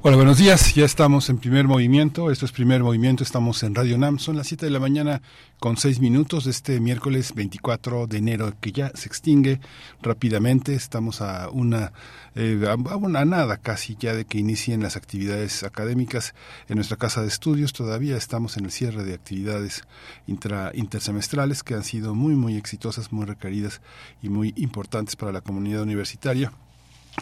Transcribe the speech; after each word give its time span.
Hola, 0.00 0.14
buenos 0.14 0.38
días. 0.38 0.76
Ya 0.76 0.84
estamos 0.84 1.28
en 1.28 1.38
primer 1.38 1.66
movimiento. 1.66 2.30
Esto 2.30 2.46
es 2.46 2.52
primer 2.52 2.84
movimiento. 2.84 3.24
Estamos 3.24 3.64
en 3.64 3.74
Radio 3.74 3.98
NAM. 3.98 4.20
Son 4.20 4.36
las 4.36 4.46
7 4.46 4.66
de 4.66 4.70
la 4.70 4.78
mañana 4.78 5.22
con 5.58 5.76
6 5.76 5.98
minutos 5.98 6.44
de 6.44 6.52
este 6.52 6.78
miércoles 6.78 7.34
24 7.34 8.06
de 8.06 8.18
enero 8.18 8.54
que 8.60 8.70
ya 8.70 8.92
se 8.94 9.08
extingue 9.08 9.60
rápidamente. 10.00 10.74
Estamos 10.74 11.20
a 11.20 11.50
una, 11.50 11.92
eh, 12.36 12.64
a 12.68 12.96
una 12.96 13.24
nada 13.24 13.56
casi 13.56 13.96
ya 13.98 14.14
de 14.14 14.24
que 14.24 14.38
inicien 14.38 14.84
las 14.84 14.94
actividades 14.94 15.64
académicas 15.64 16.32
en 16.68 16.76
nuestra 16.76 16.96
casa 16.96 17.22
de 17.22 17.28
estudios. 17.28 17.72
Todavía 17.72 18.16
estamos 18.16 18.56
en 18.56 18.66
el 18.66 18.70
cierre 18.70 19.02
de 19.02 19.14
actividades 19.14 19.82
intra, 20.28 20.70
intersemestrales 20.74 21.64
que 21.64 21.74
han 21.74 21.82
sido 21.82 22.14
muy, 22.14 22.36
muy 22.36 22.56
exitosas, 22.56 23.10
muy 23.12 23.26
requeridas 23.26 23.80
y 24.22 24.28
muy 24.28 24.54
importantes 24.56 25.16
para 25.16 25.32
la 25.32 25.40
comunidad 25.40 25.82
universitaria. 25.82 26.52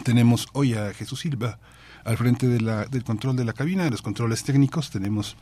Tenemos 0.04 0.46
hoy 0.52 0.74
a 0.74 0.92
Jesús 0.92 1.20
Silva 1.20 1.58
al 2.06 2.16
frente 2.16 2.46
de 2.46 2.60
la, 2.60 2.86
del 2.86 3.04
control 3.04 3.36
de 3.36 3.44
la 3.44 3.52
cabina, 3.52 3.84
de 3.84 3.90
los 3.90 4.00
controles 4.00 4.44
técnicos. 4.44 4.90
Tenemos 4.90 5.36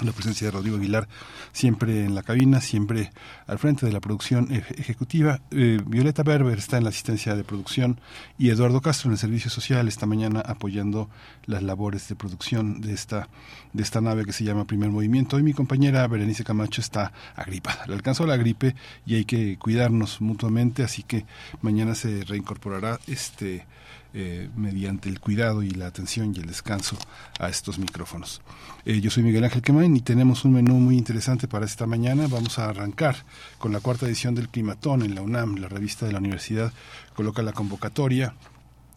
la 0.00 0.10
presencia 0.10 0.46
de 0.46 0.50
Rodrigo 0.50 0.78
Aguilar 0.78 1.06
siempre 1.52 2.04
en 2.04 2.14
la 2.14 2.22
cabina, 2.22 2.60
siempre 2.60 3.12
al 3.46 3.58
frente 3.58 3.86
de 3.86 3.92
la 3.92 4.00
producción 4.00 4.48
ejecutiva. 4.50 5.40
Eh, 5.50 5.80
Violeta 5.86 6.22
Berber 6.22 6.58
está 6.58 6.78
en 6.78 6.84
la 6.84 6.90
asistencia 6.90 7.36
de 7.36 7.44
producción 7.44 8.00
y 8.36 8.48
Eduardo 8.48 8.80
Castro 8.80 9.08
en 9.08 9.12
el 9.12 9.18
servicio 9.18 9.50
social 9.50 9.86
esta 9.86 10.06
mañana 10.06 10.40
apoyando 10.40 11.08
las 11.44 11.62
labores 11.62 12.08
de 12.08 12.16
producción 12.16 12.80
de 12.80 12.94
esta, 12.94 13.28
de 13.72 13.82
esta 13.82 14.00
nave 14.00 14.24
que 14.24 14.32
se 14.32 14.44
llama 14.44 14.66
Primer 14.66 14.90
Movimiento. 14.90 15.38
Y 15.38 15.42
mi 15.42 15.52
compañera 15.52 16.08
Berenice 16.08 16.42
Camacho 16.42 16.80
está 16.80 17.12
agripada. 17.36 17.86
Le 17.86 17.94
alcanzó 17.94 18.26
la 18.26 18.36
gripe 18.36 18.74
y 19.06 19.16
hay 19.16 19.24
que 19.24 19.56
cuidarnos 19.58 20.20
mutuamente, 20.20 20.82
así 20.82 21.04
que 21.04 21.26
mañana 21.60 21.94
se 21.94 22.24
reincorporará 22.24 22.98
este 23.06 23.66
eh, 24.14 24.48
mediante 24.56 25.08
el 25.08 25.20
cuidado 25.20 25.62
y 25.62 25.70
la 25.70 25.86
atención 25.86 26.34
y 26.34 26.40
el 26.40 26.46
descanso 26.46 26.96
a 27.38 27.48
estos 27.48 27.78
micrófonos. 27.78 28.42
Eh, 28.84 29.00
yo 29.00 29.10
soy 29.10 29.22
Miguel 29.22 29.44
Ángel 29.44 29.62
Quemain 29.62 29.96
y 29.96 30.00
tenemos 30.00 30.44
un 30.44 30.52
menú 30.52 30.74
muy 30.74 30.96
interesante 30.96 31.48
para 31.48 31.64
esta 31.64 31.86
mañana. 31.86 32.26
Vamos 32.28 32.58
a 32.58 32.68
arrancar 32.68 33.16
con 33.58 33.72
la 33.72 33.80
cuarta 33.80 34.06
edición 34.06 34.34
del 34.34 34.48
Climatón 34.48 35.02
en 35.02 35.14
la 35.14 35.22
UNAM, 35.22 35.56
la 35.56 35.68
revista 35.68 36.06
de 36.06 36.12
la 36.12 36.18
universidad 36.18 36.72
coloca 37.14 37.42
la 37.42 37.52
convocatoria 37.52 38.34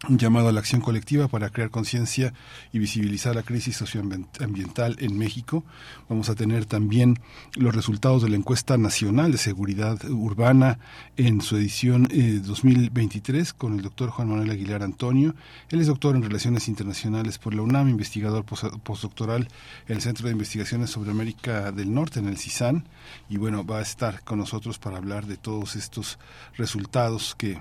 un 0.09 0.17
llamado 0.17 0.50
a 0.50 0.52
la 0.52 0.59
acción 0.59 0.81
colectiva 0.81 1.28
para 1.28 1.50
crear 1.50 1.70
conciencia 1.70 2.34
y 2.72 2.80
visibilizar 2.80 3.36
la 3.36 3.44
crisis 3.44 3.78
socioambiental 3.78 4.97
en 5.00 5.17
México. 5.17 5.64
Vamos 6.09 6.30
a 6.30 6.36
tener 6.36 6.66
también 6.66 7.20
los 7.56 7.73
resultados 7.73 8.22
de 8.22 8.30
la 8.30 8.36
encuesta 8.36 8.78
nacional 8.78 9.31
de 9.31 9.38
seguridad 9.38 10.03
urbana 10.09 10.80
en 11.17 11.42
su 11.42 11.58
edición 11.58 12.03
2023 12.03 13.50
eh, 13.50 13.53
con 13.58 13.73
el 13.73 13.81
doctor 13.81 14.09
Juan 14.09 14.30
Manuel 14.30 14.52
Aguilar 14.52 14.84
Antonio. 14.84 15.36
Él 15.70 15.81
es 15.81 15.88
doctor 15.88 16.16
en 16.16 16.23
Relaciones 16.23 16.67
Internacionales 16.67 17.38
por 17.38 17.53
la 17.53 17.62
UNAM, 17.62 17.90
investigador 17.90 18.45
postdoctoral 18.45 19.47
en 19.88 19.95
el 19.95 20.02
Centro 20.02 20.28
de 20.28 20.34
Investigaciones 20.34 20.90
sobre 20.90 21.12
América 21.12 21.72
del 21.72 21.94
Norte, 21.94 22.19
en 22.19 22.28
el 22.28 22.38
CISAN. 22.38 22.88
Y 23.30 23.38
bueno, 23.38 23.66
va 23.66 23.80
a 23.80 23.81
estar 23.81 24.23
con 24.23 24.40
nosotros 24.40 24.78
para 24.78 24.97
hablar 24.97 25.25
de 25.25 25.38
todos 25.38 25.75
estos 25.75 26.19
resultados 26.58 27.36
que 27.36 27.59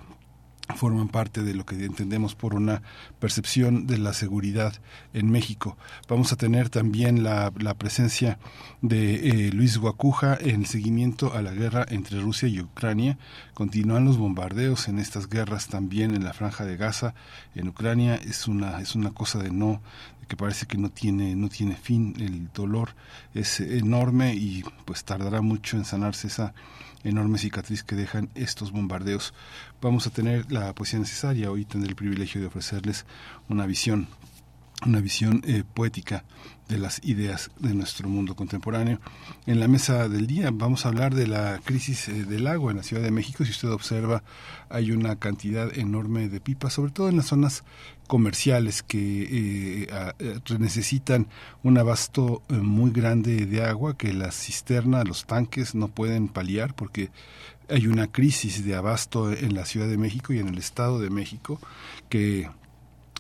forman 0.74 1.08
parte 1.08 1.42
de 1.42 1.54
lo 1.54 1.66
que 1.66 1.84
entendemos 1.84 2.34
por 2.34 2.54
una 2.54 2.82
percepción 3.18 3.86
de 3.86 3.98
la 3.98 4.14
seguridad 4.14 4.74
en 5.12 5.30
México. 5.30 5.76
Vamos 6.08 6.32
a 6.32 6.36
tener 6.36 6.70
también 6.70 7.22
la, 7.22 7.52
presencia 7.78 8.38
de 8.80 9.48
eh, 9.48 9.52
Luis 9.52 9.76
Guacuja 9.76 10.38
en 10.40 10.62
el 10.62 10.66
seguimiento 10.66 11.34
a 11.34 11.42
la 11.42 11.52
guerra 11.52 11.84
entre 11.88 12.20
Rusia 12.20 12.48
y 12.48 12.60
Ucrania. 12.60 13.18
Continúan 13.52 14.04
los 14.04 14.16
bombardeos 14.16 14.88
en 14.88 14.98
estas 14.98 15.28
guerras 15.28 15.68
también 15.68 16.14
en 16.14 16.24
la 16.24 16.32
franja 16.32 16.64
de 16.64 16.76
Gaza, 16.76 17.14
en 17.54 17.68
Ucrania. 17.68 18.14
Es 18.14 18.48
una, 18.48 18.80
es 18.80 18.94
una 18.94 19.12
cosa 19.12 19.38
de 19.38 19.50
no 19.50 19.82
que 20.28 20.36
parece 20.38 20.64
que 20.64 20.78
no 20.78 20.88
tiene 20.88 21.36
no 21.36 21.50
tiene 21.50 21.76
fin 21.76 22.14
el 22.18 22.50
dolor 22.54 22.94
es 23.34 23.60
enorme 23.60 24.34
y 24.34 24.64
pues 24.86 25.04
tardará 25.04 25.42
mucho 25.42 25.76
en 25.76 25.84
sanarse 25.84 26.28
esa 26.28 26.54
enorme 27.04 27.38
cicatriz 27.38 27.84
que 27.84 27.94
dejan 27.94 28.30
estos 28.34 28.72
bombardeos. 28.72 29.34
Vamos 29.80 30.06
a 30.06 30.10
tener 30.10 30.50
la 30.50 30.74
poesía 30.74 30.98
necesaria, 30.98 31.50
hoy 31.50 31.64
tendré 31.64 31.90
el 31.90 31.96
privilegio 31.96 32.40
de 32.40 32.48
ofrecerles 32.48 33.06
una 33.48 33.66
visión 33.66 34.08
una 34.86 35.00
visión 35.00 35.42
eh, 35.46 35.64
poética 35.74 36.24
de 36.68 36.78
las 36.78 37.00
ideas 37.04 37.50
de 37.58 37.74
nuestro 37.74 38.08
mundo 38.08 38.34
contemporáneo. 38.34 38.98
En 39.46 39.60
la 39.60 39.68
mesa 39.68 40.08
del 40.08 40.26
día 40.26 40.50
vamos 40.52 40.84
a 40.84 40.88
hablar 40.88 41.14
de 41.14 41.26
la 41.26 41.60
crisis 41.62 42.08
eh, 42.08 42.24
del 42.24 42.46
agua 42.46 42.70
en 42.70 42.78
la 42.78 42.82
Ciudad 42.82 43.02
de 43.02 43.10
México. 43.10 43.44
Si 43.44 43.50
usted 43.50 43.70
observa, 43.70 44.22
hay 44.70 44.90
una 44.90 45.16
cantidad 45.16 45.76
enorme 45.76 46.28
de 46.28 46.40
pipas, 46.40 46.72
sobre 46.72 46.92
todo 46.92 47.08
en 47.08 47.16
las 47.16 47.26
zonas 47.26 47.64
comerciales 48.06 48.82
que 48.82 49.86
eh, 49.88 50.40
necesitan 50.58 51.26
un 51.62 51.78
abasto 51.78 52.42
muy 52.48 52.90
grande 52.90 53.46
de 53.46 53.64
agua 53.64 53.96
que 53.96 54.12
las 54.12 54.34
cisternas, 54.34 55.06
los 55.06 55.26
tanques 55.26 55.74
no 55.74 55.88
pueden 55.88 56.28
paliar 56.28 56.74
porque 56.74 57.10
hay 57.68 57.86
una 57.86 58.06
crisis 58.06 58.64
de 58.64 58.74
abasto 58.74 59.32
en 59.32 59.54
la 59.54 59.64
Ciudad 59.64 59.88
de 59.88 59.96
México 59.96 60.32
y 60.32 60.38
en 60.38 60.48
el 60.48 60.58
Estado 60.58 61.00
de 61.00 61.10
México 61.10 61.58
que 62.08 62.48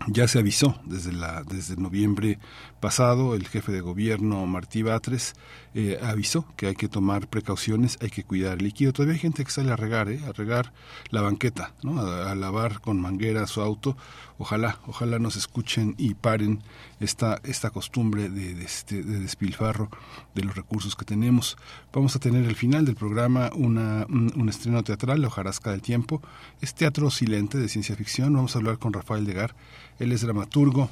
ya 0.08 0.28
se 0.28 0.38
avisó 0.38 0.80
desde, 0.84 1.12
la, 1.12 1.42
desde 1.42 1.76
noviembre 1.76 2.38
pasado, 2.84 3.34
el 3.34 3.48
jefe 3.48 3.72
de 3.72 3.80
gobierno 3.80 4.44
Martí 4.44 4.82
Batres 4.82 5.36
eh, 5.72 5.98
avisó 6.02 6.44
que 6.54 6.66
hay 6.66 6.74
que 6.74 6.86
tomar 6.86 7.28
precauciones, 7.28 7.96
hay 8.02 8.10
que 8.10 8.24
cuidar 8.24 8.58
el 8.58 8.64
líquido. 8.64 8.92
Todavía 8.92 9.14
hay 9.14 9.20
gente 9.20 9.42
que 9.42 9.50
sale 9.50 9.72
a 9.72 9.76
regar, 9.76 10.10
eh, 10.10 10.20
a 10.28 10.32
regar 10.32 10.74
la 11.08 11.22
banqueta, 11.22 11.72
¿no? 11.82 11.98
a, 11.98 12.34
lavar 12.34 12.82
con 12.82 13.00
manguera 13.00 13.46
su 13.46 13.62
auto. 13.62 13.96
Ojalá, 14.36 14.80
ojalá 14.86 15.18
nos 15.18 15.36
escuchen 15.36 15.94
y 15.96 16.12
paren 16.12 16.62
esta, 17.00 17.40
esta 17.44 17.70
costumbre 17.70 18.28
de, 18.28 18.62
este, 18.62 19.02
de 19.02 19.18
despilfarro 19.18 19.88
de 20.34 20.42
los 20.42 20.54
recursos 20.54 20.94
que 20.94 21.06
tenemos. 21.06 21.56
Vamos 21.90 22.14
a 22.16 22.18
tener 22.18 22.46
al 22.46 22.54
final 22.54 22.84
del 22.84 22.96
programa 22.96 23.48
una, 23.54 24.04
un, 24.10 24.30
un, 24.36 24.48
estreno 24.50 24.84
teatral, 24.84 25.22
La 25.22 25.28
hojarasca 25.28 25.70
del 25.70 25.80
tiempo. 25.80 26.20
Es 26.60 26.74
teatro 26.74 27.10
silente 27.10 27.56
de 27.56 27.70
ciencia 27.70 27.96
ficción. 27.96 28.34
Vamos 28.34 28.54
a 28.54 28.58
hablar 28.58 28.78
con 28.78 28.92
Rafael 28.92 29.24
Degar 29.24 29.54
él 29.98 30.12
es 30.12 30.22
dramaturgo 30.22 30.90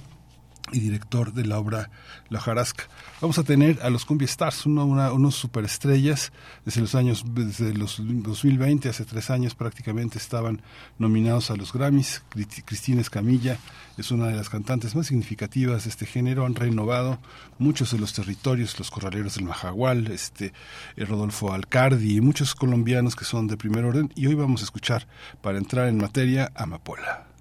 y 0.71 0.81
director 0.81 1.33
de 1.33 1.45
la 1.45 1.59
obra 1.59 1.91
La 2.29 2.41
Jarasca. 2.41 2.85
Vamos 3.21 3.39
a 3.39 3.43
tener 3.43 3.81
a 3.83 3.91
los 3.91 4.05
Cumbia 4.05 4.27
Stars, 4.27 4.67
unos 4.67 5.35
superestrellas 5.35 6.33
desde 6.65 6.81
los 6.81 6.95
años, 6.95 7.25
desde 7.27 7.75
los 7.75 7.97
2020, 8.01 8.89
hace 8.89 9.05
tres 9.05 9.31
años 9.31 9.55
prácticamente 9.55 10.19
estaban 10.19 10.63
nominados 10.99 11.51
a 11.51 11.57
los 11.57 11.73
Grammys. 11.73 12.23
Cristina 12.65 13.01
Escamilla 13.01 13.59
es 13.99 14.11
una 14.11 14.29
de 14.29 14.37
las 14.37 14.49
cantantes 14.49 14.95
más 14.95 15.09
significativas 15.09 15.85
de 15.85 15.91
este 15.91 16.07
género, 16.07 16.47
han 16.47 16.55
renovado 16.55 17.19
muchos 17.59 17.93
de 17.93 17.99
los 17.99 18.13
territorios, 18.13 18.79
los 18.79 18.91
corraleros 18.91 19.35
del 19.35 19.45
Majagual, 19.45 20.07
este, 20.09 20.53
eh, 20.97 21.05
Rodolfo 21.05 21.53
Alcardi 21.53 22.17
y 22.17 22.21
muchos 22.21 22.55
colombianos 22.55 23.17
que 23.17 23.25
son 23.25 23.47
de 23.47 23.57
primer 23.57 23.85
orden. 23.85 24.13
Y 24.15 24.27
hoy 24.27 24.35
vamos 24.35 24.63
a 24.63 24.65
escuchar, 24.65 25.07
para 25.43 25.59
entrar 25.59 25.89
en 25.89 25.99
materia, 25.99 26.51
Amapola. 26.55 27.32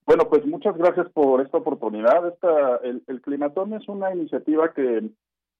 Bueno, 0.05 0.29
pues 0.29 0.45
muchas 0.45 0.77
gracias 0.77 1.09
por 1.09 1.41
esta 1.41 1.57
oportunidad. 1.57 2.25
Esta, 2.25 2.77
el, 2.85 3.03
el 3.07 3.21
Climatón 3.21 3.73
es 3.73 3.85
una 3.89 4.13
iniciativa 4.13 4.71
que, 4.73 5.09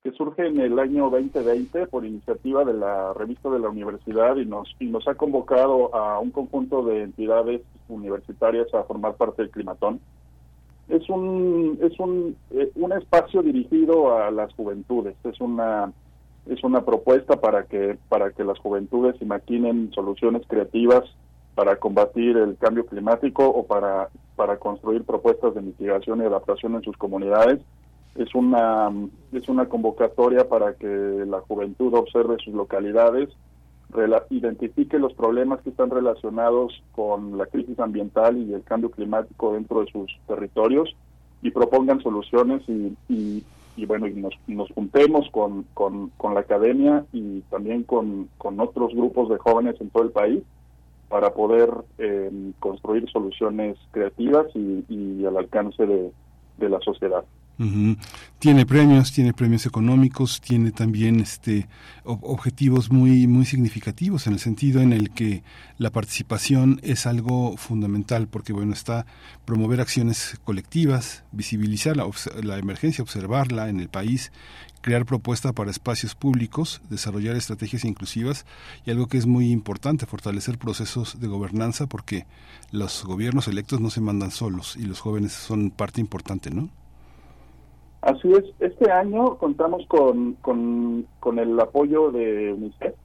que 0.02 0.12
surge 0.14 0.48
en 0.48 0.62
el 0.62 0.80
año 0.80 1.10
2020 1.10 1.88
por 1.88 2.06
iniciativa 2.06 2.64
de 2.64 2.74
la 2.74 3.12
revista 3.14 3.50
de 3.50 3.60
la 3.60 3.68
universidad 3.68 4.38
y 4.38 4.46
nos, 4.46 4.74
y 4.80 4.86
nos 4.86 5.06
ha 5.10 5.16
convocado 5.16 5.94
a 5.94 6.20
un 6.20 6.32
conjunto 6.32 6.84
de 6.84 7.04
entidades 7.04 7.64
universitarias 7.90 8.74
a 8.74 8.84
formar 8.84 9.16
parte 9.16 9.42
del 9.42 9.52
Climatón. 9.52 10.00
Es 10.88 11.10
un, 11.10 11.78
es 11.82 12.00
un, 12.00 12.38
eh, 12.52 12.72
un 12.76 12.94
espacio 12.94 13.44
dirigido 13.44 14.18
a 14.18 14.32
las 14.32 14.54
juventudes, 14.54 15.18
es 15.26 15.42
una 15.42 15.92
es 16.50 16.64
una 16.64 16.86
propuesta 16.86 17.40
para 17.40 17.64
que 17.64 17.98
para 18.10 18.32
que 18.32 18.44
las 18.44 18.60
juventudes 18.60 19.22
imaginen 19.22 19.92
soluciones 19.94 20.44
creativas 20.48 21.04
para 21.56 21.78
combatir 21.78 22.38
el 22.38 22.58
cambio 22.58 22.86
climático 22.86 23.46
o 23.48 23.66
para 23.66 24.10
para 24.36 24.58
construir 24.58 25.04
propuestas 25.04 25.56
de 25.56 25.62
mitigación 25.62 26.22
y 26.22 26.26
adaptación 26.26 26.76
en 26.76 26.84
sus 26.84 26.96
comunidades. 26.98 27.60
Es 28.16 28.34
una 28.36 28.92
es 29.32 29.50
una 29.50 29.68
convocatoria 29.68 30.48
para 30.48 30.74
que 30.74 30.88
la 30.88 31.40
juventud 31.42 31.94
observe 31.94 32.38
sus 32.44 32.54
localidades 32.54 33.30
identifique 34.30 35.00
los 35.00 35.14
problemas 35.14 35.62
que 35.62 35.70
están 35.70 35.90
relacionados 35.90 36.84
con 36.94 37.38
la 37.38 37.46
crisis 37.46 37.80
ambiental 37.80 38.38
y 38.38 38.54
el 38.54 38.64
cambio 38.64 38.92
climático 38.92 39.54
dentro 39.54 39.82
de 39.82 39.92
sus 39.92 40.20
territorios 40.28 40.96
y 41.42 41.52
propongan 41.52 42.02
soluciones 42.02 42.62
y, 42.68 42.96
y 43.10 43.44
bueno, 43.86 44.08
y 44.08 44.14
nos, 44.14 44.34
nos 44.48 44.70
juntemos 44.72 45.30
con, 45.32 45.64
con, 45.74 46.10
con, 46.18 46.34
la 46.34 46.42
academia 46.42 47.06
y 47.14 47.42
también 47.50 47.84
con, 47.84 48.30
con 48.38 48.60
otros 48.60 48.94
grupos 48.94 49.30
de 49.30 49.38
jóvenes 49.38 49.80
en 49.80 49.90
todo 49.90 50.04
el 50.04 50.12
país 50.12 50.44
para 51.10 51.34
poder 51.34 51.70
eh, 52.00 52.52
construir 52.60 53.10
soluciones 53.10 53.78
creativas 53.92 54.48
y, 54.56 54.84
y 54.90 55.26
al 55.26 55.38
alcance 55.38 55.86
de, 55.86 56.12
de 56.58 56.70
la 56.70 56.80
sociedad. 56.82 57.24
Tiene 58.38 58.68
premios, 58.68 59.12
tiene 59.12 59.34
premios 59.34 59.66
económicos, 59.66 60.42
tiene 60.42 60.72
también 60.72 61.20
este 61.20 61.68
objetivos 62.04 62.92
muy 62.92 63.26
muy 63.26 63.46
significativos 63.46 64.28
en 64.28 64.34
el 64.34 64.40
sentido 64.40 64.80
en 64.82 64.94
el 64.94 65.10
que 65.10 65.42
la 65.80 65.90
participación 65.90 66.80
es 66.84 67.08
algo 67.08 67.58
fundamental 67.58 68.28
porque 68.28 68.54
bueno 68.54 68.74
está 68.74 69.08
promover 69.46 69.82
acciones 69.82 70.40
colectivas, 70.44 71.24
visibilizar 71.32 71.98
la, 71.98 72.08
la 72.44 72.60
emergencia, 72.60 73.02
observarla 73.02 73.70
en 73.70 73.80
el 73.80 73.90
país, 73.90 74.32
crear 74.82 75.06
propuestas 75.06 75.54
para 75.54 75.72
espacios 75.72 76.14
públicos, 76.14 76.82
desarrollar 76.92 77.36
estrategias 77.36 77.86
inclusivas 77.86 78.46
y 78.86 78.92
algo 78.92 79.08
que 79.08 79.18
es 79.18 79.26
muy 79.26 79.50
importante, 79.52 80.06
fortalecer 80.06 80.60
procesos 80.60 81.20
de 81.20 81.28
gobernanza 81.28 81.88
porque 81.88 82.28
los 82.72 83.04
gobiernos 83.04 83.48
electos 83.48 83.82
no 83.82 83.90
se 83.90 84.02
mandan 84.02 84.30
solos 84.30 84.76
y 84.78 84.84
los 84.84 85.00
jóvenes 85.00 85.34
son 85.34 85.72
parte 85.72 86.02
importante, 86.02 86.52
¿no? 86.52 86.70
Así 88.08 88.32
es, 88.32 88.46
este 88.60 88.90
año 88.90 89.36
contamos 89.36 89.86
con, 89.88 90.36
con, 90.36 91.40
el 91.40 91.60
apoyo 91.60 92.10
de 92.10 92.54
UNICEF, 92.54 92.96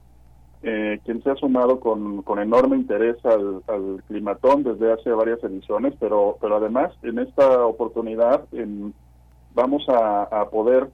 eh, 0.61 1.01
quien 1.03 1.21
se 1.21 1.29
ha 1.29 1.35
sumado 1.35 1.81
con, 1.81 2.21
con 2.21 2.39
enorme 2.39 2.77
interés 2.77 3.17
al, 3.25 4.01
climatón 4.07 4.63
desde 4.63 4.93
hace 4.93 5.11
varias 5.11 5.43
ediciones, 5.43 5.93
pero, 5.99 6.37
pero 6.39 6.55
además 6.55 6.93
en 7.01 7.19
esta 7.19 7.65
oportunidad 7.65 8.45
vamos 9.53 9.85
a, 9.89 10.47
poder 10.49 10.87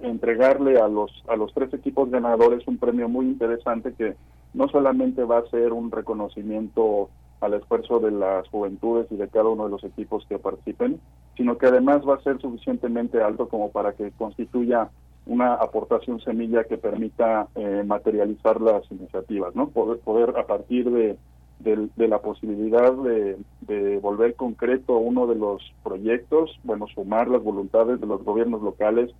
entregarle 0.00 0.78
a 0.78 0.86
los, 0.86 1.10
a 1.26 1.36
los 1.36 1.54
tres 1.54 1.72
equipos 1.72 2.10
ganadores 2.10 2.68
un 2.68 2.76
premio 2.76 3.08
muy 3.08 3.24
interesante 3.24 3.94
que 3.94 4.14
no 4.52 4.68
solamente 4.68 5.24
va 5.24 5.38
a 5.38 5.48
ser 5.48 5.72
un 5.72 5.90
reconocimiento 5.90 7.08
al 7.40 7.54
esfuerzo 7.54 7.98
de 7.98 8.10
las 8.10 8.46
juventudes 8.48 9.10
y 9.10 9.16
de 9.16 9.28
cada 9.28 9.48
uno 9.48 9.64
de 9.64 9.70
los 9.70 9.84
equipos 9.84 10.26
que 10.28 10.38
participen, 10.38 11.00
sino 11.36 11.58
que 11.58 11.66
además 11.66 12.02
va 12.06 12.16
a 12.16 12.22
ser 12.22 12.40
suficientemente 12.40 13.22
alto 13.22 13.48
como 13.48 13.70
para 13.70 13.92
que 13.92 14.10
constituya 14.12 14.90
una 15.26 15.54
aportación 15.54 16.20
semilla 16.20 16.64
que 16.64 16.78
permita 16.78 17.48
eh, 17.54 17.84
materializar 17.86 18.60
las 18.60 18.90
iniciativas, 18.90 19.54
¿no? 19.54 19.68
Poder, 19.68 19.98
poder 20.00 20.38
a 20.38 20.46
partir 20.46 20.90
de, 20.90 21.16
de, 21.60 22.08
la 22.08 22.18
posibilidad 22.20 22.92
de, 22.92 23.36
de, 23.60 23.98
volver 23.98 24.34
concreto 24.34 24.96
uno 24.96 25.26
de 25.26 25.36
los 25.36 25.62
proyectos, 25.84 26.58
bueno, 26.64 26.86
sumar 26.88 27.28
las 27.28 27.42
voluntades 27.42 28.00
de 28.00 28.06
los 28.06 28.24
gobiernos 28.24 28.62
locales, 28.62 29.10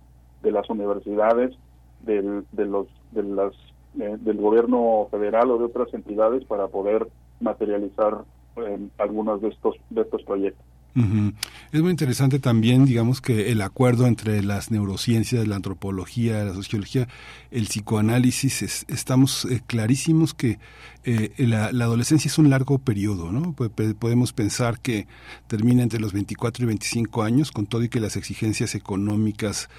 de 0.41 0.51
las 0.51 0.69
universidades, 0.69 1.55
del, 2.01 2.45
de 2.51 2.65
los, 2.65 2.87
de 3.11 3.23
las, 3.23 3.53
eh, 3.99 4.17
del 4.19 4.37
gobierno 4.37 5.07
federal 5.11 5.51
o 5.51 5.59
de 5.59 5.65
otras 5.65 5.93
entidades 5.93 6.43
para 6.45 6.67
poder 6.67 7.07
materializar 7.39 8.23
eh, 8.57 8.79
algunos 8.97 9.41
de 9.41 9.49
estos, 9.49 9.75
de 9.89 10.01
estos 10.01 10.23
proyectos. 10.23 10.65
Es 10.93 11.81
muy 11.81 11.91
interesante 11.91 12.39
también, 12.39 12.85
digamos, 12.85 13.21
que 13.21 13.51
el 13.51 13.61
acuerdo 13.61 14.07
entre 14.07 14.43
las 14.43 14.71
neurociencias, 14.71 15.47
la 15.47 15.55
antropología, 15.55 16.43
la 16.43 16.53
sociología, 16.53 17.07
el 17.49 17.67
psicoanálisis, 17.67 18.85
estamos 18.87 19.45
eh, 19.45 19.61
clarísimos 19.65 20.33
que 20.33 20.59
eh, 21.03 21.31
la, 21.37 21.67
adolescencia 21.67 22.27
es 22.27 22.37
un 22.37 22.49
largo 22.49 22.77
periodo, 22.77 23.31
¿no? 23.31 23.53
podemos 23.53 24.33
pensar 24.33 24.79
que 24.79 25.07
termina 25.47 25.81
entre 25.81 25.99
los 25.99 26.13
24 26.13 26.63
y 26.63 26.67
25 26.67 27.23
años, 27.23 27.51
con 27.51 27.65
todo 27.65 27.83
y 27.83 27.89
que 27.89 27.99
las 27.99 28.17
exigencias 28.17 28.75
económicas 28.75 29.69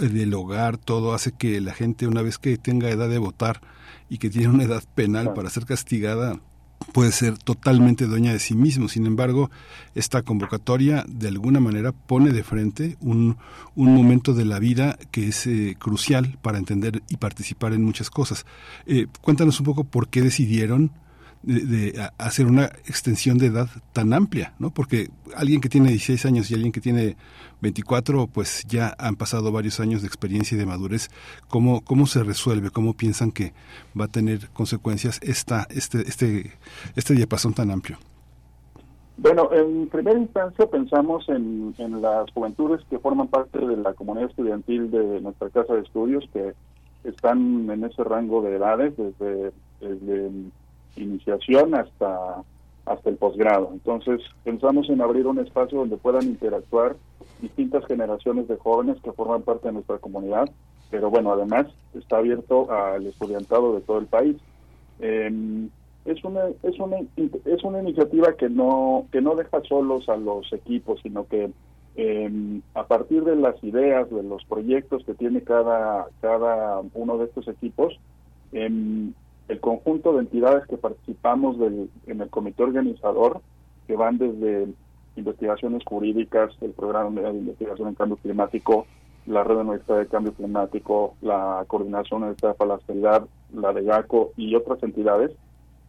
del 0.00 0.32
hogar, 0.34 0.78
todo 0.78 1.14
hace 1.14 1.32
que 1.32 1.60
la 1.60 1.74
gente, 1.74 2.06
una 2.06 2.22
vez 2.22 2.38
que 2.38 2.56
tenga 2.56 2.88
edad 2.88 3.08
de 3.08 3.18
votar 3.18 3.60
y 4.08 4.18
que 4.18 4.30
tiene 4.30 4.48
una 4.48 4.64
edad 4.64 4.84
penal 4.94 5.34
para 5.34 5.50
ser 5.50 5.66
castigada, 5.66 6.40
puede 6.92 7.12
ser 7.12 7.38
totalmente 7.38 8.06
dueña 8.06 8.32
de 8.32 8.38
sí 8.38 8.54
mismo. 8.54 8.88
Sin 8.88 9.06
embargo, 9.06 9.50
esta 9.94 10.22
convocatoria 10.22 11.04
de 11.08 11.28
alguna 11.28 11.60
manera 11.60 11.92
pone 11.92 12.32
de 12.32 12.44
frente 12.44 12.96
un, 13.00 13.36
un 13.74 13.94
momento 13.94 14.34
de 14.34 14.44
la 14.44 14.58
vida 14.58 14.98
que 15.10 15.28
es 15.28 15.46
eh, 15.46 15.76
crucial 15.78 16.38
para 16.42 16.58
entender 16.58 17.02
y 17.08 17.16
participar 17.16 17.72
en 17.72 17.82
muchas 17.84 18.10
cosas. 18.10 18.46
Eh, 18.86 19.06
cuéntanos 19.20 19.58
un 19.60 19.66
poco 19.66 19.84
por 19.84 20.08
qué 20.08 20.22
decidieron 20.22 20.90
de, 21.46 22.08
hacer 22.18 22.46
una 22.46 22.64
extensión 22.86 23.38
de 23.38 23.46
edad 23.46 23.68
tan 23.92 24.12
amplia, 24.12 24.54
¿no? 24.58 24.70
Porque 24.70 25.08
alguien 25.36 25.60
que 25.60 25.68
tiene 25.68 25.90
16 25.90 26.26
años 26.26 26.50
y 26.50 26.54
alguien 26.54 26.72
que 26.72 26.80
tiene 26.80 27.16
24, 27.60 28.26
pues 28.26 28.64
ya 28.66 28.94
han 28.98 29.16
pasado 29.16 29.52
varios 29.52 29.80
años 29.80 30.02
de 30.02 30.08
experiencia 30.08 30.56
y 30.56 30.58
de 30.58 30.66
madurez. 30.66 31.10
¿Cómo, 31.48 31.82
cómo 31.82 32.06
se 32.06 32.22
resuelve? 32.22 32.70
¿Cómo 32.70 32.94
piensan 32.94 33.30
que 33.30 33.52
va 33.98 34.06
a 34.06 34.08
tener 34.08 34.48
consecuencias 34.50 35.20
esta, 35.22 35.66
este, 35.70 36.02
este, 36.02 36.52
este 36.96 37.14
diapasón 37.14 37.54
tan 37.54 37.70
amplio? 37.70 37.98
Bueno, 39.16 39.48
en 39.52 39.86
primera 39.88 40.18
instancia 40.18 40.66
pensamos 40.66 41.28
en, 41.28 41.74
en 41.78 42.02
las 42.02 42.30
juventudes 42.32 42.80
que 42.90 42.98
forman 42.98 43.28
parte 43.28 43.58
de 43.64 43.76
la 43.76 43.94
comunidad 43.94 44.28
estudiantil 44.28 44.90
de 44.90 45.20
nuestra 45.20 45.50
casa 45.50 45.74
de 45.74 45.82
estudios, 45.82 46.24
que 46.32 46.52
están 47.04 47.70
en 47.70 47.84
ese 47.84 48.02
rango 48.02 48.42
de 48.42 48.56
edades, 48.56 48.94
desde 48.96 49.52
iniciación 50.96 51.74
hasta, 51.74 52.42
hasta 52.86 53.10
el 53.10 53.16
posgrado. 53.16 53.70
Entonces, 53.72 54.20
pensamos 54.44 54.88
en 54.88 55.00
abrir 55.00 55.26
un 55.26 55.38
espacio 55.38 55.78
donde 55.78 55.96
puedan 55.96 56.24
interactuar 56.24 56.96
distintas 57.40 57.84
generaciones 57.86 58.48
de 58.48 58.56
jóvenes 58.56 59.00
que 59.02 59.12
forman 59.12 59.42
parte 59.42 59.68
de 59.68 59.74
nuestra 59.74 59.98
comunidad, 59.98 60.48
pero 60.90 61.10
bueno, 61.10 61.32
además 61.32 61.66
está 61.94 62.18
abierto 62.18 62.70
al 62.70 63.06
estudiantado 63.06 63.74
de 63.74 63.80
todo 63.80 63.98
el 63.98 64.06
país. 64.06 64.36
Em, 65.00 65.68
es 66.04 66.22
una 66.22 66.40
es 66.62 66.78
una 66.78 66.98
es 67.44 67.64
una 67.64 67.80
iniciativa 67.80 68.34
que 68.34 68.48
no 68.48 69.06
que 69.10 69.20
no 69.20 69.34
deja 69.34 69.62
solos 69.62 70.08
a 70.08 70.16
los 70.16 70.52
equipos 70.52 71.00
sino 71.02 71.26
que 71.26 71.50
eh, 71.96 72.60
a 72.74 72.86
partir 72.86 73.24
de 73.24 73.36
las 73.36 73.62
ideas 73.64 74.10
de 74.10 74.22
los 74.22 74.44
proyectos 74.44 75.02
que 75.04 75.14
tiene 75.14 75.40
cada 75.42 76.06
cada 76.20 76.82
uno 76.92 77.18
de 77.18 77.24
estos 77.24 77.48
equipos 77.48 77.98
eh, 78.52 78.70
el 79.48 79.60
conjunto 79.60 80.12
de 80.14 80.20
entidades 80.20 80.66
que 80.66 80.76
participamos 80.76 81.58
del, 81.58 81.90
en 82.06 82.20
el 82.20 82.30
comité 82.30 82.62
organizador, 82.62 83.40
que 83.86 83.96
van 83.96 84.18
desde 84.18 84.68
investigaciones 85.16 85.82
jurídicas, 85.84 86.52
el 86.60 86.72
programa 86.72 87.20
de 87.20 87.38
investigación 87.38 87.88
en 87.88 87.94
cambio 87.94 88.16
climático, 88.16 88.86
la 89.26 89.44
red 89.44 89.56
universitaria 89.56 90.04
de 90.04 90.08
cambio 90.08 90.32
climático, 90.34 91.14
la 91.22 91.64
coordinación 91.66 92.22
universitaria 92.22 92.56
para 92.56 92.78
la 92.86 93.26
la 93.54 93.72
de 93.72 93.84
GACO 93.84 94.32
y 94.36 94.54
otras 94.54 94.82
entidades, 94.82 95.30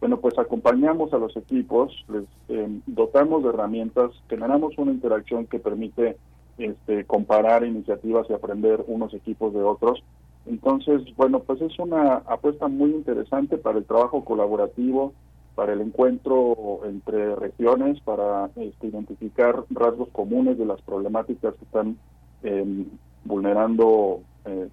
bueno, 0.00 0.18
pues 0.18 0.38
acompañamos 0.38 1.12
a 1.12 1.18
los 1.18 1.36
equipos, 1.36 2.04
les 2.08 2.24
eh, 2.48 2.68
dotamos 2.86 3.42
de 3.42 3.48
herramientas, 3.48 4.10
generamos 4.28 4.76
una 4.76 4.92
interacción 4.92 5.46
que 5.46 5.58
permite 5.58 6.16
este, 6.58 7.04
comparar 7.04 7.64
iniciativas 7.64 8.26
y 8.28 8.34
aprender 8.34 8.84
unos 8.86 9.14
equipos 9.14 9.54
de 9.54 9.62
otros 9.62 10.02
entonces, 10.46 11.02
bueno, 11.16 11.40
pues 11.40 11.60
es 11.60 11.78
una 11.78 12.16
apuesta 12.26 12.68
muy 12.68 12.90
interesante 12.90 13.58
para 13.58 13.78
el 13.78 13.84
trabajo 13.84 14.24
colaborativo, 14.24 15.12
para 15.56 15.72
el 15.72 15.80
encuentro 15.80 16.80
entre 16.84 17.34
regiones, 17.34 18.00
para 18.00 18.50
este, 18.56 18.86
identificar 18.86 19.64
rasgos 19.70 20.08
comunes 20.10 20.58
de 20.58 20.66
las 20.66 20.80
problemáticas 20.82 21.54
que 21.54 21.64
están 21.64 21.98
em, 22.42 22.86
vulnerando 23.24 24.20
eh, 24.44 24.68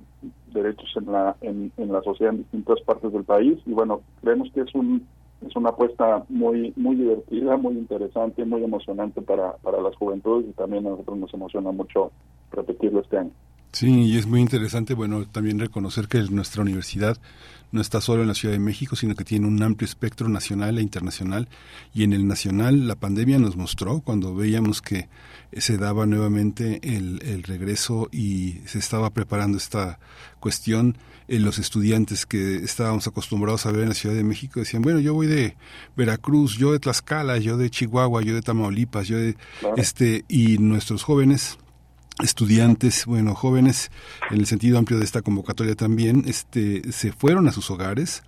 derechos 0.54 0.92
en 0.98 1.12
la 1.12 1.36
en, 1.42 1.72
en, 1.78 1.92
la 1.92 2.04
sociedad 2.04 2.34
en 2.34 2.40
distintas 2.40 2.80
partes 2.82 3.12
del 3.12 3.24
país. 3.24 3.58
Y 3.66 3.72
bueno 3.72 4.02
creemos 4.22 4.52
que 4.54 4.62
es 4.62 4.76
un 4.76 5.08
es 5.46 5.56
una 5.56 5.70
apuesta 5.70 6.24
muy 6.30 6.74
muy 6.76 6.96
divertida 6.96 7.58
muy 7.58 7.74
interesante 7.74 8.46
muy 8.46 8.64
emocionante 8.64 9.22
para 9.22 9.54
para 9.58 9.82
las 9.82 9.96
juventudes 9.96 10.48
y 10.48 10.54
también 10.54 10.86
a 10.86 10.92
nosotros 10.92 11.18
nos 11.18 11.34
emociona 11.34 11.72
mucho 11.72 12.12
repetirlo 12.52 13.02
este 13.02 13.18
año 13.18 13.32
Sí, 13.74 13.90
y 13.90 14.18
es 14.18 14.28
muy 14.28 14.40
interesante, 14.40 14.94
bueno, 14.94 15.26
también 15.26 15.58
reconocer 15.58 16.08
que 16.08 16.22
nuestra 16.30 16.62
universidad 16.62 17.18
no 17.72 17.82
está 17.82 18.02
solo 18.02 18.22
en 18.22 18.28
la 18.28 18.36
Ciudad 18.36 18.54
de 18.54 18.60
México, 18.60 18.96
sino 18.96 19.16
que 19.16 19.24
tiene 19.24 19.48
un 19.48 19.62
amplio 19.64 19.88
espectro 19.88 20.30
nacional 20.30 20.78
e 20.78 20.84
internacional. 20.84 21.50
Y 21.92 22.04
en 22.04 22.14
el 22.14 22.28
nacional, 22.28 22.88
la 22.88 22.96
pandemia 22.96 23.40
nos 23.40 23.58
mostró, 23.58 24.02
cuando 24.02 24.36
veíamos 24.36 24.84
que 24.84 25.10
se 25.58 25.80
daba 25.80 26.06
nuevamente 26.06 26.82
el, 26.84 27.20
el 27.24 27.42
regreso 27.42 28.10
y 28.12 28.60
se 28.68 28.78
estaba 28.78 29.10
preparando 29.10 29.58
esta 29.58 29.98
cuestión, 30.40 30.96
eh, 31.28 31.40
los 31.40 31.58
estudiantes 31.58 32.28
que 32.28 32.58
estábamos 32.58 33.08
acostumbrados 33.08 33.66
a 33.66 33.72
ver 33.72 33.82
en 33.82 33.90
la 33.90 33.96
Ciudad 33.96 34.14
de 34.14 34.24
México 34.24 34.60
decían, 34.60 34.84
bueno, 34.84 35.00
yo 35.00 35.16
voy 35.16 35.26
de 35.26 35.56
Veracruz, 35.98 36.58
yo 36.58 36.74
de 36.74 36.80
Tlaxcala, 36.80 37.40
yo 37.40 37.58
de 37.58 37.72
Chihuahua, 37.72 38.22
yo 38.22 38.36
de 38.36 38.44
Tamaulipas, 38.44 39.08
yo 39.08 39.18
de... 39.18 39.36
este 39.78 40.26
Y 40.28 40.60
nuestros 40.60 41.02
jóvenes 41.02 41.58
estudiantes, 42.22 43.06
bueno, 43.06 43.36
jóvenes, 43.36 43.92
en 44.30 44.40
el 44.40 44.46
sentido 44.46 44.78
amplio 44.78 45.00
de 45.00 45.06
esta 45.06 45.22
convocatoria 45.22 45.76
también, 45.76 46.24
este, 46.28 46.92
se 46.92 47.12
fueron 47.12 47.48
a 47.48 47.52
sus 47.52 47.72
hogares, 47.72 48.24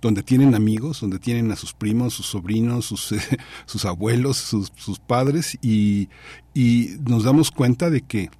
donde 0.00 0.22
tienen 0.22 0.54
amigos, 0.54 1.00
donde 1.00 1.18
tienen 1.18 1.50
a 1.52 1.56
sus 1.56 1.72
primos, 1.72 2.14
sus 2.14 2.26
sobrinos, 2.26 2.86
sus, 2.86 3.14
sus 3.66 3.84
abuelos, 3.84 4.36
sus, 4.36 4.72
sus 4.76 4.98
padres, 4.98 5.58
y, 5.62 6.08
y 6.54 6.96
nos 7.06 7.24
damos 7.24 7.50
cuenta 7.50 7.90
de 7.90 8.02
que 8.02 8.30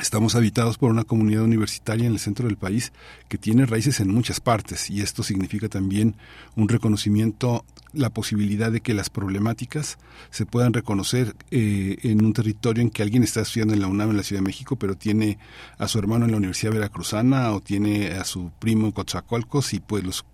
Estamos 0.00 0.34
habitados 0.36 0.78
por 0.78 0.90
una 0.90 1.04
comunidad 1.04 1.42
universitaria 1.42 2.06
en 2.06 2.12
el 2.12 2.18
centro 2.18 2.48
del 2.48 2.56
país 2.56 2.94
que 3.28 3.36
tiene 3.36 3.66
raíces 3.66 4.00
en 4.00 4.08
muchas 4.08 4.40
partes 4.40 4.88
y 4.88 5.02
esto 5.02 5.22
significa 5.22 5.68
también 5.68 6.14
un 6.56 6.70
reconocimiento, 6.70 7.64
la 7.92 8.08
posibilidad 8.08 8.72
de 8.72 8.80
que 8.80 8.94
las 8.94 9.10
problemáticas 9.10 9.98
se 10.30 10.46
puedan 10.46 10.72
reconocer 10.72 11.34
eh, 11.50 11.98
en 12.04 12.24
un 12.24 12.32
territorio 12.32 12.82
en 12.82 12.88
que 12.88 13.02
alguien 13.02 13.22
está 13.22 13.42
estudiando 13.42 13.74
en 13.74 13.80
la 13.80 13.86
UNAM 13.86 14.10
en 14.10 14.16
la 14.16 14.22
Ciudad 14.22 14.40
de 14.40 14.46
México, 14.46 14.76
pero 14.76 14.94
tiene 14.94 15.38
a 15.76 15.86
su 15.88 15.98
hermano 15.98 16.24
en 16.24 16.30
la 16.30 16.38
Universidad 16.38 16.72
Veracruzana 16.72 17.52
o 17.52 17.60
tiene 17.60 18.12
a 18.12 18.24
su 18.24 18.50
primo 18.58 18.86
en 18.86 18.92
Coatzacoalcos 18.92 19.74
y 19.74 19.80
pues 19.80 20.06
las 20.06 20.24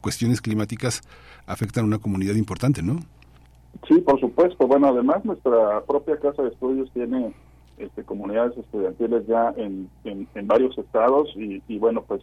cuestiones 0.00 0.40
climáticas 0.40 1.02
afectan 1.46 1.82
a 1.82 1.88
una 1.88 1.98
comunidad 1.98 2.36
importante, 2.36 2.84
¿no? 2.84 3.00
Sí, 3.88 4.00
por 4.00 4.20
supuesto. 4.20 4.66
Bueno, 4.68 4.86
además 4.88 5.24
nuestra 5.24 5.82
propia 5.86 6.16
casa 6.18 6.42
de 6.42 6.50
estudios 6.50 6.88
tiene 6.92 7.34
este, 7.78 8.04
comunidades 8.04 8.56
estudiantiles 8.56 9.26
ya 9.26 9.52
en, 9.56 9.88
en, 10.04 10.46
varios 10.46 10.76
estados 10.78 11.28
y, 11.36 11.78
bueno 11.78 12.02
pues 12.02 12.22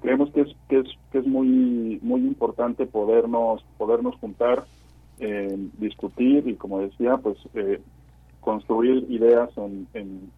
creemos 0.00 0.30
que 0.30 0.42
es 0.42 0.48
que 0.68 0.78
es 0.80 0.86
que 1.12 1.18
es 1.18 1.26
muy 1.26 1.98
muy 2.02 2.20
importante 2.22 2.86
podernos 2.86 3.64
podernos 3.76 4.16
juntar 4.16 4.64
eh, 5.18 5.56
discutir 5.78 6.48
y 6.48 6.54
como 6.54 6.80
decía 6.80 7.16
pues 7.18 7.36
eh, 7.54 7.80
construir 8.40 9.06
ideas 9.10 9.50
en, 9.56 9.86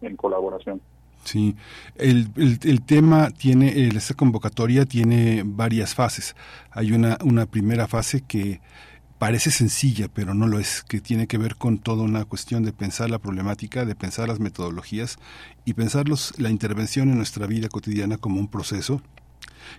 en, 0.01 0.15
colaboración 0.17 0.81
Sí, 1.23 1.55
el, 1.95 2.27
el, 2.35 2.59
el, 2.63 2.81
tema 2.81 3.29
tiene, 3.31 3.87
esta 3.87 4.13
convocatoria 4.13 4.83
tiene 4.83 5.43
varias 5.45 5.95
fases. 5.95 6.35
Hay 6.69 6.91
una, 6.91 7.17
una 7.23 7.45
primera 7.45 7.87
fase 7.87 8.25
que 8.27 8.59
parece 9.23 9.51
sencilla, 9.51 10.09
pero 10.13 10.33
no 10.33 10.47
lo 10.47 10.59
es, 10.59 10.83
que 10.83 10.99
tiene 10.99 11.27
que 11.27 11.37
ver 11.37 11.55
con 11.55 11.77
toda 11.77 12.03
una 12.03 12.25
cuestión 12.25 12.63
de 12.63 12.73
pensar 12.73 13.09
la 13.09 13.19
problemática, 13.19 13.85
de 13.85 13.95
pensar 13.95 14.27
las 14.27 14.41
metodologías 14.41 15.17
y 15.63 15.75
pensar 15.75 16.07
la 16.39 16.49
intervención 16.49 17.07
en 17.07 17.15
nuestra 17.15 17.47
vida 17.47 17.69
cotidiana 17.69 18.17
como 18.17 18.41
un 18.41 18.49
proceso, 18.49 19.01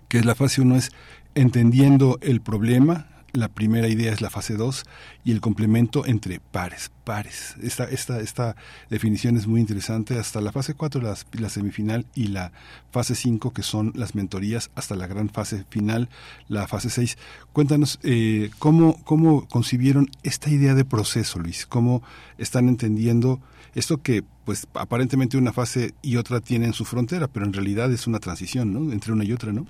que 0.08 0.16
es 0.16 0.24
la 0.24 0.34
fase 0.34 0.62
uno 0.62 0.76
es 0.76 0.92
entendiendo 1.34 2.18
el 2.22 2.40
problema, 2.40 3.06
la 3.34 3.48
primera 3.48 3.88
idea 3.88 4.12
es 4.12 4.20
la 4.20 4.30
fase 4.30 4.54
2 4.54 4.84
y 5.24 5.32
el 5.32 5.40
complemento 5.40 6.06
entre 6.06 6.40
pares, 6.40 6.90
pares. 7.02 7.56
Esta, 7.60 7.84
esta, 7.84 8.20
esta 8.20 8.56
definición 8.90 9.36
es 9.36 9.46
muy 9.46 9.60
interesante. 9.60 10.18
Hasta 10.18 10.40
la 10.40 10.52
fase 10.52 10.74
4, 10.74 11.02
la, 11.02 11.16
la 11.32 11.48
semifinal, 11.50 12.06
y 12.14 12.28
la 12.28 12.52
fase 12.92 13.14
5, 13.14 13.52
que 13.52 13.62
son 13.62 13.92
las 13.96 14.14
mentorías, 14.14 14.70
hasta 14.76 14.94
la 14.94 15.08
gran 15.08 15.28
fase 15.28 15.64
final, 15.68 16.08
la 16.48 16.68
fase 16.68 16.90
6. 16.90 17.18
Cuéntanos 17.52 17.98
eh, 18.04 18.50
cómo, 18.58 19.02
cómo 19.04 19.48
concibieron 19.48 20.10
esta 20.22 20.50
idea 20.50 20.74
de 20.74 20.84
proceso, 20.84 21.40
Luis. 21.40 21.66
Cómo 21.66 22.02
están 22.38 22.68
entendiendo 22.68 23.40
esto 23.74 24.00
que, 24.00 24.22
pues, 24.44 24.68
aparentemente 24.74 25.36
una 25.36 25.52
fase 25.52 25.94
y 26.02 26.16
otra 26.16 26.40
tienen 26.40 26.72
su 26.72 26.84
frontera, 26.84 27.26
pero 27.26 27.44
en 27.44 27.52
realidad 27.52 27.92
es 27.92 28.06
una 28.06 28.20
transición, 28.20 28.72
¿no? 28.72 28.92
Entre 28.92 29.12
una 29.12 29.24
y 29.24 29.32
otra, 29.32 29.52
¿no? 29.52 29.66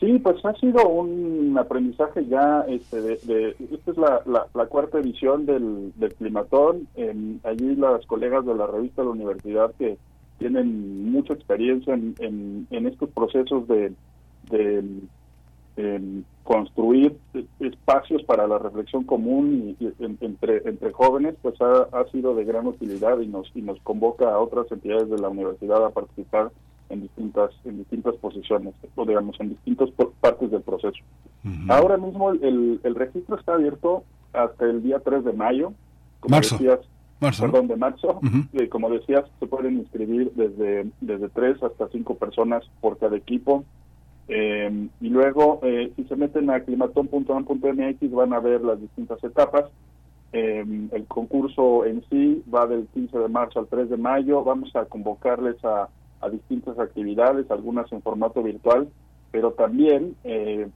Sí, 0.00 0.18
pues 0.20 0.44
ha 0.44 0.54
sido 0.54 0.88
un 0.88 1.56
aprendizaje 1.58 2.24
ya, 2.26 2.64
este, 2.68 3.00
de, 3.00 3.56
esta 3.72 3.90
es 3.90 3.96
la, 3.96 4.22
la, 4.54 4.66
cuarta 4.66 4.98
edición 4.98 5.44
del, 5.44 5.92
del 5.96 6.14
Climatón. 6.14 6.86
allí 7.42 7.74
las 7.74 8.06
colegas 8.06 8.46
de 8.46 8.54
la 8.54 8.68
revista 8.68 9.02
de 9.02 9.06
la 9.06 9.14
universidad 9.14 9.72
que 9.76 9.98
tienen 10.38 11.10
mucha 11.10 11.34
experiencia 11.34 11.94
en, 11.94 12.66
en, 12.70 12.86
estos 12.86 13.10
procesos 13.10 13.66
de, 13.66 13.92
de 14.50 14.84
construir 16.44 17.16
espacios 17.58 18.22
para 18.22 18.46
la 18.46 18.58
reflexión 18.58 19.04
común 19.04 19.76
y, 19.78 19.92
entre 20.24 20.68
entre 20.68 20.92
jóvenes 20.92 21.36
pues 21.42 21.60
ha, 21.60 21.82
ha, 21.92 22.04
sido 22.10 22.34
de 22.34 22.44
gran 22.44 22.66
utilidad 22.66 23.20
y 23.20 23.26
nos 23.26 23.50
y 23.54 23.62
nos 23.62 23.78
convoca 23.82 24.32
a 24.32 24.38
otras 24.38 24.70
entidades 24.72 25.10
de 25.10 25.18
la 25.18 25.28
universidad 25.28 25.84
a 25.84 25.90
participar 25.90 26.50
en 26.88 27.02
distintas 27.02 27.50
en 27.64 27.78
distintas 27.78 28.14
posiciones 28.16 28.74
o 28.94 29.04
digamos 29.04 29.38
en 29.40 29.50
distintas 29.50 29.90
partes 30.20 30.50
del 30.50 30.62
proceso. 30.62 30.98
Ahora 31.68 31.96
mismo 31.96 32.30
el, 32.30 32.80
el, 32.82 32.94
registro 32.94 33.36
está 33.36 33.54
abierto 33.54 34.04
hasta 34.32 34.64
el 34.64 34.82
día 34.82 35.00
3 35.00 35.24
de 35.24 35.32
mayo. 35.32 35.72
Como 36.20 36.36
marzo. 36.36 36.56
decías 36.56 36.80
perdón 37.40 37.68
de 37.68 37.76
marzo. 37.76 38.20
Y 38.52 38.66
como 38.68 38.90
decías 38.90 39.24
se 39.40 39.46
pueden 39.46 39.78
inscribir 39.78 40.32
desde 40.34 40.90
desde 41.00 41.28
tres 41.28 41.62
hasta 41.62 41.88
cinco 41.88 42.16
personas 42.16 42.64
por 42.80 42.98
cada 42.98 43.16
equipo. 43.16 43.64
Eh, 44.28 44.88
y 45.00 45.08
luego, 45.08 45.60
eh, 45.62 45.90
si 45.96 46.04
se 46.04 46.14
meten 46.14 46.50
a 46.50 46.60
climatón.am.mx 46.60 48.10
van 48.12 48.32
a 48.34 48.40
ver 48.40 48.62
las 48.62 48.80
distintas 48.80 49.22
etapas. 49.24 49.64
Eh, 50.32 50.62
el 50.92 51.06
concurso 51.06 51.86
en 51.86 52.04
sí 52.10 52.42
va 52.54 52.66
del 52.66 52.86
15 52.88 53.18
de 53.18 53.28
marzo 53.28 53.60
al 53.60 53.68
3 53.68 53.88
de 53.88 53.96
mayo. 53.96 54.44
Vamos 54.44 54.74
a 54.76 54.84
convocarles 54.84 55.56
a, 55.64 55.88
distintas 56.30 56.78
actividades, 56.78 57.50
algunas 57.50 57.90
en 57.92 58.02
formato 58.02 58.42
virtual, 58.42 58.88
pero 59.30 59.52
también 59.52 60.16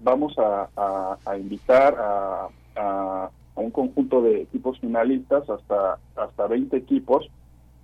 vamos 0.00 0.34
a, 0.38 1.36
invitar 1.38 1.96
a, 1.98 2.48
a, 2.76 3.30
un 3.56 3.70
conjunto 3.70 4.22
de 4.22 4.42
equipos 4.42 4.78
finalistas, 4.78 5.48
hasta, 5.48 5.98
hasta 6.16 6.46
20 6.46 6.76
equipos. 6.76 7.28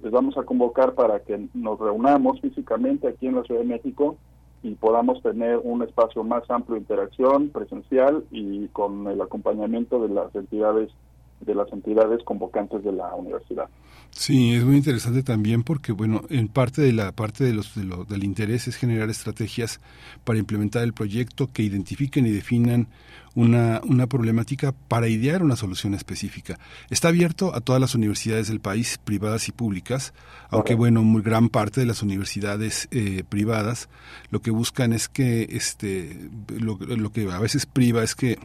Les 0.02 0.12
vamos 0.12 0.36
a 0.38 0.44
convocar 0.44 0.94
para 0.94 1.20
que 1.20 1.48
nos 1.54 1.78
reunamos 1.78 2.40
físicamente 2.40 3.08
aquí 3.08 3.26
en 3.26 3.36
la 3.36 3.42
Ciudad 3.42 3.60
de 3.60 3.66
México 3.66 4.16
y 4.62 4.74
podamos 4.74 5.22
tener 5.22 5.60
un 5.62 5.82
espacio 5.82 6.24
más 6.24 6.48
amplio 6.50 6.74
de 6.74 6.80
interacción 6.80 7.50
presencial 7.50 8.24
y 8.30 8.68
con 8.68 9.06
el 9.06 9.20
acompañamiento 9.20 10.00
de 10.00 10.08
las 10.08 10.34
entidades 10.34 10.90
de 11.40 11.54
las 11.54 11.72
entidades 11.72 12.22
convocantes 12.24 12.82
de 12.84 12.92
la 12.92 13.14
universidad. 13.14 13.68
Sí, 14.10 14.54
es 14.54 14.64
muy 14.64 14.76
interesante 14.76 15.22
también 15.22 15.62
porque, 15.62 15.92
bueno, 15.92 16.22
en 16.30 16.48
parte 16.48 16.82
de 16.82 16.92
la 16.92 17.12
parte 17.12 17.44
de 17.44 17.52
los, 17.52 17.74
del 17.74 18.24
interés 18.24 18.66
es 18.66 18.76
generar 18.76 19.10
estrategias 19.10 19.80
para 20.24 20.38
implementar 20.38 20.82
el 20.82 20.94
proyecto 20.94 21.52
que 21.52 21.62
identifiquen 21.62 22.26
y 22.26 22.30
definan 22.30 22.88
una, 23.34 23.80
una 23.84 24.06
problemática 24.08 24.72
para 24.88 25.08
idear 25.08 25.42
una 25.44 25.54
solución 25.54 25.94
específica. 25.94 26.58
Está 26.90 27.08
abierto 27.08 27.54
a 27.54 27.60
todas 27.60 27.80
las 27.80 27.94
universidades 27.94 28.48
del 28.48 28.60
país, 28.60 28.98
privadas 29.04 29.48
y 29.48 29.52
públicas, 29.52 30.14
aunque, 30.48 30.74
bueno, 30.74 31.04
muy 31.04 31.22
gran 31.22 31.48
parte 31.48 31.80
de 31.80 31.86
las 31.86 32.02
universidades 32.02 32.88
eh, 32.90 33.22
privadas 33.28 33.88
lo 34.30 34.40
que 34.40 34.50
buscan 34.50 34.92
es 34.92 35.08
que, 35.08 35.46
este, 35.50 36.28
lo, 36.58 36.78
lo 36.78 37.12
que 37.12 37.30
a 37.30 37.38
veces 37.38 37.66
priva 37.66 38.02
es 38.02 38.14
que 38.16 38.38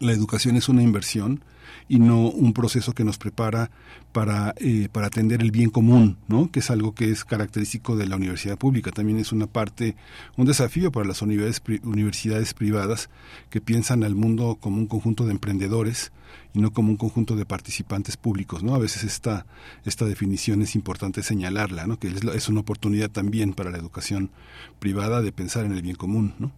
la 0.00 0.12
educación 0.12 0.56
es 0.56 0.68
una 0.68 0.82
inversión 0.82 1.44
y 1.88 1.98
no 1.98 2.28
un 2.28 2.52
proceso 2.52 2.92
que 2.92 3.04
nos 3.04 3.18
prepara 3.18 3.70
para, 4.12 4.54
eh, 4.58 4.88
para 4.90 5.06
atender 5.06 5.42
el 5.42 5.50
bien 5.50 5.70
común, 5.70 6.16
¿no? 6.28 6.50
que 6.50 6.60
es 6.60 6.70
algo 6.70 6.94
que 6.94 7.10
es 7.10 7.24
característico 7.24 7.96
de 7.96 8.06
la 8.06 8.16
universidad 8.16 8.58
pública. 8.58 8.90
También 8.90 9.18
es 9.18 9.32
una 9.32 9.46
parte, 9.46 9.96
un 10.36 10.46
desafío 10.46 10.90
para 10.92 11.06
las 11.06 11.22
universidades, 11.22 12.54
privadas 12.54 13.10
que 13.50 13.60
piensan 13.60 14.04
al 14.04 14.14
mundo 14.14 14.56
como 14.60 14.78
un 14.78 14.86
conjunto 14.86 15.24
de 15.24 15.32
emprendedores 15.32 16.12
y 16.54 16.60
no 16.60 16.72
como 16.72 16.90
un 16.90 16.96
conjunto 16.96 17.36
de 17.36 17.44
participantes 17.44 18.16
públicos. 18.16 18.62
¿no? 18.62 18.74
A 18.74 18.78
veces 18.78 19.04
esta, 19.04 19.46
esta 19.84 20.04
definición 20.04 20.62
es 20.62 20.74
importante 20.74 21.22
señalarla, 21.22 21.86
¿no? 21.86 21.98
que 21.98 22.08
es, 22.08 22.24
es 22.24 22.48
una 22.48 22.60
oportunidad 22.60 23.10
también 23.10 23.52
para 23.52 23.70
la 23.70 23.78
educación 23.78 24.30
privada 24.78 25.22
de 25.22 25.32
pensar 25.32 25.64
en 25.64 25.72
el 25.72 25.82
bien 25.82 25.96
común. 25.96 26.34
¿no? 26.38 26.50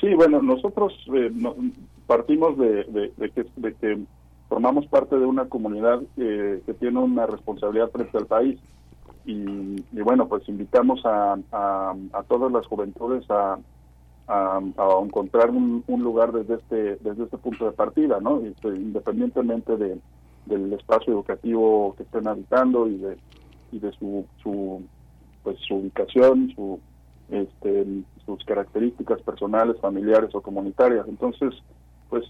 Sí, 0.00 0.14
bueno, 0.14 0.40
nosotros 0.40 0.92
eh, 1.14 1.30
partimos 2.12 2.58
de, 2.58 2.84
de, 3.16 3.30
que, 3.30 3.98
formamos 4.46 4.84
parte 4.88 5.18
de 5.18 5.24
una 5.24 5.46
comunidad 5.46 6.02
que 6.14 6.74
tiene 6.78 6.98
una 6.98 7.24
responsabilidad 7.24 7.90
frente 7.90 8.18
al 8.18 8.26
país 8.26 8.60
y, 9.24 9.80
bueno, 10.02 10.28
pues 10.28 10.46
invitamos 10.46 11.00
a, 11.06 11.38
a, 11.52 12.22
todas 12.28 12.52
las 12.52 12.66
juventudes 12.66 13.24
a, 13.30 13.58
a, 14.28 14.60
encontrar 15.02 15.48
un, 15.48 15.82
lugar 15.88 16.32
desde 16.32 16.56
este 16.56 16.96
desde 16.96 17.24
este 17.24 17.38
punto 17.38 17.64
de 17.64 17.72
partida, 17.72 18.20
¿no? 18.20 18.40
Este, 18.40 18.68
independientemente 18.68 19.78
de, 19.78 19.98
del 20.44 20.70
espacio 20.74 21.14
educativo 21.14 21.94
que 21.96 22.02
estén 22.02 22.28
habitando 22.28 22.88
y 22.88 22.98
de 22.98 23.16
y 23.72 23.78
de 23.78 23.90
su, 23.92 24.26
su 24.42 24.82
pues 25.44 25.56
su 25.66 25.76
ubicación, 25.76 26.52
su 26.54 26.78
este, 27.30 27.86
sus 28.26 28.44
características 28.44 29.22
personales, 29.22 29.80
familiares 29.80 30.34
o 30.34 30.42
comunitarias. 30.42 31.08
Entonces, 31.08 31.54
pues 32.12 32.26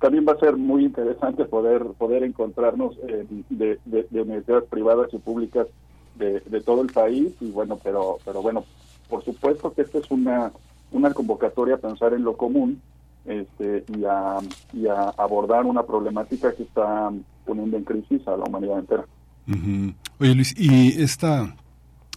también 0.00 0.26
va 0.26 0.32
a 0.32 0.40
ser 0.40 0.56
muy 0.56 0.84
interesante 0.84 1.44
poder 1.44 1.84
poder 1.96 2.24
encontrarnos 2.24 2.96
eh, 3.06 3.24
de, 3.48 3.78
universidades 4.10 4.64
privadas 4.68 5.06
y 5.12 5.18
públicas 5.18 5.68
de, 6.16 6.40
todo 6.62 6.82
el 6.82 6.88
país 6.88 7.32
y 7.40 7.52
bueno, 7.52 7.78
pero 7.80 8.18
pero 8.24 8.42
bueno, 8.42 8.64
por 9.08 9.24
supuesto 9.24 9.72
que 9.72 9.82
esta 9.82 9.98
es 9.98 10.10
una 10.10 10.50
una 10.90 11.14
convocatoria 11.14 11.76
a 11.76 11.78
pensar 11.78 12.12
en 12.12 12.24
lo 12.24 12.36
común 12.36 12.82
este, 13.24 13.84
y, 13.96 14.04
a, 14.04 14.38
y 14.72 14.88
a 14.88 15.10
abordar 15.16 15.64
una 15.64 15.84
problemática 15.84 16.52
que 16.52 16.64
está 16.64 17.12
poniendo 17.46 17.76
en 17.76 17.84
crisis 17.84 18.26
a 18.26 18.36
la 18.36 18.46
humanidad 18.46 18.80
entera. 18.80 19.04
Oye 20.18 20.34
Luis, 20.34 20.58
y 20.58 21.00
esta 21.00 21.54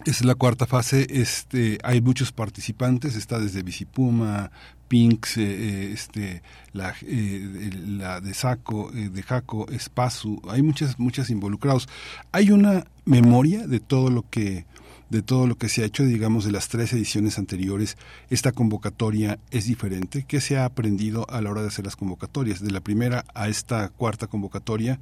es 0.04 0.24
la 0.24 0.34
cuarta 0.34 0.66
fase, 0.66 1.06
este, 1.10 1.78
hay 1.84 2.00
muchos 2.00 2.32
participantes, 2.32 3.14
está 3.14 3.38
desde 3.38 3.62
Visipuma, 3.62 4.50
Pinks, 4.94 5.38
eh, 5.38 5.42
eh, 5.42 5.90
este, 5.92 6.42
la, 6.72 6.94
eh, 7.02 7.70
la 7.84 8.20
de 8.20 8.32
Saco, 8.32 8.92
de 8.92 9.22
Jaco, 9.24 9.66
Espasu, 9.68 10.40
hay 10.48 10.62
muchas, 10.62 11.00
muchas 11.00 11.30
involucrados. 11.30 11.88
Hay 12.30 12.52
una 12.52 12.84
memoria 13.04 13.66
de 13.66 13.80
todo 13.80 14.08
lo 14.08 14.22
que 14.30 14.66
de 15.10 15.22
todo 15.22 15.48
lo 15.48 15.56
que 15.56 15.68
se 15.68 15.82
ha 15.82 15.86
hecho, 15.86 16.04
digamos, 16.04 16.44
de 16.44 16.52
las 16.52 16.68
tres 16.68 16.92
ediciones 16.92 17.40
anteriores, 17.40 17.98
esta 18.30 18.52
convocatoria 18.52 19.40
es 19.50 19.66
diferente. 19.66 20.24
¿Qué 20.28 20.40
se 20.40 20.58
ha 20.58 20.64
aprendido 20.64 21.26
a 21.28 21.40
la 21.40 21.50
hora 21.50 21.62
de 21.62 21.68
hacer 21.68 21.84
las 21.84 21.96
convocatorias? 21.96 22.62
De 22.62 22.70
la 22.70 22.80
primera 22.80 23.24
a 23.34 23.48
esta 23.48 23.88
cuarta 23.88 24.28
convocatoria, 24.28 25.00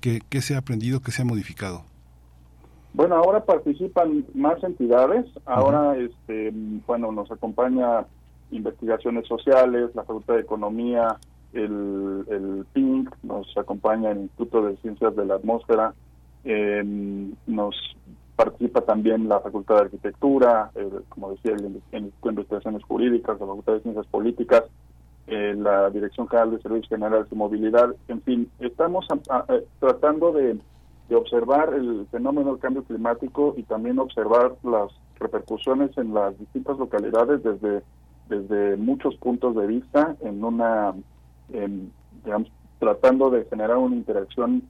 ¿qué, 0.00 0.20
qué 0.28 0.40
se 0.40 0.54
ha 0.54 0.58
aprendido, 0.58 1.00
qué 1.00 1.10
se 1.10 1.22
ha 1.22 1.24
modificado? 1.24 1.84
Bueno, 2.94 3.16
ahora 3.16 3.44
participan 3.44 4.24
más 4.34 4.62
entidades. 4.62 5.26
Ahora, 5.46 5.96
este, 5.96 6.52
bueno, 6.86 7.10
nos 7.10 7.28
acompaña 7.32 8.06
investigaciones 8.52 9.26
sociales, 9.26 9.90
la 9.94 10.04
Facultad 10.04 10.34
de 10.34 10.40
Economía, 10.40 11.16
el, 11.52 12.24
el 12.28 12.66
PINC, 12.72 13.14
nos 13.22 13.46
acompaña 13.56 14.10
el 14.10 14.22
Instituto 14.22 14.62
de 14.62 14.76
Ciencias 14.76 15.14
de 15.16 15.26
la 15.26 15.34
Atmósfera, 15.34 15.94
em, 16.44 17.34
nos 17.46 17.74
participa 18.36 18.80
también 18.82 19.28
la 19.28 19.40
Facultad 19.40 19.76
de 19.76 19.80
Arquitectura, 19.82 20.70
como 21.08 21.32
decía, 21.32 21.52
el, 21.52 21.80
Instituto 21.92 22.28
de 22.28 22.30
Investigaciones 22.30 22.82
Jurídicas, 22.84 23.40
la 23.40 23.46
Facultad 23.46 23.72
de 23.74 23.80
Ciencias 23.80 24.06
Políticas, 24.06 24.64
eh, 25.26 25.54
la 25.56 25.90
Dirección 25.90 26.28
General 26.28 26.50
de 26.50 26.62
Servicios 26.62 26.88
Generales 26.88 27.28
de 27.30 27.36
Movilidad, 27.36 27.94
en 28.08 28.22
fin, 28.22 28.50
estamos 28.60 29.06
tratando 29.78 30.32
de 30.32 30.58
de 31.12 31.16
observar 31.16 31.74
el 31.74 32.06
fenómeno 32.10 32.52
del 32.52 32.58
cambio 32.58 32.84
climático 32.84 33.54
y 33.58 33.64
también 33.64 33.98
observar 33.98 34.54
las 34.62 34.90
repercusiones 35.20 35.90
en 35.98 36.14
las 36.14 36.38
distintas 36.38 36.78
localidades 36.78 37.42
desde 37.42 37.82
desde 38.28 38.76
muchos 38.76 39.16
puntos 39.16 39.54
de 39.56 39.66
vista 39.66 40.16
en 40.20 40.42
una 40.42 40.94
digamos 42.24 42.50
tratando 42.78 43.30
de 43.30 43.44
generar 43.44 43.76
una 43.76 43.96
interacción 43.96 44.62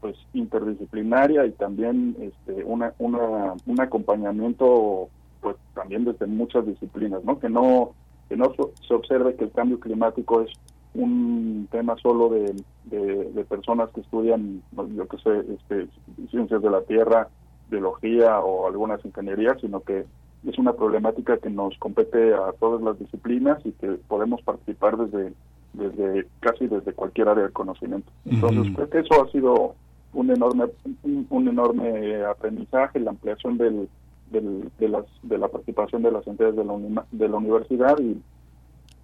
pues 0.00 0.16
interdisciplinaria 0.32 1.46
y 1.46 1.52
también 1.52 2.16
este 2.20 2.64
una, 2.64 2.92
una 2.98 3.54
un 3.66 3.80
acompañamiento 3.80 5.08
pues 5.40 5.56
también 5.74 6.04
desde 6.04 6.26
muchas 6.26 6.66
disciplinas 6.66 7.22
no 7.24 7.38
que 7.38 7.48
no 7.48 7.92
que 8.28 8.36
no 8.36 8.52
se 8.86 8.94
observe 8.94 9.36
que 9.36 9.44
el 9.44 9.52
cambio 9.52 9.78
climático 9.78 10.40
es 10.40 10.50
un 10.94 11.68
tema 11.70 11.96
solo 12.02 12.28
de, 12.28 12.54
de, 12.84 13.44
personas 13.44 13.90
que 13.90 14.00
estudian, 14.00 14.62
yo 14.94 15.08
que 15.08 15.18
sé, 15.18 15.54
este, 15.54 15.88
ciencias 16.30 16.62
de 16.62 16.70
la 16.70 16.82
tierra, 16.82 17.28
biología 17.70 18.40
o 18.40 18.66
algunas 18.66 19.04
ingenierías, 19.04 19.60
sino 19.60 19.80
que 19.80 20.04
es 20.46 20.58
una 20.58 20.72
problemática 20.72 21.38
que 21.38 21.50
nos 21.50 21.76
compete 21.78 22.34
a 22.34 22.52
todas 22.58 22.82
las 22.82 22.98
disciplinas 22.98 23.64
y 23.64 23.72
que 23.72 23.88
podemos 24.08 24.42
participar 24.42 24.96
desde 24.96 25.32
desde 25.72 26.26
casi 26.40 26.66
desde 26.66 26.92
cualquier 26.92 27.28
área 27.28 27.44
de 27.44 27.52
conocimiento. 27.52 28.12
Entonces, 28.26 28.74
creo 28.74 28.90
que 28.90 28.98
eso 28.98 29.24
ha 29.24 29.30
sido 29.30 29.74
un 30.12 30.30
enorme 30.30 30.66
un, 31.02 31.48
enorme 31.48 32.24
aprendizaje, 32.24 33.00
la 33.00 33.10
ampliación 33.10 33.56
del, 33.56 33.88
del, 34.30 34.70
de 34.78 34.88
las 34.88 35.06
de 35.22 35.38
la 35.38 35.48
participación 35.48 36.02
de 36.02 36.12
las 36.12 36.26
entidades 36.26 36.56
de 36.56 36.64
la, 36.64 37.06
de 37.10 37.28
la 37.28 37.36
universidad 37.36 37.98
y 37.98 38.20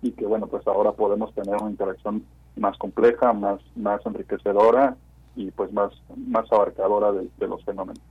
y 0.03 0.13
que 0.13 0.27
bueno, 0.27 0.47
pues 0.47 0.67
ahora 0.67 0.93
podemos 0.93 1.35
tener 1.35 1.57
una 1.61 1.71
interacción 1.71 2.25
más 2.57 2.77
compleja, 2.79 3.33
más, 3.33 3.61
más 3.77 4.05
enriquecedora 4.07 4.97
y 5.37 5.51
pues 5.51 5.73
más, 5.73 5.93
más 6.17 6.51
abarcadora 6.53 7.13
de, 7.13 7.47
los 7.47 7.65
fenómenos. 7.65 8.03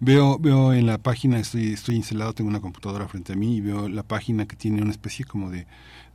Veo, 0.00 0.38
veo 0.38 0.74
en 0.74 0.86
la 0.86 0.98
página, 0.98 1.38
estoy, 1.38 1.72
estoy 1.72 1.96
instalado, 1.96 2.34
tengo 2.34 2.50
una 2.50 2.60
computadora 2.60 3.08
frente 3.08 3.32
a 3.32 3.36
mí 3.36 3.56
y 3.56 3.60
veo 3.62 3.88
la 3.88 4.02
página 4.02 4.46
que 4.46 4.54
tiene 4.54 4.82
una 4.82 4.90
especie 4.90 5.24
como 5.24 5.50
de, 5.50 5.66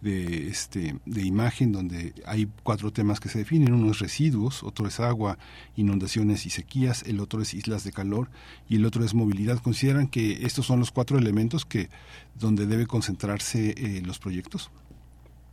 de, 0.01 0.47
este, 0.47 0.95
de 1.05 1.25
imagen 1.25 1.71
donde 1.71 2.13
hay 2.25 2.47
cuatro 2.63 2.91
temas 2.91 3.19
que 3.19 3.29
se 3.29 3.39
definen. 3.39 3.73
Uno 3.73 3.91
es 3.91 3.99
residuos, 3.99 4.63
otro 4.63 4.87
es 4.87 4.99
agua, 4.99 5.37
inundaciones 5.75 6.45
y 6.45 6.51
sequías, 6.51 7.03
el 7.03 7.19
otro 7.19 7.41
es 7.41 7.53
islas 7.55 7.83
de 7.83 7.91
calor 7.91 8.29
y 8.67 8.75
el 8.75 8.85
otro 8.85 9.03
es 9.03 9.15
movilidad. 9.15 9.57
¿Consideran 9.59 10.07
que 10.07 10.45
estos 10.45 10.67
son 10.67 10.79
los 10.79 10.91
cuatro 10.91 11.17
elementos 11.17 11.65
que 11.65 11.89
donde 12.35 12.67
debe 12.67 12.85
concentrarse 12.85 13.71
eh, 13.71 14.01
los 14.05 14.19
proyectos? 14.19 14.69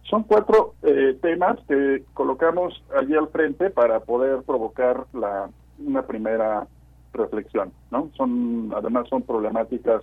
Son 0.02 0.22
cuatro 0.22 0.74
eh, 0.82 1.18
temas 1.20 1.58
que 1.66 2.04
colocamos 2.12 2.82
allí 2.96 3.14
al 3.14 3.28
frente 3.28 3.70
para 3.70 4.00
poder 4.00 4.42
provocar 4.42 5.06
la, 5.12 5.50
una 5.78 6.06
primera 6.06 6.68
reflexión, 7.16 7.72
¿no? 7.90 8.10
Son, 8.16 8.72
además 8.74 9.08
son 9.08 9.22
problemáticas 9.22 10.02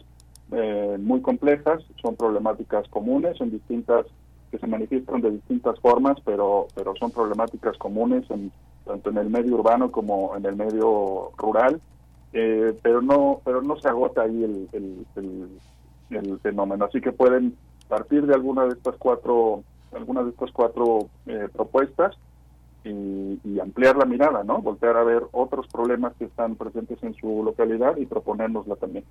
eh, 0.51 0.97
muy 0.99 1.21
complejas, 1.21 1.83
son 2.01 2.15
problemáticas 2.15 2.87
comunes 2.89 3.39
en 3.41 3.51
distintas 3.51 4.05
que 4.51 4.59
se 4.59 4.67
manifiestan 4.67 5.21
de 5.21 5.31
distintas 5.31 5.79
formas, 5.79 6.17
pero 6.23 6.67
pero 6.75 6.95
son 6.95 7.11
problemáticas 7.11 7.77
comunes 7.77 8.29
en, 8.29 8.51
tanto 8.85 9.09
en 9.09 9.17
el 9.17 9.29
medio 9.29 9.55
urbano 9.55 9.91
como 9.91 10.35
en 10.35 10.45
el 10.45 10.55
medio 10.55 11.31
rural, 11.37 11.81
eh, 12.33 12.77
pero 12.83 13.01
no 13.01 13.41
pero 13.43 13.61
no 13.61 13.79
se 13.79 13.87
agota 13.87 14.23
ahí 14.23 14.43
el, 14.43 14.69
el, 14.73 15.49
el, 16.11 16.39
fenómeno, 16.39 16.85
así 16.85 17.01
que 17.01 17.11
pueden 17.11 17.55
partir 17.87 18.27
de 18.27 18.35
alguna 18.35 18.65
de 18.65 18.73
estas 18.73 18.95
cuatro 18.97 19.63
algunas 19.93 20.25
de 20.25 20.31
estas 20.31 20.51
cuatro 20.51 21.09
eh, 21.25 21.47
propuestas 21.51 22.15
y, 22.85 23.59
ampliar 23.59 23.95
la 23.95 24.05
mirada, 24.05 24.43
¿no? 24.43 24.61
Voltear 24.61 24.97
a 24.97 25.03
ver 25.03 25.23
otros 25.31 25.67
problemas 25.67 26.13
que 26.19 26.25
están 26.25 26.55
presentes 26.55 27.01
en 27.01 27.13
su 27.13 27.43
localidad 27.43 27.95
y 27.97 28.05
proponérnosla 28.05 28.75
también. 28.75 29.05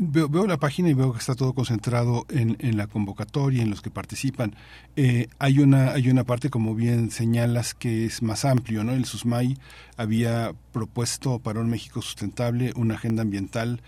veo, 0.00 0.46
la 0.46 0.56
página 0.56 0.90
y 0.90 0.94
veo 0.94 1.12
que 1.12 1.18
está 1.18 1.34
todo 1.34 1.52
concentrado 1.52 2.24
en, 2.28 2.56
en 2.60 2.76
la 2.76 2.86
convocatoria, 2.86 3.62
en 3.62 3.70
los 3.70 3.82
que 3.82 3.90
participan. 3.90 4.54
Eh, 4.94 5.26
hay 5.38 5.58
una 5.58 5.92
hay 5.92 6.10
una 6.10 6.24
parte, 6.24 6.48
como 6.48 6.74
bien 6.74 7.10
señalas, 7.10 7.74
que 7.74 8.04
es 8.04 8.22
más 8.22 8.44
amplio, 8.44 8.84
¿no? 8.84 8.92
El 8.92 9.04
SUSMAI 9.04 9.58
había 9.96 10.52
propuesto 10.72 11.38
para 11.38 11.60
un 11.60 11.70
México 11.70 12.02
sustentable 12.02 12.72
una 12.76 12.94
agenda 12.94 13.22
ambiental 13.22 13.80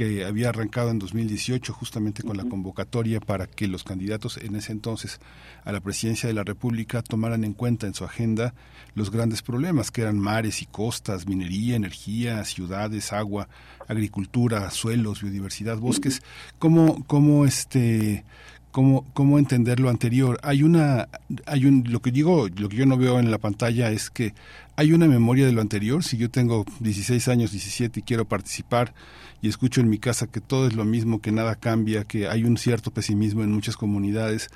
que 0.00 0.24
había 0.24 0.48
arrancado 0.48 0.88
en 0.88 0.98
2018 0.98 1.74
justamente 1.74 2.22
con 2.22 2.38
la 2.38 2.46
convocatoria 2.46 3.20
para 3.20 3.46
que 3.46 3.68
los 3.68 3.84
candidatos 3.84 4.38
en 4.38 4.56
ese 4.56 4.72
entonces 4.72 5.20
a 5.62 5.72
la 5.72 5.80
presidencia 5.80 6.26
de 6.26 6.32
la 6.32 6.42
República 6.42 7.02
tomaran 7.02 7.44
en 7.44 7.52
cuenta 7.52 7.86
en 7.86 7.92
su 7.92 8.06
agenda 8.06 8.54
los 8.94 9.10
grandes 9.10 9.42
problemas 9.42 9.90
que 9.90 10.00
eran 10.00 10.18
mares 10.18 10.62
y 10.62 10.64
costas, 10.64 11.26
minería, 11.26 11.76
energía, 11.76 12.42
ciudades, 12.46 13.12
agua, 13.12 13.50
agricultura, 13.88 14.70
suelos, 14.70 15.20
biodiversidad, 15.20 15.76
bosques. 15.76 16.22
¿Cómo, 16.58 17.04
cómo 17.06 17.44
este 17.44 18.24
cómo, 18.70 19.04
cómo 19.12 19.38
entender 19.38 19.80
lo 19.80 19.90
anterior. 19.90 20.38
Hay 20.42 20.62
una, 20.62 21.08
hay 21.44 21.66
un, 21.66 21.84
lo 21.88 22.00
que 22.00 22.10
digo, 22.10 22.48
lo 22.48 22.68
que 22.68 22.76
yo 22.76 22.86
no 22.86 22.96
veo 22.96 23.18
en 23.18 23.30
la 23.30 23.38
pantalla 23.38 23.90
es 23.90 24.08
que 24.10 24.32
hay 24.80 24.94
una 24.94 25.06
memoria 25.06 25.44
de 25.44 25.52
lo 25.52 25.60
anterior. 25.60 26.02
Si 26.02 26.16
yo 26.16 26.30
tengo 26.30 26.64
16 26.80 27.28
años, 27.28 27.50
17 27.50 28.00
y 28.00 28.02
quiero 28.02 28.24
participar 28.24 28.94
y 29.42 29.50
escucho 29.50 29.82
en 29.82 29.90
mi 29.90 29.98
casa 29.98 30.26
que 30.26 30.40
todo 30.40 30.66
es 30.66 30.74
lo 30.74 30.86
mismo, 30.86 31.20
que 31.20 31.32
nada 31.32 31.54
cambia, 31.54 32.04
que 32.04 32.28
hay 32.28 32.44
un 32.44 32.56
cierto 32.56 32.90
pesimismo 32.90 33.42
en 33.42 33.52
muchas 33.52 33.76
comunidades, 33.76 34.48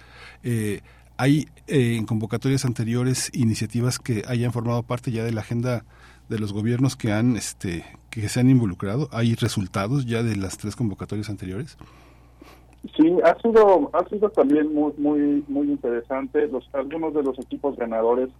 eh, 0.42 0.80
hay 1.18 1.48
eh, 1.66 1.96
en 1.96 2.06
convocatorias 2.06 2.64
anteriores 2.64 3.30
iniciativas 3.34 3.98
que 3.98 4.22
hayan 4.26 4.50
formado 4.50 4.82
parte 4.82 5.12
ya 5.12 5.24
de 5.24 5.32
la 5.32 5.42
agenda 5.42 5.84
de 6.30 6.38
los 6.38 6.54
gobiernos 6.54 6.96
que 6.96 7.12
han, 7.12 7.37
este, 7.37 7.84
que 8.08 8.26
se 8.30 8.40
han 8.40 8.48
involucrado. 8.48 9.10
Hay 9.12 9.34
resultados 9.34 10.06
ya 10.06 10.22
de 10.22 10.37
las 10.37 10.56
tres 10.56 10.74
convocatorias 10.74 11.28
anteriores. 11.28 11.76
Sí, 12.96 13.14
ha 13.22 13.38
sido 13.42 13.90
ha 13.92 14.08
sido 14.08 14.30
también 14.30 14.72
muy 14.72 14.94
muy 14.96 15.44
muy 15.48 15.70
interesante. 15.70 16.48
Los 16.48 16.66
algunos 16.72 17.12
de 17.12 17.22
los 17.22 17.38
equipos 17.38 17.76
ganadores 17.76 18.30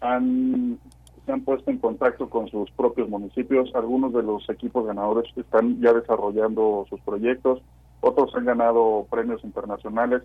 han 0.00 0.78
se 1.24 1.32
han 1.32 1.42
puesto 1.42 1.70
en 1.70 1.78
contacto 1.78 2.28
con 2.28 2.48
sus 2.48 2.70
propios 2.72 3.08
municipios. 3.08 3.70
Algunos 3.74 4.12
de 4.12 4.22
los 4.22 4.48
equipos 4.48 4.86
ganadores 4.86 5.30
están 5.36 5.80
ya 5.80 5.92
desarrollando 5.92 6.86
sus 6.88 7.00
proyectos. 7.00 7.60
Otros 8.00 8.34
han 8.34 8.44
ganado 8.44 9.06
premios 9.10 9.44
internacionales. 9.44 10.22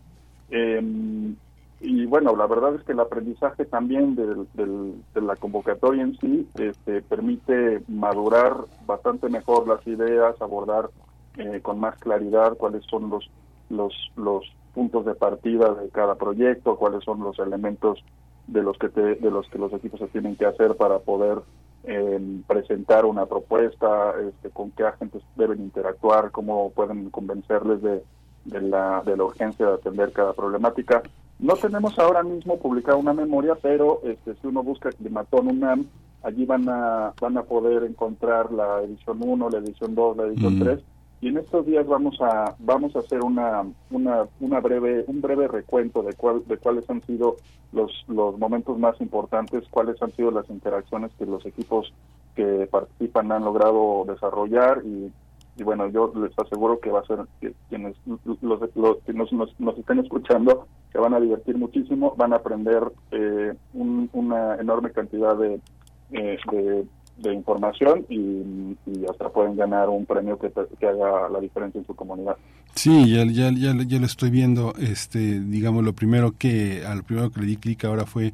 Em, 0.49 1.35
y 1.79 2.05
bueno, 2.07 2.35
la 2.35 2.47
verdad 2.47 2.75
es 2.75 2.83
que 2.83 2.93
el 2.93 2.99
aprendizaje 2.99 3.65
también 3.65 4.15
de 4.15 5.21
la 5.21 5.35
convocatoria 5.35 6.01
en 6.01 6.17
sí 6.17 6.47
este, 6.55 7.03
permite 7.03 7.83
madurar 7.87 8.65
bastante 8.87 9.29
mejor 9.29 9.67
las 9.67 9.85
ideas, 9.85 10.41
abordar 10.41 10.89
eh, 11.37 11.59
con 11.61 11.79
más 11.79 11.95
claridad 11.99 12.57
cuáles 12.57 12.83
son 12.85 13.11
los 13.11 13.29
los, 13.69 13.93
los 14.15 14.43
puntos 14.73 15.05
de 15.05 15.15
partida 15.15 15.73
de 15.73 15.89
cada 15.89 16.15
proyecto, 16.15 16.75
cuáles 16.75 17.03
son 17.03 17.19
los 17.21 17.37
elementos 17.39 18.03
de 18.47 18.63
los 18.63 18.77
que 18.77 18.87
de 18.87 19.31
los 19.31 19.47
que 19.49 19.57
los 19.57 19.73
equipos 19.73 19.99
se 19.99 20.07
tienen 20.07 20.35
que 20.35 20.45
hacer 20.45 20.75
para 20.75 20.99
poder 20.99 21.39
eh, 21.83 22.41
presentar 22.47 23.05
una 23.05 23.25
propuesta, 23.25 24.13
este, 24.27 24.49
con 24.49 24.71
qué 24.71 24.83
agentes 24.83 25.21
deben 25.35 25.61
interactuar, 25.61 26.31
cómo 26.31 26.71
pueden 26.71 27.09
convencerles 27.09 27.81
de, 27.81 28.03
de, 28.45 28.61
la, 28.61 29.01
de 29.05 29.15
la 29.15 29.23
urgencia 29.23 29.65
de 29.65 29.73
atender 29.75 30.11
cada 30.11 30.33
problemática. 30.33 31.01
No 31.39 31.53
tenemos 31.55 31.97
ahora 31.99 32.23
mismo 32.23 32.57
publicada 32.57 32.97
una 32.97 33.13
memoria, 33.13 33.55
pero 33.55 34.01
este, 34.03 34.35
si 34.35 34.47
uno 34.47 34.63
busca 34.63 34.89
Climatón 34.91 35.47
UNAM, 35.47 35.85
allí 36.23 36.45
van 36.45 36.67
a, 36.67 37.13
van 37.21 37.37
a 37.37 37.43
poder 37.43 37.83
encontrar 37.83 38.51
la 38.51 38.81
edición 38.81 39.19
1, 39.21 39.49
la 39.49 39.57
edición 39.59 39.95
2, 39.95 40.17
la 40.17 40.23
edición 40.23 40.59
3 40.59 40.79
y 41.19 41.29
en 41.29 41.37
estos 41.37 41.65
días 41.65 41.87
vamos 41.87 42.19
a 42.21 42.55
vamos 42.59 42.95
a 42.95 42.99
hacer 42.99 43.23
una 43.23 43.63
una, 43.89 44.27
una 44.39 44.59
breve 44.59 45.03
un 45.07 45.21
breve 45.21 45.47
recuento 45.47 46.03
de 46.03 46.13
cuál 46.13 46.43
de 46.47 46.57
cuáles 46.57 46.89
han 46.89 47.01
sido 47.03 47.37
los 47.71 47.91
los 48.07 48.37
momentos 48.37 48.77
más 48.77 48.99
importantes 49.01 49.63
cuáles 49.69 50.01
han 50.01 50.11
sido 50.11 50.31
las 50.31 50.49
interacciones 50.49 51.11
que 51.17 51.25
los 51.25 51.45
equipos 51.45 51.91
que 52.35 52.67
participan 52.69 53.31
han 53.31 53.45
logrado 53.45 54.05
desarrollar 54.07 54.83
y, 54.85 55.11
y 55.57 55.63
bueno 55.63 55.87
yo 55.87 56.13
les 56.15 56.37
aseguro 56.37 56.79
que 56.79 56.91
va 56.91 56.99
a 56.99 57.05
ser 57.05 57.19
que 57.41 57.53
quienes 57.69 57.95
los, 58.05 58.41
los 58.75 58.97
que 59.03 59.13
nos, 59.13 59.33
nos, 59.33 59.77
estén 59.77 59.99
escuchando 59.99 60.67
que 60.91 60.99
van 60.99 61.15
a 61.15 61.19
divertir 61.19 61.57
muchísimo 61.57 62.13
van 62.15 62.33
a 62.33 62.37
aprender 62.37 62.83
eh, 63.11 63.53
una 63.73 64.55
enorme 64.55 64.91
cantidad 64.91 65.35
de, 65.35 65.59
eh, 66.11 66.37
de 66.51 66.85
de 67.17 67.33
información 67.33 68.05
y, 68.09 68.75
hasta 69.09 69.29
pueden 69.29 69.55
ganar 69.55 69.89
un 69.89 70.05
premio 70.05 70.37
que, 70.37 70.51
que, 70.79 70.87
haga 70.87 71.29
la 71.29 71.39
diferencia 71.39 71.79
en 71.79 71.85
su 71.85 71.95
comunidad. 71.95 72.35
Sí, 72.75 73.11
ya, 73.11 73.25
ya, 73.25 73.51
ya, 73.51 73.73
ya, 73.85 73.99
lo 73.99 74.05
estoy 74.05 74.29
viendo. 74.29 74.73
Este, 74.79 75.39
digamos, 75.39 75.83
lo 75.83 75.93
primero 75.93 76.33
que, 76.37 76.83
al 76.85 77.03
primero 77.03 77.31
que 77.31 77.41
le 77.41 77.47
di 77.47 77.57
clic 77.57 77.85
ahora 77.85 78.05
fue 78.05 78.33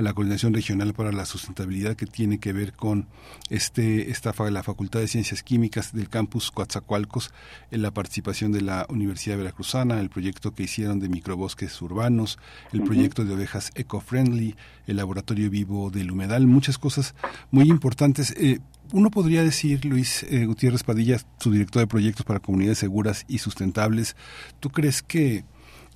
a 0.00 0.02
la 0.02 0.14
Coordinación 0.14 0.54
Regional 0.54 0.94
para 0.94 1.12
la 1.12 1.26
Sustentabilidad 1.26 1.94
que 1.94 2.06
tiene 2.06 2.38
que 2.38 2.54
ver 2.54 2.72
con 2.72 3.06
este 3.50 4.10
esta 4.10 4.32
la 4.50 4.62
Facultad 4.62 5.00
de 5.00 5.08
Ciencias 5.08 5.42
Químicas 5.42 5.92
del 5.92 6.08
campus 6.08 6.50
Coatzacoalcos, 6.50 7.32
en 7.70 7.82
la 7.82 7.90
participación 7.90 8.50
de 8.50 8.62
la 8.62 8.86
Universidad 8.88 9.36
Veracruzana, 9.36 10.00
el 10.00 10.08
proyecto 10.08 10.54
que 10.54 10.62
hicieron 10.62 11.00
de 11.00 11.10
microbosques 11.10 11.82
urbanos, 11.82 12.38
el 12.72 12.82
proyecto 12.82 13.26
de 13.26 13.34
ovejas 13.34 13.72
eco-friendly, 13.74 14.56
el 14.86 14.96
laboratorio 14.96 15.50
vivo 15.50 15.90
del 15.90 16.10
humedal, 16.10 16.46
muchas 16.46 16.78
cosas 16.78 17.14
muy 17.50 17.68
importantes. 17.68 18.34
Eh, 18.38 18.60
uno 18.92 19.10
podría 19.10 19.44
decir, 19.44 19.84
Luis 19.84 20.22
eh, 20.22 20.46
Gutiérrez 20.46 20.82
Padilla, 20.82 21.18
su 21.38 21.52
director 21.52 21.80
de 21.80 21.86
proyectos 21.86 22.24
para 22.24 22.40
comunidades 22.40 22.78
seguras 22.78 23.26
y 23.28 23.38
sustentables, 23.38 24.16
¿tú 24.60 24.70
crees 24.70 25.02
que 25.02 25.44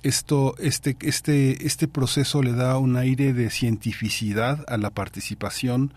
esto, 0.05 0.55
este, 0.59 0.95
este, 1.01 1.65
este 1.65 1.87
proceso 1.87 2.43
le 2.43 2.51
da 2.51 2.77
un 2.77 2.95
aire 2.95 3.33
de 3.33 3.49
cientificidad 3.49 4.63
a 4.67 4.77
la 4.77 4.91
participación 4.91 5.93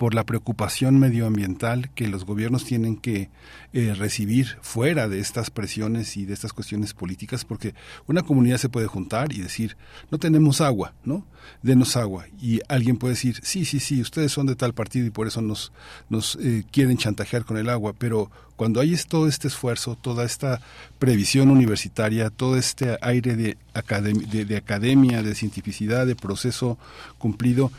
por 0.00 0.14
la 0.14 0.24
preocupación 0.24 0.98
medioambiental 0.98 1.90
que 1.90 2.08
los 2.08 2.24
gobiernos 2.24 2.64
tienen 2.64 2.96
que 2.96 3.28
eh, 3.74 3.92
recibir 3.94 4.56
fuera 4.62 5.10
de 5.10 5.20
estas 5.20 5.50
presiones 5.50 6.16
y 6.16 6.24
de 6.24 6.32
estas 6.32 6.54
cuestiones 6.54 6.94
políticas, 6.94 7.44
porque 7.44 7.74
una 8.06 8.22
comunidad 8.22 8.56
se 8.56 8.70
puede 8.70 8.86
juntar 8.86 9.30
y 9.34 9.42
decir, 9.42 9.76
no 10.10 10.16
tenemos 10.16 10.62
agua, 10.62 10.94
¿no? 11.04 11.26
Denos 11.62 11.98
agua. 11.98 12.24
Y 12.40 12.60
alguien 12.68 12.96
puede 12.96 13.12
decir, 13.12 13.40
sí, 13.42 13.66
sí, 13.66 13.78
sí, 13.78 14.00
ustedes 14.00 14.32
son 14.32 14.46
de 14.46 14.56
tal 14.56 14.72
partido 14.72 15.06
y 15.06 15.10
por 15.10 15.26
eso 15.26 15.42
nos, 15.42 15.70
nos 16.08 16.38
eh, 16.40 16.64
quieren 16.70 16.96
chantajear 16.96 17.44
con 17.44 17.58
el 17.58 17.68
agua, 17.68 17.92
pero 17.92 18.30
cuando 18.56 18.80
hay 18.80 18.96
todo 19.06 19.28
este 19.28 19.48
esfuerzo, 19.48 19.96
toda 19.96 20.24
esta 20.24 20.62
previsión 20.98 21.50
universitaria, 21.50 22.30
todo 22.30 22.56
este 22.56 22.96
aire 23.02 23.36
de, 23.36 23.58
de, 24.32 24.44
de 24.46 24.56
academia, 24.56 25.22
de 25.22 25.34
cientificidad, 25.34 26.06
de 26.06 26.16
proceso 26.16 26.78
cumplido, 27.18 27.70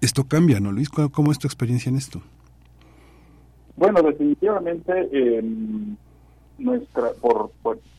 esto 0.00 0.24
cambia, 0.24 0.60
¿no, 0.60 0.72
Luis? 0.72 0.88
¿Cómo, 0.88 1.32
es 1.32 1.38
tu 1.38 1.46
experiencia 1.46 1.90
en 1.90 1.96
esto? 1.96 2.20
Bueno, 3.76 4.02
definitivamente 4.02 5.08
nuestra 6.58 7.10
por, 7.20 7.50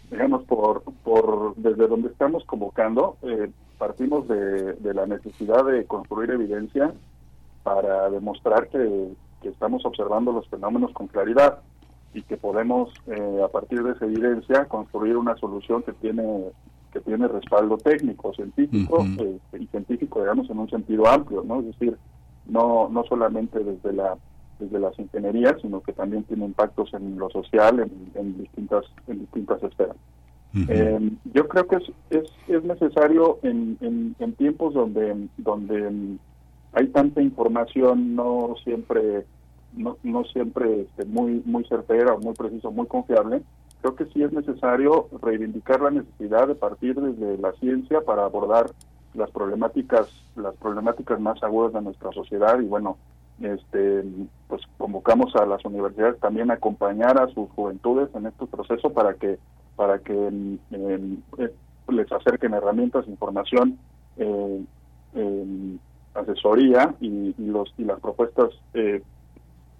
digamos, 0.09 0.43
por, 0.43 0.83
por 1.03 1.55
desde 1.55 1.87
donde 1.87 2.09
estamos 2.09 2.43
convocando, 2.45 3.17
eh, 3.23 3.49
partimos 3.77 4.27
de, 4.27 4.73
de, 4.73 4.93
la 4.93 5.05
necesidad 5.05 5.65
de 5.65 5.85
construir 5.85 6.31
evidencia 6.31 6.93
para 7.63 8.09
demostrar 8.09 8.69
que, 8.69 9.13
que, 9.41 9.49
estamos 9.49 9.85
observando 9.85 10.31
los 10.31 10.47
fenómenos 10.47 10.91
con 10.93 11.07
claridad 11.07 11.59
y 12.13 12.21
que 12.21 12.37
podemos, 12.37 12.93
eh, 13.07 13.41
a 13.43 13.47
partir 13.49 13.83
de 13.83 13.91
esa 13.91 14.05
evidencia, 14.05 14.65
construir 14.65 15.17
una 15.17 15.35
solución 15.37 15.83
que 15.83 15.91
tiene 15.93 16.51
que 16.95 17.01
tiene 17.01 17.27
respaldo 17.27 17.77
técnico, 17.77 18.33
científico 18.33 19.05
eh, 19.19 19.37
y 19.59 19.67
científico, 19.67 20.21
digamos, 20.21 20.49
en 20.49 20.59
un 20.59 20.69
sentido 20.69 21.05
amplio, 21.07 21.43
¿no? 21.45 21.59
Es 21.59 21.65
decir, 21.65 21.97
no 22.45 22.87
no 22.89 23.03
solamente 23.03 23.59
desde 23.59 23.91
la 23.91 24.15
desde 24.59 24.79
las 24.79 24.97
ingenierías, 24.97 25.55
sino 25.61 25.81
que 25.81 25.91
también 25.91 26.23
tiene 26.23 26.45
impactos 26.45 26.93
en 26.93 27.17
lo 27.17 27.29
social, 27.29 27.81
en, 27.81 27.91
en 28.15 28.37
distintas 28.37 28.85
en 29.07 29.19
distintas 29.19 29.61
esferas. 29.61 29.97
Eh, 30.69 31.11
yo 31.33 31.49
creo 31.49 31.67
que 31.67 31.75
es, 31.75 31.91
es, 32.11 32.31
es 32.47 32.63
necesario 32.63 33.39
en, 33.43 33.77
en, 33.81 34.15
en, 34.19 34.33
tiempos 34.35 34.73
donde 34.73 35.27
donde 35.35 36.17
hay 36.71 36.87
tanta 36.87 37.21
información 37.21 38.15
no 38.15 38.55
siempre 38.63 39.25
no, 39.73 39.97
no 40.03 40.23
siempre 40.23 40.83
este, 40.83 41.03
muy 41.03 41.41
muy 41.43 41.65
certera, 41.65 42.15
muy 42.15 42.33
preciso, 42.33 42.71
muy 42.71 42.87
confiable. 42.87 43.41
Creo 43.85 43.95
que 43.97 44.11
sí 44.13 44.23
es 44.23 44.33
necesario 44.33 45.09
reivindicar 45.21 45.79
la 45.79 45.91
necesidad 45.91 46.47
de 46.47 46.55
partir 46.55 46.95
desde 46.99 47.37
la 47.37 47.51
ciencia 47.59 48.01
para 48.01 48.25
abordar 48.25 48.71
las 49.13 49.29
problemáticas 49.29 50.07
las 50.35 50.55
problemáticas 50.55 51.19
más 51.19 51.43
agudas 51.43 51.73
de 51.73 51.81
nuestra 51.83 52.11
sociedad. 52.11 52.59
Y 52.59 52.65
bueno 52.65 52.97
este 53.39 54.03
pues 54.47 54.63
convocamos 54.79 55.35
a 55.35 55.45
las 55.45 55.63
universidades 55.65 56.19
también 56.19 56.49
a 56.49 56.55
acompañar 56.55 57.21
a 57.21 57.27
sus 57.27 57.47
juventudes 57.51 58.09
en 58.15 58.25
este 58.25 58.47
proceso 58.47 58.89
para 58.89 59.13
que 59.13 59.37
para 59.75 59.99
que 59.99 60.57
eh, 60.71 61.19
les 61.89 62.11
acerquen 62.11 62.55
herramientas 62.55 63.07
información 63.07 63.77
eh, 64.17 64.65
asesoría 66.15 66.95
y, 66.99 67.35
y, 67.37 67.45
los 67.45 67.71
y 67.77 67.83
las 67.83 67.99
propuestas 67.99 68.49
eh, 68.73 69.03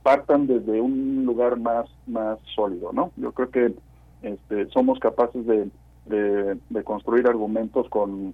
partan 0.03 0.45
desde 0.45 0.79
un 0.79 1.25
lugar 1.25 1.57
más 1.57 1.87
más 2.05 2.37
sólido 2.53 2.93
no 2.93 3.11
yo 3.17 3.31
creo 3.31 3.49
que 3.49 3.73
este, 4.25 4.67
somos 4.69 4.99
capaces 4.99 5.45
de, 5.45 5.69
de, 6.05 6.83
construir 6.83 7.27
argumentos 7.27 7.87
con, 7.89 8.33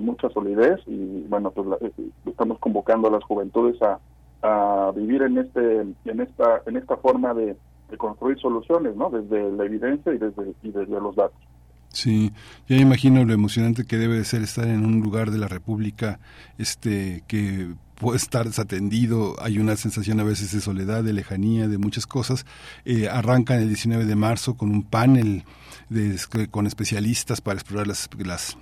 mucha 0.00 0.28
solidez 0.30 0.80
y 0.86 1.22
bueno 1.28 1.50
pues 1.50 1.66
la, 1.66 1.78
estamos 2.26 2.58
convocando 2.58 3.08
a 3.08 3.10
las 3.10 3.24
juventudes 3.24 3.80
a 3.82 3.98
a 4.42 4.92
vivir 4.94 5.22
en 5.22 5.38
este 5.38 5.80
en 5.80 6.20
esta 6.20 6.62
en 6.66 6.76
esta 6.76 6.96
forma 6.98 7.34
de, 7.34 7.56
de, 7.90 7.96
construir 7.96 8.38
soluciones 8.38 8.94
no 8.94 9.10
desde 9.10 9.50
la 9.52 9.64
evidencia 9.64 10.12
y 10.12 10.18
desde 10.18 10.54
y 10.62 10.70
desde 10.70 11.00
los 11.00 11.16
datos 11.16 11.47
Sí, 11.92 12.32
ya 12.68 12.76
imagino 12.76 13.24
lo 13.24 13.32
emocionante 13.32 13.84
que 13.84 13.96
debe 13.96 14.16
de 14.16 14.24
ser 14.24 14.42
estar 14.42 14.68
en 14.68 14.84
un 14.84 15.00
lugar 15.00 15.30
de 15.30 15.38
la 15.38 15.48
República 15.48 16.20
este 16.58 17.24
que 17.26 17.68
puede 17.98 18.18
estar 18.18 18.46
desatendido, 18.46 19.36
hay 19.40 19.58
una 19.58 19.76
sensación 19.76 20.20
a 20.20 20.24
veces 20.24 20.52
de 20.52 20.60
soledad, 20.60 21.02
de 21.02 21.12
lejanía, 21.12 21.68
de 21.68 21.78
muchas 21.78 22.06
cosas. 22.06 22.46
Eh, 22.84 23.08
arrancan 23.08 23.60
el 23.60 23.68
19 23.68 24.04
de 24.04 24.16
marzo 24.16 24.54
con 24.54 24.70
un 24.70 24.82
panel 24.82 25.44
de, 25.88 26.18
con 26.50 26.66
especialistas 26.66 27.40
para 27.40 27.58
explorar 27.58 27.86
las, 27.86 28.08
las 28.18 28.56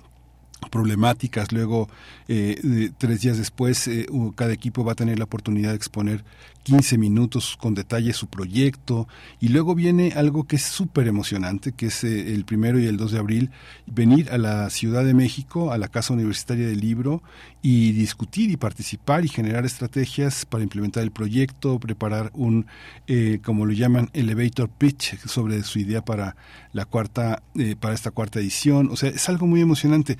problemáticas. 0.71 1.51
Luego, 1.51 1.89
eh, 2.27 2.89
tres 2.97 3.21
días 3.21 3.37
después, 3.37 3.87
eh, 3.87 4.07
cada 4.35 4.53
equipo 4.53 4.83
va 4.83 4.93
a 4.93 4.95
tener 4.95 5.19
la 5.19 5.25
oportunidad 5.25 5.69
de 5.69 5.75
exponer 5.75 6.23
15 6.67 6.97
minutos 6.97 7.55
con 7.57 7.73
detalle 7.73 8.11
su 8.11 8.27
proyecto. 8.27 9.07
Y 9.39 9.47
luego 9.47 9.73
viene 9.73 10.11
algo 10.17 10.43
que 10.43 10.57
es 10.57 10.63
súper 10.63 11.07
emocionante, 11.07 11.71
que 11.71 11.85
es 11.85 12.03
eh, 12.03 12.33
el 12.33 12.43
primero 12.43 12.77
y 12.77 12.87
el 12.87 12.97
2 12.97 13.13
de 13.13 13.19
abril, 13.19 13.51
venir 13.85 14.29
a 14.31 14.37
la 14.37 14.69
Ciudad 14.69 15.05
de 15.05 15.13
México, 15.13 15.71
a 15.71 15.77
la 15.77 15.87
Casa 15.87 16.13
Universitaria 16.13 16.67
del 16.67 16.81
Libro, 16.81 17.23
y 17.61 17.93
discutir 17.93 18.51
y 18.51 18.57
participar 18.57 19.23
y 19.23 19.29
generar 19.29 19.65
estrategias 19.65 20.45
para 20.45 20.61
implementar 20.61 21.03
el 21.03 21.11
proyecto, 21.11 21.79
preparar 21.79 22.31
un, 22.33 22.65
eh, 23.07 23.39
como 23.45 23.65
lo 23.65 23.71
llaman, 23.71 24.09
elevator 24.11 24.67
pitch 24.67 25.19
sobre 25.25 25.63
su 25.63 25.79
idea 25.79 26.03
para 26.03 26.35
la 26.73 26.83
cuarta, 26.83 27.43
eh, 27.55 27.77
para 27.79 27.95
esta 27.95 28.11
cuarta 28.11 28.39
edición. 28.39 28.89
O 28.91 28.97
sea, 28.97 29.09
es 29.09 29.29
algo 29.29 29.47
muy 29.47 29.61
emocionante 29.61 30.17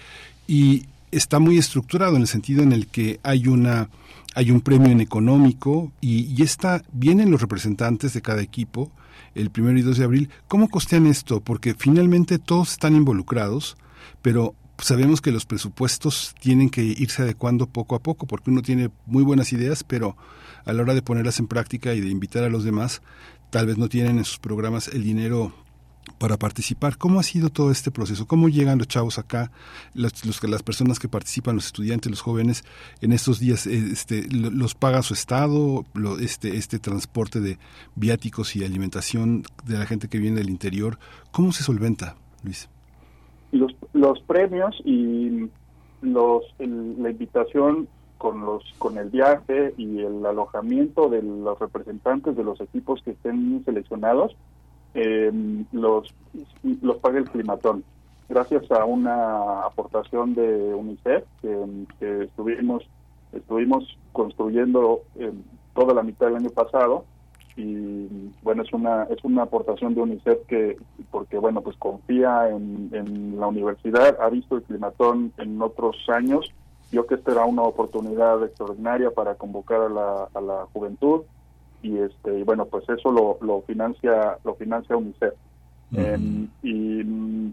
y 0.47 0.85
está 1.11 1.39
muy 1.39 1.57
estructurado 1.57 2.15
en 2.15 2.21
el 2.21 2.29
sentido 2.29 2.63
en 2.63 2.71
el 2.71 2.87
que 2.87 3.19
hay 3.23 3.47
una 3.47 3.89
hay 4.37 4.51
un 4.51 4.61
premio 4.61 4.91
en 4.91 5.01
económico 5.01 5.91
y, 5.99 6.31
y 6.31 6.43
está, 6.43 6.83
vienen 6.91 7.31
los 7.31 7.41
representantes 7.41 8.13
de 8.13 8.21
cada 8.21 8.43
equipo 8.43 8.91
el 9.33 9.49
primero 9.49 9.79
y 9.79 9.81
2 9.81 9.97
de 9.97 10.03
abril. 10.03 10.29
¿Cómo 10.47 10.69
costean 10.69 11.07
esto? 11.07 11.41
Porque 11.41 11.73
finalmente 11.73 12.37
todos 12.37 12.73
están 12.73 12.95
involucrados, 12.95 13.77
pero 14.21 14.53
sabemos 14.77 15.21
que 15.21 15.31
los 15.31 15.47
presupuestos 15.47 16.35
tienen 16.39 16.69
que 16.69 16.83
irse 16.83 17.23
adecuando 17.23 17.65
poco 17.65 17.95
a 17.95 17.99
poco, 17.99 18.27
porque 18.27 18.51
uno 18.51 18.61
tiene 18.61 18.91
muy 19.07 19.23
buenas 19.23 19.51
ideas, 19.53 19.83
pero 19.83 20.15
a 20.65 20.73
la 20.73 20.83
hora 20.83 20.93
de 20.93 21.01
ponerlas 21.01 21.39
en 21.39 21.47
práctica 21.47 21.95
y 21.95 22.01
de 22.01 22.09
invitar 22.09 22.43
a 22.43 22.49
los 22.49 22.63
demás, 22.63 23.01
tal 23.49 23.65
vez 23.65 23.79
no 23.79 23.89
tienen 23.89 24.19
en 24.19 24.25
sus 24.25 24.37
programas 24.37 24.87
el 24.87 25.03
dinero 25.03 25.51
para 26.17 26.37
participar. 26.37 26.97
¿Cómo 26.97 27.19
ha 27.19 27.23
sido 27.23 27.49
todo 27.49 27.71
este 27.71 27.91
proceso? 27.91 28.27
¿Cómo 28.27 28.49
llegan 28.49 28.77
los 28.77 28.87
chavos 28.87 29.19
acá, 29.19 29.51
los, 29.93 30.43
las 30.43 30.63
personas 30.63 30.99
que 30.99 31.07
participan, 31.07 31.55
los 31.55 31.67
estudiantes, 31.67 32.09
los 32.09 32.21
jóvenes, 32.21 32.63
en 33.01 33.13
estos 33.13 33.39
días? 33.39 33.67
Este, 33.67 34.27
¿Los 34.29 34.75
paga 34.75 35.01
su 35.01 35.13
Estado? 35.13 35.85
Lo, 35.93 36.19
este, 36.19 36.57
este 36.57 36.79
transporte 36.79 37.39
de 37.39 37.57
viáticos 37.95 38.55
y 38.55 38.63
alimentación 38.63 39.43
de 39.65 39.77
la 39.77 39.85
gente 39.85 40.07
que 40.07 40.17
viene 40.17 40.37
del 40.37 40.49
interior, 40.49 40.97
¿cómo 41.31 41.51
se 41.51 41.63
solventa, 41.63 42.15
Luis? 42.43 42.69
Los, 43.51 43.75
los 43.93 44.19
premios 44.21 44.75
y 44.83 45.49
los, 46.01 46.43
el, 46.59 47.01
la 47.01 47.09
invitación 47.09 47.87
con 48.17 48.41
los 48.41 48.63
con 48.79 48.97
el 48.97 49.09
viaje 49.09 49.73
y 49.77 49.99
el 49.99 50.25
alojamiento 50.25 51.07
de 51.07 51.21
los 51.21 51.59
representantes 51.59 52.35
de 52.35 52.43
los 52.43 52.59
equipos 52.61 53.01
que 53.03 53.11
estén 53.11 53.63
seleccionados 53.63 54.35
eh, 54.97 55.31
los, 55.71 56.13
los 56.81 56.97
paga 56.97 57.19
el 57.19 57.29
climatón. 57.29 57.83
Gracias 58.27 58.69
a 58.71 58.83
una 58.83 59.61
aportación 59.61 60.33
de 60.33 60.73
UNICEF 60.73 61.23
que, 61.41 62.23
estuvimos 62.23 62.83
estuvimos 63.31 63.97
construyendo 64.11 65.01
eh, 65.15 65.31
toda 65.75 65.93
la 65.93 66.01
mitad 66.01 66.27
del 66.27 66.37
año 66.37 66.49
pasado 66.49 67.05
y 67.55 68.07
bueno 68.41 68.63
es 68.63 68.73
una 68.73 69.03
es 69.03 69.23
una 69.23 69.43
aportación 69.43 69.93
de 69.93 70.01
UNICEF 70.01 70.45
que 70.47 70.77
porque 71.11 71.37
bueno 71.37 71.61
pues 71.61 71.75
confía 71.77 72.49
en, 72.49 72.89
en 72.93 73.39
la 73.39 73.47
universidad 73.47 74.17
ha 74.21 74.29
visto 74.29 74.55
el 74.55 74.63
climatón 74.63 75.33
en 75.37 75.61
otros 75.61 75.97
años 76.09 76.51
yo 76.91 77.05
que 77.05 77.15
esta 77.15 77.33
era 77.33 77.45
una 77.45 77.63
oportunidad 77.63 78.43
extraordinaria 78.43 79.11
para 79.11 79.35
convocar 79.35 79.81
a 79.81 79.89
la, 79.89 80.27
a 80.33 80.41
la 80.41 80.65
juventud 80.73 81.23
y 81.81 81.97
este 81.97 82.39
y 82.39 82.43
bueno 82.43 82.65
pues 82.65 82.87
eso 82.89 83.11
lo, 83.11 83.37
lo 83.41 83.61
financia 83.61 84.37
lo 84.43 84.55
financia 84.55 84.97
UNICEF 84.97 85.33
uh 85.91 85.95
-huh. 85.95 85.99
eh, 85.99 86.47
y 86.63 87.03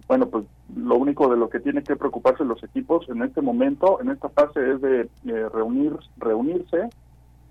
bueno 0.06 0.26
pues 0.28 0.44
lo 0.74 0.96
único 0.96 1.28
de 1.28 1.36
lo 1.36 1.48
que 1.48 1.60
tiene 1.60 1.82
que 1.82 1.96
preocuparse 1.96 2.44
los 2.44 2.62
equipos 2.62 3.08
en 3.08 3.22
este 3.22 3.40
momento 3.40 4.00
en 4.00 4.10
esta 4.10 4.28
fase 4.28 4.72
es 4.72 4.80
de 4.80 5.00
eh, 5.26 5.48
reunir 5.52 5.96
reunirse 6.16 6.88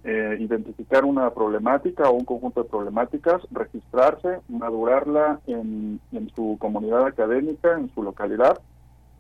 eh, 0.06 0.36
identificar 0.40 1.06
una 1.06 1.30
problemática 1.30 2.10
o 2.10 2.14
un 2.14 2.26
conjunto 2.26 2.64
de 2.64 2.70
problemáticas 2.70 3.42
registrarse 3.52 4.40
madurarla 4.50 5.40
en, 5.48 6.00
en 6.12 6.30
su 6.36 6.58
comunidad 6.60 7.06
académica 7.06 7.78
en 7.78 7.90
su 7.94 8.04
localidad 8.04 8.60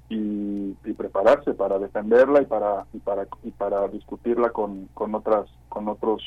y, 0.10 0.76
y, 0.84 0.94
prepararse 0.94 1.54
para 1.54 1.80
defenderla 1.80 2.42
y 2.42 2.46
para 2.46 2.86
y 2.94 3.00
para 3.00 3.26
y 3.44 3.52
para 3.52 3.88
discutirla 3.88 4.50
con, 4.50 4.90
con 4.94 5.16
otras 5.16 5.46
con 5.70 5.88
otros 5.88 6.22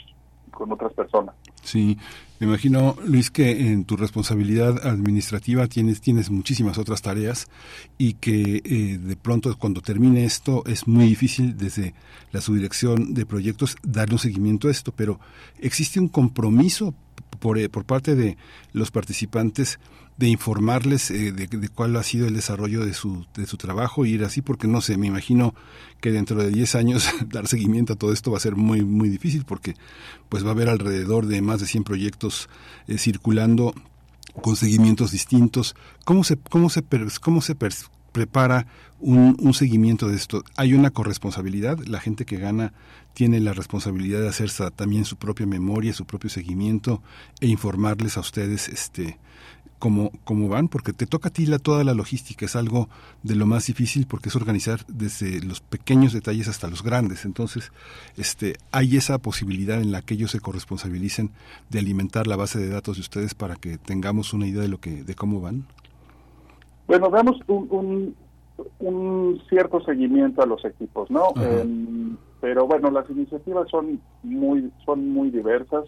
con 0.57 0.73
otras 0.73 0.93
personas. 0.95 1.35
Sí, 1.63 1.99
me 2.41 2.47
imagino, 2.47 2.97
Luis, 3.05 3.31
que 3.31 3.71
en 3.73 3.85
tu 3.85 3.97
responsabilidad 3.97 4.87
administrativa 4.87 5.67
tienes, 5.67 6.01
tienes 6.01 6.31
muchísimas 6.31 6.79
otras 6.79 7.03
tareas 7.03 7.49
y 7.99 8.15
que 8.15 8.63
eh, 8.65 8.99
de 8.99 9.17
pronto 9.17 9.55
cuando 9.59 9.83
termine 9.83 10.25
esto 10.25 10.65
es 10.67 10.89
muy 10.89 11.07
difícil 11.07 11.57
desde 11.59 11.95
la 12.33 12.41
subdirección 12.41 13.13
de 13.13 13.27
proyectos 13.27 13.77
darle 13.83 14.15
un 14.15 14.19
seguimiento 14.19 14.69
a 14.69 14.71
esto, 14.71 14.93
pero 14.93 15.21
existe 15.59 16.01
un 16.01 16.09
compromiso 16.09 16.95
por, 17.39 17.71
por 17.71 17.85
parte 17.85 18.15
de 18.15 18.39
los 18.73 18.91
participantes 18.91 19.79
de 20.17 20.29
informarles 20.29 21.11
eh, 21.11 21.33
de, 21.33 21.47
de, 21.47 21.69
cuál 21.69 21.95
ha 21.97 22.03
sido 22.03 22.27
el 22.27 22.35
desarrollo 22.35 22.85
de 22.85 22.95
su, 22.95 23.27
de 23.35 23.47
su 23.47 23.57
trabajo 23.57 24.07
y 24.07 24.13
ir 24.13 24.25
así, 24.25 24.41
porque 24.41 24.67
no 24.67 24.81
sé, 24.81 24.97
me 24.97 25.07
imagino 25.07 25.55
que 26.01 26.11
dentro 26.11 26.43
de 26.43 26.51
10 26.51 26.75
años 26.75 27.09
dar 27.29 27.47
seguimiento 27.47 27.95
a 27.95 27.97
todo 27.97 28.13
esto 28.13 28.31
va 28.31 28.39
a 28.39 28.41
ser 28.41 28.57
muy, 28.57 28.83
muy 28.83 29.09
difícil, 29.09 29.45
porque 29.45 29.75
pues 30.29 30.45
va 30.45 30.49
a 30.49 30.53
haber 30.53 30.69
alrededor 30.69 31.27
de 31.27 31.43
más 31.43 31.61
de 31.61 31.67
100 31.67 31.85
proyectos 31.85 32.49
eh, 32.89 32.99
circulando 32.99 33.75
con 34.43 34.57
seguimientos 34.57 35.13
distintos. 35.13 35.77
¿Cómo 36.05 36.25
se, 36.25 36.37
cómo 36.37 36.71
se, 36.71 36.83
cómo 37.21 37.41
se 37.41 37.55
prepara 38.13 38.67
un, 39.01 39.37
un, 39.41 39.55
seguimiento 39.55 40.09
de 40.09 40.17
esto? 40.17 40.45
¿Hay 40.57 40.75
una 40.75 40.91
corresponsabilidad? 40.91 41.79
¿La 41.87 42.01
gente 42.01 42.27
que 42.27 42.37
gana 42.37 42.73
tiene 43.15 43.41
la 43.41 43.55
responsabilidad 43.55 44.21
de 44.21 44.29
hacer 44.29 44.51
también 44.75 45.07
su 45.07 45.17
propia 45.17 45.47
memoria, 45.47 45.95
su 45.95 46.05
propio 46.05 46.29
seguimiento 46.29 47.03
e 47.41 47.47
informarles 47.47 48.19
a 48.19 48.21
ustedes 48.21 48.69
este, 48.69 49.19
cómo, 49.79 50.11
cómo 50.25 50.49
van, 50.49 50.69
porque 50.69 50.93
te 50.93 51.07
toca 51.07 51.29
a 51.29 51.33
ti 51.33 51.47
la, 51.47 51.59
toda 51.59 51.85
la 51.85 51.95
logística, 51.95 52.45
es 52.45 52.57
algo 52.57 52.89
de 53.23 53.37
lo 53.37 53.47
más 53.47 53.67
difícil 53.67 54.07
porque 54.07 54.29
es 54.29 54.37
organizar 54.37 54.81
desde 54.89 55.41
los 55.43 55.61
pequeños 55.61 56.13
detalles 56.13 56.49
hasta 56.49 56.69
los 56.69 56.83
grandes. 56.83 57.25
Entonces, 57.25 57.73
este, 58.17 58.55
hay 58.73 58.97
esa 58.97 59.19
posibilidad 59.19 59.81
en 59.81 59.93
la 59.93 60.03
que 60.03 60.15
ellos 60.15 60.31
se 60.31 60.41
corresponsabilicen 60.41 61.31
de 61.71 61.79
alimentar 61.79 62.27
la 62.27 62.37
base 62.37 62.59
de 62.59 62.69
datos 62.69 62.97
de 62.97 63.03
ustedes 63.03 63.35
para 63.35 63.57
que 63.57 63.79
tengamos 63.79 64.33
una 64.33 64.47
idea 64.47 64.63
de 64.63 64.69
lo 64.69 64.79
que, 64.79 65.03
de 65.03 65.15
cómo 65.15 65.41
van. 65.41 65.67
Bueno, 66.87 67.11
damos 67.11 67.37
un, 67.49 68.15
un, 68.79 69.43
cierto 69.49 69.81
seguimiento 69.81 70.43
a 70.43 70.47
los 70.47 70.65
equipos, 70.65 71.11
¿no? 71.11 71.33
Em, 71.37 72.17
pero 72.41 72.67
bueno, 72.67 72.91
las 72.91 73.09
iniciativas 73.11 73.69
son 73.69 74.01
muy, 74.23 74.71
son 74.85 75.11
muy 75.11 75.31
diversas 75.31 75.85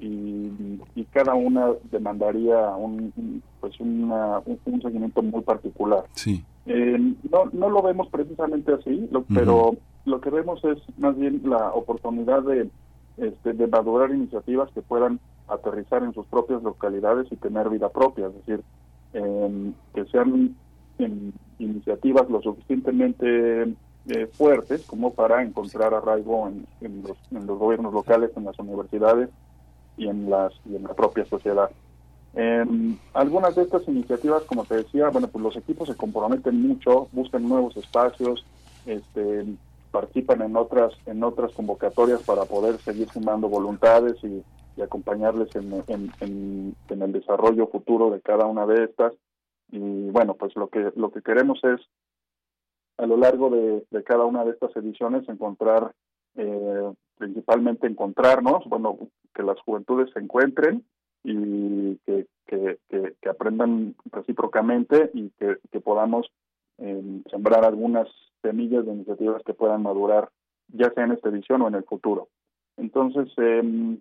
y, 0.00 1.04
cada 1.12 1.34
una 1.34 1.66
demandaría 1.90 2.70
un, 2.76 3.42
pues 3.60 3.78
una, 3.80 4.38
un, 4.46 4.80
seguimiento 4.80 5.22
muy 5.22 5.42
particular. 5.42 6.04
Sí. 6.14 6.44
Eh, 6.66 7.14
no, 7.30 7.50
no 7.52 7.68
lo 7.68 7.82
vemos 7.82 8.08
precisamente 8.08 8.72
así, 8.72 9.08
pero 9.34 9.76
lo 10.04 10.20
que 10.20 10.30
vemos 10.30 10.64
es 10.64 10.78
más 10.98 11.16
bien 11.18 11.42
la 11.44 11.72
oportunidad 11.72 12.42
de, 12.42 12.70
este, 13.16 13.52
de 13.52 13.66
madurar 13.66 14.10
iniciativas 14.12 14.70
que 14.72 14.82
puedan 14.82 15.18
aterrizar 15.48 16.04
en 16.04 16.14
sus 16.14 16.26
propias 16.26 16.62
localidades 16.62 17.26
y 17.32 17.36
tener 17.36 17.68
vida 17.68 17.88
propia, 17.88 18.28
es 18.28 18.34
decir, 18.34 18.62
que 19.12 20.04
sean 20.06 20.54
iniciativas 21.58 22.30
lo 22.30 22.40
suficientemente 22.40 23.74
eh, 24.06 24.26
fuertes 24.32 24.86
como 24.86 25.12
para 25.12 25.42
encontrar 25.42 25.92
arraigo 25.92 26.48
en, 26.48 26.66
en, 26.80 27.02
los, 27.02 27.18
en 27.32 27.46
los 27.46 27.58
gobiernos 27.58 27.92
locales, 27.92 28.30
en 28.36 28.44
las 28.44 28.58
universidades 28.58 29.28
y 30.00 30.08
en, 30.08 30.30
las, 30.30 30.52
y 30.64 30.76
en 30.76 30.84
la 30.84 30.94
propia 30.94 31.24
sociedad. 31.26 31.70
Eh, 32.34 32.64
algunas 33.12 33.54
de 33.54 33.62
estas 33.62 33.86
iniciativas, 33.86 34.42
como 34.44 34.64
te 34.64 34.76
decía, 34.76 35.10
bueno, 35.10 35.28
pues 35.28 35.44
los 35.44 35.56
equipos 35.56 35.88
se 35.88 35.96
comprometen 35.96 36.60
mucho, 36.60 37.08
buscan 37.12 37.46
nuevos 37.46 37.76
espacios, 37.76 38.46
este, 38.86 39.44
participan 39.90 40.40
en 40.42 40.56
otras 40.56 40.92
en 41.06 41.22
otras 41.22 41.52
convocatorias 41.52 42.22
para 42.22 42.44
poder 42.44 42.78
seguir 42.78 43.08
sumando 43.10 43.48
voluntades 43.48 44.16
y, 44.24 44.42
acompañarles 44.80 45.54
en, 45.56 45.74
en, 45.88 46.74
en, 46.88 47.02
el 47.02 47.12
desarrollo 47.12 47.66
futuro 47.66 48.10
de 48.10 48.22
cada 48.22 48.46
una 48.46 48.64
de 48.64 48.84
estas. 48.84 49.12
Y 49.70 50.08
bueno, 50.08 50.32
pues 50.32 50.56
lo 50.56 50.68
que 50.68 50.90
lo 50.96 51.10
que 51.10 51.20
queremos 51.20 51.62
es 51.64 51.80
a 52.96 53.04
lo 53.04 53.18
largo 53.18 53.50
de, 53.50 53.84
de 53.90 54.02
cada 54.02 54.24
una 54.24 54.42
de 54.42 54.52
estas 54.52 54.74
ediciones 54.76 55.28
encontrar 55.28 55.92
eh, 56.36 56.92
principalmente 57.18 57.86
encontrarnos, 57.86 58.64
bueno, 58.66 58.96
que 59.40 59.46
las 59.46 59.60
juventudes 59.60 60.10
se 60.12 60.20
encuentren 60.20 60.84
y 61.24 61.96
que, 62.06 62.26
que, 62.46 63.28
aprendan 63.28 63.94
recíprocamente 64.12 65.10
y 65.14 65.30
que, 65.30 65.80
podamos 65.80 66.30
eh, 66.78 67.22
sembrar 67.30 67.64
algunas 67.64 68.08
semillas 68.42 68.84
de 68.84 68.92
iniciativas 68.92 69.42
que 69.44 69.54
puedan 69.54 69.82
madurar, 69.82 70.28
ya 70.68 70.90
sea 70.92 71.04
en 71.04 71.12
esta 71.12 71.30
edición 71.30 71.62
o 71.62 71.68
en 71.68 71.74
el 71.74 71.84
futuro. 71.84 72.28
Entonces, 72.76 73.32
eh, 73.38 73.98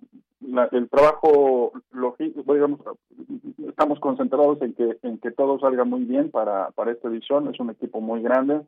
el 0.71 0.89
trabajo 0.89 1.71
logístico, 1.91 2.53
digamos, 2.53 2.79
estamos 3.67 3.99
concentrados 3.99 4.61
en 4.61 4.73
que 4.73 4.97
en 5.03 5.19
que 5.19 5.31
todo 5.31 5.59
salga 5.59 5.83
muy 5.83 6.03
bien 6.03 6.31
para, 6.31 6.71
para 6.71 6.91
esta 6.91 7.09
edición. 7.09 7.53
Es 7.53 7.59
un 7.59 7.69
equipo 7.69 7.99
muy 8.01 8.21
grande. 8.21 8.61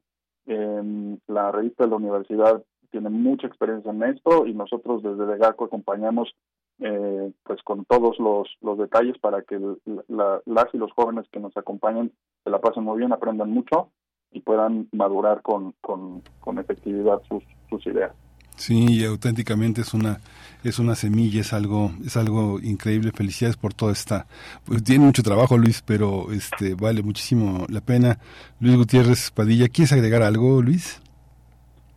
Eh, 0.47 1.17
la 1.27 1.51
revista 1.51 1.83
de 1.83 1.89
la 1.89 1.95
universidad 1.95 2.63
tiene 2.91 3.09
mucha 3.09 3.47
experiencia 3.47 3.91
en 3.91 4.03
esto 4.03 4.45
y 4.45 4.53
nosotros 4.53 5.01
desde 5.01 5.25
Degaco 5.25 5.65
acompañamos 5.65 6.35
eh, 6.81 7.31
pues 7.43 7.61
con 7.63 7.85
todos 7.85 8.19
los, 8.19 8.49
los 8.61 8.77
detalles 8.77 9.17
para 9.19 9.43
que 9.43 9.59
las 10.07 10.67
y 10.73 10.77
los 10.77 10.91
jóvenes 10.93 11.25
que 11.31 11.39
nos 11.39 11.55
acompañen 11.55 12.11
se 12.43 12.49
la 12.49 12.59
pasen 12.59 12.83
muy 12.83 12.97
bien, 12.97 13.13
aprendan 13.13 13.51
mucho 13.51 13.89
y 14.31 14.41
puedan 14.41 14.87
madurar 14.91 15.41
con, 15.43 15.73
con, 15.81 16.23
con 16.39 16.57
efectividad 16.57 17.21
sus, 17.29 17.43
sus 17.69 17.85
ideas. 17.85 18.11
Sí, 18.55 19.03
auténticamente 19.05 19.81
es 19.81 19.93
una 19.93 20.19
es 20.63 20.77
una 20.77 20.93
semilla, 20.93 21.41
es 21.41 21.53
algo 21.53 21.91
es 22.05 22.15
algo 22.17 22.59
increíble. 22.61 23.11
Felicidades 23.11 23.57
por 23.57 23.73
toda 23.73 23.91
esta. 23.91 24.27
Pues 24.65 24.83
tiene 24.83 25.05
mucho 25.05 25.23
trabajo, 25.23 25.57
Luis, 25.57 25.81
pero 25.81 26.31
este 26.31 26.75
vale 26.75 27.01
muchísimo 27.01 27.65
la 27.69 27.81
pena. 27.81 28.19
Luis 28.59 28.75
Gutiérrez 28.75 29.31
Padilla, 29.31 29.67
¿quieres 29.67 29.93
agregar 29.93 30.21
algo, 30.21 30.61
Luis? 30.61 31.00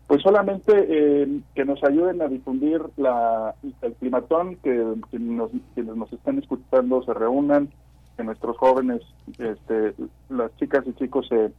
Pues 0.06 0.22
solamente 0.22 0.72
eh, 0.74 1.40
que 1.54 1.64
nos 1.64 1.82
ayuden 1.82 2.20
a 2.20 2.28
difundir 2.28 2.82
la, 2.96 3.54
el 3.80 3.94
climatón, 3.94 4.56
que, 4.56 4.94
quienes 5.10 5.96
nos 5.96 6.12
estén 6.12 6.38
escuchando 6.38 7.02
se 7.02 7.14
reúnan, 7.14 7.70
que 8.16 8.24
nuestros 8.24 8.56
jóvenes, 8.58 9.00
este, 9.38 9.94
las 10.28 10.54
chicas 10.56 10.84
y 10.86 10.92
chicos 10.92 11.26
se, 11.28 11.52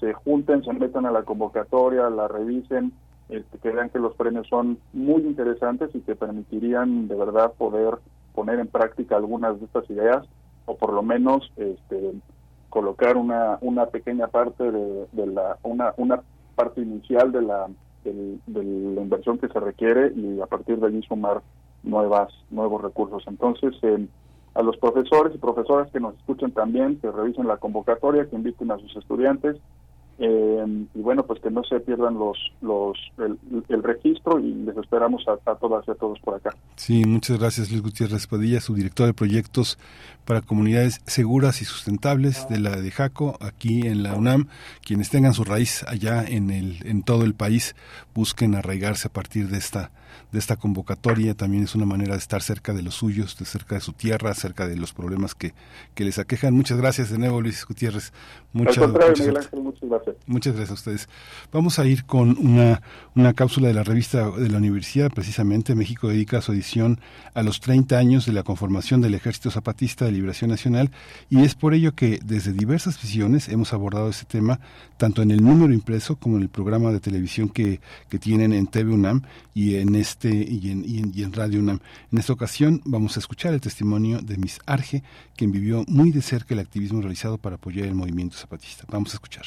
se 0.00 0.14
junten, 0.14 0.64
se 0.64 0.72
metan 0.72 1.04
a 1.04 1.10
la 1.10 1.24
convocatoria, 1.24 2.08
la 2.08 2.26
revisen, 2.26 2.92
este, 3.28 3.58
que 3.58 3.70
vean 3.70 3.90
que 3.90 3.98
los 3.98 4.14
premios 4.16 4.48
son 4.48 4.78
muy 4.92 5.22
interesantes 5.22 5.90
y 5.94 6.00
que 6.00 6.16
permitirían 6.16 7.06
de 7.06 7.14
verdad 7.14 7.52
poder 7.52 7.98
poner 8.34 8.58
en 8.58 8.66
práctica 8.66 9.16
algunas 9.16 9.60
de 9.60 9.66
estas 9.66 9.88
ideas 9.90 10.26
o 10.66 10.76
por 10.76 10.92
lo 10.92 11.02
menos 11.02 11.52
este, 11.56 12.12
colocar 12.70 13.16
una, 13.16 13.58
una 13.60 13.86
pequeña 13.86 14.28
parte 14.28 14.70
de, 14.72 15.06
de 15.12 15.26
la 15.26 15.58
una, 15.62 15.94
una 15.96 16.22
parte 16.56 16.80
inicial 16.80 17.30
de 17.32 17.42
la 17.42 17.68
de 18.04 18.38
la 18.46 19.02
inversión 19.02 19.38
que 19.38 19.48
se 19.48 19.60
requiere 19.60 20.12
y 20.14 20.40
a 20.40 20.46
partir 20.46 20.78
de 20.78 20.86
allí 20.86 21.02
sumar 21.02 21.42
nuevas 21.82 22.32
nuevos 22.50 22.82
recursos. 22.82 23.22
Entonces, 23.26 23.74
eh, 23.82 24.06
a 24.54 24.62
los 24.62 24.76
profesores 24.78 25.34
y 25.34 25.38
profesoras 25.38 25.90
que 25.90 26.00
nos 26.00 26.14
escuchen 26.16 26.52
también, 26.52 26.98
que 27.00 27.10
revisen 27.10 27.46
la 27.46 27.58
convocatoria, 27.58 28.28
que 28.28 28.36
inviten 28.36 28.70
a 28.70 28.78
sus 28.78 28.96
estudiantes 28.96 29.56
eh, 30.22 30.86
y 30.94 31.00
bueno, 31.00 31.22
pues 31.22 31.40
que 31.40 31.50
no 31.50 31.64
se 31.64 31.80
pierdan 31.80 32.18
los, 32.18 32.36
los 32.60 32.98
el, 33.16 33.82
registro 33.82 34.38
y 34.38 34.52
les 34.52 34.76
esperamos 34.76 35.24
a, 35.26 35.54
todas 35.54 35.88
y 35.88 35.92
a 35.92 35.94
todos 35.94 36.20
por 36.20 36.34
acá. 36.34 36.54
Sí, 36.76 37.06
muchas 37.06 37.38
gracias 37.38 37.70
Luis 37.70 37.82
Gutiérrez 37.82 38.26
Padilla, 38.26 38.60
su 38.60 38.74
director 38.74 39.06
de 39.06 39.14
proyectos 39.14 39.78
para 40.26 40.42
comunidades 40.42 41.00
seguras 41.06 41.62
y 41.62 41.64
sustentables 41.64 42.46
de 42.50 42.60
la 42.60 42.76
de 42.76 42.90
Jaco, 42.90 43.38
aquí 43.40 43.86
en 43.86 44.02
la 44.02 44.14
UNAM. 44.14 44.48
Quienes 44.84 45.08
tengan 45.08 45.32
su 45.32 45.42
raíz 45.44 45.84
allá 45.88 46.22
en, 46.22 46.50
el, 46.50 46.86
en 46.86 47.02
todo 47.02 47.24
el 47.24 47.32
país, 47.32 47.74
busquen 48.14 48.54
arraigarse 48.54 49.08
a 49.08 49.12
partir 49.12 49.48
de 49.48 49.56
esta 49.56 49.90
de 50.32 50.38
esta 50.38 50.56
convocatoria. 50.56 51.34
También 51.34 51.64
es 51.64 51.74
una 51.74 51.86
manera 51.86 52.12
de 52.12 52.18
estar 52.18 52.42
cerca 52.42 52.72
de 52.72 52.82
los 52.82 52.94
suyos, 52.94 53.36
de 53.38 53.44
cerca 53.44 53.76
de 53.76 53.80
su 53.80 53.92
tierra, 53.92 54.34
cerca 54.34 54.66
de 54.66 54.76
los 54.76 54.92
problemas 54.92 55.34
que, 55.34 55.54
que 55.94 56.04
les 56.04 56.18
aquejan. 56.18 56.54
Muchas 56.54 56.78
gracias 56.78 57.10
de 57.10 57.18
nuevo, 57.18 57.40
Luis 57.40 57.64
Gutiérrez. 57.64 58.12
Muchas, 58.52 58.92
gracias. 58.92 59.50
muchas 60.26 60.54
gracias 60.54 60.70
a 60.70 60.74
ustedes. 60.74 61.08
Vamos 61.52 61.78
a 61.78 61.86
ir 61.86 62.04
con 62.04 62.36
una, 62.38 62.82
una 63.14 63.32
cápsula 63.32 63.68
de 63.68 63.74
la 63.74 63.84
revista 63.84 64.28
de 64.30 64.48
la 64.48 64.58
universidad, 64.58 65.10
precisamente 65.12 65.74
México 65.74 66.08
dedica 66.08 66.40
su 66.40 66.52
edición 66.52 67.00
a 67.34 67.42
los 67.42 67.60
30 67.60 67.96
años 67.96 68.26
de 68.26 68.32
la 68.32 68.42
conformación 68.42 69.00
del 69.00 69.14
Ejército 69.14 69.50
Zapatista 69.50 70.04
de 70.04 70.12
Liberación 70.12 70.50
Nacional 70.50 70.90
y 71.28 71.42
es 71.42 71.54
por 71.54 71.74
ello 71.74 71.94
que 71.94 72.18
desde 72.24 72.52
diversas 72.52 73.00
visiones 73.00 73.48
hemos 73.48 73.72
abordado 73.72 74.08
este 74.08 74.24
tema 74.24 74.60
tanto 74.96 75.22
en 75.22 75.30
el 75.30 75.42
número 75.42 75.72
impreso 75.72 76.16
como 76.16 76.36
en 76.36 76.42
el 76.42 76.48
programa 76.48 76.90
de 76.90 77.00
televisión 77.00 77.48
que, 77.48 77.80
que 78.08 78.18
tienen 78.18 78.52
en 78.52 78.66
TV 78.66 78.92
UNAM 78.92 79.22
y 79.54 79.76
en 79.76 79.94
este 80.00 80.28
y 80.28 80.70
en, 80.70 80.84
y 80.86 81.22
en, 81.22 81.32
Radio 81.32 81.60
UNAM. 81.60 81.80
En 82.10 82.18
esta 82.18 82.32
ocasión 82.32 82.80
vamos 82.84 83.16
a 83.16 83.20
escuchar 83.20 83.54
el 83.54 83.60
testimonio 83.60 84.20
de 84.20 84.36
Miss 84.36 84.58
Arge, 84.66 85.02
quien 85.36 85.52
vivió 85.52 85.84
muy 85.86 86.10
de 86.10 86.22
cerca 86.22 86.54
el 86.54 86.60
activismo 86.60 87.00
realizado 87.00 87.38
para 87.38 87.56
apoyar 87.56 87.86
el 87.86 87.94
movimiento 87.94 88.36
zapatista. 88.36 88.84
Vamos 88.88 89.12
a 89.12 89.16
escuchar. 89.16 89.44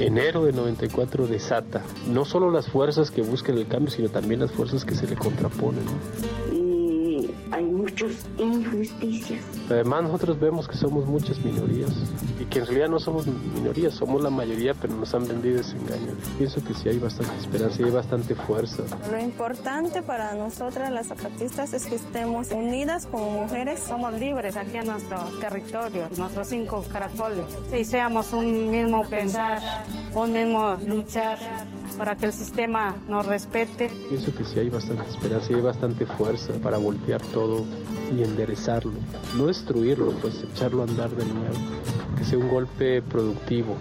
Enero 0.00 0.44
de 0.44 0.52
94 0.52 1.26
desata 1.26 1.82
no 2.08 2.24
solo 2.24 2.50
las 2.50 2.68
fuerzas 2.68 3.10
que 3.10 3.20
buscan 3.22 3.58
el 3.58 3.66
cambio, 3.66 3.90
sino 3.90 4.08
también 4.08 4.40
las 4.40 4.52
fuerzas 4.52 4.84
que 4.84 4.94
se 4.94 5.06
le 5.06 5.16
contraponen 5.16 5.84
muchas 7.88 8.26
injusticias. 8.38 9.40
Además 9.70 10.04
nosotros 10.04 10.38
vemos 10.38 10.68
que 10.68 10.76
somos 10.76 11.06
muchas 11.06 11.38
minorías 11.38 11.90
y 12.40 12.44
que 12.44 12.60
en 12.60 12.66
realidad 12.66 12.88
no 12.88 12.98
somos 12.98 13.26
minorías, 13.26 13.94
somos 13.94 14.22
la 14.22 14.30
mayoría, 14.30 14.74
pero 14.74 14.94
nos 14.94 15.14
han 15.14 15.26
vendido 15.26 15.60
ese 15.60 15.76
engaño. 15.76 16.14
Pienso 16.36 16.62
que 16.64 16.74
sí 16.74 16.88
hay 16.88 16.98
bastante 16.98 17.36
esperanza 17.38 17.82
y 17.82 17.84
hay 17.86 17.90
bastante 17.90 18.34
fuerza. 18.34 18.82
Lo 19.10 19.18
importante 19.18 20.02
para 20.02 20.34
nosotras 20.34 20.90
las 20.90 21.08
zapatistas 21.08 21.72
es 21.72 21.86
que 21.86 21.96
estemos 21.96 22.50
unidas 22.50 23.06
como 23.06 23.30
mujeres. 23.30 23.80
Somos 23.80 24.12
libres 24.14 24.56
aquí 24.56 24.76
en 24.76 24.86
nuestro 24.86 25.18
territorio, 25.40 26.08
nuestros 26.16 26.48
cinco 26.48 26.84
caracoles. 26.92 27.44
Y 27.76 27.84
seamos 27.84 28.32
un 28.32 28.70
mismo 28.70 29.04
pensar, 29.08 29.60
un 30.14 30.32
mismo 30.32 30.76
luchar 30.86 31.38
para 31.98 32.16
que 32.16 32.26
el 32.26 32.32
sistema 32.32 32.96
nos 33.08 33.26
respete. 33.26 33.90
Pienso 34.08 34.34
que 34.34 34.44
sí 34.44 34.60
hay 34.60 34.70
bastante 34.70 35.10
esperanza 35.10 35.52
y 35.52 35.56
hay 35.56 35.60
bastante 35.60 36.06
fuerza 36.06 36.54
para 36.62 36.78
voltear 36.78 37.20
todo 37.20 37.66
y 38.16 38.22
enderezarlo. 38.22 38.92
No 39.36 39.46
destruirlo, 39.46 40.12
pues 40.20 40.44
echarlo 40.54 40.82
a 40.82 40.84
andar 40.84 41.10
de 41.10 41.24
nuevo. 41.26 41.56
Que 42.16 42.24
sea 42.24 42.38
un 42.38 42.48
golpe 42.48 43.02
productivo. 43.02 43.76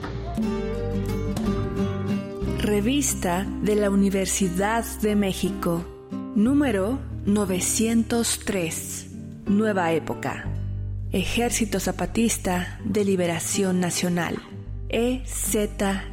Revista 2.59 3.45
de 3.61 3.75
la 3.75 3.89
Universidad 3.89 4.83
de 5.01 5.15
México, 5.15 5.85
número 6.35 6.99
903, 7.25 9.07
Nueva 9.45 9.93
Época. 9.93 10.45
Ejército 11.11 11.79
Zapatista 11.79 12.79
de 12.83 13.05
Liberación 13.05 13.79
Nacional, 13.79 14.35
EZLN. 14.89 16.07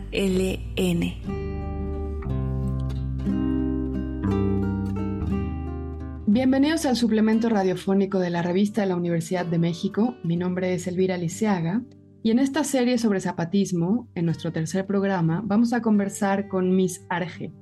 Bienvenidos 6.35 6.85
al 6.85 6.97
suplemento 6.97 7.49
radiofónico 7.49 8.19
de 8.19 8.29
la 8.29 8.43
revista 8.43 8.81
de 8.81 8.89
la 8.89 8.97
Universidad 8.97 9.47
de 9.47 9.61
México. 9.61 10.17
Mi 10.25 10.37
nombre 10.37 10.75
es 10.75 10.89
Elvira 10.89 11.17
Liceaga 11.17 11.85
y 12.25 12.33
en 12.33 12.41
esta 12.41 12.65
serie 12.65 12.99
sobre 12.99 13.21
zapatismo, 13.21 14.09
en 14.17 14.25
nuestro 14.25 14.51
tercer 14.51 14.85
programa, 14.85 15.43
vamos 15.45 15.73
a 15.73 15.81
conversar 15.81 16.49
con 16.49 16.75
Miss 16.75 17.07
Arge. 17.09 17.53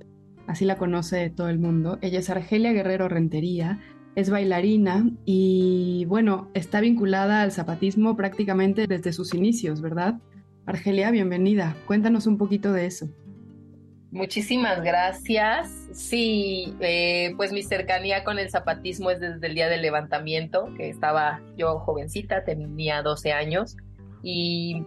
Así 0.46 0.64
la 0.64 0.78
conoce 0.78 1.28
todo 1.28 1.50
el 1.50 1.58
mundo. 1.58 1.98
Ella 2.00 2.20
es 2.20 2.30
Argelia 2.30 2.72
Guerrero 2.72 3.10
Rentería, 3.10 3.78
es 4.14 4.30
bailarina 4.30 5.04
y 5.26 6.06
bueno, 6.06 6.50
está 6.54 6.80
vinculada 6.80 7.42
al 7.42 7.52
zapatismo 7.52 8.16
prácticamente 8.16 8.86
desde 8.86 9.12
sus 9.12 9.34
inicios, 9.34 9.82
¿verdad? 9.82 10.18
Argelia, 10.64 11.10
bienvenida. 11.10 11.76
Cuéntanos 11.86 12.26
un 12.26 12.38
poquito 12.38 12.72
de 12.72 12.86
eso. 12.86 13.10
Muchísimas 14.12 14.82
gracias. 14.82 15.88
Sí, 15.92 16.76
eh, 16.80 17.32
pues 17.36 17.50
mi 17.50 17.62
cercanía 17.62 18.22
con 18.24 18.38
el 18.38 18.50
zapatismo 18.50 19.10
es 19.10 19.20
desde 19.20 19.46
el 19.46 19.54
día 19.54 19.68
del 19.68 19.82
levantamiento, 19.82 20.68
que 20.76 20.88
estaba 20.88 21.40
yo 21.56 21.80
jovencita, 21.80 22.44
tenía 22.44 23.02
12 23.02 23.32
años 23.32 23.76
y 24.22 24.84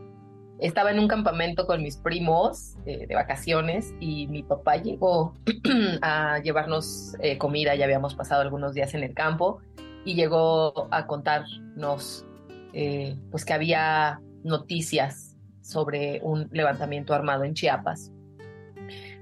estaba 0.60 0.92
en 0.92 1.00
un 1.00 1.08
campamento 1.08 1.68
con 1.68 1.82
mis 1.82 1.98
primos 1.98 2.76
eh, 2.86 3.08
de 3.08 3.16
vacaciones 3.16 3.94
y 4.00 4.28
mi 4.28 4.44
papá 4.44 4.78
llegó 4.78 5.34
a 6.02 6.40
llevarnos 6.40 7.16
eh, 7.20 7.38
comida, 7.38 7.76
ya 7.76 7.86
habíamos 7.86 8.16
pasado 8.16 8.42
algunos 8.42 8.74
días 8.74 8.94
en 8.94 9.04
el 9.04 9.14
campo 9.14 9.60
y 10.06 10.16
llegó 10.16 10.88
a 10.92 11.08
contarnos 11.08 12.26
eh, 12.74 13.18
pues 13.32 13.44
que 13.44 13.54
había 13.54 14.22
noticias 14.44 15.36
sobre 15.62 16.22
un 16.24 16.48
levantamiento 16.52 17.14
armado 17.14 17.44
en 17.44 17.54
Chiapas. 17.54 18.12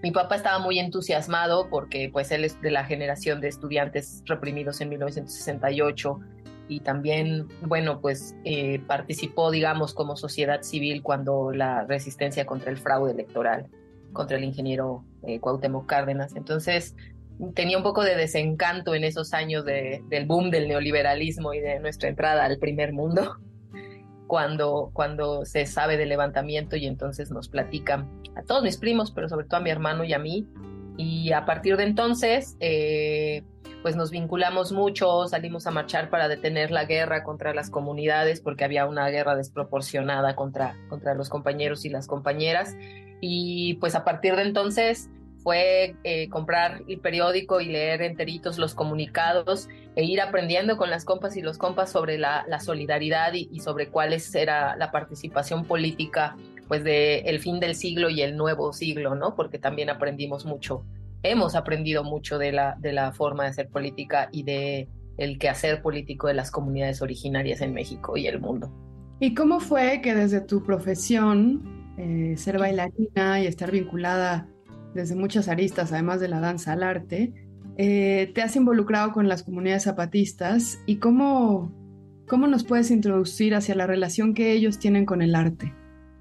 Mi 0.03 0.11
papá 0.11 0.35
estaba 0.35 0.59
muy 0.59 0.79
entusiasmado 0.79 1.69
porque 1.69 2.09
pues 2.11 2.29
él 2.31 2.43
es 2.43 2.61
de 2.61 2.71
la 2.71 2.83
generación 2.83 3.39
de 3.39 3.47
estudiantes 3.47 4.21
reprimidos 4.25 4.81
en 4.81 4.89
1968 4.89 6.19
y 6.67 6.81
también, 6.81 7.47
bueno, 7.61 8.01
pues 8.01 8.35
eh, 8.43 8.79
participó, 8.85 9.49
digamos, 9.49 9.93
como 9.93 10.17
sociedad 10.17 10.61
civil 10.61 11.01
cuando 11.03 11.51
la 11.51 11.85
resistencia 11.85 12.45
contra 12.45 12.69
el 12.69 12.77
fraude 12.77 13.13
electoral, 13.13 13.67
contra 14.11 14.35
el 14.35 14.43
ingeniero 14.43 15.05
eh, 15.25 15.39
Cuauhtémoc 15.39 15.85
Cárdenas. 15.85 16.35
Entonces, 16.35 16.97
tenía 17.55 17.77
un 17.77 17.83
poco 17.83 18.03
de 18.03 18.17
desencanto 18.17 18.95
en 18.95 19.05
esos 19.05 19.33
años 19.33 19.63
de, 19.63 20.03
del 20.09 20.25
boom 20.25 20.51
del 20.51 20.67
neoliberalismo 20.67 21.53
y 21.53 21.61
de 21.61 21.79
nuestra 21.79 22.09
entrada 22.09 22.43
al 22.43 22.57
primer 22.57 22.91
mundo, 22.91 23.37
cuando, 24.33 24.89
cuando 24.93 25.45
se 25.45 25.67
sabe 25.67 25.95
del 25.95 26.09
levantamiento 26.09 26.75
y 26.75 26.87
entonces 26.87 27.29
nos 27.29 27.49
platican 27.49 28.09
a 28.35 28.41
todos 28.41 28.63
mis 28.63 28.77
primos, 28.77 29.11
pero 29.11 29.29
sobre 29.29 29.45
todo 29.45 29.57
a 29.57 29.59
mi 29.59 29.69
hermano 29.69 30.03
y 30.03 30.11
a 30.11 30.17
mí. 30.17 30.47
Y 30.97 31.33
a 31.33 31.45
partir 31.45 31.77
de 31.77 31.83
entonces, 31.83 32.57
eh, 32.59 33.43
pues 33.83 33.95
nos 33.95 34.09
vinculamos 34.09 34.71
mucho, 34.71 35.27
salimos 35.27 35.67
a 35.67 35.71
marchar 35.71 36.09
para 36.09 36.27
detener 36.27 36.71
la 36.71 36.85
guerra 36.85 37.23
contra 37.23 37.53
las 37.53 37.69
comunidades, 37.69 38.41
porque 38.41 38.63
había 38.63 38.87
una 38.87 39.07
guerra 39.09 39.35
desproporcionada 39.35 40.35
contra, 40.35 40.79
contra 40.89 41.13
los 41.13 41.29
compañeros 41.29 41.85
y 41.85 41.89
las 41.89 42.07
compañeras. 42.07 42.75
Y 43.21 43.75
pues 43.75 43.93
a 43.93 44.03
partir 44.03 44.35
de 44.35 44.41
entonces 44.41 45.11
fue 45.43 45.95
eh, 46.03 46.29
comprar 46.29 46.83
el 46.87 46.99
periódico 46.99 47.61
y 47.61 47.65
leer 47.65 48.01
enteritos 48.01 48.57
los 48.57 48.73
comunicados 48.73 49.67
e 49.95 50.03
ir 50.03 50.21
aprendiendo 50.21 50.77
con 50.77 50.89
las 50.89 51.05
compas 51.05 51.35
y 51.37 51.41
los 51.41 51.57
compas 51.57 51.91
sobre 51.91 52.17
la, 52.17 52.45
solidaridad 52.59 53.33
y, 53.33 53.59
sobre 53.59 53.89
cuál 53.89 54.17
era 54.33 54.75
la 54.75 54.91
participación 54.91 55.65
política 55.65 56.35
pues 56.67 56.83
de 56.83 57.19
el 57.19 57.39
fin 57.39 57.59
del 57.59 57.75
siglo 57.75 58.09
y 58.09 58.21
el 58.21 58.37
nuevo 58.37 58.71
siglo, 58.71 59.15
¿no? 59.15 59.35
Porque 59.35 59.59
también 59.59 59.89
aprendimos 59.89 60.45
mucho 60.45 60.85
hemos 61.23 61.55
aprendido 61.55 62.03
mucho 62.03 62.37
de 62.37 62.51
la, 62.51 62.75
de 62.79 62.93
la 62.93 63.13
forma 63.13 63.43
de 63.43 63.49
hacer 63.49 63.69
política 63.69 64.29
y 64.31 64.43
de 64.43 64.89
el 65.17 65.39
quehacer 65.39 65.81
político 65.81 66.27
de 66.27 66.33
las 66.33 66.51
comunidades 66.51 67.01
originarias 67.01 67.61
en 67.61 67.73
México 67.73 68.17
y 68.17 68.27
el 68.27 68.39
mundo. 68.39 68.71
¿Y 69.19 69.33
cómo 69.33 69.59
fue 69.59 70.01
que 70.01 70.13
desde 70.13 70.41
tu 70.41 70.63
profesión, 70.63 71.93
eh, 71.97 72.35
ser 72.35 72.59
bailarina 72.59 73.39
y 73.41 73.47
estar 73.47 73.71
vinculada 73.71 74.47
desde 74.93 75.15
muchas 75.15 75.47
aristas, 75.47 75.91
además 75.91 76.19
de 76.19 76.27
la 76.27 76.39
danza 76.39 76.73
al 76.73 76.83
arte, 76.83 77.33
eh, 77.77 78.31
te 78.35 78.41
has 78.41 78.55
involucrado 78.55 79.11
con 79.11 79.27
las 79.27 79.43
comunidades 79.43 79.83
zapatistas 79.83 80.79
y 80.85 80.97
cómo, 80.97 81.71
cómo 82.27 82.47
nos 82.47 82.63
puedes 82.63 82.91
introducir 82.91 83.55
hacia 83.55 83.75
la 83.75 83.87
relación 83.87 84.33
que 84.33 84.51
ellos 84.51 84.79
tienen 84.79 85.05
con 85.05 85.21
el 85.21 85.35
arte? 85.35 85.73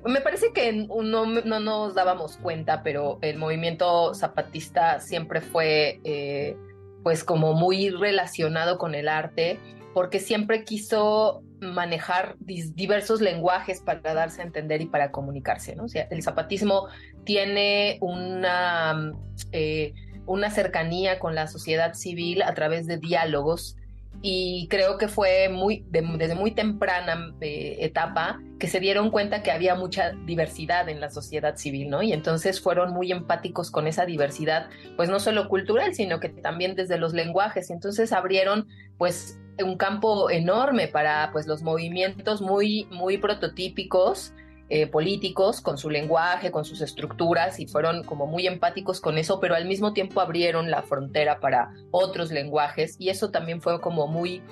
Me 0.04 0.20
parece 0.20 0.52
que 0.52 0.72
no, 0.72 1.26
no, 1.26 1.60
nos 1.60 1.94
dábamos 1.94 2.36
cuenta, 2.38 2.82
pero 2.82 3.18
el 3.22 3.38
movimiento 3.38 4.14
zapatista 4.14 4.98
siempre 4.98 5.40
fue 5.40 6.00
eh, 6.04 6.56
pues 7.04 7.22
como 7.22 7.52
muy 7.52 7.90
relacionado 7.90 8.78
con 8.78 8.94
el 8.94 9.08
arte, 9.08 9.60
porque 9.94 10.18
siempre 10.18 10.64
quiso 10.64 11.42
manejar 11.62 12.36
diversos 12.40 13.20
lenguajes 13.20 13.80
para 13.80 14.14
darse 14.14 14.42
a 14.42 14.44
entender 14.44 14.82
y 14.82 14.86
para 14.86 15.10
comunicarse, 15.10 15.76
¿no? 15.76 15.84
O 15.84 15.88
sea, 15.88 16.08
el 16.10 16.22
zapatismo 16.22 16.88
tiene 17.24 17.98
una, 18.00 19.12
eh, 19.52 19.94
una 20.26 20.50
cercanía 20.50 21.18
con 21.18 21.34
la 21.34 21.46
sociedad 21.46 21.94
civil 21.94 22.42
a 22.42 22.52
través 22.54 22.86
de 22.86 22.98
diálogos 22.98 23.76
y 24.20 24.68
creo 24.68 24.98
que 24.98 25.08
fue 25.08 25.48
muy 25.48 25.84
desde 25.90 26.34
muy 26.34 26.52
temprana 26.52 27.32
eh, 27.40 27.78
etapa 27.80 28.40
que 28.58 28.68
se 28.68 28.78
dieron 28.78 29.10
cuenta 29.10 29.42
que 29.42 29.50
había 29.50 29.74
mucha 29.74 30.12
diversidad 30.26 30.88
en 30.88 31.00
la 31.00 31.10
sociedad 31.10 31.56
civil, 31.56 31.90
¿no? 31.90 32.02
Y 32.02 32.12
entonces 32.12 32.60
fueron 32.60 32.92
muy 32.92 33.10
empáticos 33.10 33.70
con 33.72 33.88
esa 33.88 34.04
diversidad, 34.04 34.68
pues 34.96 35.08
no 35.08 35.18
solo 35.18 35.48
cultural, 35.48 35.94
sino 35.94 36.20
que 36.20 36.28
también 36.28 36.76
desde 36.76 36.98
los 36.98 37.14
lenguajes. 37.14 37.70
Y 37.70 37.72
entonces 37.72 38.12
abrieron 38.12 38.68
pues 38.98 39.40
un 39.64 39.76
campo 39.76 40.30
enorme 40.30 40.88
para 40.88 41.30
pues 41.32 41.46
los 41.46 41.62
movimientos 41.62 42.40
muy 42.40 42.86
muy 42.90 43.18
prototípicos 43.18 44.32
eh, 44.74 44.86
políticos 44.86 45.61
con 45.61 45.76
su 45.76 45.90
lenguaje, 45.90 46.50
con 46.50 46.64
sus 46.64 46.80
estructuras 46.80 47.61
y 47.61 47.66
fueron 47.66 48.05
como 48.05 48.26
muy 48.26 48.46
empáticos 48.46 49.03
con 49.03 49.18
eso, 49.18 49.38
pero 49.38 49.55
al 49.55 49.66
mismo 49.66 49.92
tiempo 49.92 50.22
abrieron 50.22 50.70
la 50.70 50.82
frontera 50.82 51.40
para 51.40 51.74
otros 51.90 52.30
lenguajes 52.30 52.96
y 52.98 53.11
eso 53.11 53.30
también 53.30 53.61
fue 53.61 53.82
como 53.82 54.07
muy 54.07 54.42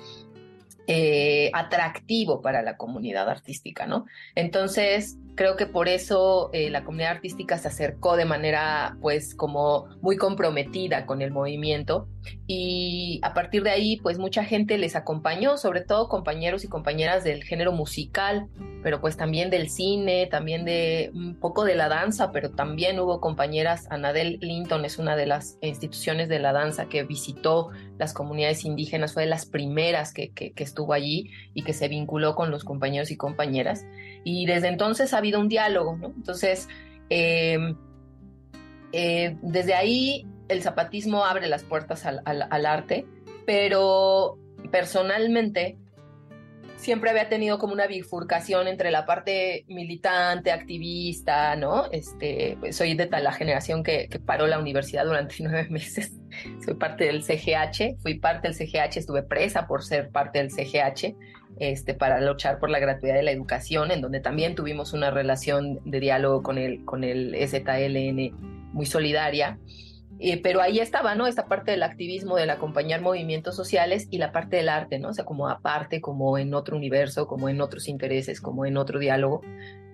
eh, 0.85 1.49
atractivo 1.53 2.41
para 2.41 2.61
la 2.61 2.77
comunidad 2.77 3.29
artística, 3.29 3.87
¿no? 3.87 4.05
Entonces, 4.35 5.17
creo 5.35 5.55
que 5.55 5.65
por 5.65 5.87
eso 5.87 6.49
eh, 6.53 6.69
la 6.69 6.83
comunidad 6.83 7.11
artística 7.11 7.57
se 7.57 7.67
acercó 7.67 8.15
de 8.15 8.25
manera 8.25 8.97
pues 9.01 9.35
como 9.35 9.87
muy 10.01 10.17
comprometida 10.17 11.05
con 11.05 11.21
el 11.21 11.31
movimiento. 11.31 12.07
Y 12.45 13.19
a 13.23 13.33
partir 13.33 13.63
de 13.63 13.71
ahí 13.71 13.97
pues 13.97 14.19
mucha 14.19 14.43
gente 14.43 14.77
les 14.77 14.95
acompañó, 14.95 15.57
sobre 15.57 15.81
todo 15.81 16.07
compañeros 16.07 16.63
y 16.63 16.67
compañeras 16.67 17.23
del 17.23 17.43
género 17.43 17.71
musical, 17.71 18.47
pero 18.83 19.01
pues 19.01 19.17
también 19.17 19.49
del 19.49 19.69
cine, 19.69 20.27
también 20.27 20.65
de 20.65 21.11
un 21.13 21.39
poco 21.39 21.63
de 21.63 21.75
la 21.75 21.87
danza, 21.87 22.31
pero 22.31 22.51
también 22.51 22.99
hubo 22.99 23.19
compañeras, 23.21 23.87
Anadel 23.89 24.37
Linton 24.41 24.85
es 24.85 24.97
una 24.97 25.15
de 25.15 25.25
las 25.25 25.57
instituciones 25.61 26.29
de 26.29 26.39
la 26.39 26.51
danza 26.51 26.85
que 26.87 27.03
visitó 27.03 27.69
las 27.97 28.13
comunidades 28.13 28.65
indígenas, 28.65 29.13
fue 29.13 29.23
de 29.23 29.29
las 29.29 29.45
primeras 29.45 30.13
que, 30.13 30.31
estuvo 30.55 30.93
allí 30.93 31.31
y 31.53 31.63
que 31.63 31.73
se 31.73 31.87
vinculó 31.87 32.35
con 32.35 32.51
los 32.51 32.63
compañeros 32.63 33.09
y 33.11 33.17
compañeras 33.17 33.85
y 34.23 34.45
desde 34.45 34.67
entonces 34.67 35.13
ha 35.13 35.17
habido 35.17 35.39
un 35.39 35.49
diálogo, 35.49 35.97
¿no? 35.97 36.07
Entonces, 36.07 36.67
em, 37.09 37.75
eh, 38.91 39.37
desde 39.41 39.73
ahí 39.73 40.27
el 40.47 40.61
zapatismo 40.61 41.25
abre 41.25 41.47
las 41.47 41.63
puertas 41.63 42.05
al, 42.05 42.65
arte, 42.65 43.05
pero 43.45 44.37
personalmente 44.69 45.77
siempre 46.75 47.09
había 47.09 47.29
tenido 47.29 47.57
como 47.57 47.73
una 47.73 47.87
bifurcación 47.87 48.67
entre 48.67 48.91
la 48.91 49.05
parte 49.05 49.65
militante, 49.67 50.51
activista, 50.51 51.55
¿no? 51.55 51.89
Este, 51.91 52.57
pues, 52.59 52.75
soy 52.75 52.95
de 52.95 53.07
la 53.07 53.31
generación 53.31 53.83
que, 53.83 54.09
que, 54.09 54.19
paró 54.19 54.47
la 54.47 54.59
universidad 54.59 55.05
durante 55.05 55.35
nueve 55.39 55.67
meses. 55.69 56.11
Soy 56.65 56.75
parte 56.75 57.05
del 57.05 57.23
CGH, 57.23 58.01
fui 58.01 58.19
parte 58.19 58.49
del 58.49 58.55
CGH, 58.55 58.97
estuve 58.97 59.23
presa 59.23 59.67
por 59.67 59.83
ser 59.83 60.09
parte 60.09 60.39
del 60.39 60.49
CGH 60.51 61.15
este, 61.61 61.93
para 61.93 62.19
luchar 62.19 62.57
por 62.57 62.71
la 62.71 62.79
gratuidad 62.79 63.13
de 63.13 63.21
la 63.21 63.29
educación, 63.29 63.91
en 63.91 64.01
donde 64.01 64.19
también 64.19 64.55
tuvimos 64.55 64.93
una 64.93 65.11
relación 65.11 65.79
de 65.85 65.99
diálogo 65.99 66.41
con 66.41 66.57
el, 66.57 66.83
con 66.85 67.03
el 67.03 67.35
EZLN 67.35 68.31
muy 68.73 68.87
solidaria. 68.87 69.59
Eh, 70.17 70.41
pero 70.41 70.59
ahí 70.59 70.79
estaba, 70.79 71.13
¿no? 71.13 71.27
Esta 71.27 71.45
parte 71.45 71.69
del 71.69 71.83
activismo, 71.83 72.35
del 72.35 72.49
acompañar 72.49 73.01
movimientos 73.01 73.55
sociales 73.55 74.07
y 74.09 74.17
la 74.17 74.31
parte 74.31 74.55
del 74.55 74.69
arte, 74.69 74.97
¿no? 74.97 75.09
O 75.09 75.13
sea, 75.13 75.23
como 75.23 75.49
aparte, 75.49 76.01
como 76.01 76.39
en 76.39 76.55
otro 76.55 76.75
universo, 76.75 77.27
como 77.27 77.47
en 77.47 77.61
otros 77.61 77.87
intereses, 77.87 78.41
como 78.41 78.65
en 78.65 78.77
otro 78.77 78.97
diálogo. 78.97 79.41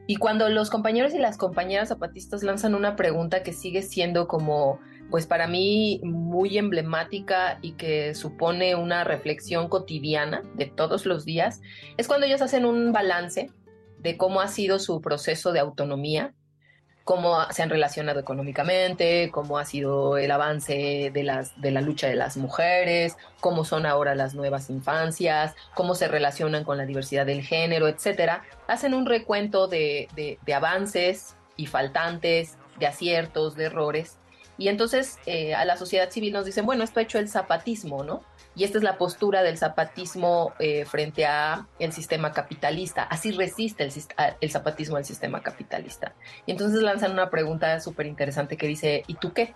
Y 0.08 0.16
cuando 0.16 0.48
los 0.48 0.70
compañeros 0.70 1.14
y 1.14 1.18
las 1.18 1.38
compañeras 1.38 1.90
zapatistas 1.90 2.44
lanzan 2.44 2.76
una 2.76 2.96
pregunta 2.96 3.44
que 3.44 3.52
sigue 3.52 3.82
siendo 3.82 4.30
como, 4.30 4.80
pues 5.10 5.26
para 5.26 5.48
mí 5.48 6.02
muy 6.04 6.58
emblemática 6.58 7.60
y 7.62 7.74
que 7.74 8.16
supone 8.16 8.76
una 8.76 9.04
reflexión 9.04 9.70
cotidiana 9.70 10.44
de 10.56 10.66
todos 10.66 11.06
los 11.06 11.26
días, 11.26 11.62
es 11.98 12.08
cuando 12.08 12.26
ellos 12.26 12.42
hacen 12.42 12.66
un 12.66 12.92
balance 12.92 13.52
de 14.00 14.18
cómo 14.18 14.42
ha 14.42 14.48
sido 14.48 14.80
su 14.80 15.02
proceso 15.02 15.52
de 15.52 15.60
autonomía 15.60 16.34
cómo 17.08 17.38
se 17.52 17.64
han 17.64 17.70
relacionado 17.70 18.20
económicamente, 18.20 19.32
cómo 19.32 19.58
ha 19.58 19.64
sido 19.64 20.18
el 20.18 20.30
avance 20.30 21.10
de, 21.14 21.24
las, 21.24 21.60
de 21.62 21.72
la 21.72 21.80
lucha 21.80 22.08
de 22.10 22.16
las 22.16 22.36
mujeres, 22.36 23.16
cómo 23.40 23.64
son 23.64 23.86
ahora 23.86 24.14
las 24.14 24.36
nuevas 24.36 24.70
infancias, 24.70 25.56
cómo 25.74 25.96
se 25.96 26.10
relacionan 26.10 26.66
con 26.66 26.78
la 26.78 26.86
diversidad 26.86 27.26
del 27.26 27.44
género, 27.44 27.88
etcétera. 27.88 28.44
Hacen 28.68 28.94
un 28.94 29.06
recuento 29.06 29.70
de, 29.70 30.10
de, 30.18 30.54
avances 30.54 31.38
y 31.56 31.68
faltantes, 31.68 32.58
de 32.78 32.88
aciertos, 32.88 33.56
de 33.56 33.64
errores. 33.64 34.18
Y 34.58 34.70
entonces 34.70 35.20
eh, 35.26 35.54
a 35.54 35.66
la 35.66 35.78
sociedad 35.78 36.10
civil 36.10 36.34
nos 36.34 36.46
dicen, 36.46 36.66
bueno, 36.66 36.84
esto 36.84 37.00
ha 37.00 37.04
hecho 37.04 37.20
el 37.20 37.30
zapatismo, 37.30 38.04
¿no? 38.04 38.24
Y 38.56 38.64
esta 38.64 38.80
es 38.80 38.84
la 38.84 38.98
postura 38.98 39.44
del 39.44 39.58
zapatismo 39.58 40.54
eh, 40.58 40.86
frente 40.86 41.26
a 41.28 41.68
el 41.78 41.94
sistema 41.94 42.32
capitalista. 42.32 43.04
Así 43.04 43.32
resiste 43.32 43.84
el, 43.84 43.94
el, 44.42 44.52
zapatismo 44.52 44.98
al 44.98 45.06
sistema 45.06 45.44
capitalista. 45.44 46.16
Y 46.48 46.52
entonces 46.52 46.82
lanzan 46.82 47.12
una 47.12 47.30
pregunta 47.30 47.80
súper 47.80 48.08
interesante 48.08 48.58
que 48.58 48.66
dice, 48.66 49.04
¿y 49.06 49.14
tú 49.14 49.32
qué? 49.32 49.54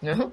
¿No? 0.00 0.32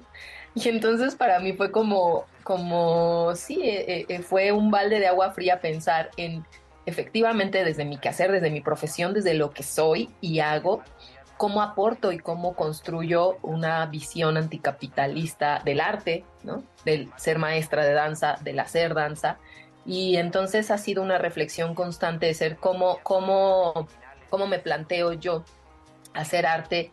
Y 0.56 0.70
entonces 0.70 1.14
para 1.14 1.38
mí 1.38 1.52
fue 1.52 1.70
como, 1.70 2.24
como 2.42 3.34
sí, 3.34 3.60
eh, 3.62 4.06
eh, 4.08 4.20
fue 4.20 4.52
un 4.52 4.70
balde 4.70 4.98
de 4.98 5.06
agua 5.06 5.32
fría 5.32 5.60
pensar 5.60 6.10
en 6.16 6.46
efectivamente 6.86 7.62
desde 7.62 7.84
mi 7.84 7.98
quehacer, 7.98 8.32
desde 8.32 8.50
mi 8.50 8.62
profesión, 8.62 9.12
desde 9.12 9.34
lo 9.34 9.50
que 9.50 9.62
soy 9.62 10.08
y 10.22 10.38
hago, 10.38 10.82
cómo 11.36 11.62
aporto 11.62 12.12
y 12.12 12.18
cómo 12.18 12.54
construyo 12.54 13.36
una 13.42 13.84
visión 13.86 14.36
anticapitalista 14.36 15.60
del 15.64 15.80
arte, 15.80 16.24
¿no? 16.42 16.62
del 16.84 17.10
ser 17.16 17.38
maestra 17.38 17.84
de 17.84 17.92
danza, 17.92 18.38
del 18.42 18.58
hacer 18.58 18.94
danza. 18.94 19.38
Y 19.84 20.16
entonces 20.16 20.70
ha 20.70 20.78
sido 20.78 21.02
una 21.02 21.18
reflexión 21.18 21.74
constante 21.74 22.26
de 22.26 22.34
ser 22.34 22.56
cómo, 22.56 22.98
cómo, 23.02 23.88
cómo 24.30 24.46
me 24.46 24.58
planteo 24.58 25.12
yo 25.12 25.44
hacer 26.14 26.46
arte 26.46 26.90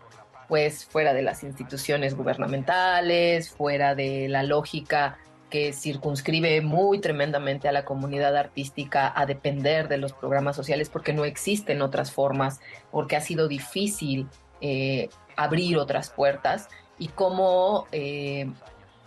pues 0.47 0.85
fuera 0.85 1.13
de 1.13 1.21
las 1.23 1.43
instituciones 1.43 2.15
gubernamentales, 2.15 3.49
fuera 3.49 3.95
de 3.95 4.27
la 4.29 4.43
lógica 4.43 5.17
que 5.53 5.71
circunscribe 5.71 6.61
muy 6.61 6.97
tremendamente 6.97 7.67
a 7.67 7.71
la 7.71 7.85
comunidad 7.85 8.35
artística 8.35 9.13
a 9.15 9.27
depender 9.27 9.87
de 9.87 9.99
los 9.99 10.11
programas 10.11 10.55
sociales 10.55 10.89
porque 10.89 11.13
no 11.13 11.25
existen 11.25 11.83
otras 11.83 12.11
formas, 12.11 12.59
porque 12.89 13.15
ha 13.15 13.21
sido 13.21 13.47
difícil 13.47 14.27
eh, 14.61 15.09
abrir 15.35 15.77
otras 15.77 16.09
puertas 16.09 16.69
y 16.97 17.09
cómo 17.09 17.85
eh, 17.91 18.49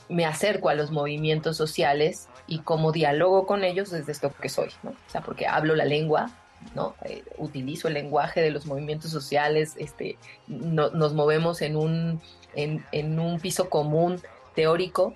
me 0.09 0.24
acerco 0.24 0.68
a 0.68 0.74
los 0.74 0.92
movimientos 0.92 1.57
sociales 1.57 2.28
y 2.47 2.61
cómo 2.61 2.92
dialogo 2.92 3.44
con 3.44 3.64
ellos 3.64 3.90
desde 3.90 4.12
esto 4.12 4.32
que 4.40 4.49
soy, 4.49 4.68
¿no? 4.84 4.90
O 4.90 5.11
sea, 5.11 5.22
porque 5.22 5.49
hablo 5.49 5.74
la 5.74 5.84
lengua, 5.84 6.30
¿no? 6.76 6.94
Eh, 7.07 7.24
utilizo 7.38 7.88
el 7.88 7.94
lenguaje 7.94 8.40
de 8.40 8.53
los 8.53 8.66
movimientos 8.66 9.11
sociales, 9.11 9.74
este, 9.78 10.16
nos 10.47 11.12
movemos 11.12 11.61
en 11.61 11.74
un, 11.74 12.20
en, 12.55 13.18
un 13.18 13.40
piso 13.40 13.68
común 13.68 14.20
teórico, 14.55 15.12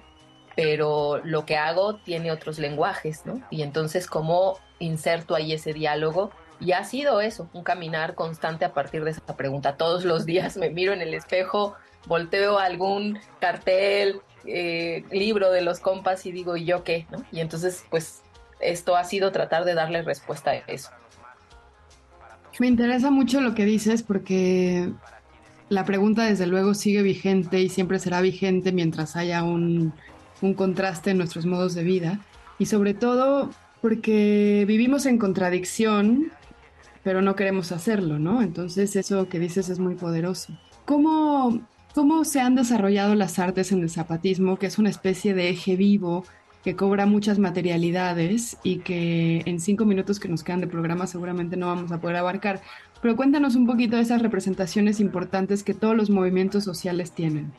pero 0.56 1.20
lo 1.24 1.46
que 1.46 1.56
hago 1.56 1.96
tiene 1.96 2.32
otros 2.32 2.58
lenguajes, 2.58 3.24
¿no? 3.24 3.40
Y 3.50 3.62
entonces, 3.62 4.06
¿cómo 4.06 4.58
inserto 4.78 5.34
ahí 5.34 5.52
ese 5.52 5.72
diálogo? 5.72 6.30
Y 6.60 6.72
ha 6.72 6.84
sido 6.84 7.20
eso, 7.20 7.48
un 7.52 7.62
caminar 7.62 8.14
constante 8.14 8.64
a 8.64 8.74
partir 8.74 9.04
de 9.04 9.12
esa 9.12 9.36
pregunta. 9.36 9.76
Todos 9.76 10.04
los 10.04 10.26
días 10.26 10.56
me 10.56 10.70
miro 10.70 10.92
en 10.92 11.00
el 11.00 11.14
espejo, 11.14 11.74
volteo 12.06 12.58
algún 12.58 13.18
cartel, 13.40 14.20
eh, 14.44 15.04
libro 15.10 15.50
de 15.50 15.62
los 15.62 15.80
compas 15.80 16.26
y 16.26 16.32
digo, 16.32 16.56
¿y 16.56 16.64
yo 16.64 16.84
qué? 16.84 17.06
¿no? 17.10 17.24
Y 17.32 17.40
entonces, 17.40 17.84
pues, 17.90 18.22
esto 18.60 18.96
ha 18.96 19.04
sido 19.04 19.32
tratar 19.32 19.64
de 19.64 19.74
darle 19.74 20.02
respuesta 20.02 20.50
a 20.50 20.56
eso. 20.56 20.90
Me 22.58 22.66
interesa 22.66 23.10
mucho 23.10 23.40
lo 23.40 23.54
que 23.54 23.64
dices 23.64 24.02
porque 24.02 24.90
la 25.70 25.84
pregunta 25.84 26.24
desde 26.24 26.46
luego 26.46 26.74
sigue 26.74 27.00
vigente 27.00 27.60
y 27.60 27.70
siempre 27.70 27.98
será 27.98 28.20
vigente 28.20 28.72
mientras 28.72 29.16
haya 29.16 29.42
un, 29.42 29.94
un 30.40 30.54
contraste 30.54 31.10
en 31.10 31.18
nuestros 31.18 31.46
modos 31.46 31.74
de 31.74 31.84
vida. 31.84 32.20
Y 32.58 32.66
sobre 32.66 32.94
todo 32.94 33.50
porque 33.80 34.64
vivimos 34.66 35.06
en 35.06 35.18
contradicción, 35.18 36.30
pero 37.02 37.22
no 37.22 37.34
queremos 37.36 37.72
hacerlo, 37.72 38.18
¿no? 38.18 38.42
Entonces 38.42 38.96
eso 38.96 39.28
que 39.28 39.38
dices 39.38 39.68
es 39.68 39.78
muy 39.78 39.94
poderoso. 39.94 40.58
¿Cómo 40.84 41.60
cómo 41.94 42.24
se 42.24 42.40
han 42.40 42.54
desarrollado 42.54 43.14
las 43.14 43.38
artes 43.38 43.72
en 43.72 43.82
el 43.82 43.90
zapatismo, 43.90 44.58
que 44.58 44.66
es 44.66 44.78
una 44.78 44.90
especie 44.90 45.34
de 45.34 45.48
eje 45.48 45.76
vivo 45.76 46.24
que 46.62 46.76
cobra 46.76 47.06
muchas 47.06 47.38
materialidades 47.38 48.58
y 48.62 48.80
que 48.80 49.42
en 49.46 49.60
cinco 49.60 49.86
minutos 49.86 50.20
que 50.20 50.28
nos 50.28 50.44
quedan 50.44 50.60
de 50.60 50.66
programa 50.66 51.06
seguramente 51.06 51.56
no 51.56 51.68
vamos 51.68 51.90
a 51.90 52.00
poder 52.00 52.16
abarcar. 52.16 52.60
Pero 53.00 53.16
cuéntanos 53.16 53.54
un 53.54 53.66
poquito 53.66 53.96
de 53.96 54.02
esas 54.02 54.20
representaciones 54.20 55.00
importantes 55.00 55.62
que 55.62 55.72
todos 55.72 55.96
los 55.96 56.10
movimientos 56.10 56.64
sociales 56.64 57.12
tienen. 57.12 57.52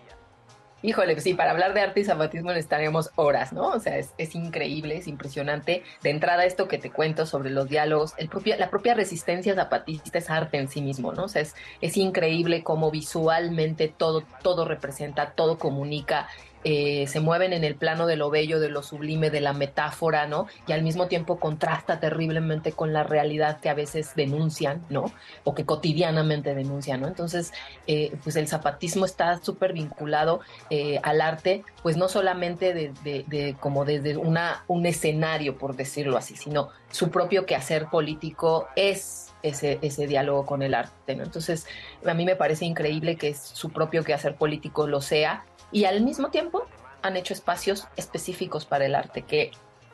Híjole, 0.84 1.20
sí, 1.22 1.36
para 1.36 1.52
hablar 1.52 1.74
de 1.74 1.82
arte 1.82 2.00
y 2.00 2.04
zapatismo 2.04 2.50
necesitaríamos 2.50 3.12
horas, 3.16 3.54
¿no? 3.54 3.68
O 3.70 3.80
sea, 3.80 3.98
es, 3.98 4.36
increíble, 4.36 4.98
es 4.98 5.08
impresionante. 5.08 5.84
De 6.02 6.10
entrada, 6.10 6.46
esto 6.46 6.68
que 6.68 6.80
te 6.80 6.90
cuento 6.90 7.26
sobre 7.26 7.52
los 7.52 7.70
diálogos, 7.70 8.14
el 8.18 8.30
la 8.58 8.70
propia 8.70 8.96
resistencia 8.96 9.54
zapatista 9.54 10.18
es 10.18 10.30
arte 10.30 10.58
en 10.58 10.70
sí 10.70 10.82
mismo, 10.82 11.14
¿no? 11.14 11.26
O 11.26 11.28
sea, 11.28 11.44
es, 11.44 11.56
es 11.82 11.98
increíble 11.98 12.64
cómo 12.64 12.90
visualmente 12.90 13.90
todo, 13.90 14.24
todo 14.42 14.66
representa, 14.66 15.32
todo 15.32 15.60
comunica 15.60 16.28
eh, 16.64 17.08
se 17.08 17.20
mueven 17.20 17.54
en 17.54 17.64
el 17.64 17.76
plano 17.76 18.06
de 18.06 18.16
lo 18.16 18.30
bello, 18.30 18.60
de 18.60 18.70
lo 18.70 18.84
sublime, 18.84 19.30
de 19.30 19.42
la 19.42 19.54
metáfora, 19.54 20.28
¿no? 20.28 20.48
Y 20.68 20.74
al 20.74 20.84
mismo 20.84 21.08
tiempo 21.08 21.40
contrasta 21.40 22.00
terriblemente 22.00 22.72
con 22.72 22.94
la 22.94 23.04
realidad 23.04 23.60
que 23.60 23.70
a 23.70 23.74
veces 23.74 24.14
denuncian, 24.16 24.86
¿no? 24.90 25.12
O 25.44 25.56
que 25.56 25.66
cotidianamente 25.66 26.54
denuncian, 26.54 27.02
¿no? 27.02 27.08
Entonces, 27.08 27.52
eh, 27.88 28.16
pues 28.24 28.36
el 28.36 28.48
zapatismo 28.48 29.06
está 29.06 29.40
súper 29.40 29.74
vinculado 29.74 30.42
eh, 30.70 31.00
al 31.04 31.22
arte, 31.22 31.64
pues 31.82 31.98
no 31.98 32.08
solamente 32.08 32.74
de, 32.74 33.56
como 33.60 33.86
desde 33.86 34.18
una, 34.18 34.64
un 34.68 34.86
escenario, 34.86 35.58
por 35.58 35.76
decirlo 35.76 36.18
así, 36.18 36.36
sino 36.36 36.70
su 36.92 37.10
propio 37.10 37.46
quehacer 37.46 37.88
político 37.88 38.68
es 38.76 39.32
ese, 39.44 39.80
ese 39.82 40.08
diálogo 40.08 40.46
con 40.46 40.62
el 40.62 40.74
arte. 40.74 41.16
¿no? 41.16 41.24
Entonces, 41.24 41.66
a 42.06 42.14
mí 42.14 42.26
me 42.26 42.36
parece 42.36 42.66
increíble 42.66 43.16
que 43.16 43.34
su 43.34 43.72
propio 43.72 44.04
quehacer 44.04 44.36
político 44.36 44.88
lo 44.88 45.02
sea 45.02 45.46
y 45.72 45.86
al 45.86 46.02
mismo 46.02 46.30
tiempo 46.30 46.68
han 47.02 47.18
hecho 47.18 47.34
espacios 47.34 47.88
específicos 47.96 48.66
para 48.66 48.86
el 48.86 48.96
arte 48.96 49.24
que, 49.24 49.52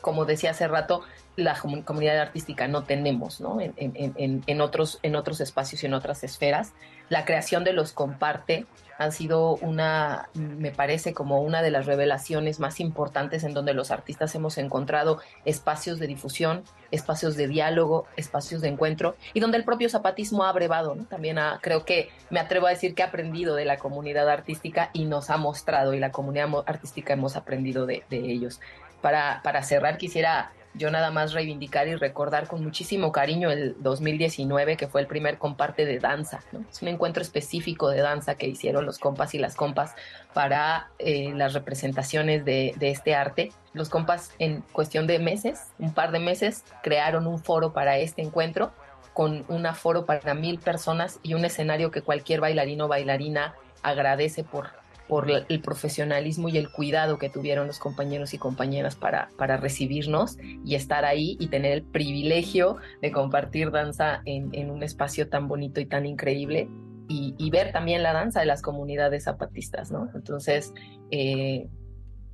como 0.08 0.24
decía 0.24 0.51
hace 0.51 0.70
rato, 0.70 1.01
la 1.36 1.60
comunidad 1.84 2.18
artística 2.20 2.66
no 2.70 2.86
tenemos 2.86 3.41
¿no? 3.41 3.58
En, 3.60 4.62
otros, 4.62 4.99
en 5.03 5.18
otros 5.18 5.41
espacios 5.41 5.84
y 5.84 5.86
en 5.86 5.93
otras 5.93 6.24
esferas. 6.24 6.72
La 7.10 7.26
creación 7.26 7.66
de 7.66 7.74
los 7.74 7.91
comparte 7.91 8.66
han 8.97 9.12
sido 9.12 9.55
una, 9.58 10.30
me 10.34 10.72
parece 10.72 11.14
como 11.14 11.41
una 11.41 11.62
de 11.62 11.72
las 11.72 11.88
revelaciones 11.88 12.62
más 12.62 12.80
importantes 12.80 13.43
en 13.43 13.53
donde 13.53 13.74
los 13.74 13.91
artistas 13.91 14.34
hemos 14.34 14.58
encontrado 14.58 15.20
espacios 15.43 15.99
de 15.99 16.08
difusión, 16.08 16.64
espacios 16.89 17.36
de 17.36 17.49
diálogo, 17.49 18.08
espacios 18.16 18.62
de 18.62 18.70
encuentro 18.70 19.18
y 19.34 19.41
donde 19.41 19.58
el 19.58 19.66
propio 19.66 19.89
zapatismo 19.89 20.45
ha 20.45 20.49
abrevado, 20.49 20.95
¿no? 20.95 21.03
También 21.03 21.38
creo 21.60 21.84
que 21.84 22.10
me 22.30 22.39
atrevo 22.39 22.68
a 22.68 22.70
decir 22.70 22.95
que 22.95 23.03
ha 23.03 23.08
aprendido 23.08 23.55
de 23.55 23.66
la 23.66 23.78
comunidad 23.78 24.30
artística 24.30 24.89
y 24.93 25.03
nos 25.03 25.30
ha 25.30 25.38
mostrado 25.38 25.93
y 25.93 25.99
la 25.99 26.12
comunidad 26.12 26.47
artística 26.66 27.12
hemos 27.12 27.36
aprendido 27.36 27.86
de 27.86 28.03
ellos. 28.10 28.62
Para, 29.02 29.41
para 29.43 29.64
cerrar 29.64 29.98
quisiera 29.98 30.52
yo 30.78 30.91
nada 30.91 31.12
más 31.12 31.34
reivindicar 31.34 31.88
y 31.88 31.95
recordar 31.95 32.48
con 32.48 32.64
muchísimo 32.64 33.12
cariño 33.12 33.52
el 33.52 33.76
2019, 33.80 34.78
que 34.78 34.88
fue 34.88 35.02
el 35.02 35.08
primer 35.08 35.38
comparte 35.38 35.86
de 35.86 36.00
danza. 36.00 36.39
Es 36.70 36.82
un 36.82 36.88
encuentro 36.88 37.22
específico 37.22 37.89
de 37.89 38.02
danza 38.02 38.36
que 38.36 38.48
hicieron 38.48 38.86
los 38.86 39.00
compas 39.00 39.34
y 39.34 39.39
las 39.39 39.56
compas 39.56 39.95
para 40.34 40.89
eh, 41.00 41.32
las 41.36 41.54
representaciones 41.54 42.45
de, 42.45 42.76
este 42.80 43.16
arte. 43.16 43.52
Los 43.74 43.89
compas 43.89 44.32
en 44.39 44.62
cuestión 44.72 45.08
de 45.08 45.20
meses, 45.20 45.62
un 45.80 45.93
par 45.93 46.12
de 46.12 46.20
meses, 46.20 46.64
crearon 46.84 47.28
un 47.28 47.39
foro 47.39 47.74
para 47.74 47.98
este 47.98 48.22
encuentro 48.22 48.72
con 49.14 49.45
un 49.48 49.66
aforo 49.66 50.06
para 50.06 50.36
mil 50.36 50.60
personas 50.60 51.20
y 51.24 51.34
un 51.34 51.43
escenario 51.43 51.89
que 51.89 52.04
cualquier 52.04 52.39
bailarino 52.39 52.86
o 52.86 52.88
bailarina 52.88 53.56
agradece 53.82 54.43
por 54.43 54.70
por 55.08 55.30
el 55.32 55.62
profesionalismo 55.62 56.49
y 56.49 56.58
el 56.58 56.70
cuidado 56.70 57.18
que 57.18 57.30
tuvieron 57.30 57.68
los 57.68 57.80
compañeros 57.80 58.34
y 58.34 58.38
compañeras 58.38 58.95
para, 58.95 59.30
para 59.38 59.58
recibirnos 59.58 60.38
y 60.66 60.76
estar 60.76 61.05
ahí 61.05 61.38
y 61.39 61.47
tener 61.47 61.72
el 61.72 61.84
privilegio 61.84 62.78
de 63.01 63.12
compartir 63.12 63.72
danza 63.72 64.22
en, 64.26 64.70
un 64.70 64.84
espacio 64.84 65.30
tan 65.30 65.47
bonito 65.47 65.80
y 65.80 65.86
tan 65.86 66.05
increíble 66.05 66.70
y, 67.10 67.49
ver 67.51 67.72
también 67.72 68.03
la 68.03 68.12
danza 68.12 68.41
de 68.41 68.45
las 68.45 68.62
comunidades 68.62 69.24
zapatistas, 69.24 69.91
¿no? 69.91 70.10
Entonces, 70.14 70.74
eh, 71.10 71.70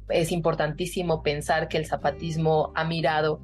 es 0.09 0.31
importantísimo 0.31 1.21
pensar 1.21 1.67
que 1.67 1.77
el 1.77 1.85
zapatismo 1.85 2.71
ha 2.73 2.83
mirado 2.83 3.39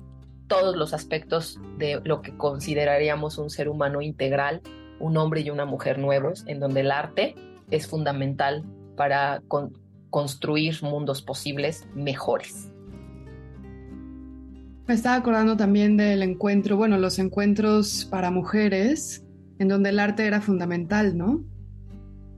todos 0.47 0.75
los 0.75 0.95
aspectos 0.95 1.59
de 1.77 2.01
lo 2.03 2.23
que 2.23 2.35
consideraríamos 2.35 3.37
un 3.37 3.51
ser 3.51 3.69
humano 3.69 4.01
integral, 4.01 4.61
un 4.99 5.17
hombre 5.17 5.41
y 5.41 5.51
una 5.51 5.65
mujer 5.65 5.99
nuevos, 5.99 6.43
en 6.47 6.59
donde 6.59 6.81
el 6.81 6.91
arte 6.91 7.35
es 7.69 7.87
fundamental 7.87 8.65
para 8.99 9.41
construir 10.09 10.83
mundos 10.83 11.21
posibles 11.21 11.87
mejores. 11.95 12.69
Me 14.87 14.93
estaba 14.93 15.15
acordando 15.15 15.55
también 15.55 15.95
del 15.95 16.21
encuentro, 16.21 16.75
bueno, 16.75 16.97
los 16.97 17.17
encuentros 17.17 18.05
para 18.11 18.29
mujeres, 18.29 19.23
en 19.57 19.69
donde 19.69 19.91
el 19.91 19.99
arte 19.99 20.27
era 20.27 20.41
fundamental, 20.41 21.17
¿no? 21.17 21.45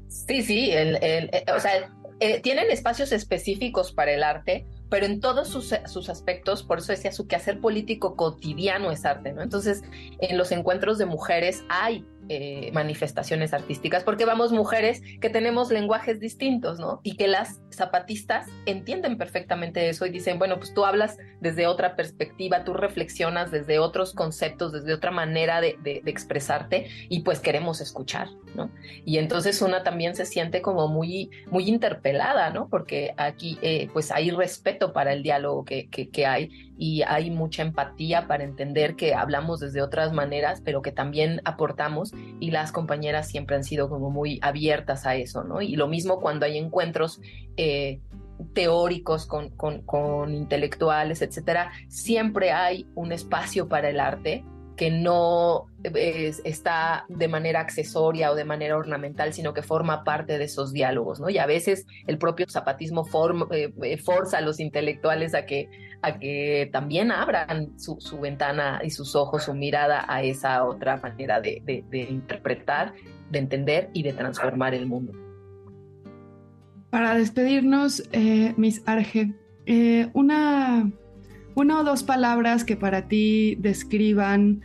Sí, 0.08 0.44
sí, 0.44 0.70
el, 0.70 1.00
eh, 1.02 1.46
o 1.56 1.60
sea, 1.60 1.72
eh, 2.20 2.42
tienen 2.42 2.70
espacios 2.70 3.12
específicos 3.12 3.92
para 3.92 4.12
el 4.12 4.22
arte, 4.22 4.68
pero 4.88 5.08
en 5.08 5.20
todos 5.20 5.48
sus, 5.48 5.74
sus, 5.88 6.10
aspectos, 6.10 6.62
por 6.62 6.78
eso 6.78 6.92
decía, 6.92 7.12
su 7.12 7.26
quehacer 7.26 7.60
político 7.60 8.16
cotidiano 8.16 8.92
es 8.92 9.04
arte, 9.04 9.34
¿no? 9.34 9.42
Entonces, 9.42 9.82
en 10.20 10.38
los 10.38 10.52
encuentros 10.52 11.00
de 11.00 11.08
mujeres 11.08 11.64
hay 11.70 12.06
eh, 12.34 12.72
manifestaciones 12.72 13.52
artísticas, 13.52 14.06
porque 14.06 14.24
vamos 14.24 14.54
mujeres 14.54 15.02
que 15.20 15.30
tenemos 15.30 15.70
lenguajes 15.70 16.22
distintos, 16.22 16.80
¿no? 16.80 17.02
Y 17.04 17.18
que 17.18 17.28
las 17.28 17.60
zapatistas 17.72 18.48
entienden 18.66 19.18
perfectamente 19.18 19.90
eso 19.90 20.06
y 20.06 20.12
dicen, 20.12 20.40
bueno, 20.40 20.56
pues 20.58 20.74
tú 20.74 20.86
hablas 20.86 21.18
desde 21.42 21.68
otra 21.68 21.98
perspectiva, 21.98 22.64
tú 22.64 22.74
reflexionas 22.74 23.52
desde 23.52 23.80
otros 23.80 24.14
conceptos, 24.14 24.72
desde 24.72 24.94
otra 24.94 25.12
manera 25.12 25.60
de, 25.60 25.76
expresarte 26.06 26.88
y 27.10 27.20
pues 27.20 27.42
queremos 27.42 27.82
escuchar, 27.82 28.30
¿no? 28.56 28.72
Y 29.04 29.18
entonces 29.18 29.62
una 29.62 29.84
también 29.84 30.16
se 30.16 30.26
siente 30.26 30.62
como 30.62 30.88
muy, 30.88 31.32
muy 31.48 31.68
interpelada, 31.68 32.50
¿no? 32.52 32.70
Porque 32.70 33.14
aquí 33.18 33.60
eh, 33.62 33.90
pues 33.92 34.10
hay 34.10 34.32
respeto 34.32 34.94
para 34.94 35.12
el 35.12 35.22
diálogo 35.22 35.66
que, 35.66 35.90
que 35.90 36.26
hay 36.26 36.71
y 36.82 37.04
hay 37.04 37.30
mucha 37.30 37.62
empatía 37.62 38.28
para 38.28 38.44
entender 38.44 38.96
que 38.96 39.14
hablamos 39.14 39.60
desde 39.60 39.84
otras 39.84 40.14
maneras, 40.14 40.64
pero 40.66 40.82
que 40.82 40.92
también 40.92 41.40
aportamos 41.46 42.12
y 42.40 42.50
las 42.50 42.72
compañeras 42.72 43.28
siempre 43.28 43.56
han 43.56 43.64
sido 43.64 43.88
como 43.88 44.10
muy 44.10 44.40
abiertas 44.42 45.06
a 45.06 45.14
eso, 45.14 45.44
¿no? 45.44 45.62
Y 45.62 45.76
lo 45.76 45.88
mismo 45.88 46.20
cuando 46.20 46.48
hay 46.48 46.58
encuentros 46.58 47.22
eh, 47.56 48.00
teóricos 48.56 49.28
con, 49.28 49.52
con, 49.52 50.34
intelectuales, 50.34 51.22
etcétera, 51.22 51.72
siempre 51.88 52.52
hay 52.52 52.88
un 52.96 53.12
espacio 53.12 53.70
para 53.70 53.88
el 53.90 54.00
arte 54.00 54.44
que 54.76 54.90
no 54.90 55.68
está 55.84 57.06
de 57.10 57.28
manera 57.28 57.60
accesoria 57.60 58.32
o 58.32 58.36
de 58.36 58.46
manera 58.46 58.76
ornamental, 58.76 59.34
sino 59.34 59.54
que 59.54 59.62
forma 59.62 60.04
parte 60.04 60.40
de 60.40 60.46
esos 60.46 60.74
diálogos, 60.74 61.20
¿no? 61.20 61.30
Y 61.30 61.38
a 61.38 61.46
veces 61.46 61.86
el 62.08 62.18
propio 62.18 62.48
zapatismo 62.50 63.06
eh, 63.52 63.72
eh, 63.84 63.98
forza 63.98 64.40
a 64.40 64.42
los 64.42 64.60
intelectuales 64.60 65.36
a 65.36 65.46
que 65.46 65.70
a 66.02 66.18
que 66.18 66.70
también 66.72 67.12
abran 67.12 67.78
su, 67.78 67.98
ventana 68.20 68.82
y 68.84 68.90
sus 68.90 69.16
ojos, 69.16 69.44
su 69.44 69.54
mirada 69.54 70.06
a 70.08 70.24
esa 70.24 70.66
otra 70.66 70.98
manera 70.98 71.42
de, 71.42 71.62
interpretar, 72.10 72.94
de 73.30 73.40
entender 73.40 73.90
y 73.94 74.04
de 74.04 74.14
transformar 74.14 74.74
el 74.74 74.88
mundo. 74.88 75.14
Para 76.90 77.16
despedirnos, 77.16 78.04
eh, 78.12 78.54
Miss 78.58 78.82
Arge, 78.86 79.34
eh, 79.66 80.10
una, 80.14 80.92
una 81.56 81.80
o 81.80 81.84
dos 81.84 82.04
palabras 82.04 82.64
que 82.64 82.76
para 82.76 83.08
ti 83.08 83.56
describan 83.60 84.62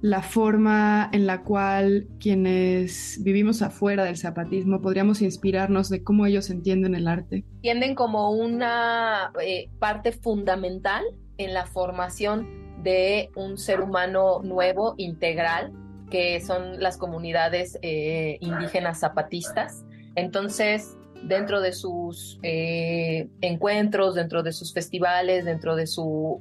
la 0.00 0.22
forma 0.22 1.10
en 1.12 1.26
la 1.26 1.42
cual 1.42 2.06
quienes 2.20 3.18
vivimos 3.22 3.62
afuera 3.62 4.04
del 4.04 4.16
zapatismo 4.16 4.80
podríamos 4.80 5.22
inspirarnos 5.22 5.88
de 5.88 6.04
cómo 6.04 6.26
ellos 6.26 6.50
entienden 6.50 6.94
el 6.94 7.08
arte? 7.08 7.44
Entienden 7.56 7.94
como 7.94 8.30
una 8.30 9.32
eh, 9.42 9.68
parte 9.78 10.12
fundamental 10.12 11.04
en 11.36 11.52
la 11.52 11.66
formación 11.66 12.46
de 12.82 13.30
un 13.34 13.58
ser 13.58 13.80
humano 13.80 14.40
nuevo, 14.42 14.94
integral, 14.98 15.72
que 16.10 16.40
son 16.40 16.80
las 16.80 16.96
comunidades 16.96 17.78
eh, 17.82 18.38
indígenas 18.40 19.00
zapatistas. 19.00 19.84
Entonces, 20.14 20.96
dentro 21.24 21.60
de 21.60 21.72
sus 21.72 22.38
eh, 22.44 23.28
encuentros, 23.40 24.14
dentro 24.14 24.44
de 24.44 24.52
sus 24.52 24.72
festivales, 24.72 25.44
dentro 25.44 25.74
de 25.74 25.88
su 25.88 26.40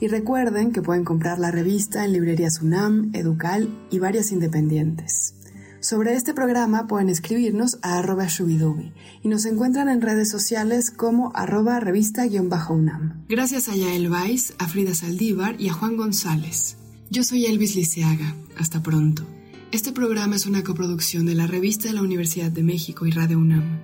Y 0.00 0.08
recuerden 0.08 0.72
que 0.72 0.82
pueden 0.82 1.04
comprar 1.04 1.38
la 1.38 1.50
revista 1.50 2.04
en 2.04 2.12
librerías 2.12 2.60
UNAM, 2.60 3.12
Educal 3.14 3.70
y 3.90 3.98
varias 3.98 4.30
independientes. 4.32 5.35
Sobre 5.86 6.14
este 6.14 6.34
programa 6.34 6.88
pueden 6.88 7.08
escribirnos 7.08 7.78
a 7.80 8.00
arroba 8.00 8.26
shubidubi 8.26 8.92
y 9.22 9.28
nos 9.28 9.44
encuentran 9.44 9.88
en 9.88 10.02
redes 10.02 10.28
sociales 10.28 10.90
como 10.90 11.30
arroba 11.36 11.78
revista-unam. 11.78 13.24
Gracias 13.28 13.68
a 13.68 13.76
Yael 13.76 14.10
Weiss, 14.10 14.54
a 14.58 14.66
Frida 14.66 14.96
Saldívar 14.96 15.54
y 15.60 15.68
a 15.68 15.72
Juan 15.72 15.96
González. 15.96 16.76
Yo 17.08 17.22
soy 17.22 17.46
Elvis 17.46 17.76
Liceaga. 17.76 18.34
Hasta 18.58 18.82
pronto. 18.82 19.22
Este 19.70 19.92
programa 19.92 20.34
es 20.34 20.46
una 20.46 20.64
coproducción 20.64 21.24
de 21.24 21.36
la 21.36 21.46
revista 21.46 21.86
de 21.86 21.94
la 21.94 22.02
Universidad 22.02 22.50
de 22.50 22.64
México 22.64 23.06
y 23.06 23.12
Radio 23.12 23.38
UNAM. 23.38 23.78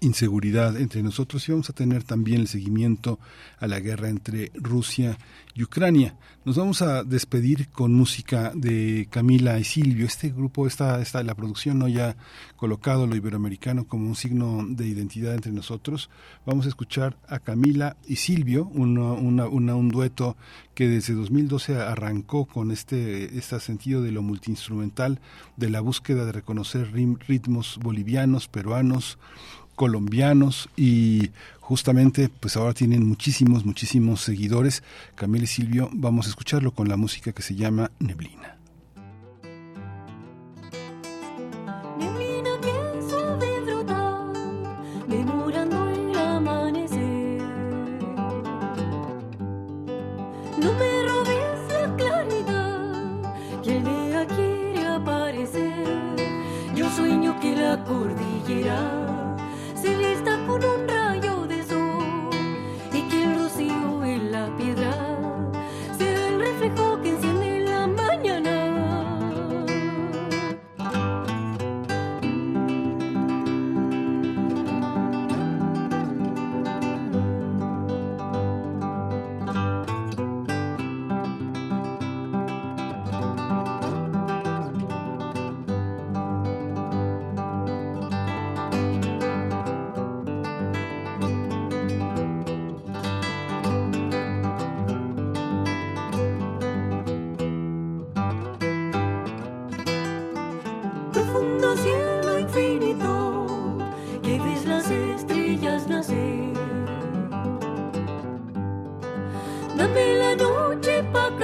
inseguridad 0.02 0.78
entre 0.78 1.04
nosotros 1.04 1.48
y 1.48 1.52
vamos 1.52 1.70
a 1.70 1.74
tener 1.74 2.04
también 2.04 2.42
el 2.42 2.48
seguimiento 2.48 3.20
a 3.60 3.68
la 3.68 3.80
guerra 3.80 4.10
entre 4.10 4.52
Rusia 4.56 5.18
y 5.54 5.64
Ucrania. 5.64 6.16
Nos 6.46 6.58
vamos 6.58 6.82
a 6.82 7.04
despedir 7.04 7.70
con 7.70 7.94
música 7.94 8.52
de 8.54 9.08
Camila 9.10 9.60
y 9.60 9.64
Silvio. 9.64 10.06
Este 10.06 10.30
grupo 10.30 10.68
está, 10.68 11.02
está 11.02 11.24
la 11.24 11.36
producción 11.36 11.80
no 11.80 11.88
ya 11.88 12.18
colocado 12.58 13.08
lo 13.08 13.16
iberoamericano 13.16 13.88
como 13.88 14.08
un 14.08 14.16
signo 14.16 14.66
de 14.68 14.88
identidad 14.88 15.36
entre 15.36 15.52
nosotros. 15.52 16.10
Vamos 16.46 16.66
a 16.66 16.70
escuchar 16.70 17.18
a 17.28 17.40
Camila 17.40 17.96
y 18.08 18.18
Silvio, 18.18 18.66
un 18.66 19.90
dueto 19.90 20.36
que 20.74 20.88
desde 20.88 21.14
2012 21.14 21.78
arrancó 21.78 22.46
con 22.46 22.72
este, 22.72 23.38
este 23.38 23.60
sentido 23.60 24.02
de 24.02 24.12
lo 24.12 24.22
multiinstrumental, 24.22 25.20
de 25.56 25.70
la 25.70 25.82
búsqueda 25.82 26.26
de 26.26 26.32
reconocer 26.32 26.92
ritmos 26.92 27.80
bolivianos, 27.82 28.48
peruanos, 28.48 29.18
colombianos 29.76 30.70
y 30.76 31.32
justamente 31.60 32.30
pues 32.40 32.58
ahora 32.58 32.74
tienen 32.74 33.08
muchísimos, 33.08 33.66
muchísimos 33.66 34.22
seguidores. 34.22 34.84
Camila 35.16 35.46
y 35.46 35.48
Silvio, 35.48 35.90
vamos 35.94 36.28
a 36.28 36.30
escucharlo 36.30 36.72
con 36.72 36.90
la 36.90 36.98
música 36.98 37.32
que 37.32 37.42
se 37.42 37.56
llama 37.56 37.92
Neblina. 38.00 38.58
Cordillera 57.86 59.13
con 60.54 60.64
un 60.66 61.03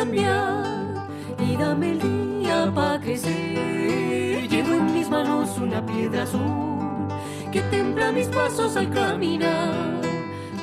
y 0.01 1.57
dame 1.57 1.91
el 1.91 1.99
día 1.99 2.71
para 2.73 3.01
crecer. 3.01 4.47
Llevo 4.47 4.75
en 4.75 4.93
mis 4.93 5.09
manos 5.09 5.57
una 5.57 5.85
piedra 5.85 6.23
azul 6.23 7.09
que 7.51 7.59
templa 7.63 8.09
mis 8.13 8.27
pasos 8.27 8.77
al 8.77 8.89
caminar. 8.91 9.99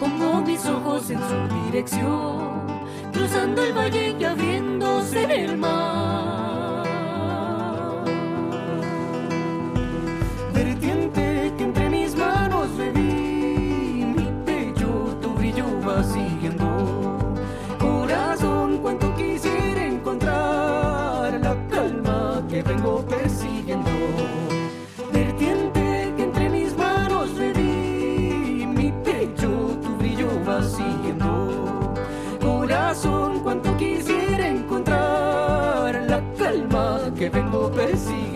Pongo 0.00 0.40
mis 0.40 0.64
ojos 0.64 1.10
en 1.10 1.18
su 1.18 1.66
dirección, 1.66 2.66
cruzando 3.12 3.62
el 3.62 3.74
valle 3.74 4.16
y 4.18 4.24
abriéndose 4.24 5.24
en 5.24 5.30
el 5.30 5.58
mar. 5.58 6.05
Calma 37.50 37.70
que 38.32 38.35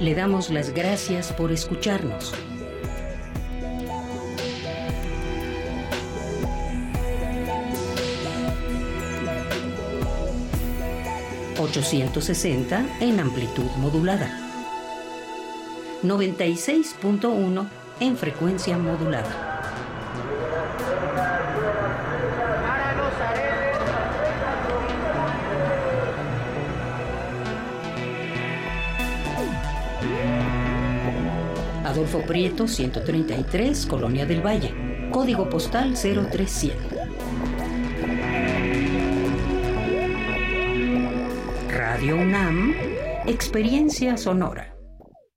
le 0.00 0.14
damos 0.14 0.50
las 0.50 0.70
gracias 0.70 1.32
por 1.32 1.52
escucharnos. 1.52 2.34
...860 11.58 12.86
en 13.00 13.20
amplitud 13.20 13.70
modulada... 13.78 14.30
...96.1 16.02 17.68
en 18.00 18.16
frecuencia 18.16 18.78
modulada... 18.78 19.47
Adolfo 32.08 32.26
Prieto, 32.26 32.66
133, 32.66 33.84
Colonia 33.84 34.24
del 34.24 34.40
Valle. 34.40 35.10
Código 35.10 35.46
postal 35.50 35.92
037. 35.92 36.74
Radio 41.68 42.16
UNAM, 42.16 42.74
Experiencia 43.26 44.16
Sonora. 44.16 44.74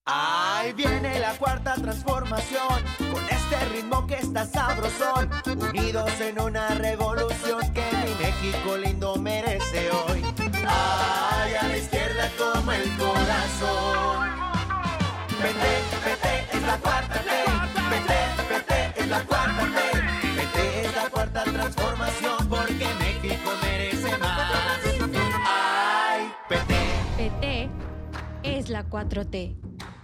Ahí 0.05 0.71
viene 0.71 1.19
la 1.19 1.33
cuarta 1.33 1.73
transformación, 1.75 2.81
con 2.97 3.23
este 3.25 3.65
ritmo 3.75 4.07
que 4.07 4.15
está 4.15 4.45
sabrosón, 4.45 5.29
unidos 5.47 6.09
en 6.21 6.39
una 6.39 6.69
revolución 6.75 7.59
que 7.73 7.83
mi 8.05 8.15
México 8.23 8.77
lindo 8.77 9.17
merece 9.17 9.91
hoy. 9.91 10.21
Ay, 10.65 11.53
a 11.53 11.67
la 11.67 11.77
izquierda 11.77 12.31
como 12.37 12.71
el 12.71 12.89
corazón. 12.97 14.31
Vete, 15.41 15.73
vete, 16.05 16.20
es 16.61 16.67
la 16.67 16.77
cuarta 16.77 17.21
ley. 17.23 17.45
PT, 17.89 18.13
PT 18.49 19.01
es 19.01 19.07
la 19.07 19.23
cuarta 19.25 19.65
ley. 19.65 20.35
PT 20.37 20.85
es 20.85 20.95
la 20.95 21.09
cuarta 21.09 21.43
transformación 21.43 22.49
porque 22.49 22.87
México 22.99 23.51
merece 23.61 24.17
más. 24.17 24.51
Ay, 25.47 26.31
PT. 26.47 26.73
PT 27.17 27.69
es 28.43 28.69
la 28.69 28.83
4T. 28.83 29.70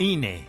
INE. 0.00 0.48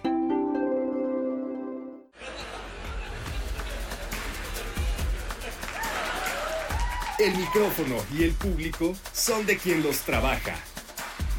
El 7.19 7.35
micrófono 7.35 7.97
y 8.17 8.23
el 8.23 8.31
público 8.31 8.95
son 9.11 9.45
de 9.45 9.57
quien 9.57 9.83
los 9.83 9.99
trabaja. 9.99 10.55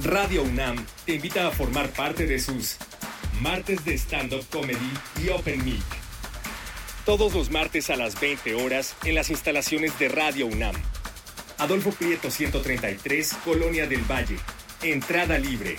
Radio 0.02 0.42
UNAM 0.42 0.84
te 1.06 1.14
invita 1.14 1.46
a 1.46 1.52
formar 1.52 1.88
parte 1.88 2.26
de 2.26 2.38
sus 2.38 2.76
martes 3.40 3.82
de 3.86 3.94
stand-up 3.94 4.44
comedy 4.50 4.92
y 5.24 5.30
open 5.30 5.64
mic. 5.64 5.82
Todos 7.06 7.32
los 7.32 7.50
martes 7.50 7.88
a 7.88 7.96
las 7.96 8.20
20 8.20 8.56
horas 8.56 8.94
en 9.04 9.14
las 9.14 9.30
instalaciones 9.30 9.98
de 9.98 10.10
Radio 10.10 10.48
UNAM. 10.48 10.76
Adolfo 11.56 11.90
Prieto 11.92 12.30
133, 12.30 13.32
Colonia 13.42 13.86
del 13.86 14.02
Valle. 14.02 14.36
Entrada 14.82 15.38
libre. 15.38 15.78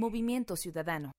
Movimiento 0.00 0.56
Ciudadano. 0.56 1.12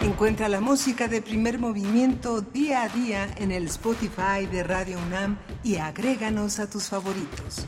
Encuentra 0.00 0.48
la 0.48 0.60
música 0.60 1.06
de 1.06 1.22
primer 1.22 1.60
movimiento 1.60 2.40
día 2.40 2.82
a 2.82 2.88
día 2.88 3.32
en 3.36 3.52
el 3.52 3.66
Spotify 3.66 4.44
de 4.50 4.64
Radio 4.64 4.98
UNAM 5.06 5.38
y 5.62 5.76
agréganos 5.76 6.58
a 6.58 6.68
tus 6.68 6.88
favoritos. 6.88 7.66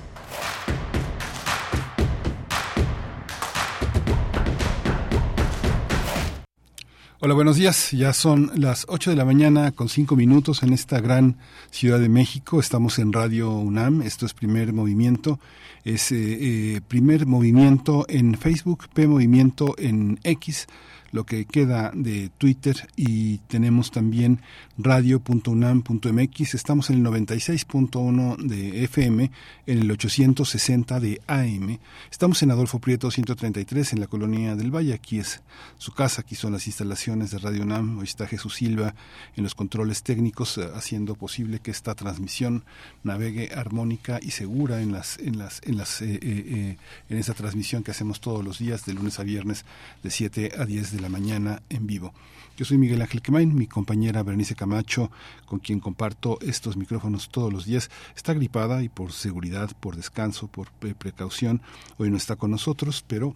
Hola, 7.18 7.32
buenos 7.34 7.56
días. 7.56 7.92
Ya 7.92 8.12
son 8.12 8.50
las 8.56 8.84
8 8.88 9.10
de 9.10 9.16
la 9.16 9.24
mañana 9.24 9.72
con 9.72 9.88
5 9.88 10.14
minutos 10.16 10.62
en 10.62 10.72
esta 10.72 11.00
gran 11.00 11.38
Ciudad 11.70 11.98
de 11.98 12.08
México. 12.08 12.60
Estamos 12.60 12.98
en 12.98 13.12
Radio 13.12 13.52
UNAM. 13.52 14.02
Esto 14.02 14.26
es 14.26 14.34
primer 14.34 14.72
movimiento. 14.72 15.40
Es 15.86 16.10
eh, 16.10 16.80
primer 16.88 17.26
movimiento 17.26 18.06
en 18.08 18.34
Facebook, 18.34 18.88
P 18.92 19.06
Movimiento 19.06 19.76
en 19.78 20.18
X 20.24 20.66
lo 21.12 21.24
que 21.24 21.44
queda 21.44 21.90
de 21.94 22.30
Twitter 22.38 22.88
y 22.96 23.38
tenemos 23.38 23.90
también 23.90 24.40
radio.unam.mx. 24.78 26.54
Estamos 26.54 26.90
en 26.90 26.96
el 26.96 27.12
96.1 27.12 28.36
de 28.36 28.84
FM, 28.84 29.30
en 29.66 29.78
el 29.78 29.90
860 29.90 31.00
de 31.00 31.20
AM. 31.26 31.78
Estamos 32.10 32.42
en 32.42 32.50
Adolfo 32.50 32.78
Prieto 32.78 33.10
133 33.10 33.94
en 33.94 34.00
la 34.00 34.06
colonia 34.06 34.56
del 34.56 34.74
Valle. 34.74 34.94
Aquí 34.94 35.18
es 35.18 35.42
su 35.78 35.92
casa, 35.92 36.22
aquí 36.22 36.34
son 36.34 36.52
las 36.52 36.66
instalaciones 36.66 37.30
de 37.30 37.38
Radio 37.38 37.62
UNAM. 37.62 37.98
Hoy 37.98 38.04
está 38.04 38.26
Jesús 38.26 38.54
Silva 38.54 38.94
en 39.36 39.42
los 39.42 39.54
controles 39.54 40.02
técnicos 40.02 40.58
eh, 40.58 40.68
haciendo 40.74 41.14
posible 41.14 41.60
que 41.60 41.70
esta 41.70 41.94
transmisión 41.94 42.64
navegue 43.02 43.52
armónica 43.54 44.18
y 44.20 44.30
segura 44.30 44.80
en 44.80 44.92
las 44.92 45.18
en 45.18 45.38
las 45.38 45.60
en 45.64 45.76
las 45.76 46.02
eh, 46.02 46.18
eh, 46.22 46.76
en 47.08 47.18
esa 47.18 47.34
transmisión 47.34 47.82
que 47.82 47.90
hacemos 47.90 48.20
todos 48.20 48.44
los 48.44 48.58
días 48.58 48.84
de 48.84 48.94
lunes 48.94 49.18
a 49.18 49.22
viernes 49.22 49.64
de 50.02 50.10
7 50.10 50.52
a 50.58 50.64
10 50.64 50.92
de 50.92 50.95
la 51.00 51.08
mañana 51.08 51.62
en 51.68 51.86
vivo. 51.86 52.12
Yo 52.56 52.64
soy 52.64 52.78
Miguel 52.78 53.02
Ángel 53.02 53.20
Quemain, 53.20 53.54
mi 53.54 53.66
compañera 53.66 54.22
Berenice 54.22 54.54
Camacho, 54.54 55.10
con 55.44 55.58
quien 55.58 55.78
comparto 55.78 56.38
estos 56.40 56.76
micrófonos 56.76 57.28
todos 57.28 57.52
los 57.52 57.66
días, 57.66 57.90
está 58.16 58.32
gripada 58.32 58.82
y 58.82 58.88
por 58.88 59.12
seguridad, 59.12 59.70
por 59.78 59.96
descanso, 59.96 60.48
por 60.48 60.70
precaución, 60.70 61.60
hoy 61.98 62.10
no 62.10 62.16
está 62.16 62.36
con 62.36 62.50
nosotros, 62.50 63.04
pero 63.06 63.34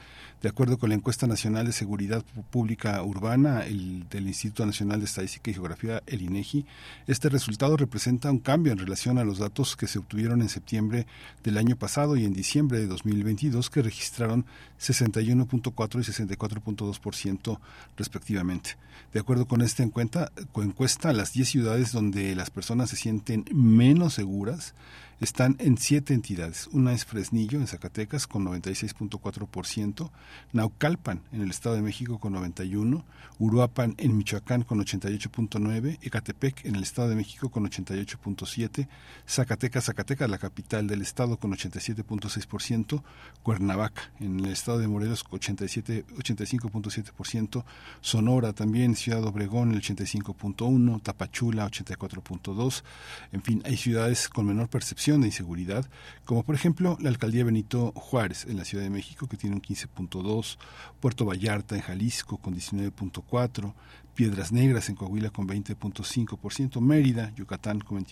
De 0.46 0.50
acuerdo 0.50 0.78
con 0.78 0.90
la 0.90 0.96
encuesta 0.96 1.26
nacional 1.26 1.66
de 1.66 1.72
seguridad 1.72 2.24
pública 2.52 3.02
urbana 3.02 3.66
el, 3.66 4.08
del 4.10 4.28
Instituto 4.28 4.64
Nacional 4.64 5.00
de 5.00 5.08
Estadística 5.08 5.50
y 5.50 5.56
Geografía, 5.56 6.04
el 6.06 6.22
INEGI, 6.22 6.68
este 7.08 7.30
resultado 7.30 7.76
representa 7.78 8.30
un 8.30 8.38
cambio 8.38 8.72
en 8.72 8.78
relación 8.78 9.18
a 9.18 9.24
los 9.24 9.40
datos 9.40 9.76
que 9.76 9.88
se 9.88 9.98
obtuvieron 9.98 10.44
en 10.44 10.50
septiembre 10.50 11.08
del 11.44 11.58
año 11.58 11.78
pasado 11.78 12.16
y 12.16 12.26
en 12.26 12.34
diciembre 12.34 12.78
de 12.78 12.86
2022, 12.86 13.72
que 13.72 13.82
registraron 13.82 14.46
61.4 14.80 15.96
y 15.96 16.26
64.2% 16.26 17.60
respectivamente. 17.98 18.78
De 19.14 19.22
acuerdo 19.22 19.48
con 19.48 19.64
esta 19.64 19.82
encuesta, 19.82 20.32
encuesta, 20.58 21.12
las 21.12 21.34
10 21.34 21.50
ciudades 21.50 21.92
donde 21.92 22.36
las 22.36 22.52
personas 22.52 22.92
se 22.92 22.98
sienten 22.98 23.46
menos 23.52 24.14
seguras 24.14 24.76
están 25.22 25.56
en 25.60 25.78
siete 25.78 26.14
entidades. 26.14 26.68
Una 26.72 26.94
es 26.94 27.06
Fresnillo, 27.06 27.60
en 27.60 27.68
Zacatecas, 27.68 28.28
con 28.28 28.46
96.4%, 28.46 30.10
Naucalpan, 30.52 31.22
en 31.32 31.42
el 31.42 31.50
Estado 31.50 31.76
de 31.76 31.82
México, 31.82 32.20
con 32.20 32.34
91%, 32.34 33.04
Uruapan, 33.38 33.96
en 33.98 34.18
Michoacán, 34.18 34.64
con 34.64 34.80
88.9%, 34.80 36.00
Ecatepec, 36.02 36.66
en 36.66 36.76
el 36.76 36.84
Estado 36.84 37.10
de 37.10 37.16
México, 37.16 37.50
con 37.50 37.70
88.7%, 37.70 38.88
Zacatecas, 39.28 39.86
Zacatecas, 39.86 40.30
la 40.30 40.38
capital 40.38 40.88
del 40.88 41.02
Estado, 41.02 41.38
con 41.38 41.52
87.6%, 41.52 43.04
Cuernavaca, 43.44 44.12
en 44.20 44.40
el 44.40 44.52
Estado 44.52 44.80
de 44.80 44.88
Morelos, 44.88 45.24
87, 45.30 46.06
85.7%, 46.18 47.64
Sonora 48.02 48.54
también, 48.54 48.96
Ciudad 48.96 49.24
Obregón, 49.24 49.72
el 49.72 49.82
85.1%, 49.82 51.02
Tapachula, 51.02 51.70
84.2%, 51.70 52.84
en 53.32 53.42
fin, 53.42 53.62
hay 53.66 53.78
ciudades 53.78 54.30
con 54.30 54.46
menor 54.46 54.70
percepción 54.70 55.05
de 55.06 55.28
inseguridad, 55.28 55.88
como 56.26 56.42
por 56.44 56.56
ejemplo 56.56 56.98
la 57.00 57.10
alcaldía 57.10 57.44
Benito 57.44 57.92
Juárez 57.96 58.46
en 58.50 58.58
la 58.58 58.66
Ciudad 58.66 58.84
de 58.84 58.90
México, 58.90 59.28
que 59.28 59.38
tiene 59.38 59.56
un 59.56 59.62
15.2, 59.62 60.58
Puerto 61.00 61.26
Vallarta 61.26 61.76
en 61.76 61.82
Jalisco 61.82 62.38
con 62.38 62.56
19.4, 62.56 63.74
Piedras 64.16 64.52
Negras 64.52 64.90
en 64.90 64.96
Coahuila 64.96 65.30
con 65.30 65.48
20.5%, 65.48 66.82
Mérida, 66.82 67.32
Yucatán 67.36 67.82
con 67.82 68.04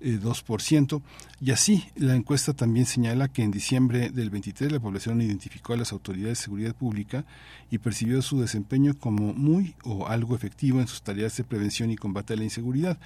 22.2%. 0.00 1.02
Y 1.40 1.52
así, 1.52 1.84
la 1.94 2.14
encuesta 2.14 2.52
también 2.52 2.86
señala 2.86 3.28
que 3.28 3.42
en 3.42 3.50
diciembre 3.50 4.10
del 4.10 4.30
23 4.30 4.72
la 4.72 4.80
población 4.80 5.22
identificó 5.22 5.72
a 5.72 5.76
las 5.76 5.92
autoridades 5.92 6.38
de 6.38 6.44
seguridad 6.44 6.74
pública 6.74 7.24
y 7.70 7.78
percibió 7.78 8.22
su 8.22 8.40
desempeño 8.40 8.94
como 8.98 9.32
muy 9.34 9.74
o 9.84 10.08
algo 10.08 10.34
efectivo 10.34 10.80
en 10.80 10.88
sus 10.88 11.02
tareas 11.02 11.36
de 11.36 11.44
prevención 11.44 11.90
y 11.90 11.96
combate 11.96 12.34
a 12.34 12.36
la 12.36 12.44
inseguridad. 12.44 12.98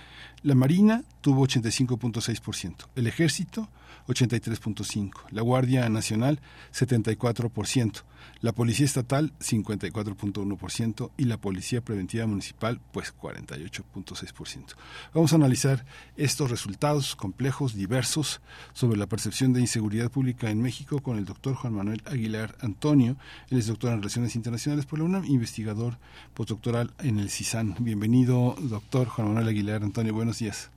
La 0.43 0.55
Marina 0.55 1.05
tuvo 1.21 1.47
85.6%, 1.47 2.89
el 2.97 3.07
Ejército 3.07 3.69
83.5%, 4.09 5.13
la 5.31 5.43
Guardia 5.43 5.89
Nacional 5.89 6.41
74%, 6.73 8.03
la 8.41 8.53
Policía 8.53 8.87
Estatal 8.87 9.33
54.1% 9.39 11.11
y 11.17 11.25
la 11.25 11.37
Policía 11.37 11.81
Preventiva 11.81 12.27
Municipal 12.27 12.81
pues 12.93 13.15
48.6%. 13.17 14.75
Vamos 15.15 15.33
a 15.33 15.37
analizar 15.37 15.85
estos 16.17 16.51
resultados 16.51 16.82
complejos, 17.17 17.77
diversos, 17.77 18.41
sobre 18.73 18.99
la 18.99 19.07
percepción 19.07 19.53
de 19.53 19.61
inseguridad 19.61 20.11
pública 20.11 20.51
en 20.51 20.61
México 20.61 20.99
con 21.01 21.17
el 21.17 21.25
doctor 21.25 21.55
Juan 21.55 21.75
Manuel 21.75 22.03
Aguilar 22.07 22.57
Antonio. 22.61 23.15
Él 23.51 23.59
es 23.59 23.69
doctor 23.69 23.93
en 23.93 23.99
Relaciones 23.99 24.35
Internacionales 24.35 24.85
por 24.85 24.99
la 24.99 25.05
UNAM, 25.05 25.25
investigador 25.27 25.95
postdoctoral 26.35 26.91
en 26.99 27.21
el 27.21 27.31
CISAN. 27.31 27.77
Bienvenido, 27.79 28.57
doctor 28.59 29.07
Juan 29.07 29.29
Manuel 29.29 29.49
Aguilar 29.49 29.85
Antonio. 29.85 30.13
Buenos 30.13 30.41
días. 30.41 30.73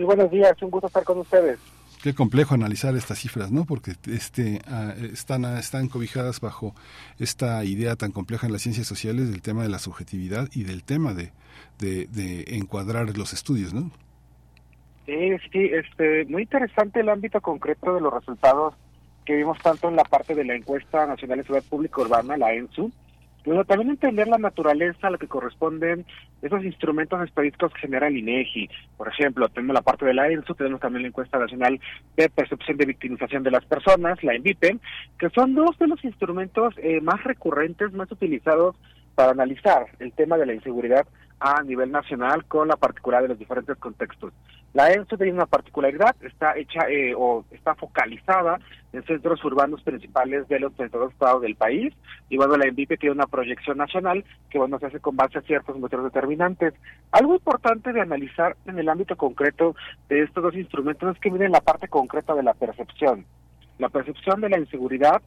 buenos 0.00 0.30
días, 0.30 0.54
un 0.62 0.70
gusto 0.70 0.86
estar 0.86 1.04
con 1.04 1.18
ustedes 1.18 1.58
qué 2.02 2.14
complejo 2.14 2.54
analizar 2.54 2.96
estas 2.96 3.20
cifras, 3.20 3.52
¿no? 3.52 3.64
Porque 3.64 3.94
este, 4.08 4.60
ah, 4.66 4.92
están, 5.12 5.44
están 5.56 5.86
cobijadas 5.86 6.40
bajo 6.40 6.74
esta 7.20 7.64
idea 7.64 7.94
tan 7.94 8.10
compleja 8.10 8.48
en 8.48 8.52
las 8.52 8.62
ciencias 8.62 8.88
sociales 8.88 9.30
del 9.30 9.40
tema 9.40 9.62
de 9.62 9.68
la 9.68 9.78
subjetividad 9.78 10.48
y 10.52 10.64
del 10.64 10.82
tema 10.82 11.14
de, 11.14 11.32
de, 11.78 12.44
encuadrar 12.48 13.16
los 13.16 13.32
estudios, 13.32 13.72
¿no? 13.72 13.92
Sí, 15.06 15.36
sí, 15.50 15.70
este, 15.72 16.24
muy 16.26 16.42
interesante 16.42 17.00
el 17.00 17.08
ámbito 17.08 17.40
concreto 17.40 17.94
de 17.94 18.00
los 18.00 18.12
resultados 18.12 18.74
que 19.24 19.36
vimos 19.36 19.58
tanto 19.58 19.88
en 19.88 19.96
la 19.96 20.04
parte 20.04 20.34
de 20.34 20.44
la 20.44 20.54
encuesta 20.54 21.06
nacional 21.06 21.38
de 21.38 21.44
seguridad 21.44 21.68
pública 21.68 22.02
urbana, 22.02 22.36
la 22.36 22.52
ENSU, 22.54 22.90
pero 23.44 23.64
también 23.64 23.90
entender 23.90 24.28
la 24.28 24.38
naturaleza 24.38 25.08
a 25.08 25.10
la 25.10 25.18
que 25.18 25.26
corresponden 25.26 26.04
esos 26.42 26.64
instrumentos 26.64 27.20
estadísticos 27.22 27.72
que 27.72 27.80
genera 27.80 28.06
el 28.06 28.16
INEGI. 28.16 28.68
Por 28.96 29.08
ejemplo, 29.08 29.48
tenemos 29.48 29.74
la 29.74 29.82
parte 29.82 30.04
de 30.04 30.14
la 30.14 30.28
ENSU, 30.28 30.54
tenemos 30.54 30.80
también 30.80 31.02
la 31.02 31.08
encuesta 31.08 31.38
nacional 31.38 31.80
de 32.16 32.28
percepción 32.28 32.76
de 32.76 32.86
victimización 32.86 33.42
de 33.42 33.50
las 33.50 33.64
personas, 33.64 34.22
la 34.22 34.34
ENVIPE, 34.34 34.78
que 35.18 35.30
son 35.30 35.54
dos 35.54 35.76
de 35.78 35.88
los 35.88 36.04
instrumentos 36.04 36.74
eh, 36.78 37.00
más 37.00 37.22
recurrentes, 37.24 37.92
más 37.92 38.10
utilizados 38.12 38.76
para 39.14 39.32
analizar 39.32 39.86
el 39.98 40.12
tema 40.12 40.36
de 40.38 40.46
la 40.46 40.54
inseguridad 40.54 41.06
a 41.42 41.60
nivel 41.62 41.90
nacional 41.90 42.44
con 42.44 42.68
la 42.68 42.76
particularidad 42.76 43.24
de 43.24 43.28
los 43.30 43.38
diferentes 43.38 43.76
contextos. 43.78 44.32
La 44.74 44.90
ENSO 44.90 45.18
tiene 45.18 45.32
una 45.32 45.46
particularidad, 45.46 46.16
está 46.22 46.56
hecha 46.56 46.88
eh, 46.88 47.14
o 47.16 47.44
está 47.50 47.74
focalizada 47.74 48.58
en 48.92 49.02
centros 49.04 49.44
urbanos 49.44 49.82
principales 49.82 50.48
de 50.48 50.60
los 50.60 50.72
32 50.74 51.12
estados 51.12 51.42
del 51.42 51.56
país 51.56 51.92
y 52.30 52.36
bueno, 52.36 52.56
la 52.56 52.66
ENVIPE 52.66 52.96
tiene 52.96 53.14
una 53.14 53.26
proyección 53.26 53.76
nacional 53.76 54.24
que 54.48 54.58
bueno, 54.58 54.78
se 54.78 54.86
hace 54.86 55.00
con 55.00 55.16
base 55.16 55.38
a 55.38 55.42
ciertos 55.42 55.76
motivos 55.78 56.04
determinantes. 56.04 56.74
Algo 57.10 57.34
importante 57.34 57.92
de 57.92 58.00
analizar 58.00 58.56
en 58.66 58.78
el 58.78 58.88
ámbito 58.88 59.16
concreto 59.16 59.74
de 60.08 60.22
estos 60.22 60.42
dos 60.42 60.54
instrumentos 60.54 61.16
es 61.16 61.20
que 61.20 61.30
miren 61.30 61.52
la 61.52 61.60
parte 61.60 61.88
concreta 61.88 62.34
de 62.34 62.44
la 62.44 62.54
percepción. 62.54 63.26
La 63.78 63.88
percepción 63.88 64.40
de 64.40 64.48
la 64.48 64.58
inseguridad 64.58 65.20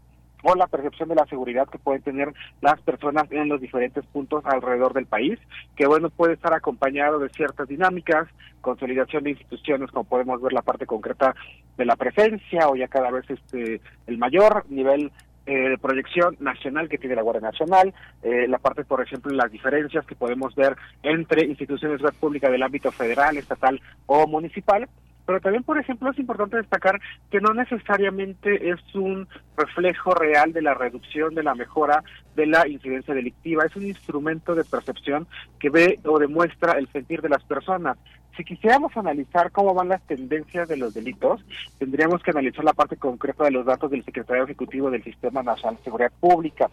o 0.45 0.55
la 0.55 0.67
percepción 0.67 1.09
de 1.09 1.15
la 1.15 1.25
seguridad 1.25 1.67
que 1.67 1.79
pueden 1.79 2.03
tener 2.03 2.31
las 2.61 2.79
personas 2.81 3.25
en 3.31 3.49
los 3.49 3.59
diferentes 3.59 4.05
puntos 4.05 4.45
alrededor 4.45 4.93
del 4.93 5.07
país, 5.07 5.39
que 5.75 5.87
bueno, 5.87 6.11
puede 6.11 6.33
estar 6.33 6.53
acompañado 6.53 7.17
de 7.17 7.29
ciertas 7.29 7.67
dinámicas, 7.67 8.27
consolidación 8.61 9.23
de 9.23 9.31
instituciones, 9.31 9.89
como 9.89 10.03
podemos 10.03 10.39
ver 10.41 10.53
la 10.53 10.61
parte 10.61 10.85
concreta 10.85 11.35
de 11.77 11.85
la 11.85 11.95
presencia 11.95 12.69
o 12.69 12.75
ya 12.75 12.87
cada 12.87 13.09
vez 13.09 13.27
este 13.29 13.81
el 14.05 14.17
mayor 14.19 14.65
nivel 14.69 15.11
eh, 15.47 15.69
de 15.69 15.77
proyección 15.77 16.37
nacional 16.39 16.89
que 16.89 16.97
tiene 16.97 17.15
la 17.15 17.21
Guardia 17.23 17.49
Nacional, 17.49 17.93
eh, 18.21 18.47
la 18.47 18.59
parte, 18.59 18.83
por 18.83 19.01
ejemplo, 19.01 19.31
las 19.33 19.51
diferencias 19.51 20.05
que 20.05 20.15
podemos 20.15 20.55
ver 20.55 20.75
entre 21.01 21.45
instituciones 21.45 22.01
de 22.01 22.11
pública 22.11 22.49
del 22.49 22.63
ámbito 22.63 22.91
federal, 22.91 23.37
estatal 23.37 23.81
o 24.05 24.27
municipal, 24.27 24.87
pero 25.26 25.39
también, 25.39 25.63
por 25.63 25.78
ejemplo, 25.78 26.11
es 26.11 26.19
importante 26.19 26.57
destacar 26.57 26.99
que 27.32 27.41
no 27.41 27.53
necesariamente 27.53 28.69
es 28.69 28.80
un 28.93 29.28
reflejo 29.57 30.13
real 30.13 30.53
de 30.53 30.61
la 30.61 30.73
reducción, 30.73 31.36
de 31.36 31.43
la 31.43 31.55
mejora 31.55 32.03
de 32.36 32.45
la 32.45 32.67
incidencia 32.67 33.13
delictiva, 33.13 33.65
es 33.65 33.76
un 33.76 33.86
instrumento 33.86 34.55
de 34.55 34.63
percepción 34.63 35.28
que 35.59 35.69
ve 35.69 35.99
o 36.05 36.19
demuestra 36.19 36.73
el 36.73 36.88
sentir 36.89 37.21
de 37.21 37.30
las 37.30 37.43
personas. 37.43 37.97
Si 38.36 38.43
quisiéramos 38.43 38.95
analizar 38.97 39.49
cómo 39.51 39.73
van 39.73 39.88
las 39.88 40.05
tendencias 40.05 40.67
de 40.67 40.76
los 40.76 40.93
delitos, 40.93 41.41
tendríamos 41.80 42.21
que 42.21 42.32
analizar 42.32 42.65
la 42.65 42.73
parte 42.73 42.97
concreta 42.97 43.45
de 43.45 43.51
los 43.51 43.65
datos 43.65 43.89
del 43.89 44.03
Secretario 44.03 44.43
Ejecutivo 44.43 44.91
del 44.91 45.03
Sistema 45.03 45.41
Nacional 45.41 45.78
de 45.78 45.84
Seguridad 45.84 46.11
Pública. 46.19 46.69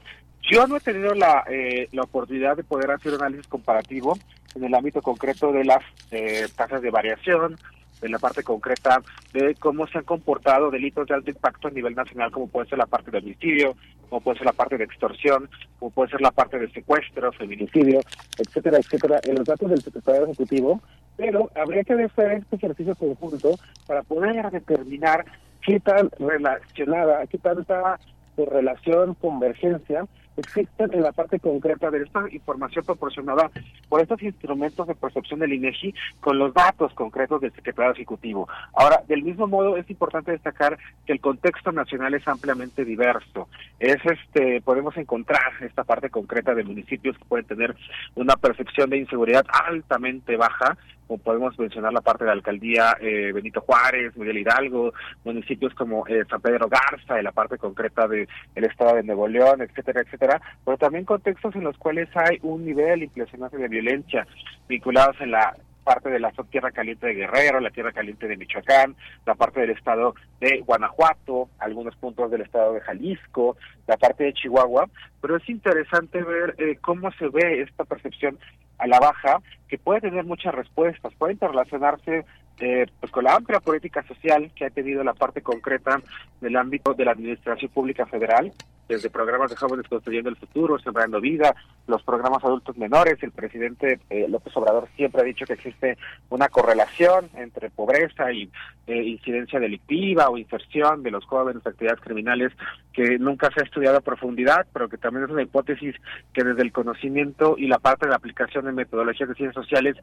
Yo 0.50 0.66
no 0.66 0.76
he 0.76 0.80
tenido 0.80 1.14
la, 1.14 1.44
eh, 1.48 1.88
la 1.92 2.02
oportunidad 2.02 2.56
de 2.56 2.64
poder 2.64 2.90
hacer 2.90 3.14
un 3.14 3.20
análisis 3.20 3.46
comparativo 3.46 4.18
en 4.56 4.64
el 4.64 4.74
ámbito 4.74 5.00
concreto 5.02 5.52
de 5.52 5.64
las 5.64 5.84
eh, 6.10 6.48
tasas 6.56 6.82
de 6.82 6.90
variación, 6.90 7.56
en 8.02 8.12
la 8.12 8.18
parte 8.18 8.42
concreta 8.42 9.00
de 9.32 9.54
cómo 9.54 9.86
se 9.86 9.98
han 9.98 10.04
comportado 10.04 10.70
delitos 10.70 11.06
de 11.06 11.14
alto 11.14 11.30
impacto 11.30 11.68
a 11.68 11.70
nivel 11.70 11.94
nacional, 11.94 12.30
como 12.30 12.48
puede 12.48 12.68
ser 12.68 12.78
la 12.78 12.86
parte 12.86 13.10
de 13.10 13.18
homicidio, 13.18 13.76
como 14.08 14.20
puede 14.20 14.38
ser 14.38 14.46
la 14.46 14.52
parte 14.52 14.76
de 14.76 14.84
extorsión, 14.84 15.48
como 15.78 15.90
puede 15.90 16.10
ser 16.10 16.20
la 16.20 16.30
parte 16.30 16.58
de 16.58 16.70
secuestro, 16.70 17.32
feminicidio, 17.32 18.00
etcétera, 18.38 18.78
etcétera, 18.78 19.20
en 19.24 19.36
los 19.36 19.46
datos 19.46 19.70
del 19.70 19.80
secretario 19.80 20.24
ejecutivo, 20.24 20.80
pero 21.16 21.50
habría 21.54 21.84
que 21.84 21.94
hacer 21.94 22.32
este 22.32 22.56
ejercicio 22.56 22.94
conjunto 22.94 23.54
para 23.86 24.02
poder 24.02 24.50
determinar 24.50 25.24
qué 25.64 25.80
tan 25.80 26.10
relacionada, 26.18 27.26
qué 27.26 27.38
tanta 27.38 27.98
relación, 28.36 29.14
convergencia 29.14 30.06
existen 30.36 30.92
en 30.92 31.02
la 31.02 31.12
parte 31.12 31.38
concreta 31.38 31.90
de 31.90 32.02
esta 32.02 32.24
información 32.30 32.84
proporcionada 32.84 33.50
por 33.88 34.00
estos 34.00 34.22
instrumentos 34.22 34.86
de 34.86 34.94
percepción 34.94 35.40
del 35.40 35.52
INEGI 35.52 35.94
con 36.20 36.38
los 36.38 36.54
datos 36.54 36.92
concretos 36.94 37.40
del 37.40 37.52
secretario 37.52 37.92
ejecutivo. 37.92 38.48
Ahora, 38.74 39.02
del 39.08 39.22
mismo 39.22 39.46
modo, 39.46 39.76
es 39.76 39.88
importante 39.90 40.32
destacar 40.32 40.78
que 41.06 41.12
el 41.12 41.20
contexto 41.20 41.72
nacional 41.72 42.14
es 42.14 42.26
ampliamente 42.26 42.84
diverso. 42.84 43.48
Es 43.78 43.98
este, 44.04 44.60
podemos 44.62 44.96
encontrar 44.96 45.52
esta 45.60 45.84
parte 45.84 46.10
concreta 46.10 46.54
de 46.54 46.64
municipios 46.64 47.16
que 47.18 47.24
pueden 47.24 47.46
tener 47.46 47.76
una 48.14 48.36
percepción 48.36 48.90
de 48.90 48.98
inseguridad 48.98 49.44
altamente 49.66 50.36
baja, 50.36 50.76
podemos 51.18 51.58
mencionar 51.58 51.92
la 51.92 52.00
parte 52.00 52.24
de 52.24 52.28
la 52.28 52.34
alcaldía 52.34 52.96
eh, 53.00 53.32
Benito 53.32 53.60
Juárez, 53.60 54.16
Miguel 54.16 54.38
Hidalgo, 54.38 54.92
municipios 55.24 55.74
como 55.74 56.06
eh, 56.06 56.24
San 56.28 56.40
Pedro 56.40 56.68
Garza, 56.68 57.18
en 57.18 57.24
la 57.24 57.32
parte 57.32 57.58
concreta 57.58 58.06
del 58.08 58.28
el 58.54 58.64
estado 58.64 58.96
de 58.96 59.02
Nuevo 59.02 59.28
León, 59.28 59.62
etcétera, 59.62 60.02
etcétera, 60.02 60.40
pero 60.64 60.76
también 60.76 61.04
contextos 61.04 61.54
en 61.54 61.64
los 61.64 61.76
cuales 61.78 62.08
hay 62.14 62.38
un 62.42 62.64
nivel 62.64 63.02
impresionante 63.02 63.56
de 63.56 63.68
violencia 63.68 64.26
vinculados 64.68 65.20
en 65.20 65.32
la 65.32 65.56
parte 65.82 66.10
de 66.10 66.20
la 66.20 66.32
tierra 66.50 66.70
caliente 66.70 67.06
de 67.06 67.14
Guerrero, 67.14 67.60
la 67.60 67.70
tierra 67.70 67.92
caliente 67.92 68.28
de 68.28 68.36
Michoacán, 68.36 68.96
la 69.26 69.34
parte 69.34 69.60
del 69.60 69.70
estado 69.70 70.14
de 70.40 70.60
Guanajuato, 70.60 71.48
algunos 71.58 71.96
puntos 71.96 72.30
del 72.30 72.42
estado 72.42 72.74
de 72.74 72.80
Jalisco, 72.80 73.56
la 73.86 73.96
parte 73.96 74.24
de 74.24 74.32
Chihuahua, 74.32 74.88
pero 75.20 75.36
es 75.36 75.48
interesante 75.48 76.22
ver 76.22 76.54
eh, 76.58 76.78
cómo 76.80 77.10
se 77.12 77.28
ve 77.28 77.62
esta 77.62 77.84
percepción 77.84 78.38
a 78.78 78.86
la 78.86 78.98
baja, 78.98 79.40
que 79.68 79.78
puede 79.78 80.00
tener 80.00 80.24
muchas 80.24 80.54
respuestas, 80.54 81.14
puede 81.14 81.34
interrelacionarse 81.34 82.24
eh, 82.60 82.86
pues 83.00 83.10
con 83.12 83.24
la 83.24 83.34
amplia 83.34 83.60
política 83.60 84.02
social 84.06 84.50
que 84.54 84.66
ha 84.66 84.70
tenido 84.70 85.02
la 85.02 85.14
parte 85.14 85.42
concreta 85.42 86.00
del 86.40 86.56
ámbito 86.56 86.94
de 86.94 87.04
la 87.04 87.12
administración 87.12 87.70
pública 87.70 88.06
federal, 88.06 88.52
desde 88.88 89.10
programas 89.10 89.50
de 89.50 89.56
jóvenes 89.56 89.88
construyendo 89.88 90.28
el 90.28 90.36
futuro, 90.36 90.78
sembrando 90.78 91.20
vida, 91.20 91.54
los 91.86 92.02
programas 92.02 92.44
adultos 92.44 92.76
menores. 92.76 93.22
El 93.22 93.32
presidente 93.32 94.00
eh, 94.10 94.26
López 94.28 94.56
Obrador 94.56 94.88
siempre 94.96 95.22
ha 95.22 95.24
dicho 95.24 95.46
que 95.46 95.54
existe 95.54 95.96
una 96.28 96.48
correlación 96.48 97.30
entre 97.34 97.70
pobreza 97.70 98.32
y 98.32 98.50
eh, 98.86 99.02
incidencia 99.02 99.58
delictiva 99.60 100.28
o 100.28 100.36
inserción 100.36 101.02
de 101.02 101.10
los 101.10 101.24
jóvenes 101.24 101.62
en 101.64 101.72
actividades 101.72 102.00
criminales 102.00 102.52
que 102.92 103.18
nunca 103.18 103.50
se 103.54 103.60
ha 103.60 103.64
estudiado 103.64 103.96
a 103.96 104.00
profundidad, 104.02 104.66
pero 104.72 104.88
que 104.88 104.98
también 104.98 105.24
es 105.24 105.30
una 105.30 105.42
hipótesis 105.42 105.94
que 106.34 106.44
desde 106.44 106.62
el 106.62 106.72
conocimiento 106.72 107.54
y 107.56 107.68
la 107.68 107.78
parte 107.78 108.06
de 108.06 108.10
la 108.10 108.16
aplicación 108.16 108.66
de 108.66 108.72
metodologías 108.72 109.28
de 109.28 109.34
ciencias 109.34 109.64
sociales 109.64 109.96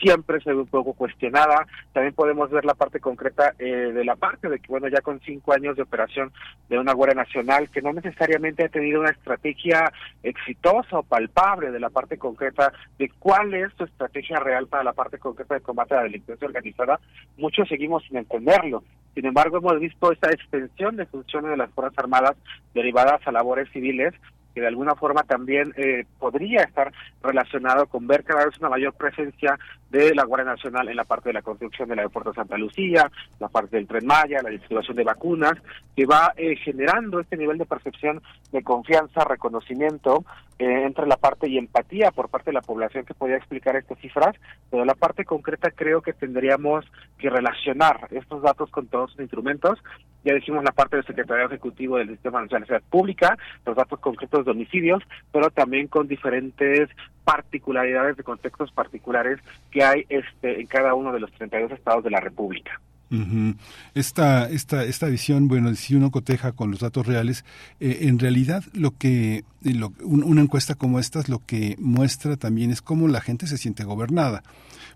siempre 0.00 0.40
se 0.40 0.50
ve 0.52 0.60
un 0.60 0.66
poco 0.66 0.92
cuestionada. 0.92 1.66
También 1.96 2.12
podemos 2.12 2.50
ver 2.50 2.66
la 2.66 2.74
parte 2.74 3.00
concreta 3.00 3.54
eh, 3.58 3.64
de 3.64 4.04
la 4.04 4.16
parte 4.16 4.50
de 4.50 4.58
que, 4.58 4.68
bueno, 4.68 4.86
ya 4.86 5.00
con 5.00 5.18
cinco 5.20 5.54
años 5.54 5.76
de 5.76 5.82
operación 5.82 6.30
de 6.68 6.78
una 6.78 6.92
Guardia 6.92 7.14
Nacional, 7.14 7.70
que 7.70 7.80
no 7.80 7.90
necesariamente 7.94 8.66
ha 8.66 8.68
tenido 8.68 9.00
una 9.00 9.12
estrategia 9.12 9.90
exitosa 10.22 10.98
o 10.98 11.02
palpable 11.02 11.70
de 11.70 11.80
la 11.80 11.88
parte 11.88 12.18
concreta 12.18 12.70
de 12.98 13.08
cuál 13.18 13.54
es 13.54 13.72
su 13.78 13.84
estrategia 13.84 14.38
real 14.40 14.66
para 14.66 14.84
la 14.84 14.92
parte 14.92 15.16
concreta 15.16 15.54
de 15.54 15.62
combate 15.62 15.94
a 15.94 15.96
la 15.96 16.02
delincuencia 16.02 16.46
organizada, 16.46 17.00
muchos 17.38 17.66
seguimos 17.66 18.04
sin 18.04 18.18
entenderlo. 18.18 18.84
Sin 19.14 19.24
embargo, 19.24 19.56
hemos 19.56 19.80
visto 19.80 20.12
esta 20.12 20.30
extensión 20.30 20.96
de 20.96 21.06
funciones 21.06 21.52
de 21.52 21.56
las 21.56 21.70
Fuerzas 21.70 21.98
Armadas 21.98 22.36
derivadas 22.74 23.26
a 23.26 23.32
labores 23.32 23.70
civiles 23.72 24.12
que 24.56 24.62
de 24.62 24.68
alguna 24.68 24.94
forma 24.94 25.22
también 25.24 25.74
eh, 25.76 26.06
podría 26.18 26.62
estar 26.62 26.90
relacionado 27.22 27.84
con 27.88 28.06
ver 28.06 28.24
cada 28.24 28.46
vez 28.46 28.58
una 28.58 28.70
mayor 28.70 28.94
presencia 28.94 29.58
de 29.90 30.14
la 30.14 30.24
Guardia 30.24 30.50
Nacional 30.50 30.88
en 30.88 30.96
la 30.96 31.04
parte 31.04 31.28
de 31.28 31.34
la 31.34 31.42
construcción 31.42 31.90
del 31.90 31.98
aeropuerto 31.98 32.30
de 32.30 32.36
Santa 32.36 32.56
Lucía, 32.56 33.12
la 33.38 33.48
parte 33.48 33.76
del 33.76 33.86
Tren 33.86 34.06
Maya, 34.06 34.40
la 34.42 34.48
distribución 34.48 34.96
de 34.96 35.04
vacunas, 35.04 35.52
que 35.94 36.06
va 36.06 36.32
eh, 36.38 36.56
generando 36.56 37.20
este 37.20 37.36
nivel 37.36 37.58
de 37.58 37.66
percepción 37.66 38.22
de 38.50 38.62
confianza, 38.62 39.24
reconocimiento 39.24 40.24
eh, 40.58 40.84
entre 40.86 41.06
la 41.06 41.16
parte 41.18 41.48
y 41.48 41.58
empatía 41.58 42.10
por 42.10 42.30
parte 42.30 42.50
de 42.50 42.54
la 42.54 42.62
población 42.62 43.04
que 43.04 43.12
podría 43.12 43.36
explicar 43.36 43.76
estas 43.76 43.98
cifras, 43.98 44.34
pero 44.70 44.86
la 44.86 44.94
parte 44.94 45.26
concreta 45.26 45.70
creo 45.70 46.00
que 46.00 46.14
tendríamos 46.14 46.84
que 47.18 47.28
relacionar 47.28 48.08
estos 48.10 48.40
datos 48.40 48.70
con 48.70 48.86
todos 48.86 49.10
los 49.10 49.20
instrumentos. 49.20 49.78
Ya 50.24 50.34
dijimos 50.34 50.64
la 50.64 50.72
parte 50.72 50.96
del 50.96 51.04
Secretario 51.04 51.46
Ejecutivo 51.46 51.98
del 51.98 52.08
Sistema 52.08 52.40
Nacional 52.40 52.62
de 52.62 52.66
Seguridad 52.68 52.90
Pública, 52.90 53.38
los 53.66 53.76
datos 53.76 54.00
concretos 54.00 54.46
de 54.46 54.50
homicidios, 54.50 55.02
pero 55.30 55.50
también 55.50 55.88
con 55.88 56.08
diferentes 56.08 56.88
particularidades 57.24 58.16
de 58.16 58.24
contextos 58.24 58.72
particulares 58.72 59.38
que 59.70 59.84
hay 59.84 60.06
este 60.08 60.60
en 60.60 60.66
cada 60.66 60.94
uno 60.94 61.12
de 61.12 61.20
los 61.20 61.30
32 61.32 61.72
estados 61.72 62.02
de 62.02 62.10
la 62.10 62.20
República. 62.20 62.80
Esta, 63.94 64.48
esta, 64.50 64.84
esta 64.84 65.06
visión, 65.06 65.46
bueno, 65.46 65.72
si 65.76 65.94
uno 65.94 66.10
coteja 66.10 66.52
con 66.52 66.72
los 66.72 66.80
datos 66.80 67.06
reales, 67.06 67.44
eh, 67.78 67.98
en 68.02 68.18
realidad 68.18 68.64
lo 68.72 68.96
que 68.96 69.44
lo, 69.62 69.92
una 70.02 70.42
encuesta 70.42 70.74
como 70.74 70.98
esta 70.98 71.22
lo 71.28 71.44
que 71.46 71.76
muestra 71.78 72.36
también 72.36 72.72
es 72.72 72.82
cómo 72.82 73.06
la 73.06 73.20
gente 73.20 73.46
se 73.46 73.58
siente 73.58 73.84
gobernada, 73.84 74.42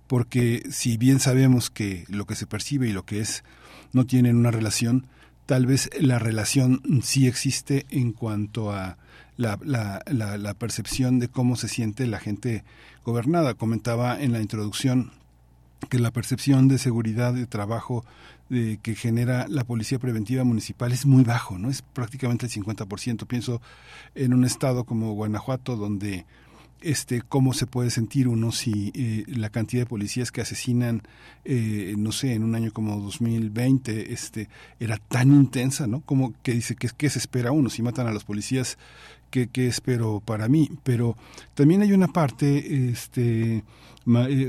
porque 0.09 0.65
si 0.71 0.97
bien 0.97 1.21
sabemos 1.21 1.71
que 1.71 2.05
lo 2.09 2.27
que 2.27 2.35
se 2.35 2.47
percibe 2.47 2.89
y 2.89 2.93
lo 2.93 3.05
que 3.05 3.21
es 3.21 3.45
no 3.93 4.07
tienen 4.07 4.37
una 4.37 4.51
relación, 4.51 5.07
tal 5.47 5.67
vez 5.67 5.89
la 6.01 6.19
relación 6.19 6.83
sí 7.03 7.29
existe 7.29 7.87
en 7.91 8.13
cuanto 8.13 8.73
a 8.73 8.99
la, 9.37 9.59
la, 9.65 10.03
la, 10.07 10.37
la 10.37 10.55
percepción 10.55 11.19
de 11.21 11.29
cómo 11.29 11.57
se 11.57 11.69
siente 11.69 12.07
la 12.07 12.19
gente 12.19 12.65
gobernada. 13.05 13.55
Comentaba 13.55 14.21
en 14.21 14.33
la 14.33 14.41
introducción 14.41 15.13
que 15.89 15.99
la 15.99 16.11
percepción 16.11 16.69
de 16.69 16.79
seguridad 16.79 17.35
de 17.35 17.47
trabajo 17.47 18.05
de, 18.49 18.79
que 18.83 18.95
genera 18.95 19.47
la 19.49 19.65
policía 19.65 19.99
preventiva 19.99 20.45
municipal 20.45 20.93
es 20.93 21.07
muy 21.07 21.25
bajo, 21.25 21.59
no 21.59 21.71
es 21.71 21.83
prácticamente 21.83 22.47
el 22.47 22.53
50%. 22.53 23.27
Pienso 23.27 23.61
en 24.15 24.35
un 24.35 24.45
estado 24.45 24.85
como 24.85 25.13
Guanajuato 25.15 25.77
donde 25.77 26.27
este 26.83 27.21
cómo 27.21 27.53
se 27.53 27.67
puede 27.67 27.91
sentir 27.91 28.29
uno 28.29 28.53
si 28.53 28.91
eh, 28.95 29.25
la 29.27 29.51
cantidad 29.51 29.83
de 29.83 29.87
policías 29.87 30.33
que 30.33 30.41
asesinan 30.41 31.03
eh, 31.45 31.95
no 31.99 32.13
sé 32.13 32.35
en 32.35 32.43
un 32.43 32.55
año 32.55 32.73
como 32.73 32.99
2020 33.01 34.13
este 34.13 34.49
era 34.79 34.97
tan 34.97 35.33
intensa 35.33 35.87
no 35.87 36.01
como 36.01 36.33
que 36.43 36.53
dice 36.53 36.77
que 36.77 36.89
qué 36.97 37.11
se 37.11 37.19
espera 37.19 37.53
uno 37.53 37.69
si 37.69 37.83
matan 37.83 38.07
a 38.07 38.13
los 38.13 38.25
policías 38.25 38.79
qué, 39.31 39.49
qué 39.49 39.67
espero 39.67 40.23
para 40.25 40.49
mí 40.49 40.71
pero 40.83 41.17
también 41.55 41.83
hay 41.83 41.93
una 41.93 42.09
parte 42.09 42.91
este 42.91 43.57
eh, 43.57 43.65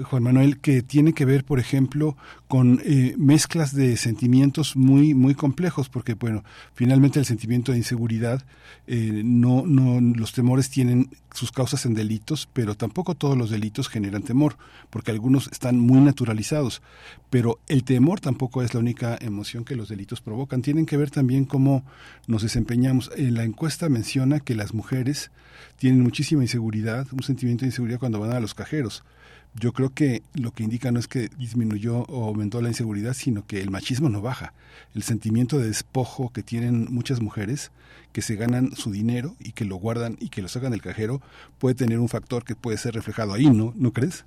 Juan 0.04 0.24
Manuel, 0.24 0.60
que 0.60 0.82
tiene 0.82 1.14
que 1.14 1.26
ver, 1.26 1.44
por 1.44 1.60
ejemplo, 1.60 2.18
con 2.48 2.82
eh, 2.84 3.16
mezclas 3.18 3.76
de 3.76 3.96
sentimientos 3.98 4.76
muy, 4.76 5.14
muy 5.14 5.36
complejos, 5.36 5.90
porque, 5.90 6.16
bueno, 6.16 6.44
finalmente 6.74 7.20
el 7.20 7.26
sentimiento 7.26 7.72
de 7.72 7.78
inseguridad, 7.78 8.44
eh, 8.88 9.22
no, 9.24 9.66
no, 9.66 10.02
los 10.02 10.34
temores 10.34 10.70
tienen 10.70 11.10
sus 11.34 11.52
causas 11.52 11.86
en 11.86 11.94
delitos, 11.94 12.50
pero 12.52 12.76
tampoco 12.76 13.16
todos 13.16 13.38
los 13.38 13.50
delitos 13.50 13.88
generan 13.88 14.24
temor, 14.24 14.58
porque 14.90 15.12
algunos 15.12 15.48
están 15.52 15.80
muy 15.80 16.00
naturalizados. 16.00 16.82
Pero 17.30 17.60
el 17.68 17.84
temor 17.84 18.20
tampoco 18.20 18.64
es 18.64 18.74
la 18.74 18.80
única 18.80 19.18
emoción 19.22 19.64
que 19.64 19.76
los 19.76 19.90
delitos 19.90 20.22
provocan. 20.22 20.62
Tienen 20.62 20.86
que 20.86 20.98
ver 20.98 21.12
también 21.12 21.46
cómo 21.46 21.86
nos 22.28 22.42
desempeñamos. 22.42 23.12
En 23.16 23.36
la 23.36 23.44
encuesta 23.44 23.90
menciona 23.90 24.40
que 24.40 24.56
las 24.56 24.74
mujeres 24.74 25.32
tienen 25.78 26.02
muchísima 26.02 26.42
inseguridad, 26.42 27.08
un 27.12 27.24
sentimiento 27.24 27.62
de 27.62 27.68
inseguridad 27.68 28.00
cuando 28.00 28.20
van 28.20 28.34
a 28.34 28.40
los 28.40 28.54
cajeros 28.54 29.04
yo 29.54 29.74
creo 29.74 29.94
que 29.94 30.22
lo 30.34 30.52
que 30.52 30.64
indica 30.64 30.92
no 30.92 31.00
es 31.00 31.08
que 31.08 31.30
disminuyó 31.38 32.04
o 32.08 32.26
aumentó 32.26 32.62
la 32.62 32.70
inseguridad, 32.70 33.14
sino 33.14 33.46
que 33.46 33.62
el 33.62 33.70
machismo 33.70 34.10
no 34.10 34.22
baja. 34.22 34.54
El 34.96 35.04
sentimiento 35.04 35.58
de 35.58 35.68
despojo 35.68 36.32
que 36.34 36.44
tienen 36.44 36.88
muchas 36.90 37.22
mujeres 37.22 37.72
que 38.14 38.22
se 38.22 38.36
ganan 38.36 38.72
su 38.76 38.92
dinero 38.92 39.36
y 39.40 39.52
que 39.52 39.66
lo 39.66 39.76
guardan 39.76 40.18
y 40.20 40.30
que 40.30 40.42
lo 40.42 40.48
sacan 40.48 40.72
del 40.72 40.82
cajero 40.82 41.22
puede 41.60 41.76
tener 41.76 42.00
un 42.00 42.10
factor 42.10 42.44
que 42.44 42.56
puede 42.56 42.78
ser 42.78 42.94
reflejado 42.94 43.34
ahí, 43.34 43.50
¿no? 43.50 43.74
¿No 43.76 43.92
crees? 43.92 44.26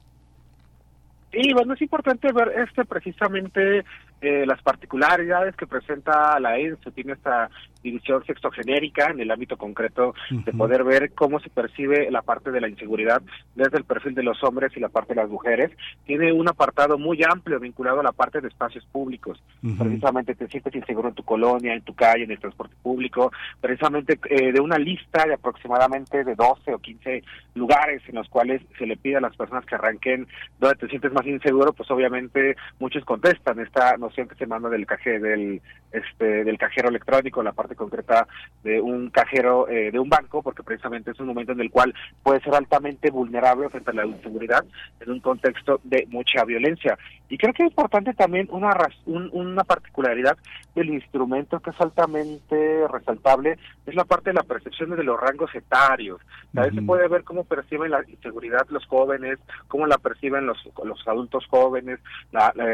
Sí, 1.33 1.53
bueno, 1.53 1.75
es 1.75 1.83
importante 1.83 2.33
ver 2.33 2.53
este 2.57 2.85
precisamente 2.85 3.85
eh, 4.21 4.47
las 4.47 4.63
particularidades 4.63 5.57
que 5.57 5.67
presenta 5.67 6.39
la 6.39 6.59
ENSO, 6.59 6.93
tiene 6.93 7.15
esta 7.15 7.51
división 7.85 8.25
sexogenérica 8.25 9.11
en 9.11 9.21
el 9.21 9.31
ámbito 9.31 9.57
concreto 9.57 10.15
de 10.31 10.53
poder 10.53 10.83
ver 10.83 11.13
cómo 11.13 11.39
se 11.39 11.51
percibe 11.51 12.11
la 12.11 12.23
parte 12.23 12.51
de 12.51 12.61
la 12.61 12.69
inseguridad 12.69 13.23
desde 13.55 13.79
el 13.79 13.85
perfil 13.85 14.15
de 14.15 14.23
los 14.23 14.43
hombres 14.43 14.73
y 14.75 14.81
la 14.81 14.89
parte 14.89 15.15
de 15.15 15.21
las 15.21 15.31
mujeres. 15.31 15.71
Tiene 16.05 16.33
un 16.33 16.49
apartado 16.49 16.99
muy 16.99 17.21
amplio 17.23 17.61
vinculado 17.61 18.01
a 18.01 18.03
la 18.03 18.13
parte 18.13 18.41
de 18.41 18.49
espacios 18.49 18.85
públicos. 18.87 19.43
Precisamente 19.79 20.35
te 20.35 20.49
sientes 20.49 20.75
inseguro 20.75 21.11
en 21.11 21.15
tu 21.15 21.23
colonia, 21.23 21.75
en 21.75 21.83
tu 21.83 21.95
calle, 21.95 22.25
en 22.25 22.31
el 22.31 22.41
transporte 22.41 22.75
público. 22.83 23.31
Precisamente 23.61 24.19
eh, 24.31 24.53
de 24.53 24.61
una 24.61 24.79
lista 24.79 25.27
de 25.27 25.35
aproximadamente 25.35 26.25
de 26.25 26.35
12 26.35 26.75
o 26.75 26.79
15 26.79 27.23
lugares 27.55 28.03
en 28.09 28.15
los 28.15 28.29
cuales 28.29 28.63
se 28.79 28.87
le 28.87 28.97
pide 28.97 29.17
a 29.17 29.21
las 29.21 29.37
personas 29.37 29.67
que 29.67 29.75
arranquen 29.75 30.27
donde 30.59 30.77
te 30.77 30.89
sientes 30.89 31.13
más 31.13 31.27
inseguro, 31.27 31.73
pues 31.75 31.91
obviamente 31.91 32.57
muchos 32.79 33.05
contestan 33.05 33.61
esta 33.61 33.97
noción 33.99 34.29
que 34.29 34.37
se 34.37 34.47
manda 34.47 34.69
del 34.71 34.87
caje 34.87 35.19
del 35.19 35.61
este 35.93 36.45
del 36.45 36.59
cajero 36.59 36.89
electrónico, 36.89 37.43
la 37.43 37.53
parte 37.53 37.74
concreta 37.75 38.27
de 38.63 38.81
un 38.81 39.11
cajero 39.11 39.69
eh, 39.69 39.91
de 39.91 39.99
un 39.99 40.09
banco, 40.09 40.43
porque 40.43 40.63
precisamente 40.63 41.11
es 41.11 41.21
un 41.21 41.27
momento 41.27 41.53
en 41.53 41.61
el 41.61 41.71
cual 41.71 41.95
puede 42.23 42.41
ser 42.41 42.55
altamente 42.55 43.11
vulnerable 43.11 43.69
frente 43.69 43.91
a 43.91 43.95
la 43.95 44.07
inseguridad 44.07 44.65
en 45.01 45.11
un 45.11 45.21
contexto 45.21 45.81
de 45.85 46.07
mucha 46.11 46.45
violencia. 46.45 46.99
Y 47.29 47.39
creo 47.39 47.53
que 47.53 47.65
es 47.65 47.71
importante 47.71 48.15
también 48.15 48.49
una, 48.51 48.77
una 49.07 49.65
particularidad 49.65 50.37
del 50.75 50.91
instrumento 50.91 51.61
que 51.61 51.71
es 51.71 51.81
altamente 51.81 52.87
resaltable, 52.89 53.59
es 53.87 53.95
la 53.95 54.05
parte 54.05 54.31
de 54.31 54.35
la 54.35 54.43
percepción 54.43 54.91
de 54.91 55.05
los 55.05 55.21
rangos 55.21 55.55
etarios. 55.55 56.21
A 56.57 56.61
veces 56.63 56.77
se 56.77 56.83
puede 56.83 57.09
ver 57.09 57.25
cómo 57.25 57.45
perciben 57.45 57.91
la 57.91 58.05
inseguridad 58.09 58.67
los 58.69 58.87
jóvenes, 58.87 59.39
cómo 59.69 59.87
la 59.87 59.99
perciben 59.99 60.47
los, 60.47 60.59
los 60.85 61.09
adultos 61.09 61.47
jóvenes, 61.47 62.01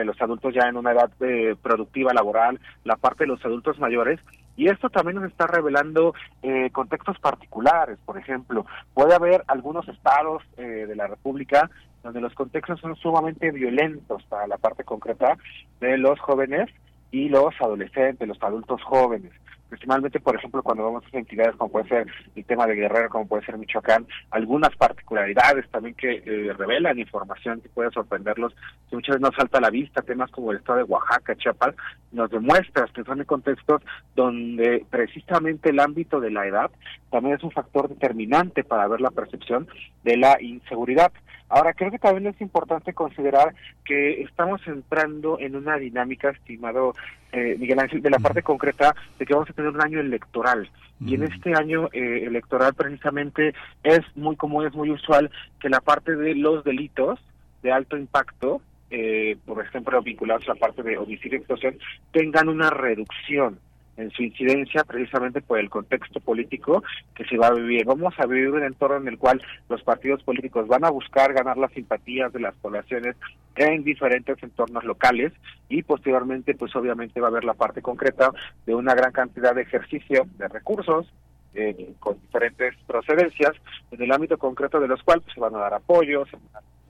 los 0.05 0.21
adultos 0.21 0.55
ya 0.55 0.69
en 0.69 0.77
una 0.77 0.93
edad 0.93 1.11
eh, 1.21 1.57
productiva 1.63 2.13
laboral, 2.13 2.61
la 2.85 2.97
parte 2.97 3.25
de 3.25 3.29
los 3.29 3.45
adultos 3.45 3.79
mayores, 3.79 4.21
y 4.61 4.69
esto 4.69 4.91
también 4.91 5.17
nos 5.17 5.31
está 5.31 5.47
revelando 5.47 6.13
eh, 6.43 6.69
contextos 6.71 7.19
particulares. 7.19 7.99
Por 8.05 8.19
ejemplo, 8.19 8.67
puede 8.93 9.15
haber 9.15 9.43
algunos 9.47 9.89
estados 9.89 10.43
eh, 10.59 10.85
de 10.87 10.95
la 10.95 11.07
República 11.07 11.71
donde 12.03 12.21
los 12.21 12.35
contextos 12.35 12.79
son 12.79 12.95
sumamente 12.97 13.53
violentos 13.53 14.23
para 14.25 14.47
la 14.47 14.59
parte 14.59 14.85
concreta 14.85 15.39
de 15.81 15.97
los 15.97 16.21
jóvenes 16.21 16.69
y 17.11 17.31
los 17.31 17.55
adolescentes, 17.59 18.29
los 18.29 18.43
adultos 18.43 18.83
jóvenes 18.83 19.33
principalmente, 19.71 20.21
por 20.21 20.37
ejemplo, 20.37 20.63
cuando 20.63 20.85
vamos 20.85 21.05
a 21.11 21.19
entidades 21.19 21.57
como 21.57 21.71
puede 21.71 21.89
ser 21.89 22.07
el 22.35 22.45
tema 22.45 22.67
de 22.67 22.75
Guerrero, 22.75 23.09
como 23.09 23.27
puede 23.27 23.47
ser 23.47 23.57
Michoacán, 23.57 24.07
algunas 24.31 24.77
particularidades 24.77 25.69
también 25.71 25.95
que 25.95 26.23
eh, 26.27 26.53
revelan 26.53 26.99
información 26.99 27.61
que 27.61 27.69
puede 27.69 27.91
sorprenderlos, 27.93 28.55
que 28.91 28.97
muchas 28.97 29.15
veces 29.15 29.23
nos 29.23 29.37
salta 29.37 29.59
a 29.59 29.63
la 29.63 29.71
vista, 29.71 30.03
temas 30.03 30.31
como 30.31 30.51
el 30.51 30.59
estado 30.59 30.79
de 30.79 30.85
Oaxaca, 30.85 31.37
Chiapas, 31.37 31.75
nos 32.13 32.31
demuestra 32.31 32.87
que 32.93 33.05
son 33.05 33.21
en 33.21 33.27
contextos 33.27 33.81
donde 34.17 34.85
precisamente 34.91 35.71
el 35.71 35.81
ámbito 35.81 36.21
de 36.21 36.31
la 36.31 36.47
edad 36.47 36.71
también 37.11 37.37
es 37.37 37.43
un 37.43 37.53
factor 37.53 37.89
determinante 37.89 38.65
para 38.65 38.89
ver 38.89 39.01
la 39.01 39.11
percepción 39.11 39.69
de 40.03 40.17
la 40.17 40.41
inseguridad. 40.41 41.13
Ahora, 41.51 41.75
creo 41.75 41.91
que 41.91 41.99
también 41.99 42.33
es 42.33 42.41
importante 42.41 42.95
considerar 42.95 43.55
que 43.85 44.23
estamos 44.23 44.61
entrando 44.69 45.37
en 45.41 45.57
una 45.57 45.77
dinámica, 45.77 46.31
estimado 46.31 46.95
eh, 47.33 47.57
Miguel 47.59 47.81
Ángel, 47.81 48.03
de 48.03 48.11
la 48.11 48.21
parte 48.21 48.43
concreta 48.43 48.95
de 49.19 49.27
que 49.27 49.35
vamos 49.35 49.51
a 49.51 49.53
tener 49.53 49.71
un 49.73 49.83
año 49.83 49.99
electoral. 49.99 50.71
Y 51.05 51.15
en 51.15 51.25
este 51.25 51.55
año 51.55 51.89
eh, 51.93 52.25
electoral 52.27 52.75
precisamente 52.75 53.55
es 53.83 54.01
muy 54.15 54.37
común, 54.37 54.67
es 54.67 54.75
muy 54.75 54.91
usual 54.91 55.31
que 55.59 55.69
la 55.69 55.81
parte 55.81 56.15
de 56.15 56.37
los 56.37 56.63
delitos 56.63 57.19
de 57.63 57.73
alto 57.73 57.97
impacto, 57.97 58.61
eh, 58.91 59.37
por 59.45 59.65
ejemplo, 59.65 60.01
vinculados 60.03 60.45
a 60.49 60.55
la 60.55 60.61
parte 60.61 60.83
de 60.85 60.99
homicidio 60.99 61.39
y 61.39 61.41
extorsión, 61.41 61.79
tengan 62.13 62.49
una 62.49 62.71
reducción 62.71 63.59
en 64.01 64.11
su 64.11 64.23
incidencia 64.23 64.85
precisamente 64.85 65.41
por 65.41 65.59
el 65.59 65.69
contexto 65.69 66.21
político 66.21 66.83
que 67.15 67.25
se 67.25 67.37
va 67.37 67.49
a 67.49 67.55
vivir. 67.55 67.85
Vamos 67.85 68.15
a 68.19 68.27
vivir 68.27 68.51
un 68.51 68.63
entorno 68.63 68.97
en 68.97 69.09
el 69.09 69.19
cual 69.19 69.43
los 69.69 69.83
partidos 69.83 70.23
políticos 70.23 70.67
van 70.69 70.85
a 70.85 70.91
buscar 70.91 71.33
ganar 71.33 71.57
las 71.59 71.73
simpatías 71.73 72.33
de 72.33 72.41
las 72.41 72.55
poblaciones 72.57 73.17
en 73.57 73.85
diferentes 73.85 74.43
entornos 74.43 74.85
locales 74.85 75.33
y 75.69 75.83
posteriormente 75.83 76.55
pues 76.55 76.75
obviamente 76.77 77.21
va 77.21 77.29
a 77.29 77.31
haber 77.31 77.45
la 77.45 77.55
parte 77.55 77.83
concreta 77.83 78.31
de 78.65 78.75
una 78.75 78.95
gran 78.95 79.13
cantidad 79.13 79.55
de 79.55 79.63
ejercicio 79.63 80.27
de 80.39 80.49
recursos 80.49 81.07
eh, 81.55 81.93
con 81.99 82.19
diferentes 82.21 82.75
procedencias 82.87 83.53
en 83.91 84.03
el 84.03 84.13
ámbito 84.13 84.39
concreto 84.39 84.81
de 84.81 84.89
los 84.89 85.03
cuales 85.03 85.25
se 85.35 85.41
van 85.41 85.55
a 85.57 85.59
dar 85.59 85.75
apoyos, 85.75 86.29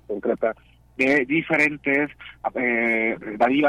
concreta 0.07 0.55
de 1.07 1.25
diferentes 1.25 2.11
eh, 2.55 3.17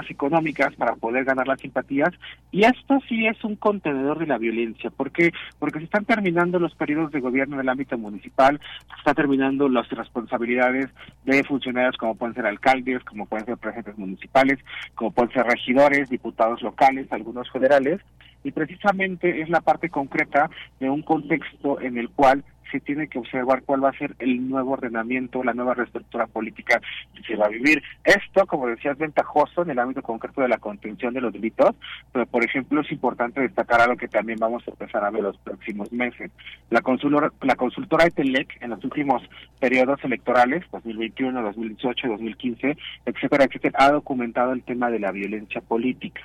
económicas 0.09 0.75
para 0.75 0.95
poder 0.95 1.23
ganar 1.23 1.47
las 1.47 1.61
simpatías. 1.61 2.09
Y 2.51 2.63
esto 2.65 2.99
sí 3.07 3.25
es 3.25 3.43
un 3.43 3.55
contenedor 3.55 4.19
de 4.19 4.27
la 4.27 4.37
violencia. 4.37 4.89
¿por 4.89 5.11
qué? 5.11 5.31
porque 5.59 5.79
se 5.79 5.85
están 5.85 6.05
terminando 6.05 6.59
los 6.59 6.75
periodos 6.75 7.11
de 7.11 7.19
gobierno 7.19 7.55
en 7.55 7.61
el 7.61 7.69
ámbito 7.69 7.97
municipal 7.97 8.59
se 8.87 8.97
están 8.97 9.15
terminando 9.15 9.69
las 9.69 9.89
responsabilidades 9.89 10.89
de 11.25 11.43
funcionarios 11.43 11.97
como 11.97 12.15
pueden 12.15 12.35
ser 12.35 12.45
alcaldes 12.45 13.03
como 13.03 13.25
pueden 13.25 13.45
ser 13.45 13.57
presidentes 13.57 13.97
municipales 13.97 14.59
como 14.95 15.11
pueden 15.11 15.31
ser 15.31 15.45
regidores 15.45 16.09
diputados 16.09 16.61
locales 16.61 17.11
algunos 17.11 17.49
federales. 17.51 18.01
Y 18.43 18.51
precisamente 18.51 19.41
es 19.41 19.49
la 19.49 19.61
parte 19.61 19.89
concreta 19.89 20.49
de 20.79 20.89
un 20.89 21.03
contexto 21.03 21.79
en 21.79 21.97
el 21.97 22.09
cual 22.09 22.43
se 22.71 22.79
tiene 22.79 23.07
que 23.07 23.19
observar 23.19 23.63
cuál 23.63 23.83
va 23.83 23.89
a 23.89 23.97
ser 23.97 24.15
el 24.19 24.49
nuevo 24.49 24.71
ordenamiento, 24.71 25.43
la 25.43 25.53
nueva 25.53 25.73
reestructura 25.73 26.27
política 26.27 26.81
que 27.13 27.23
se 27.23 27.35
va 27.35 27.45
a 27.45 27.49
vivir. 27.49 27.81
Esto, 28.03 28.45
como 28.47 28.67
decía, 28.67 28.91
es 28.91 28.97
ventajoso 28.97 29.63
en 29.63 29.71
el 29.71 29.79
ámbito 29.79 30.01
concreto 30.01 30.41
de 30.41 30.47
la 30.47 30.57
contención 30.57 31.13
de 31.13 31.21
los 31.21 31.33
delitos, 31.33 31.75
pero 32.11 32.25
por 32.25 32.43
ejemplo 32.43 32.81
es 32.81 32.91
importante 32.91 33.41
destacar 33.41 33.81
algo 33.81 33.97
que 33.97 34.07
también 34.07 34.39
vamos 34.39 34.63
a 34.67 34.71
empezar 34.71 35.03
a 35.03 35.09
ver 35.09 35.23
los 35.23 35.37
próximos 35.37 35.91
meses. 35.91 36.31
La 36.69 36.81
consultora, 36.81 37.31
la 37.41 37.55
consultora 37.55 38.05
ETELEC 38.05 38.61
en 38.61 38.71
los 38.71 38.83
últimos 38.83 39.23
periodos 39.59 40.03
electorales, 40.03 40.63
2021, 40.71 41.41
2018, 41.41 42.07
2015, 42.07 42.77
etcétera, 43.05 43.45
etcétera, 43.45 43.77
ha 43.79 43.91
documentado 43.91 44.53
el 44.53 44.63
tema 44.63 44.89
de 44.89 44.99
la 44.99 45.11
violencia 45.11 45.61
política 45.61 46.21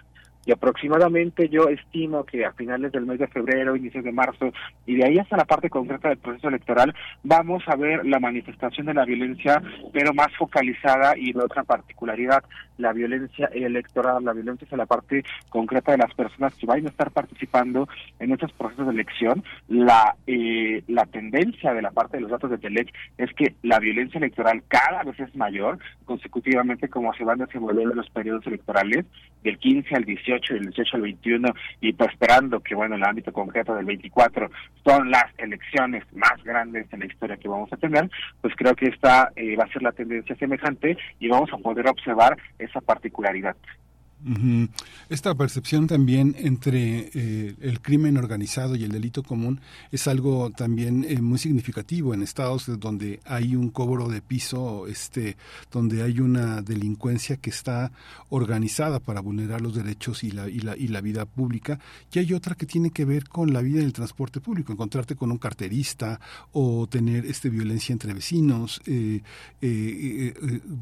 y 0.47 0.53
aproximadamente 0.53 1.49
yo 1.49 1.69
estimo 1.69 2.25
que 2.25 2.45
a 2.45 2.53
finales 2.53 2.93
del 2.93 3.05
mes 3.05 3.19
de 3.19 3.27
febrero, 3.27 3.77
inicios 3.77 4.05
de 4.05 4.13
marzo 4.13 4.53
y 4.87 4.95
de 4.95 5.05
ahí 5.05 5.19
hasta 5.19 5.37
la 5.37 5.45
parte 5.45 5.69
concreta 5.69 6.09
del 6.09 6.19
proceso 6.19 6.49
electoral 6.49 6.95
vamos 7.25 7.65
a 7.67 7.77
ver 7.77 8.07
la 8.07 8.21
manifestación 8.21 8.87
de 8.87 8.95
la 8.95 9.05
violencia 9.05 9.61
pero 9.93 10.15
más 10.15 10.35
focalizada 10.39 11.19
y 11.19 11.33
de 11.33 11.41
otra 11.41 11.65
particularidad, 11.65 12.45
la 12.79 12.93
violencia 12.93 13.47
electoral, 13.53 14.25
la 14.25 14.33
violencia 14.33 14.67
es 14.71 14.77
la 14.77 14.87
parte 14.87 15.25
concreta 15.49 15.93
de 15.93 15.99
las 15.99 16.15
personas 16.15 16.55
que 16.55 16.67
van 16.67 16.85
a 16.85 16.89
estar 16.89 17.11
participando 17.11 17.89
en 18.19 18.33
estos 18.33 18.53
procesos 18.53 18.87
de 18.87 18.93
elección. 18.93 19.45
La, 19.69 20.17
eh, 20.27 20.83
la 20.89 21.07
tendencia 21.07 21.73
de 21.73 21.83
la 21.83 21.91
parte 21.91 22.17
de 22.17 22.23
los 22.23 22.31
datos 22.31 22.51
de 22.51 22.59
Telec 22.59 22.93
es 23.19 23.33
que 23.35 23.55
la 23.63 23.79
violencia 23.79 24.19
electoral 24.19 24.63
cada 24.69 25.03
vez 25.03 25.19
es 25.21 25.35
mayor 25.37 25.79
consecutivamente 26.05 26.89
como 26.89 27.13
se 27.15 27.25
van 27.25 27.39
desenvolviendo 27.39 27.95
los 27.95 28.11
periodos 28.11 28.47
electorales 28.47 29.07
del 29.43 29.59
15 29.59 29.95
al 29.95 30.05
18, 30.05 30.55
del 30.55 30.63
18 30.65 30.97
al 30.97 31.03
21 31.03 31.49
y 31.81 31.93
pues 31.93 32.11
esperando 32.11 32.61
que 32.61 32.75
bueno 32.75 32.97
el 32.97 33.05
ámbito 33.05 33.33
concreto 33.33 33.75
del 33.75 33.85
24 33.85 34.51
son 34.85 35.11
las 35.11 35.27
elecciones 35.39 36.05
más 36.15 36.43
grandes 36.45 36.87
en 36.93 37.01
la 37.01 37.07
historia 37.07 37.37
que 37.37 37.49
vamos 37.49 37.73
a 37.73 37.77
tener, 37.77 38.11
pues 38.41 38.55
creo 38.57 38.75
que 38.75 38.87
esta 38.87 39.31
eh, 39.37 39.57
va 39.57 39.65
a 39.65 39.73
ser 39.73 39.83
la 39.83 39.93
tendencia 39.93 40.35
semejante 40.37 40.97
y 41.21 41.29
vamos 41.29 41.53
a 41.53 41.59
poder 41.59 41.89
observar 41.89 42.37
esa 42.67 42.81
particularidad. 42.81 43.57
Esta 45.09 45.35
percepción 45.35 45.87
también 45.87 46.35
entre 46.39 47.11
eh, 47.15 47.55
el 47.61 47.81
crimen 47.81 48.17
organizado 48.17 48.75
y 48.75 48.83
el 48.83 48.91
delito 48.91 49.23
común 49.23 49.61
es 49.93 50.09
algo 50.09 50.51
también 50.51 51.05
eh, 51.07 51.21
muy 51.21 51.39
significativo 51.39 52.15
en 52.15 52.23
estados 52.23 52.67
donde 52.81 53.21
hay 53.25 53.55
un 53.55 53.69
cobro 53.69 54.09
de 54.09 54.23
piso, 54.23 54.87
este, 54.87 55.37
donde 55.71 56.03
hay 56.03 56.21
una 56.21 56.63
delincuencia 56.63 57.37
que 57.37 57.51
está 57.51 57.93
organizada 58.31 58.99
para 58.99 59.21
vulnerar 59.21 59.61
los 59.61 59.75
derechos 59.75 60.25
y 60.25 60.31
la, 60.31 60.49
y 60.49 60.61
la, 60.61 60.77
y 60.77 60.89
la 60.89 61.03
vida 61.03 61.27
pública, 61.27 61.79
y 62.11 62.19
hay 62.19 62.33
otra 62.33 62.55
que 62.55 62.67
tiene 62.67 62.91
que 62.91 63.05
ver 63.05 63.29
con 63.29 63.53
la 63.53 63.61
vida 63.61 63.81
en 63.81 63.87
el 63.87 63.93
transporte 63.93 64.41
público, 64.41 64.73
encontrarte 64.73 65.15
con 65.15 65.31
un 65.31 65.39
carterista 65.39 66.21
o 66.53 66.89
tener 66.89 67.27
este 67.27 67.51
violencia 67.51 67.93
entre 67.93 68.15
vecinos, 68.15 68.81
eh, 68.87 69.21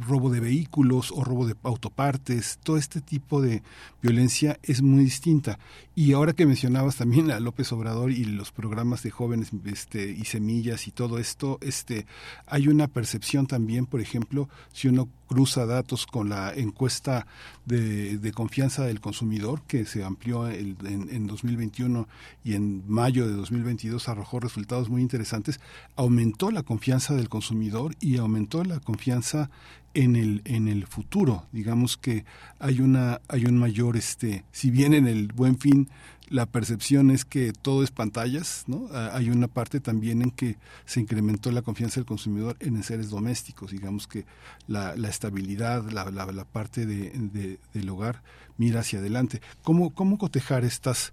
robo 0.06 0.30
de 0.30 0.40
vehículos 0.40 1.12
o 1.12 1.24
robo 1.24 1.46
de 1.46 1.56
autopartes, 1.64 2.58
todo 2.62 2.76
este 2.78 3.00
tipo 3.00 3.23
de 3.32 3.62
violencia 4.02 4.58
es 4.62 4.82
muy 4.82 5.04
distinta. 5.04 5.58
Y 5.94 6.12
ahora 6.12 6.32
que 6.32 6.46
mencionabas 6.46 6.96
también 6.96 7.30
a 7.30 7.40
López 7.40 7.72
Obrador 7.72 8.10
y 8.10 8.24
los 8.24 8.52
programas 8.52 9.02
de 9.02 9.10
jóvenes 9.10 9.50
este, 9.64 10.10
y 10.10 10.24
semillas 10.24 10.86
y 10.88 10.90
todo 10.90 11.18
esto, 11.18 11.58
este, 11.60 12.06
hay 12.46 12.68
una 12.68 12.88
percepción 12.88 13.46
también, 13.46 13.86
por 13.86 14.00
ejemplo, 14.00 14.48
si 14.72 14.88
uno 14.88 15.08
cruza 15.34 15.66
datos 15.66 16.06
con 16.06 16.28
la 16.28 16.52
encuesta 16.54 17.26
de, 17.66 18.30
confianza 18.32 18.84
del 18.84 19.00
consumidor 19.00 19.62
que 19.66 19.84
se 19.84 20.04
amplió 20.04 20.46
el- 20.46 20.76
en, 20.86 21.08
en 21.10 21.26
2021 21.26 22.06
y 22.44 22.54
en 22.54 22.84
mayo 22.86 23.26
de 23.26 23.32
2022 23.34 24.08
arrojó 24.08 24.38
resultados 24.38 24.88
muy 24.88 25.02
interesantes, 25.02 25.58
aumentó 25.96 26.52
la 26.52 26.62
confianza 26.62 27.14
del 27.14 27.28
consumidor 27.28 27.96
y 28.00 28.18
aumentó 28.18 28.62
la 28.62 28.78
confianza 28.78 29.50
en 29.94 30.14
el 30.16 30.42
en 30.44 30.66
el 30.68 30.86
futuro. 30.86 31.46
Digamos 31.52 31.96
que 31.96 32.24
hay 32.60 32.80
una 32.80 33.20
hay 33.28 33.46
un 33.46 33.56
mayor 33.58 33.96
este 33.96 34.44
si 34.52 34.70
bien 34.70 34.92
en 34.94 35.06
el 35.08 35.32
buen 35.32 35.58
fin 35.58 35.88
la 36.34 36.46
percepción 36.46 37.10
es 37.10 37.24
que 37.24 37.52
todo 37.52 37.84
es 37.84 37.90
pantallas 37.90 38.64
no 38.66 38.88
hay 38.92 39.30
una 39.30 39.46
parte 39.48 39.78
también 39.80 40.20
en 40.22 40.30
que 40.30 40.56
se 40.84 41.00
incrementó 41.00 41.52
la 41.52 41.62
confianza 41.62 41.96
del 42.00 42.06
consumidor 42.06 42.56
en 42.60 42.82
seres 42.82 43.08
domésticos 43.10 43.70
digamos 43.70 44.06
que 44.06 44.26
la, 44.66 44.94
estabilidad 45.08 45.88
la, 45.90 46.10
la, 46.10 46.26
la 46.32 46.44
parte 46.44 46.86
de, 46.86 47.10
de- 47.10 47.58
del 47.72 47.88
hogar 47.88 48.22
mira 48.56 48.80
hacia 48.80 48.98
adelante. 49.00 49.40
Cómo 49.62 49.90
cómo 49.94 50.18
cotejar 50.18 50.64
estas 50.64 51.10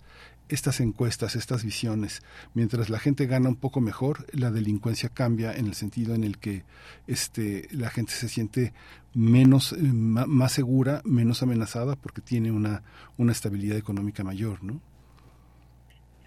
estas 0.49 0.81
encuestas, 0.81 1.37
estas 1.37 1.63
visiones, 1.63 2.21
mientras 2.53 2.89
la 2.89 2.99
gente 2.99 3.25
gana 3.25 3.47
un 3.47 3.55
poco 3.55 3.79
mejor, 3.79 4.25
la 4.33 4.51
delincuencia 4.51 5.07
cambia 5.07 5.53
en 5.55 5.65
el 5.65 5.75
sentido 5.75 6.13
en 6.13 6.25
el 6.25 6.39
que 6.39 6.65
este, 7.07 7.69
la 7.71 7.89
gente 7.89 8.11
se 8.11 8.27
siente 8.27 8.73
menos, 9.13 9.71
eh, 9.71 9.77
más 9.81 10.51
segura, 10.51 11.01
menos 11.05 11.41
amenazada 11.41 11.95
porque 11.95 12.19
tiene 12.21 12.51
una, 12.51 12.83
una 13.17 13.31
estabilidad 13.31 13.77
económica 13.77 14.25
mayor, 14.25 14.61
¿no? 14.61 14.81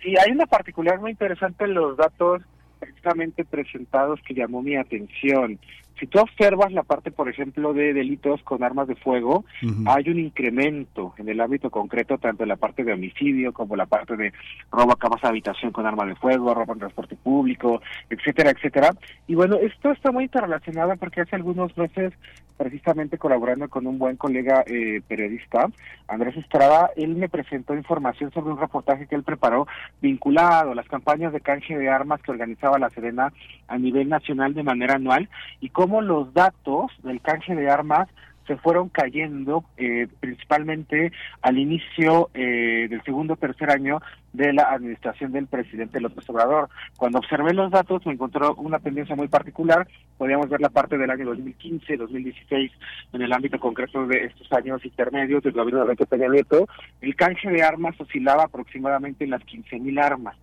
Sí, 0.05 0.15
hay 0.23 0.33
una 0.33 0.45
particular 0.45 1.01
muy 1.01 1.13
interesante 1.13 1.65
en 1.65 1.73
los 1.73 1.97
datos 1.97 2.43
precisamente 2.79 3.47
presentados 3.47 4.21
que 4.21 4.35
llamó 4.35 4.61
mi 4.61 4.77
atención. 4.77 5.59
Si 5.99 6.07
tú 6.07 6.19
observas 6.19 6.73
la 6.73 6.83
parte, 6.83 7.11
por 7.11 7.29
ejemplo, 7.31 7.73
de 7.73 7.95
delitos 7.95 8.43
con 8.43 8.63
armas 8.63 8.87
de 8.87 8.97
fuego, 8.97 9.45
hay 9.87 10.11
un 10.11 10.19
incremento 10.19 11.15
en 11.17 11.29
el 11.29 11.41
ámbito 11.41 11.71
concreto, 11.71 12.19
tanto 12.19 12.43
en 12.43 12.51
la 12.51 12.57
parte 12.57 12.85
de 12.85 12.93
homicidio 12.93 13.53
como 13.55 13.77
la 13.77 13.87
parte 13.87 14.17
de 14.17 14.33
robo 14.71 14.93
a 14.93 14.99
camas 14.99 15.23
de 15.23 15.29
habitación 15.29 15.73
con 15.73 15.87
arma 15.87 16.05
de 16.05 16.17
fuego, 16.17 16.53
robo 16.53 16.75
en 16.75 16.81
transporte 16.81 17.17
público, 17.17 17.81
etcétera, 18.11 18.51
etcétera. 18.51 18.91
Y 19.27 19.37
bueno, 19.37 19.57
esto 19.57 19.93
está 19.93 20.11
muy 20.11 20.25
interrelacionado 20.25 20.97
porque 20.97 21.23
hace 21.23 21.37
algunos 21.37 21.75
meses, 21.79 22.13
precisamente 22.57 23.19
colaborando 23.19 23.69
con 23.69 23.87
un 23.87 23.99
buen 23.99 24.17
colega 24.17 24.63
eh, 24.67 25.03
periodista, 25.07 25.69
Andrés 26.09 26.37
Estrada, 26.37 26.91
él 26.97 27.17
me 27.17 27.29
presentó 27.29 27.75
información 27.75 28.31
sobre 28.33 28.53
un 28.53 28.61
reportaje 28.61 29.07
que 29.07 29.15
él 29.15 29.23
preparó 29.23 29.67
vinculado 30.01 30.73
a 30.73 30.75
las 30.75 30.89
campañas 30.89 31.33
de 31.33 31.41
canje 31.41 31.77
de 31.77 31.89
armas 31.89 32.23
que 32.23 32.31
organizaba 32.31 32.79
la 32.79 32.91
Sedena 32.91 33.33
a 33.69 33.79
nivel 33.79 34.09
nacional 34.09 34.55
de 34.55 34.63
manera 34.63 34.95
anual 34.95 35.29
y 35.61 35.71
cómo 35.71 36.01
los 36.01 36.33
datos 36.35 36.93
del 37.03 37.21
canje 37.21 37.55
de 37.55 37.71
armas 37.71 38.09
se 38.47 38.57
fueron 38.57 38.89
cayendo 38.89 39.65
eh, 39.77 40.07
principalmente 40.21 41.13
al 41.43 41.59
inicio 41.59 42.31
eh, 42.35 42.87
del 42.89 43.03
segundo 43.03 43.35
o 43.35 43.37
tercer 43.37 43.71
año 43.71 44.01
de 44.33 44.53
la 44.53 44.65
administración 44.65 45.33
del 45.33 45.47
presidente 45.47 46.01
López 46.01 46.29
Obrador. 46.29 46.69
Cuando 46.97 47.19
observé 47.19 47.55
los 47.55 47.71
datos 47.71 48.05
me 48.07 48.13
encontró 48.13 48.55
una 48.57 48.79
tendencia 48.79 49.17
muy 49.17 49.29
particular. 49.29 49.87
Podíamos 50.19 50.49
ver 50.49 50.61
la 50.61 50.71
parte 50.71 50.99
del 50.99 51.11
año 51.11 51.27
2015, 51.27 51.97
2016 51.97 52.73
en 53.13 53.23
el 53.23 53.33
ámbito 53.33 53.59
concreto 53.59 54.07
de 54.07 54.25
estos 54.25 54.53
años 54.53 54.85
intermedios 54.85 55.43
del 55.43 55.53
gobierno 55.53 55.81
de 55.81 55.85
Enrique 55.93 56.07
Peña 56.07 56.29
Nieto. 56.29 56.69
El 57.01 57.15
canje 57.17 57.49
de 57.49 57.63
armas 57.63 57.99
oscilaba 58.01 58.45
aproximadamente 58.45 59.25
en 59.25 59.31
las 59.31 59.43
15.000 59.43 60.03
armas 60.03 60.37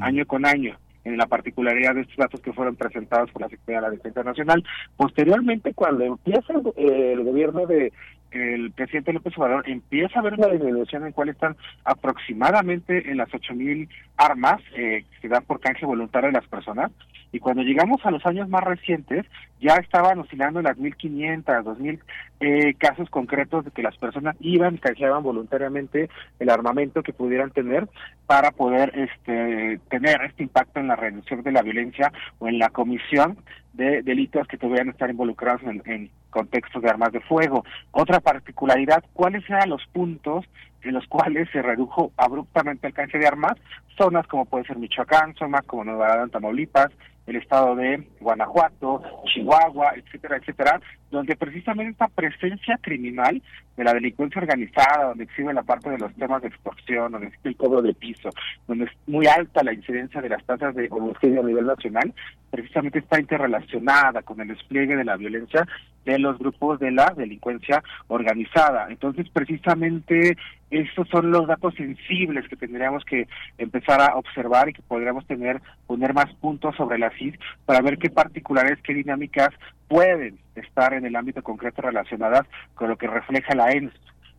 año 0.00 0.26
con 0.26 0.44
año 0.44 0.76
en 1.04 1.16
la 1.16 1.26
particularidad 1.26 1.94
de 1.94 2.02
estos 2.02 2.16
datos 2.16 2.40
que 2.40 2.52
fueron 2.52 2.76
presentados 2.76 3.30
por 3.30 3.42
la 3.42 3.48
Secretaría 3.48 3.80
de 3.80 3.86
la 3.88 3.94
Defensa 3.94 4.22
Nacional. 4.22 4.64
Posteriormente, 4.96 5.74
cuando 5.74 6.04
empieza 6.04 6.52
el, 6.52 6.66
eh, 6.76 7.12
el 7.12 7.24
gobierno 7.24 7.66
de 7.66 7.92
el 8.32 8.70
presidente 8.72 9.12
López 9.12 9.36
Obrador, 9.36 9.68
empieza 9.68 10.18
a 10.18 10.20
haber 10.20 10.34
una 10.34 10.48
disminución 10.48 11.06
en 11.06 11.12
cual 11.12 11.28
están 11.28 11.56
aproximadamente 11.84 13.10
en 13.10 13.18
las 13.18 13.28
8.000 13.28 13.88
armas 14.16 14.60
eh, 14.74 15.04
que 15.20 15.28
dan 15.28 15.44
por 15.44 15.60
canje 15.60 15.86
voluntario 15.86 16.28
de 16.28 16.38
las 16.38 16.48
personas. 16.48 16.90
Y 17.30 17.38
cuando 17.38 17.62
llegamos 17.62 18.04
a 18.04 18.10
los 18.10 18.24
años 18.26 18.48
más 18.48 18.64
recientes, 18.64 19.26
ya 19.62 19.76
estaban 19.76 20.18
oscilando 20.18 20.58
en 20.58 20.64
las 20.64 20.76
1.500, 20.76 21.44
2.000 21.44 22.00
eh, 22.40 22.74
casos 22.74 23.08
concretos 23.08 23.64
de 23.64 23.70
que 23.70 23.82
las 23.82 23.96
personas 23.96 24.36
iban, 24.40 24.76
canjeaban 24.76 25.22
voluntariamente 25.22 26.10
el 26.40 26.50
armamento 26.50 27.02
que 27.02 27.12
pudieran 27.12 27.52
tener 27.52 27.88
para 28.26 28.50
poder 28.50 28.92
este, 28.98 29.78
tener 29.88 30.22
este 30.22 30.42
impacto 30.42 30.80
en 30.80 30.88
la 30.88 30.96
reducción 30.96 31.42
de 31.42 31.52
la 31.52 31.62
violencia 31.62 32.12
o 32.40 32.48
en 32.48 32.58
la 32.58 32.70
comisión 32.70 33.38
de 33.72 34.02
delitos 34.02 34.48
que 34.48 34.58
pudieran 34.58 34.88
estar 34.88 35.08
involucrados 35.08 35.62
en 35.62 36.10
contextos 36.30 36.82
de 36.82 36.90
armas 36.90 37.12
de 37.12 37.20
fuego. 37.20 37.64
Otra 37.92 38.18
particularidad, 38.18 39.04
¿cuáles 39.12 39.48
eran 39.48 39.70
los 39.70 39.86
puntos 39.92 40.44
en 40.82 40.94
los 40.94 41.06
cuales 41.06 41.48
se 41.50 41.62
redujo 41.62 42.12
abruptamente 42.16 42.86
el 42.86 42.94
canje 42.94 43.18
de 43.18 43.26
armas? 43.26 43.54
Zonas 43.96 44.26
como 44.26 44.44
puede 44.46 44.64
ser 44.64 44.78
Michoacán, 44.78 45.34
zonas 45.34 45.62
como 45.66 45.84
Nueva 45.84 46.06
Granada, 46.06 46.28
Tamaulipas, 46.28 46.90
el 47.26 47.36
estado 47.36 47.76
de 47.76 48.06
Guanajuato, 48.20 49.02
Chihuahua, 49.26 49.92
etcétera, 49.96 50.36
etcétera, 50.36 50.80
donde 51.12 51.36
precisamente 51.36 51.92
esta 51.92 52.08
presencia 52.08 52.78
criminal 52.80 53.40
de 53.76 53.84
la 53.84 53.94
delincuencia 53.94 54.40
organizada, 54.40 55.08
donde 55.08 55.24
exhibe 55.24 55.52
la 55.52 55.62
parte 55.62 55.90
de 55.90 55.98
los 55.98 56.12
temas 56.14 56.42
de 56.42 56.48
extorsión, 56.48 57.12
donde 57.12 57.28
existe 57.28 57.50
el 57.50 57.56
cobro 57.56 57.82
de 57.82 57.94
piso, 57.94 58.30
donde 58.66 58.86
es 58.86 58.90
muy 59.06 59.26
alta 59.26 59.62
la 59.62 59.74
incidencia 59.74 60.20
de 60.20 60.30
las 60.30 60.44
tasas 60.44 60.74
de 60.74 60.88
homicidio 60.90 61.42
a 61.42 61.46
nivel 61.46 61.66
nacional, 61.66 62.12
precisamente 62.50 62.98
está 62.98 63.20
interrelacionada 63.20 64.22
con 64.22 64.40
el 64.40 64.48
despliegue 64.48 64.96
de 64.96 65.04
la 65.04 65.16
violencia 65.16 65.66
de 66.04 66.18
los 66.18 66.38
grupos 66.38 66.80
de 66.80 66.90
la 66.90 67.12
delincuencia 67.16 67.82
organizada. 68.08 68.88
Entonces, 68.90 69.28
precisamente 69.30 70.36
estos 70.70 71.08
son 71.08 71.30
los 71.30 71.46
datos 71.46 71.74
sensibles 71.74 72.48
que 72.48 72.56
tendríamos 72.56 73.04
que 73.04 73.28
empezar 73.58 74.00
a 74.00 74.16
observar 74.16 74.68
y 74.68 74.72
que 74.72 74.82
podríamos 74.82 75.26
tener, 75.26 75.60
poner 75.86 76.14
más 76.14 76.32
puntos 76.36 76.74
sobre 76.76 76.98
la 76.98 77.10
CID 77.10 77.34
para 77.66 77.82
ver 77.82 77.98
qué 77.98 78.10
particulares, 78.10 78.78
qué 78.82 78.94
dinámicas 78.94 79.50
pueden 79.92 80.38
estar 80.54 80.94
en 80.94 81.04
el 81.04 81.14
ámbito 81.14 81.42
concreto 81.42 81.82
relacionadas 81.82 82.46
con 82.74 82.88
lo 82.88 82.96
que 82.96 83.06
refleja 83.06 83.54
la 83.54 83.72
ENS. 83.72 83.92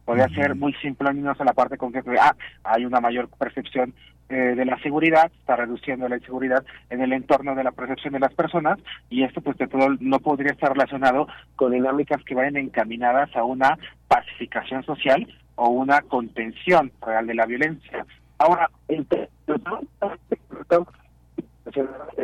Podría 0.03 0.27
ser 0.29 0.55
muy 0.55 0.73
simple, 0.81 1.13
no 1.13 1.31
la 1.31 1.53
parte 1.53 1.77
concreta 1.77 2.09
de, 2.09 2.17
ah, 2.19 2.35
hay 2.63 2.85
una 2.85 2.99
mayor 2.99 3.29
percepción 3.29 3.93
eh, 4.29 4.55
de 4.55 4.65
la 4.65 4.79
seguridad, 4.79 5.31
está 5.39 5.55
reduciendo 5.55 6.09
la 6.09 6.17
inseguridad 6.17 6.65
en 6.89 7.01
el 7.01 7.13
entorno 7.13 7.53
de 7.53 7.63
la 7.63 7.71
percepción 7.71 8.13
de 8.13 8.19
las 8.19 8.33
personas 8.33 8.79
y 9.11 9.23
esto 9.23 9.41
pues 9.41 9.55
de 9.59 9.67
todo 9.67 9.89
no 9.99 10.19
podría 10.19 10.53
estar 10.53 10.73
relacionado 10.73 11.27
con 11.55 11.71
dinámicas 11.71 12.23
que 12.23 12.33
vayan 12.33 12.57
encaminadas 12.57 13.29
a 13.35 13.43
una 13.43 13.77
pacificación 14.07 14.83
social 14.83 15.27
o 15.53 15.69
una 15.69 16.01
contención 16.01 16.91
real 17.05 17.27
de 17.27 17.35
la 17.35 17.45
violencia. 17.45 18.07
Ahora, 18.39 18.71
el 18.87 19.07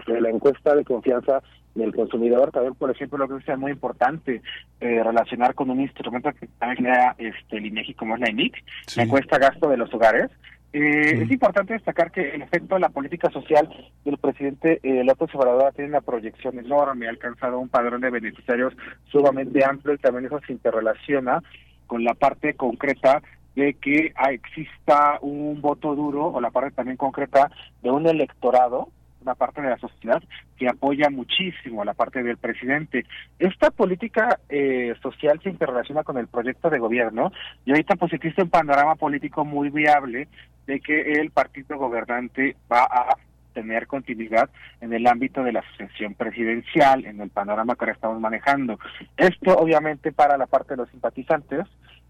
de 0.07 0.21
la 0.21 0.29
encuesta 0.29 0.73
de 0.75 0.83
confianza 0.83 1.43
del 1.79 1.95
consumidor, 1.95 2.51
también, 2.51 2.75
por 2.75 2.91
ejemplo, 2.91 3.17
lo 3.17 3.27
que 3.27 3.51
es 3.51 3.57
muy 3.57 3.71
importante 3.71 4.41
eh, 4.79 5.03
relacionar 5.03 5.55
con 5.55 5.69
un 5.69 5.81
instrumento 5.81 6.31
que 6.33 6.47
también 6.59 6.83
crea 6.83 7.15
este, 7.17 7.57
el 7.57 7.65
INEGI, 7.65 7.93
como 7.93 8.15
es 8.15 8.21
la 8.21 8.27
ENIC, 8.27 8.63
la 8.95 9.03
encuesta 9.03 9.37
gasto 9.37 9.69
de 9.69 9.77
los 9.77 9.93
hogares. 9.93 10.29
Eh, 10.71 11.23
Es 11.23 11.31
importante 11.31 11.73
destacar 11.73 12.11
que 12.11 12.35
el 12.35 12.43
efecto 12.43 12.75
de 12.75 12.81
la 12.81 12.89
política 12.89 13.29
social 13.31 13.67
del 14.05 14.17
presidente 14.17 14.79
eh, 14.83 15.03
López 15.03 15.33
Obrador 15.33 15.73
tiene 15.73 15.89
una 15.89 16.01
proyección 16.01 16.59
enorme, 16.59 17.07
ha 17.07 17.09
alcanzado 17.09 17.57
un 17.57 17.69
padrón 17.69 18.01
de 18.01 18.11
beneficiarios 18.11 18.73
sumamente 19.11 19.65
amplio 19.65 19.95
y 19.95 19.97
también 19.97 20.25
eso 20.25 20.39
se 20.45 20.53
interrelaciona 20.53 21.41
con 21.87 22.03
la 22.03 22.13
parte 22.13 22.53
concreta 22.53 23.23
de 23.55 23.73
que 23.73 24.13
ah, 24.15 24.31
exista 24.31 25.17
un 25.21 25.59
voto 25.59 25.95
duro 25.95 26.27
o 26.27 26.39
la 26.39 26.51
parte 26.51 26.71
también 26.71 26.97
concreta 26.97 27.49
de 27.81 27.89
un 27.89 28.05
electorado 28.05 28.89
una 29.29 29.35
parte 29.35 29.61
de 29.61 29.69
la 29.69 29.77
sociedad 29.77 30.21
que 30.57 30.67
apoya 30.67 31.09
muchísimo 31.09 31.81
a 31.81 31.85
la 31.85 31.93
parte 31.93 32.23
del 32.23 32.37
presidente. 32.37 33.05
Esta 33.37 33.69
política 33.69 34.39
eh, 34.49 34.95
social 35.01 35.39
se 35.43 35.49
interrelaciona 35.49 36.03
con 36.03 36.17
el 36.17 36.27
proyecto 36.27 36.69
de 36.69 36.79
gobierno 36.79 37.31
y 37.63 37.71
ahorita 37.71 37.95
pues 37.95 38.11
existe 38.13 38.41
un 38.41 38.49
panorama 38.49 38.95
político 38.95 39.45
muy 39.45 39.69
viable 39.69 40.27
de 40.65 40.79
que 40.79 41.13
el 41.13 41.29
partido 41.29 41.77
gobernante 41.77 42.55
va 42.71 42.83
a 42.83 43.17
tener 43.53 43.87
continuidad 43.87 44.49
en 44.81 44.93
el 44.93 45.05
ámbito 45.05 45.43
de 45.43 45.51
la 45.51 45.63
sucesión 45.71 46.13
presidencial, 46.15 47.05
en 47.05 47.21
el 47.21 47.29
panorama 47.29 47.75
que 47.75 47.85
ahora 47.85 47.93
estamos 47.93 48.19
manejando. 48.19 48.79
Esto 49.17 49.55
obviamente 49.57 50.11
para 50.11 50.37
la 50.37 50.47
parte 50.47 50.73
de 50.73 50.77
los 50.77 50.89
simpatizantes 50.89 51.65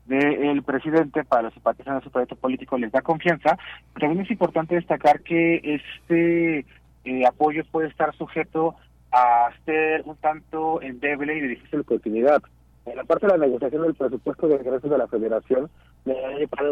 del 0.09 0.63
presidente, 0.63 1.23
para 1.23 1.43
los 1.43 1.53
simpatizantes 1.53 2.01
de 2.01 2.05
su 2.05 2.11
proyecto 2.11 2.35
político 2.35 2.77
les 2.77 2.91
da 2.91 3.01
confianza. 3.01 3.57
También 3.97 4.21
es 4.21 4.31
importante 4.31 4.75
destacar 4.75 5.21
que 5.21 5.61
este 5.63 6.65
eh, 7.05 7.25
apoyo 7.25 7.63
puede 7.71 7.87
estar 7.87 8.15
sujeto 8.15 8.75
a 9.11 9.49
ser 9.65 10.03
un 10.05 10.15
tanto 10.17 10.81
endeble 10.81 11.37
y 11.37 11.41
de 11.41 11.47
difícil 11.49 11.83
continuidad. 11.85 12.41
En 12.85 12.95
la 12.95 13.03
parte 13.03 13.27
de 13.27 13.37
la 13.37 13.45
negociación 13.45 13.83
del 13.83 13.95
presupuesto 13.95 14.47
de 14.47 14.55
ingresos 14.55 14.89
de 14.89 14.97
la 14.97 15.07
federación, 15.07 15.69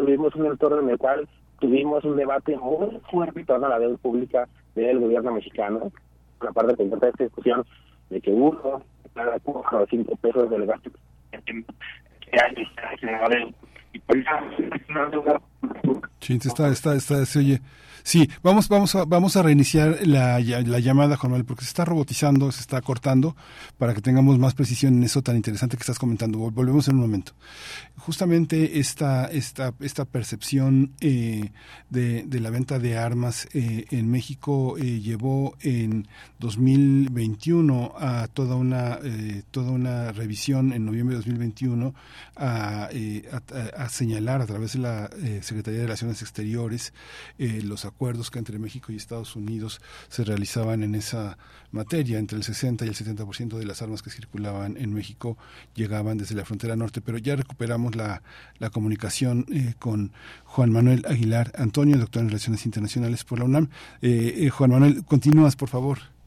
vivimos 0.04 0.34
un 0.34 0.46
entorno 0.46 0.80
en 0.80 0.90
el 0.90 0.98
cual 0.98 1.28
tuvimos 1.60 2.04
un 2.04 2.16
debate 2.16 2.56
muy 2.56 3.00
fuerte 3.10 3.40
en 3.40 3.46
torno 3.46 3.66
a 3.66 3.70
la 3.70 3.78
deuda 3.78 3.96
pública 3.98 4.48
del 4.74 5.00
gobierno 5.00 5.32
mexicano. 5.32 5.92
La 6.40 6.52
parte 6.52 6.76
concreta 6.76 7.06
de 7.06 7.10
esta 7.10 7.24
discusión 7.24 7.64
de 8.10 8.20
que 8.20 8.30
uno 8.30 8.82
cada 9.14 9.38
cuatro 9.40 9.82
o 9.82 9.86
cinco 9.86 10.14
pesos 10.16 10.48
del 10.50 10.66
gasto 10.66 10.90
y 13.92 13.98
pues 14.00 14.24
Sí, 16.20 16.34
está, 16.34 16.68
está, 16.68 16.94
está, 16.94 17.24
se 17.24 17.38
oye. 17.38 17.60
Sí, 18.08 18.30
vamos, 18.42 18.70
vamos 18.70 18.94
a, 18.94 19.04
vamos 19.04 19.36
a 19.36 19.42
reiniciar 19.42 19.98
la, 20.06 20.40
la 20.40 20.78
llamada, 20.78 21.18
Juan 21.18 21.32
Manuel, 21.32 21.44
porque 21.44 21.64
se 21.64 21.68
está 21.68 21.84
robotizando, 21.84 22.50
se 22.52 22.62
está 22.62 22.80
cortando, 22.80 23.36
para 23.76 23.92
que 23.92 24.00
tengamos 24.00 24.38
más 24.38 24.54
precisión 24.54 24.96
en 24.96 25.04
eso 25.04 25.20
tan 25.20 25.36
interesante 25.36 25.76
que 25.76 25.82
estás 25.82 25.98
comentando. 25.98 26.38
Volvemos 26.38 26.88
en 26.88 26.94
un 26.94 27.02
momento. 27.02 27.32
Justamente 27.98 28.78
esta, 28.78 29.26
esta, 29.26 29.74
esta 29.80 30.06
percepción 30.06 30.94
eh, 31.02 31.50
de, 31.90 32.22
de, 32.22 32.40
la 32.40 32.48
venta 32.48 32.78
de 32.78 32.96
armas 32.96 33.46
eh, 33.52 33.84
en 33.90 34.10
México 34.10 34.78
eh, 34.78 35.00
llevó 35.00 35.58
en 35.60 36.08
2021 36.38 37.92
a 37.98 38.26
toda 38.28 38.56
una, 38.56 39.00
eh, 39.04 39.42
toda 39.50 39.70
una 39.70 40.12
revisión 40.12 40.72
en 40.72 40.86
noviembre 40.86 41.16
de 41.16 41.18
2021 41.18 41.94
a, 42.36 42.88
eh, 42.90 43.28
a, 43.30 43.82
a 43.82 43.88
señalar 43.90 44.40
a 44.40 44.46
través 44.46 44.72
de 44.72 44.78
la 44.78 45.10
Secretaría 45.42 45.80
de 45.80 45.84
Relaciones 45.84 46.22
Exteriores 46.22 46.94
los 47.36 47.84
acuerdos 47.84 47.97
que 48.30 48.38
entre 48.38 48.58
México 48.58 48.92
y 48.92 48.96
Estados 48.96 49.34
Unidos 49.34 49.80
se 50.08 50.22
realizaban 50.22 50.82
en 50.82 50.94
esa 50.94 51.36
materia. 51.72 52.18
Entre 52.18 52.38
el 52.38 52.44
60 52.44 52.84
y 52.84 52.88
el 52.88 52.94
70% 52.94 53.58
de 53.58 53.66
las 53.66 53.82
armas 53.82 54.02
que 54.02 54.10
circulaban 54.10 54.76
en 54.76 54.94
México 54.94 55.36
llegaban 55.74 56.16
desde 56.16 56.34
la 56.34 56.44
frontera 56.44 56.76
norte, 56.76 57.00
pero 57.00 57.18
ya 57.18 57.34
recuperamos 57.34 57.96
la, 57.96 58.22
la 58.58 58.70
comunicación 58.70 59.46
eh, 59.52 59.74
con 59.78 60.12
Juan 60.44 60.70
Manuel 60.70 61.04
Aguilar 61.08 61.52
Antonio, 61.56 61.98
doctor 61.98 62.22
en 62.22 62.28
Relaciones 62.28 62.64
Internacionales 62.66 63.24
por 63.24 63.40
la 63.40 63.46
UNAM. 63.46 63.68
Eh, 64.00 64.34
eh, 64.38 64.50
Juan 64.50 64.70
Manuel, 64.70 65.04
continúas, 65.04 65.56
por 65.56 65.68
favor. 65.68 66.17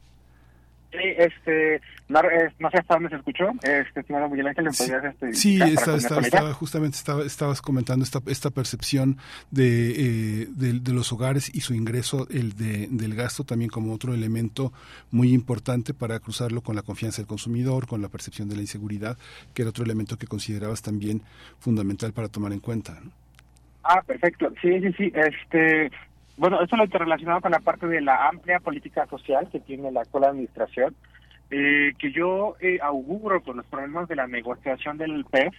Sí, 0.92 0.98
este, 1.16 1.80
no, 2.08 2.20
no, 2.58 2.70
sé 2.70 2.78
hasta 2.78 2.94
dónde 2.94 3.08
se 3.08 3.16
escuchó, 3.16 3.50
este, 3.62 4.00
estimado 4.00 4.28
Miguel 4.28 4.48
Ángel, 4.48 4.64
¿me 4.64 4.70
podrías 4.72 5.04
este, 5.04 5.32
Sí, 5.32 5.58
está, 5.62 5.96
está, 5.96 6.20
está, 6.20 6.52
justamente 6.52 6.98
estaba, 6.98 7.24
estabas 7.24 7.62
comentando 7.62 8.04
esta, 8.04 8.20
esta 8.26 8.50
percepción 8.50 9.16
de, 9.50 10.42
eh, 10.42 10.46
de, 10.50 10.80
de, 10.80 10.92
los 10.92 11.10
hogares 11.10 11.50
y 11.54 11.62
su 11.62 11.72
ingreso 11.72 12.28
el 12.30 12.54
de, 12.56 12.88
del 12.90 13.14
gasto 13.14 13.44
también 13.44 13.70
como 13.70 13.94
otro 13.94 14.12
elemento 14.12 14.72
muy 15.10 15.32
importante 15.32 15.94
para 15.94 16.20
cruzarlo 16.20 16.60
con 16.60 16.76
la 16.76 16.82
confianza 16.82 17.22
del 17.22 17.26
consumidor, 17.26 17.86
con 17.86 18.02
la 18.02 18.08
percepción 18.08 18.50
de 18.50 18.56
la 18.56 18.60
inseguridad, 18.60 19.16
que 19.54 19.62
era 19.62 19.70
otro 19.70 19.84
elemento 19.84 20.18
que 20.18 20.26
considerabas 20.26 20.82
también 20.82 21.22
fundamental 21.58 22.12
para 22.12 22.28
tomar 22.28 22.52
en 22.52 22.60
cuenta. 22.60 23.00
¿no? 23.02 23.10
Ah, 23.84 24.02
perfecto. 24.02 24.52
Sí, 24.60 24.80
sí, 24.80 24.92
sí. 24.92 25.12
Este, 25.14 25.90
bueno, 26.36 26.60
esto 26.62 26.76
lo 26.76 26.86
relacionado 26.86 27.40
con 27.40 27.52
la 27.52 27.60
parte 27.60 27.86
de 27.86 28.00
la 28.00 28.28
amplia 28.28 28.60
política 28.60 29.06
social 29.06 29.48
que 29.50 29.60
tiene 29.60 29.92
la 29.92 30.00
actual 30.00 30.24
administración, 30.24 30.94
eh, 31.50 31.92
que 31.98 32.12
yo 32.12 32.56
eh, 32.60 32.78
auguro 32.82 33.42
con 33.42 33.58
los 33.58 33.66
problemas 33.66 34.08
de 34.08 34.16
la 34.16 34.26
negociación 34.26 34.96
del 34.98 35.24
PEF 35.24 35.54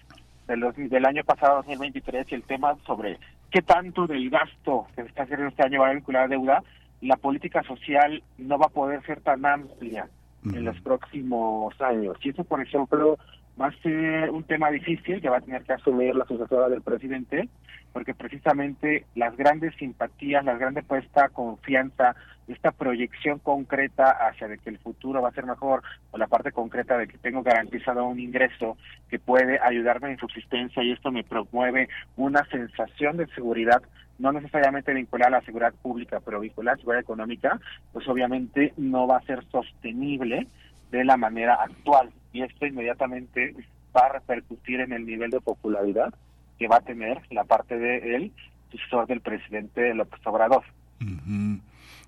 de 0.48 0.58
los, 0.58 0.76
del 0.76 1.06
año 1.06 1.24
pasado, 1.24 1.58
2023, 1.58 2.32
y 2.32 2.36
el 2.36 2.44
tema 2.44 2.76
sobre 2.86 3.18
qué 3.52 3.62
tanto 3.62 4.08
del 4.08 4.30
gasto 4.30 4.88
que 4.96 5.04
se 5.04 5.10
está 5.10 5.24
haciendo 5.24 5.48
este 5.48 5.64
año 5.64 5.82
va 5.82 5.90
a 5.90 5.94
vincular 5.94 6.24
a 6.24 6.28
deuda, 6.28 6.64
la 7.02 7.18
política 7.18 7.62
social 7.64 8.24
no 8.38 8.58
va 8.58 8.66
a 8.66 8.70
poder 8.70 9.06
ser 9.06 9.22
tan 9.22 9.46
amplia 9.46 10.08
en 10.46 10.66
los 10.66 10.80
próximos 10.82 11.80
años. 11.80 12.18
Y 12.22 12.30
eso, 12.30 12.44
por 12.44 12.62
ejemplo, 12.62 13.18
va 13.60 13.68
a 13.68 13.82
ser 13.82 14.32
un 14.32 14.44
tema 14.44 14.72
difícil 14.72 15.22
que 15.22 15.30
va 15.30 15.38
a 15.38 15.42
tener 15.42 15.64
que 15.64 15.74
asumir 15.74 16.16
la 16.16 16.26
sucesora 16.26 16.70
del 16.70 16.82
presidente, 16.82 17.50
porque 17.92 18.16
precisamente 18.16 19.06
las 19.16 19.36
grandes 19.38 19.76
simpatías, 19.76 20.44
la 20.44 20.58
grande 20.58 20.82
puesta 20.82 21.30
confianza, 21.30 22.16
esta 22.48 22.72
proyección 22.72 23.40
concreta 23.40 24.10
hacia 24.28 24.48
de 24.48 24.58
que 24.58 24.70
el 24.70 24.80
futuro 24.80 25.22
va 25.22 25.30
a 25.30 25.34
ser 25.34 25.46
mejor, 25.46 25.84
o 26.12 26.18
la 26.18 26.28
parte 26.28 26.52
concreta 26.52 26.98
de 26.98 27.08
que 27.08 27.18
tengo 27.18 27.44
garantizado 27.44 28.06
un 28.06 28.20
ingreso 28.20 28.78
que 29.10 29.20
puede 29.20 29.60
ayudarme 29.60 30.12
en 30.12 30.18
subsistencia 30.18 30.84
y 30.84 30.92
esto 30.92 31.12
me 31.12 31.24
promueve 31.24 31.88
una 32.18 32.44
sensación 32.46 33.18
de 33.18 33.28
seguridad 33.28 33.82
no 34.20 34.32
necesariamente 34.32 34.94
vinculada 34.94 35.38
a 35.38 35.40
la 35.40 35.46
seguridad 35.46 35.74
pública, 35.82 36.20
pero 36.24 36.40
vinculada 36.40 36.74
a 36.74 36.76
la 36.76 36.82
seguridad 36.82 37.02
económica, 37.02 37.60
pues 37.92 38.08
obviamente 38.08 38.74
no 38.78 39.08
va 39.08 39.18
a 39.18 39.26
ser 39.26 39.44
sostenible 39.46 40.48
de 40.92 41.04
la 41.04 41.18
manera 41.18 41.56
actual 41.56 42.12
y 42.34 42.42
esto 42.42 42.66
inmediatamente 42.66 43.56
va 43.96 44.08
a 44.08 44.14
repercutir 44.14 44.82
en 44.82 44.92
el 44.92 45.06
nivel 45.06 45.30
de 45.32 45.40
popularidad 45.40 46.14
que 46.60 46.68
va 46.68 46.78
a 46.78 46.82
tener 46.82 47.22
la 47.32 47.44
parte 47.44 47.78
de 47.78 48.16
él, 48.16 48.34
sucesor 48.72 49.08
del 49.08 49.22
presidente 49.22 49.94
López 49.94 50.20
Obrador. 50.26 50.64
Uh. 51.02 51.60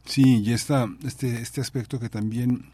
Sí, 0.04 0.44
y 0.44 0.54
esta, 0.54 0.88
este, 1.06 1.42
este 1.42 1.62
aspecto 1.62 2.00
que 2.00 2.10
también 2.10 2.72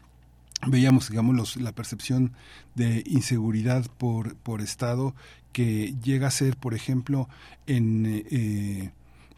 veíamos, 0.66 1.08
digamos, 1.10 1.34
los, 1.34 1.56
la 1.56 1.72
percepción 1.72 2.32
de 2.74 3.02
inseguridad 3.06 3.86
por, 3.98 4.36
por 4.36 4.60
Estado 4.60 5.14
que 5.52 5.94
llega 6.02 6.28
a 6.28 6.30
ser, 6.30 6.56
por 6.56 6.74
ejemplo, 6.74 7.28
en... 7.66 8.24
Eh, 8.30 8.90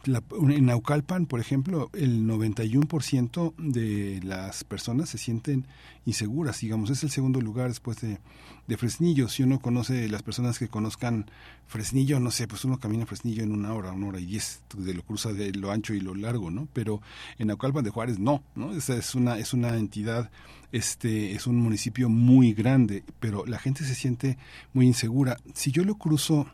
la, 0.07 0.23
en 0.49 0.67
Naucalpan, 0.67 1.27
por 1.27 1.41
ejemplo, 1.41 1.91
el 1.93 2.27
91% 2.27 3.55
de 3.57 4.21
las 4.23 4.65
personas 4.65 5.09
se 5.09 5.19
sienten 5.19 5.67
inseguras, 6.07 6.61
digamos, 6.61 6.91
es 6.91 7.03
el 7.03 7.11
segundo 7.11 7.41
lugar 7.41 7.69
después 7.69 8.01
de, 8.01 8.19
de, 8.67 8.77
Fresnillo. 8.77 9.29
Si 9.29 9.43
uno 9.43 9.61
conoce 9.61 10.09
las 10.09 10.23
personas 10.23 10.59
que 10.59 10.69
conozcan 10.69 11.27
Fresnillo, 11.67 12.21
no 12.21 12.31
sé, 12.31 12.47
pues 12.47 12.65
uno 12.65 12.79
camina 12.79 13.07
Fresnillo 13.07 13.43
en 13.43 13.53
una 13.53 13.73
hora, 13.73 13.93
una 13.93 14.09
hora 14.09 14.21
y 14.21 14.27
diez, 14.27 14.63
de 14.77 14.95
lo 14.95 15.03
cruza 15.03 15.33
de 15.33 15.53
lo 15.53 15.71
ancho 15.71 15.95
y 15.95 16.01
lo 16.01 16.15
largo, 16.15 16.51
¿no? 16.51 16.69
Pero 16.73 17.01
en 17.39 17.49
Naucalpan 17.49 17.85
de 17.85 17.91
Juárez 17.91 18.19
no, 18.19 18.43
¿no? 18.55 18.73
Esa 18.73 18.97
es 18.97 19.15
una, 19.15 19.39
es 19.39 19.55
una 19.55 19.77
entidad, 19.77 20.31
este, 20.73 21.33
es 21.33 21.47
un 21.47 21.57
municipio 21.57 22.09
muy 22.09 22.53
grande, 22.53 23.05
pero 23.21 23.47
la 23.47 23.59
gente 23.59 23.85
se 23.85 23.95
siente 23.95 24.39
muy 24.73 24.87
insegura. 24.87 25.39
Si 25.55 25.73
yo 25.73 25.85
lo 25.85 25.95
cruzo 25.97 26.47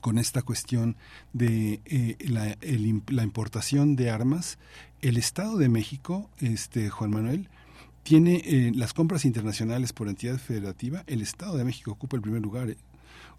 con 0.00 0.18
esta 0.18 0.42
cuestión 0.42 0.96
de 1.32 1.80
eh, 1.84 2.16
la, 2.28 3.22
importación 3.22 3.96
de 3.96 4.10
armas, 4.10 4.58
el 5.00 5.16
Estado 5.16 5.56
de 5.56 5.68
México, 5.68 6.30
este 6.38 6.90
Juan 6.90 7.10
Manuel, 7.10 7.48
tiene 8.02 8.42
eh, 8.44 8.72
las 8.74 8.94
compras 8.94 9.24
internacionales 9.24 9.92
por 9.92 10.08
entidad 10.08 10.38
federativa, 10.38 11.04
el 11.06 11.20
Estado 11.20 11.56
de 11.56 11.64
México 11.64 11.92
ocupa 11.92 12.16
el 12.16 12.22
primer 12.22 12.40
lugar. 12.40 12.70
¿eh? 12.70 12.78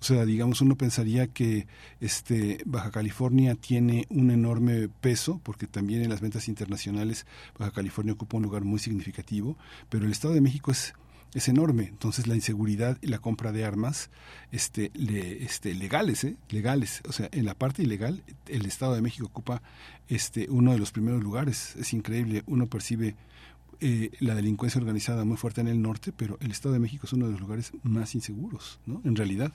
O 0.01 0.03
sea, 0.03 0.26
digamos, 0.26 0.61
uno 0.61 0.77
pensaría 0.77 1.27
que 1.27 1.67
este 1.99 2.61
Baja 2.65 2.91
California 2.91 3.55
tiene 3.55 4.05
un 4.09 4.31
enorme 4.31 4.88
peso, 4.88 5.41
porque 5.43 5.67
también 5.67 6.03
en 6.03 6.09
las 6.09 6.21
ventas 6.21 6.47
internacionales 6.47 7.26
Baja 7.57 7.71
California 7.71 8.13
ocupa 8.13 8.38
un 8.38 8.43
lugar 8.43 8.63
muy 8.63 8.80
significativo, 8.80 9.57
pero 9.89 10.05
el 10.05 10.11
Estado 10.11 10.34
de 10.34 10.41
México 10.41 10.71
es 10.71 10.93
es 11.34 11.47
enorme. 11.47 11.84
Entonces 11.84 12.27
la 12.27 12.35
inseguridad 12.35 12.97
y 13.01 13.07
la 13.07 13.19
compra 13.19 13.51
de 13.51 13.65
armas 13.65 14.10
este, 14.51 14.91
le, 14.93 15.43
este, 15.43 15.73
legales, 15.73 16.23
¿eh? 16.23 16.35
legales. 16.49 17.01
O 17.07 17.11
sea, 17.11 17.30
en 17.31 17.45
la 17.45 17.53
parte 17.53 17.84
ilegal 17.84 18.23
el 18.47 18.65
Estado 18.65 18.95
de 18.95 19.01
México 19.01 19.27
ocupa 19.27 19.61
este, 20.07 20.47
uno 20.49 20.72
de 20.72 20.80
los 20.80 20.91
primeros 20.91 21.23
lugares. 21.23 21.76
Es 21.76 21.93
increíble. 21.93 22.43
Uno 22.47 22.68
percibe 22.68 23.15
eh, 23.81 24.11
la 24.19 24.35
delincuencia 24.35 24.80
organizada 24.80 25.23
muy 25.23 25.38
fuerte 25.38 25.61
en 25.61 25.68
el 25.68 25.81
norte, 25.81 26.11
pero 26.15 26.38
el 26.41 26.51
Estado 26.51 26.73
de 26.73 26.80
México 26.80 27.06
es 27.06 27.14
uno 27.14 27.27
de 27.27 27.34
los 27.34 27.41
lugares 27.41 27.72
más 27.84 28.15
inseguros, 28.15 28.80
¿no? 28.85 29.01
En 29.06 29.15
realidad. 29.15 29.53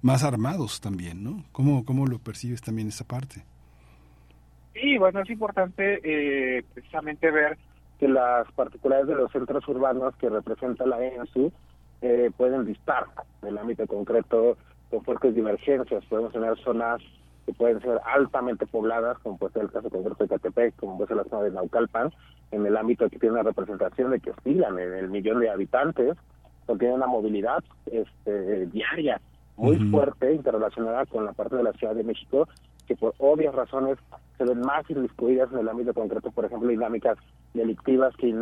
Más 0.00 0.22
armados 0.22 0.80
también, 0.80 1.24
¿no? 1.24 1.44
¿Cómo, 1.50 1.84
cómo 1.84 2.06
lo 2.06 2.20
percibes 2.20 2.62
también 2.62 2.86
esa 2.86 3.04
parte? 3.04 3.44
Sí, 4.74 4.96
bueno, 4.96 5.20
es 5.20 5.28
importante 5.28 6.00
eh, 6.04 6.64
precisamente 6.72 7.32
ver 7.32 7.58
que 7.98 8.08
las 8.08 8.50
particularidades 8.52 9.16
de 9.16 9.22
los 9.22 9.32
centros 9.32 9.66
urbanos 9.68 10.14
que 10.16 10.28
representa 10.28 10.86
la 10.86 11.04
ENSU 11.04 11.52
eh, 12.00 12.30
pueden 12.36 12.64
distar 12.64 13.06
del 13.42 13.58
ámbito 13.58 13.86
concreto 13.86 14.56
con 14.90 15.04
fuertes 15.04 15.34
divergencias. 15.34 16.04
Podemos 16.06 16.32
tener 16.32 16.56
zonas 16.58 17.02
que 17.44 17.52
pueden 17.54 17.80
ser 17.80 17.98
altamente 18.04 18.66
pobladas, 18.66 19.18
como 19.18 19.36
puede 19.38 19.54
ser 19.54 19.62
el 19.62 19.72
caso 19.72 19.90
concreto 19.90 20.24
de 20.24 20.28
Catepec, 20.28 20.76
como 20.76 20.96
puede 20.96 21.08
ser 21.08 21.16
la 21.16 21.24
zona 21.24 21.42
de 21.44 21.50
Naucalpan, 21.50 22.12
en 22.50 22.66
el 22.66 22.76
ámbito 22.76 23.08
que 23.08 23.18
tiene 23.18 23.34
una 23.34 23.42
representación 23.42 24.10
de 24.10 24.20
que 24.20 24.30
oscilan 24.30 24.78
en 24.78 24.94
el 24.94 25.08
millón 25.08 25.40
de 25.40 25.50
habitantes, 25.50 26.16
porque 26.66 26.80
tiene 26.80 26.94
una 26.94 27.06
movilidad 27.06 27.64
este, 27.86 28.66
diaria 28.66 29.20
muy 29.56 29.76
uh 29.76 29.80
-huh. 29.80 29.90
fuerte 29.90 30.34
interrelacionada 30.34 31.04
con 31.06 31.24
la 31.24 31.32
parte 31.32 31.56
de 31.56 31.64
la 31.64 31.72
Ciudad 31.72 31.94
de 31.94 32.04
México, 32.04 32.46
que 32.86 32.94
por 32.94 33.14
obvias 33.18 33.54
razones 33.54 33.98
se 34.38 34.44
ven 34.44 34.60
más 34.60 34.88
inmiscuidas 34.88 35.52
en 35.52 35.58
el 35.58 35.68
ámbito 35.68 35.92
concreto, 35.92 36.30
por 36.30 36.44
ejemplo, 36.44 36.68
dinámicas 36.68 37.18
delictivas 37.52 38.16
que 38.16 38.34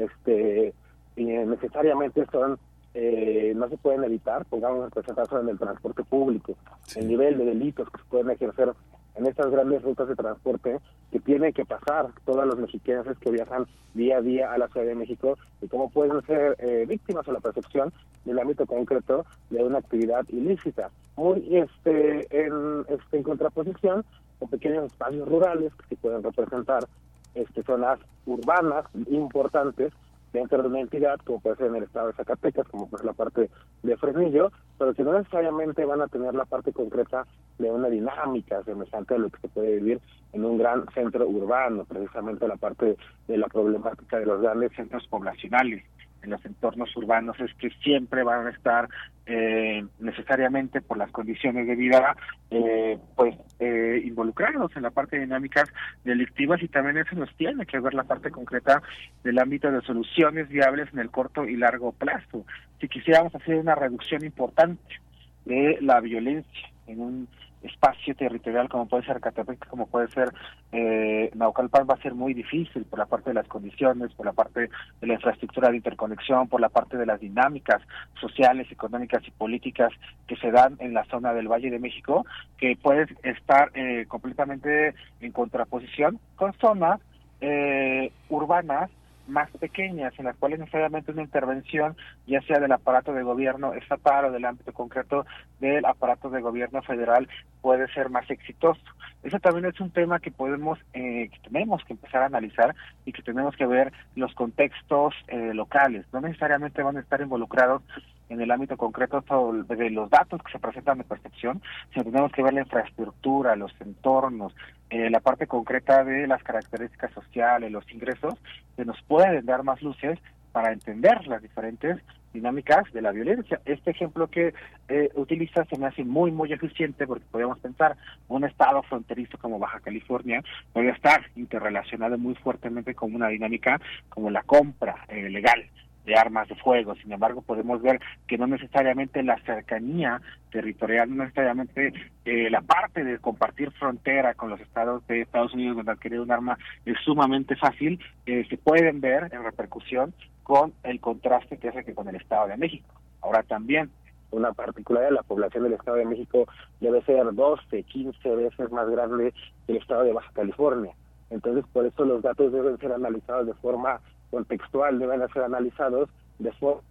este, 0.00 0.72
necesariamente 1.16 2.24
son 2.30 2.58
eh, 2.94 3.52
no 3.54 3.68
se 3.68 3.76
pueden 3.76 4.02
evitar, 4.02 4.44
pongamos 4.46 4.90
el 4.96 5.14
caso 5.14 5.40
en 5.40 5.48
el 5.48 5.58
transporte 5.58 6.02
público, 6.02 6.56
sí. 6.86 6.98
el 6.98 7.06
nivel 7.06 7.38
de 7.38 7.44
delitos 7.44 7.88
que 7.88 7.98
se 7.98 8.04
pueden 8.08 8.30
ejercer 8.30 8.72
en 9.14 9.26
estas 9.26 9.50
grandes 9.50 9.82
rutas 9.82 10.08
de 10.08 10.16
transporte 10.16 10.78
que 11.12 11.20
tienen 11.20 11.52
que 11.52 11.64
pasar 11.64 12.08
todos 12.24 12.46
los 12.46 12.58
mexicanos 12.58 13.06
que 13.20 13.30
viajan 13.30 13.66
día 13.94 14.18
a 14.18 14.22
día 14.22 14.52
a 14.52 14.58
la 14.58 14.68
Ciudad 14.68 14.86
de 14.86 14.94
México 14.94 15.36
y 15.60 15.68
cómo 15.68 15.90
pueden 15.90 16.20
ser 16.22 16.56
eh, 16.58 16.84
víctimas 16.88 17.26
o 17.28 17.32
la 17.32 17.40
percepción 17.40 17.92
del 18.24 18.38
ámbito 18.38 18.66
concreto 18.66 19.24
de 19.50 19.62
una 19.62 19.78
actividad 19.78 20.24
ilícita. 20.28 20.90
Muy 21.16 21.56
este 21.56 22.26
en, 22.30 22.84
este, 22.88 23.18
en 23.18 23.22
contraposición 23.22 24.04
con 24.40 24.48
pequeños 24.48 24.86
espacios 24.86 25.28
rurales 25.28 25.72
que 25.88 25.96
pueden 25.96 26.24
representar 26.24 26.88
este, 27.34 27.62
zonas 27.62 28.00
urbanas 28.26 28.86
importantes 29.08 29.92
dentro 30.32 30.62
de 30.62 30.68
una 30.68 30.80
entidad, 30.80 31.18
como 31.24 31.40
puede 31.40 31.56
ser 31.56 31.66
en 31.66 31.76
el 31.76 31.82
estado 31.84 32.08
de 32.08 32.14
Zacatecas, 32.14 32.66
como 32.68 32.88
puede 32.88 33.02
ser 33.02 33.06
la 33.06 33.12
parte 33.12 33.50
de 33.82 33.96
Fresnillo, 33.96 34.50
pero 34.78 34.94
que 34.94 35.02
no 35.02 35.12
necesariamente 35.12 35.84
van 35.84 36.00
a 36.02 36.08
tener 36.08 36.34
la 36.34 36.44
parte 36.44 36.72
concreta 36.72 37.26
de 37.58 37.70
una 37.70 37.88
dinámica 37.88 38.62
semejante 38.64 39.14
a 39.14 39.18
lo 39.18 39.30
que 39.30 39.40
se 39.40 39.48
puede 39.48 39.76
vivir 39.76 40.00
en 40.32 40.44
un 40.44 40.58
gran 40.58 40.86
centro 40.94 41.28
urbano, 41.28 41.84
precisamente 41.84 42.46
la 42.46 42.56
parte 42.56 42.96
de 43.26 43.36
la 43.36 43.48
problemática 43.48 44.18
de 44.18 44.26
los 44.26 44.40
grandes 44.40 44.72
centros 44.74 45.06
poblacionales 45.08 45.84
en 46.22 46.30
los 46.30 46.44
entornos 46.44 46.94
urbanos 46.96 47.38
es 47.40 47.52
que 47.54 47.70
siempre 47.82 48.22
van 48.22 48.46
a 48.46 48.50
estar 48.50 48.88
eh, 49.26 49.84
necesariamente 49.98 50.80
por 50.80 50.96
las 50.96 51.10
condiciones 51.10 51.66
de 51.66 51.76
vida 51.76 52.16
eh, 52.50 52.98
pues 53.16 53.36
eh, 53.58 54.02
involucrados 54.04 54.72
en 54.76 54.82
la 54.82 54.90
parte 54.90 55.16
de 55.16 55.22
dinámicas 55.22 55.70
delictivas 56.04 56.62
y 56.62 56.68
también 56.68 56.98
eso 56.98 57.14
nos 57.16 57.34
tiene 57.36 57.66
que 57.66 57.78
ver 57.78 57.94
la 57.94 58.04
parte 58.04 58.30
concreta 58.30 58.82
del 59.22 59.38
ámbito 59.38 59.70
de 59.70 59.82
soluciones 59.82 60.48
viables 60.48 60.88
en 60.92 60.98
el 60.98 61.10
corto 61.10 61.44
y 61.44 61.56
largo 61.56 61.92
plazo. 61.92 62.44
Si 62.80 62.88
quisiéramos 62.88 63.34
hacer 63.34 63.56
una 63.56 63.74
reducción 63.74 64.24
importante 64.24 65.00
de 65.44 65.78
la 65.80 66.00
violencia 66.00 66.68
en 66.86 67.00
un 67.00 67.28
espacio 67.62 68.14
territorial 68.14 68.68
como 68.68 68.86
puede 68.86 69.04
ser 69.04 69.20
Catepec, 69.20 69.66
como 69.68 69.86
puede 69.86 70.08
ser 70.08 70.32
eh, 70.72 71.30
Naucalpan, 71.34 71.86
va 71.88 71.94
a 71.94 72.02
ser 72.02 72.14
muy 72.14 72.34
difícil 72.34 72.84
por 72.84 72.98
la 72.98 73.06
parte 73.06 73.30
de 73.30 73.34
las 73.34 73.48
condiciones, 73.48 74.12
por 74.14 74.26
la 74.26 74.32
parte 74.32 74.70
de 75.00 75.06
la 75.06 75.14
infraestructura 75.14 75.70
de 75.70 75.76
interconexión, 75.76 76.48
por 76.48 76.60
la 76.60 76.68
parte 76.68 76.96
de 76.96 77.06
las 77.06 77.20
dinámicas 77.20 77.82
sociales, 78.20 78.70
económicas 78.70 79.26
y 79.26 79.30
políticas 79.30 79.92
que 80.26 80.36
se 80.36 80.50
dan 80.50 80.76
en 80.78 80.94
la 80.94 81.04
zona 81.04 81.32
del 81.32 81.48
Valle 81.48 81.70
de 81.70 81.78
México, 81.78 82.24
que 82.58 82.76
pueden 82.76 83.08
estar 83.22 83.70
eh, 83.74 84.06
completamente 84.08 84.94
en 85.20 85.32
contraposición 85.32 86.18
con 86.36 86.52
zonas 86.54 87.00
eh, 87.40 88.12
urbanas 88.28 88.90
más 89.26 89.50
pequeñas, 89.52 90.12
en 90.18 90.24
las 90.24 90.36
cuales 90.36 90.58
necesariamente 90.58 91.12
una 91.12 91.22
intervención, 91.22 91.96
ya 92.26 92.40
sea 92.42 92.58
del 92.58 92.72
aparato 92.72 93.12
de 93.12 93.22
gobierno 93.22 93.74
estatal 93.74 94.26
o 94.26 94.32
del 94.32 94.44
ámbito 94.44 94.72
concreto 94.72 95.26
del 95.60 95.84
aparato 95.84 96.30
de 96.30 96.40
gobierno 96.40 96.82
federal, 96.82 97.28
puede 97.60 97.86
ser 97.92 98.10
más 98.10 98.28
exitoso. 98.30 98.80
Eso 99.22 99.38
también 99.38 99.66
es 99.66 99.80
un 99.80 99.90
tema 99.90 100.18
que 100.18 100.30
podemos, 100.30 100.78
eh, 100.94 101.28
que 101.28 101.38
tenemos 101.48 101.84
que 101.84 101.92
empezar 101.92 102.22
a 102.22 102.26
analizar 102.26 102.74
y 103.04 103.12
que 103.12 103.22
tenemos 103.22 103.54
que 103.54 103.66
ver 103.66 103.92
los 104.16 104.34
contextos 104.34 105.14
eh, 105.28 105.52
locales. 105.54 106.06
No 106.12 106.20
necesariamente 106.20 106.82
van 106.82 106.96
a 106.96 107.00
estar 107.00 107.20
involucrados 107.20 107.82
en 108.30 108.40
el 108.40 108.50
ámbito 108.50 108.76
concreto 108.76 109.22
de 109.52 109.90
los 109.90 110.08
datos 110.08 110.40
que 110.42 110.52
se 110.52 110.58
presentan 110.58 110.98
de 110.98 111.04
percepción, 111.04 111.60
sino 111.92 112.04
tenemos 112.04 112.32
que 112.32 112.42
ver 112.42 112.54
la 112.54 112.60
infraestructura, 112.60 113.56
los 113.56 113.72
entornos, 113.80 114.54
eh, 114.88 115.10
la 115.10 115.20
parte 115.20 115.46
concreta 115.46 116.04
de 116.04 116.26
las 116.26 116.42
características 116.42 117.12
sociales, 117.12 117.70
los 117.70 117.90
ingresos, 117.92 118.34
que 118.76 118.84
nos 118.84 119.00
pueden 119.02 119.44
dar 119.44 119.64
más 119.64 119.82
luces 119.82 120.18
para 120.52 120.72
entender 120.72 121.26
las 121.26 121.42
diferentes 121.42 121.98
dinámicas 122.32 122.84
de 122.92 123.02
la 123.02 123.10
violencia. 123.10 123.60
Este 123.64 123.90
ejemplo 123.90 124.28
que 124.28 124.54
eh, 124.88 125.10
utiliza 125.14 125.64
se 125.64 125.78
me 125.78 125.86
hace 125.86 126.04
muy, 126.04 126.30
muy 126.30 126.52
eficiente 126.52 127.06
porque 127.06 127.24
podemos 127.30 127.58
pensar 127.58 127.96
un 128.28 128.44
estado 128.44 128.82
fronterizo 128.84 129.38
como 129.38 129.58
Baja 129.58 129.80
California 129.80 130.42
puede 130.72 130.90
estar 130.90 131.22
interrelacionado 131.34 132.18
muy 132.18 132.36
fuertemente 132.36 132.94
con 132.94 133.14
una 133.14 133.28
dinámica 133.28 133.80
como 134.08 134.30
la 134.30 134.42
compra 134.42 135.04
eh, 135.08 135.28
legal 135.28 135.64
de 136.04 136.14
armas 136.14 136.48
de 136.48 136.54
fuego. 136.56 136.94
Sin 136.96 137.12
embargo, 137.12 137.42
podemos 137.42 137.82
ver 137.82 138.00
que 138.26 138.38
no 138.38 138.46
necesariamente 138.46 139.22
la 139.22 139.38
cercanía 139.42 140.20
territorial, 140.50 141.08
no 141.14 141.24
necesariamente 141.24 141.92
eh, 142.24 142.50
la 142.50 142.62
parte 142.62 143.04
de 143.04 143.18
compartir 143.18 143.70
frontera 143.72 144.34
con 144.34 144.50
los 144.50 144.60
estados 144.60 145.06
de 145.06 145.22
Estados 145.22 145.54
Unidos 145.54 145.76
donde 145.76 145.92
adquirir 145.92 146.20
un 146.20 146.32
arma 146.32 146.58
es 146.84 146.96
sumamente 147.04 147.56
fácil, 147.56 148.00
eh, 148.26 148.44
se 148.48 148.56
pueden 148.56 149.00
ver 149.00 149.28
en 149.32 149.44
repercusión 149.44 150.14
con 150.42 150.72
el 150.82 151.00
contraste 151.00 151.58
que 151.58 151.68
hace 151.68 151.84
que 151.84 151.94
con 151.94 152.08
el 152.08 152.16
Estado 152.16 152.48
de 152.48 152.56
México. 152.56 153.00
Ahora 153.22 153.42
también, 153.42 153.90
una 154.30 154.52
particularidad, 154.52 155.12
la 155.12 155.22
población 155.22 155.64
del 155.64 155.74
Estado 155.74 155.98
de 155.98 156.06
México 156.06 156.46
debe 156.80 157.02
ser 157.02 157.32
12, 157.32 157.82
15 157.82 158.36
veces 158.36 158.72
más 158.72 158.88
grande 158.88 159.32
que 159.66 159.72
el 159.72 159.78
Estado 159.78 160.04
de 160.04 160.12
Baja 160.12 160.30
California. 160.32 160.92
Entonces, 161.30 161.64
por 161.72 161.86
eso 161.86 162.04
los 162.04 162.22
datos 162.22 162.52
deben 162.52 162.76
ser 162.78 162.92
analizados 162.92 163.46
de 163.46 163.54
forma 163.54 164.00
contextual, 164.30 164.98
deben 164.98 165.26
ser 165.28 165.42
analizados 165.42 166.08
de 166.38 166.52
forma 166.52 166.82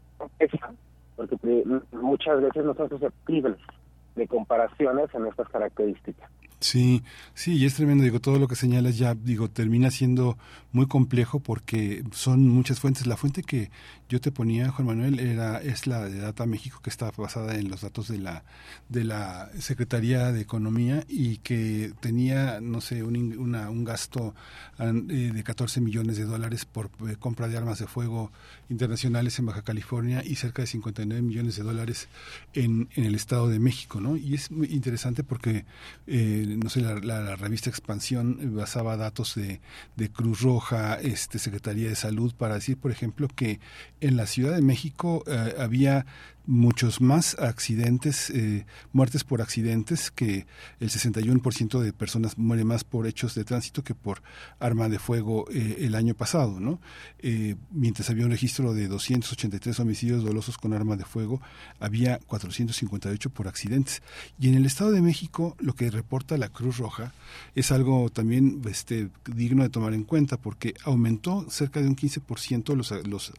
porque 1.15 1.63
muchas 1.91 2.41
veces 2.41 2.63
no 2.63 2.73
son 2.75 2.89
susceptibles 2.89 3.57
de 4.15 4.27
comparaciones 4.27 5.13
en 5.13 5.25
estas 5.27 5.49
características. 5.49 6.29
Sí, 6.59 7.03
sí, 7.33 7.53
y 7.53 7.65
es 7.65 7.75
tremendo, 7.75 8.03
digo, 8.03 8.19
todo 8.19 8.37
lo 8.37 8.49
que 8.49 8.55
señalas 8.55 8.97
ya, 8.97 9.15
digo, 9.15 9.49
termina 9.49 9.91
siendo 9.91 10.37
muy 10.73 10.87
complejo 10.87 11.39
porque 11.39 12.03
son 12.11 12.49
muchas 12.49 12.81
fuentes. 12.81 13.07
La 13.07 13.15
fuente 13.15 13.43
que 13.43 13.71
yo 14.09 14.19
te 14.19 14.31
ponía, 14.31 14.69
Juan 14.71 14.87
Manuel, 14.87 15.19
era 15.19 15.61
es 15.61 15.87
la 15.87 16.05
de 16.09 16.19
Data 16.19 16.45
México 16.45 16.79
que 16.83 16.89
está 16.89 17.11
basada 17.15 17.55
en 17.55 17.69
los 17.69 17.81
datos 17.81 18.07
de 18.07 18.17
la 18.17 18.43
de 18.89 19.03
la 19.03 19.49
Secretaría 19.59 20.31
de 20.31 20.41
Economía 20.41 21.05
y 21.07 21.37
que 21.37 21.93
tenía, 22.01 22.59
no 22.59 22.81
sé, 22.81 23.03
un, 23.03 23.37
una, 23.37 23.69
un 23.69 23.83
gasto 23.83 24.35
eh, 24.79 25.31
de 25.33 25.43
14 25.43 25.79
millones 25.79 26.17
de 26.17 26.25
dólares 26.25 26.65
por 26.65 26.89
eh, 27.07 27.15
compra 27.17 27.47
de 27.47 27.57
armas 27.57 27.79
de 27.79 27.87
fuego 27.87 28.31
internacionales 28.69 29.37
en 29.39 29.45
Baja 29.45 29.61
California 29.61 30.23
y 30.25 30.35
cerca 30.35 30.63
de 30.63 30.67
59 30.67 31.21
millones 31.21 31.55
de 31.55 31.63
dólares 31.63 32.09
en, 32.53 32.89
en 32.95 33.05
el 33.05 33.15
Estado 33.15 33.47
de 33.47 33.59
México, 33.59 34.01
¿no? 34.01 34.17
Y 34.17 34.33
es 34.33 34.51
muy 34.51 34.67
interesante 34.67 35.23
porque 35.23 35.65
eh, 36.07 36.45
no 36.57 36.69
sé, 36.69 36.81
la, 36.81 37.35
revista 37.35 37.69
Expansión 37.69 38.55
basaba 38.55 38.97
datos 38.97 39.35
de, 39.35 39.61
de, 39.95 40.09
Cruz 40.09 40.41
Roja, 40.41 40.95
este 40.95 41.39
Secretaría 41.39 41.89
de 41.89 41.95
Salud, 41.95 42.33
para 42.35 42.55
decir, 42.55 42.77
por 42.77 42.91
ejemplo, 42.91 43.27
que 43.27 43.59
en 44.01 44.17
la 44.17 44.25
Ciudad 44.25 44.55
de 44.55 44.61
México 44.61 45.23
eh, 45.27 45.55
había 45.57 46.05
muchos 46.45 46.99
más 46.99 47.37
accidentes, 47.39 48.29
eh, 48.31 48.65
muertes 48.91 49.23
por 49.23 49.41
accidentes, 49.41 50.09
que 50.09 50.47
el 50.79 50.89
61% 50.89 51.79
de 51.79 51.93
personas 51.93 52.37
mueren 52.37 52.67
más 52.67 52.83
por 52.83 53.05
hechos 53.05 53.35
de 53.35 53.43
tránsito 53.43 53.83
que 53.83 53.93
por 53.93 54.23
arma 54.59 54.89
de 54.89 54.97
fuego 54.97 55.45
eh, 55.51 55.77
el 55.81 55.95
año 55.95 56.15
pasado, 56.15 56.59
¿no? 56.59 56.81
Eh, 57.19 57.55
mientras 57.71 58.09
había 58.09 58.25
un 58.25 58.31
registro 58.31 58.73
de 58.73 58.87
283 58.87 59.79
homicidios 59.79 60.23
dolosos 60.23 60.57
con 60.57 60.73
arma 60.73 60.95
de 60.95 61.05
fuego, 61.05 61.41
había 61.79 62.19
458 62.25 63.29
por 63.29 63.47
accidentes. 63.47 64.01
Y 64.39 64.49
en 64.49 64.55
el 64.55 64.65
Estado 64.65 64.91
de 64.91 65.01
México, 65.01 65.55
lo 65.59 65.73
que 65.75 65.91
reporta 65.91 66.37
la 66.37 66.49
Cruz 66.49 66.77
Roja 66.77 67.13
es 67.53 67.71
algo 67.71 68.09
también 68.09 68.61
este, 68.67 69.09
digno 69.25 69.63
de 69.63 69.69
tomar 69.69 69.93
en 69.93 70.03
cuenta, 70.03 70.37
porque 70.37 70.73
aumentó 70.83 71.45
cerca 71.49 71.79
de 71.79 71.87
un 71.87 71.95
15% 71.95 72.75
los, 72.75 72.91
los 73.07 73.33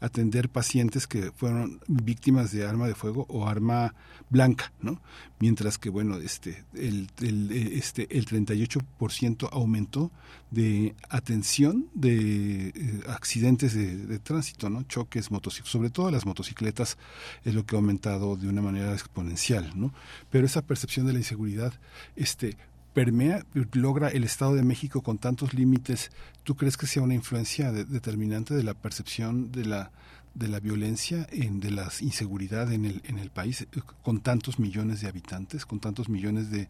atender 0.00 0.48
pacientes 0.48 1.06
que 1.06 1.32
fueron 1.32 1.80
víctimas 1.86 2.19
de 2.20 2.66
arma 2.66 2.86
de 2.86 2.94
fuego 2.94 3.26
o 3.28 3.46
arma 3.46 3.94
blanca, 4.28 4.72
¿no? 4.80 5.00
Mientras 5.40 5.78
que, 5.78 5.90
bueno, 5.90 6.16
este, 6.18 6.64
el, 6.74 7.08
el, 7.20 7.50
este, 7.50 8.06
el 8.16 8.26
38% 8.26 9.48
aumentó 9.50 10.10
de 10.50 10.94
atención 11.08 11.88
de 11.94 12.68
eh, 12.68 13.00
accidentes 13.08 13.74
de, 13.74 14.18
tránsito, 14.20 14.70
¿no? 14.70 14.82
Choques, 14.84 15.30
motocicletas, 15.30 15.72
sobre 15.72 15.90
todo 15.90 16.10
las 16.10 16.26
motocicletas 16.26 16.98
es 17.44 17.54
lo 17.54 17.64
que 17.64 17.74
ha 17.74 17.78
aumentado 17.78 18.36
de 18.36 18.48
una 18.48 18.62
manera 18.62 18.92
exponencial, 18.92 19.72
¿no? 19.74 19.92
Pero 20.30 20.46
esa 20.46 20.62
percepción 20.62 21.06
de 21.06 21.14
la 21.14 21.18
inseguridad, 21.18 21.72
este, 22.16 22.56
permea, 22.92 23.44
logra 23.72 24.08
el 24.08 24.24
Estado 24.24 24.54
de 24.54 24.62
México 24.62 25.02
con 25.02 25.18
tantos 25.18 25.54
límites, 25.54 26.10
¿tú 26.44 26.56
crees 26.56 26.76
que 26.76 26.86
sea 26.86 27.02
una 27.02 27.14
influencia 27.14 27.72
determinante 27.72 28.54
de 28.54 28.62
la 28.62 28.74
percepción 28.74 29.50
de 29.52 29.64
la 29.64 29.90
de 30.34 30.48
la 30.48 30.60
violencia, 30.60 31.26
en, 31.30 31.60
de 31.60 31.70
la 31.70 31.88
inseguridad 32.00 32.72
en 32.72 32.84
el, 32.84 33.02
en 33.08 33.18
el 33.18 33.30
país, 33.30 33.62
eh, 33.62 33.66
con 34.02 34.20
tantos 34.20 34.58
millones 34.58 35.00
de 35.00 35.08
habitantes, 35.08 35.66
con 35.66 35.80
tantos 35.80 36.08
millones 36.08 36.50
de 36.50 36.68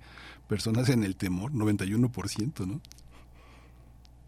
personas 0.49 0.89
en 0.89 1.05
el 1.05 1.17
temor, 1.17 1.53
91%, 1.53 2.67
¿no? 2.67 2.81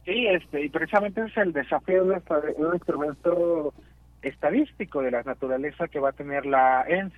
Sí, 0.04 0.26
este, 0.26 0.64
y 0.64 0.68
precisamente 0.68 1.22
es 1.24 1.36
el 1.36 1.52
desafío 1.52 2.04
de 2.04 2.20
un, 2.56 2.74
instrumento 2.74 3.72
estadístico 4.20 5.00
de 5.00 5.12
la 5.12 5.22
naturaleza 5.22 5.86
que 5.88 6.00
va 6.00 6.10
a 6.10 6.12
tener 6.12 6.44
la 6.44 6.84
ENS. 6.88 7.12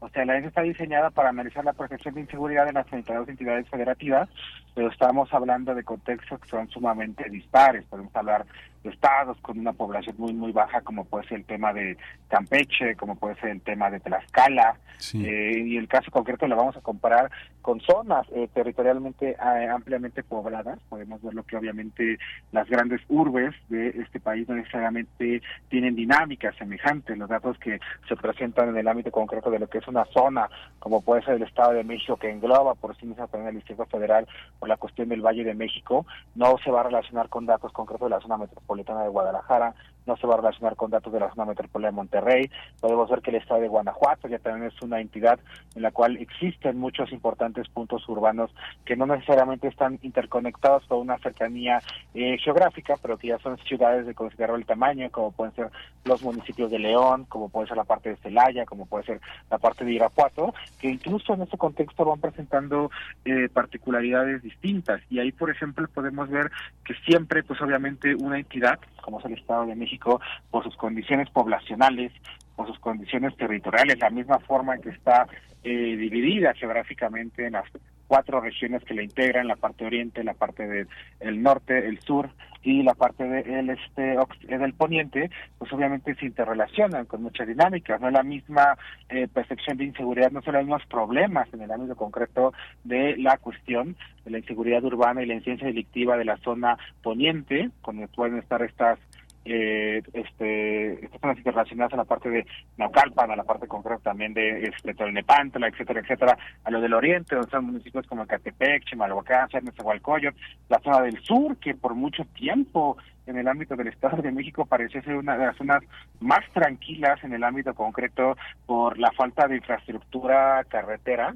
O 0.00 0.08
sea, 0.08 0.24
la 0.24 0.36
ENS 0.36 0.46
está 0.46 0.62
diseñada 0.62 1.10
para 1.10 1.28
analizar 1.28 1.64
la 1.64 1.72
percepción 1.72 2.14
de 2.14 2.22
inseguridad 2.22 2.68
en 2.68 2.74
las 2.74 2.86
32 2.86 3.28
entidades 3.28 3.68
federativas, 3.68 4.28
pero 4.74 4.88
estamos 4.88 5.32
hablando 5.32 5.74
de 5.74 5.84
contextos 5.84 6.40
que 6.40 6.48
son 6.48 6.68
sumamente 6.70 7.28
dispares. 7.30 7.84
Podemos 7.86 8.14
hablar 8.16 8.46
estados 8.84 9.38
con 9.40 9.58
una 9.58 9.72
población 9.72 10.16
muy 10.18 10.32
muy 10.32 10.52
baja 10.52 10.80
como 10.82 11.04
puede 11.04 11.26
ser 11.28 11.38
el 11.38 11.44
tema 11.44 11.72
de 11.72 11.96
Campeche 12.28 12.96
como 12.96 13.16
puede 13.16 13.34
ser 13.36 13.50
el 13.50 13.60
tema 13.60 13.90
de 13.90 14.00
Tlaxcala 14.00 14.76
eh, 15.14 15.62
y 15.64 15.76
el 15.76 15.88
caso 15.88 16.10
concreto 16.10 16.46
lo 16.46 16.56
vamos 16.56 16.76
a 16.76 16.80
comparar 16.80 17.30
con 17.62 17.80
zonas 17.80 18.26
eh, 18.34 18.48
territorialmente 18.52 19.30
eh, 19.30 19.68
ampliamente 19.68 20.22
pobladas. 20.22 20.78
Podemos 20.88 21.22
ver 21.22 21.34
lo 21.34 21.44
que 21.44 21.56
obviamente 21.56 22.18
las 22.50 22.68
grandes 22.68 23.00
urbes 23.08 23.54
de 23.68 23.88
este 23.90 24.20
país 24.20 24.48
no 24.48 24.54
necesariamente 24.54 25.42
tienen 25.68 25.94
dinámicas 25.94 26.56
semejantes. 26.56 27.16
Los 27.16 27.28
datos 27.28 27.58
que 27.58 27.78
se 28.08 28.16
presentan 28.16 28.70
en 28.70 28.78
el 28.78 28.88
ámbito 28.88 29.10
concreto 29.10 29.50
de 29.50 29.58
lo 29.58 29.68
que 29.68 29.78
es 29.78 29.88
una 29.88 30.04
zona 30.06 30.48
como 30.78 31.02
puede 31.02 31.22
ser 31.22 31.34
el 31.34 31.42
Estado 31.42 31.72
de 31.72 31.84
México 31.84 32.16
que 32.16 32.30
engloba 32.30 32.74
por 32.74 32.96
sí 32.96 33.06
misma 33.06 33.26
también 33.26 33.50
el 33.50 33.56
Distrito 33.56 33.86
Federal 33.86 34.26
por 34.58 34.68
la 34.68 34.76
cuestión 34.76 35.08
del 35.08 35.20
Valle 35.20 35.44
de 35.44 35.54
México 35.54 36.06
no 36.34 36.56
se 36.64 36.70
va 36.70 36.80
a 36.80 36.84
relacionar 36.84 37.28
con 37.28 37.46
datos 37.46 37.72
concretos 37.72 38.08
de 38.08 38.16
la 38.16 38.20
zona 38.20 38.38
metropolitana 38.38 38.67
de 39.02 39.08
Guadalajara, 39.08 39.74
no 40.08 40.16
se 40.16 40.26
va 40.26 40.34
a 40.34 40.38
relacionar 40.38 40.74
con 40.74 40.90
datos 40.90 41.12
de 41.12 41.20
la 41.20 41.30
zona 41.30 41.44
metropolitana 41.44 41.92
de 41.92 41.96
Monterrey. 41.96 42.50
Podemos 42.80 43.08
ver 43.08 43.20
que 43.20 43.30
el 43.30 43.36
estado 43.36 43.60
de 43.60 43.68
Guanajuato 43.68 44.26
ya 44.26 44.38
también 44.38 44.72
es 44.72 44.82
una 44.82 45.00
entidad 45.00 45.38
en 45.76 45.82
la 45.82 45.92
cual 45.92 46.16
existen 46.16 46.78
muchos 46.78 47.12
importantes 47.12 47.68
puntos 47.68 48.08
urbanos 48.08 48.50
que 48.84 48.96
no 48.96 49.06
necesariamente 49.06 49.68
están 49.68 49.98
interconectados 50.02 50.84
con 50.86 50.98
una 50.98 51.18
cercanía 51.18 51.80
eh, 52.14 52.38
geográfica, 52.38 52.94
pero 53.00 53.18
que 53.18 53.28
ya 53.28 53.38
son 53.38 53.58
ciudades 53.58 54.06
de 54.06 54.14
considerable 54.14 54.64
tamaño, 54.64 55.10
como 55.10 55.30
pueden 55.30 55.54
ser 55.54 55.70
los 56.04 56.22
municipios 56.22 56.70
de 56.70 56.78
León, 56.78 57.26
como 57.28 57.50
puede 57.50 57.68
ser 57.68 57.76
la 57.76 57.84
parte 57.84 58.08
de 58.10 58.16
Celaya, 58.16 58.64
como 58.64 58.86
puede 58.86 59.04
ser 59.04 59.20
la 59.50 59.58
parte 59.58 59.84
de 59.84 59.92
Irapuato, 59.92 60.54
que 60.80 60.88
incluso 60.88 61.34
en 61.34 61.42
este 61.42 61.58
contexto 61.58 62.04
van 62.04 62.20
presentando 62.20 62.90
eh, 63.24 63.48
particularidades 63.52 64.42
distintas. 64.42 65.02
Y 65.10 65.18
ahí, 65.18 65.32
por 65.32 65.50
ejemplo, 65.50 65.86
podemos 65.92 66.30
ver 66.30 66.50
que 66.84 66.94
siempre, 67.06 67.42
pues 67.42 67.60
obviamente, 67.60 68.14
una 68.14 68.38
entidad, 68.38 68.78
como 69.02 69.20
es 69.20 69.26
el 69.26 69.34
Estado 69.34 69.66
de 69.66 69.74
México, 69.74 69.97
por 69.98 70.64
sus 70.64 70.76
condiciones 70.76 71.28
poblacionales, 71.30 72.12
por 72.56 72.66
sus 72.66 72.78
condiciones 72.78 73.36
territoriales, 73.36 73.98
la 73.98 74.10
misma 74.10 74.38
forma 74.40 74.74
en 74.74 74.82
que 74.82 74.90
está 74.90 75.26
eh, 75.62 75.96
dividida 75.96 76.54
geográficamente 76.54 77.46
en 77.46 77.52
las 77.52 77.66
cuatro 78.08 78.40
regiones 78.40 78.82
que 78.84 78.94
la 78.94 79.02
integran, 79.02 79.46
la 79.46 79.56
parte 79.56 79.84
oriente, 79.84 80.24
la 80.24 80.34
parte 80.34 80.66
del 80.66 81.42
norte, 81.42 81.86
el 81.86 82.00
sur 82.00 82.30
y 82.62 82.82
la 82.82 82.94
parte 82.94 83.24
del 83.24 83.70
este 83.70 84.16
del 84.48 84.74
poniente, 84.74 85.30
pues 85.58 85.72
obviamente 85.72 86.14
se 86.16 86.26
interrelacionan 86.26 87.06
con 87.06 87.22
muchas 87.22 87.46
dinámicas, 87.46 88.00
no 88.00 88.08
es 88.08 88.14
la 88.14 88.22
misma 88.22 88.76
eh, 89.08 89.28
percepción 89.32 89.76
de 89.76 89.84
inseguridad, 89.84 90.32
no 90.32 90.42
son 90.42 90.54
los 90.54 90.64
mismos 90.64 90.84
problemas 90.86 91.48
en 91.52 91.62
el 91.62 91.70
ámbito 91.70 91.94
concreto 91.94 92.52
de 92.82 93.16
la 93.18 93.36
cuestión 93.38 93.96
de 94.24 94.32
la 94.32 94.38
inseguridad 94.38 94.82
urbana 94.84 95.22
y 95.22 95.26
la 95.26 95.34
incidencia 95.34 95.68
delictiva 95.68 96.16
de 96.16 96.24
la 96.24 96.38
zona 96.38 96.76
poniente, 97.02 97.70
donde 97.84 98.08
pueden 98.08 98.38
estar 98.38 98.62
estas 98.62 98.98
eh, 99.44 100.02
este, 100.12 101.04
estas 101.04 101.20
zonas 101.20 101.38
interrelacionadas 101.38 101.92
a 101.94 101.96
la 101.96 102.04
parte 102.04 102.28
de 102.28 102.46
Naucalpan, 102.76 103.30
a 103.30 103.36
la 103.36 103.44
parte 103.44 103.66
concreta 103.66 104.02
también 104.02 104.34
de 104.34 104.64
este, 104.64 104.94
Tolnepantla, 104.94 105.68
etcétera, 105.68 106.00
etcétera, 106.00 106.38
a 106.64 106.70
lo 106.70 106.80
del 106.80 106.94
oriente, 106.94 107.34
donde 107.34 107.46
están 107.46 107.64
municipios 107.64 108.06
como 108.06 108.26
Catepec, 108.26 108.84
Chimalhuacán, 108.84 109.48
Nezahualcóyotl, 109.62 110.36
la 110.68 110.80
zona 110.80 111.02
del 111.02 111.18
sur, 111.22 111.56
que 111.56 111.74
por 111.74 111.94
mucho 111.94 112.24
tiempo 112.34 112.96
en 113.26 113.36
el 113.36 113.48
ámbito 113.48 113.76
del 113.76 113.88
Estado 113.88 114.22
de 114.22 114.32
México 114.32 114.64
parecía 114.66 115.02
ser 115.02 115.16
una 115.16 115.36
de 115.36 115.46
las 115.46 115.56
zonas 115.56 115.82
más 116.20 116.40
tranquilas 116.52 117.22
en 117.22 117.34
el 117.34 117.44
ámbito 117.44 117.74
concreto 117.74 118.36
por 118.66 118.98
la 118.98 119.12
falta 119.12 119.46
de 119.46 119.56
infraestructura 119.56 120.64
carretera, 120.68 121.34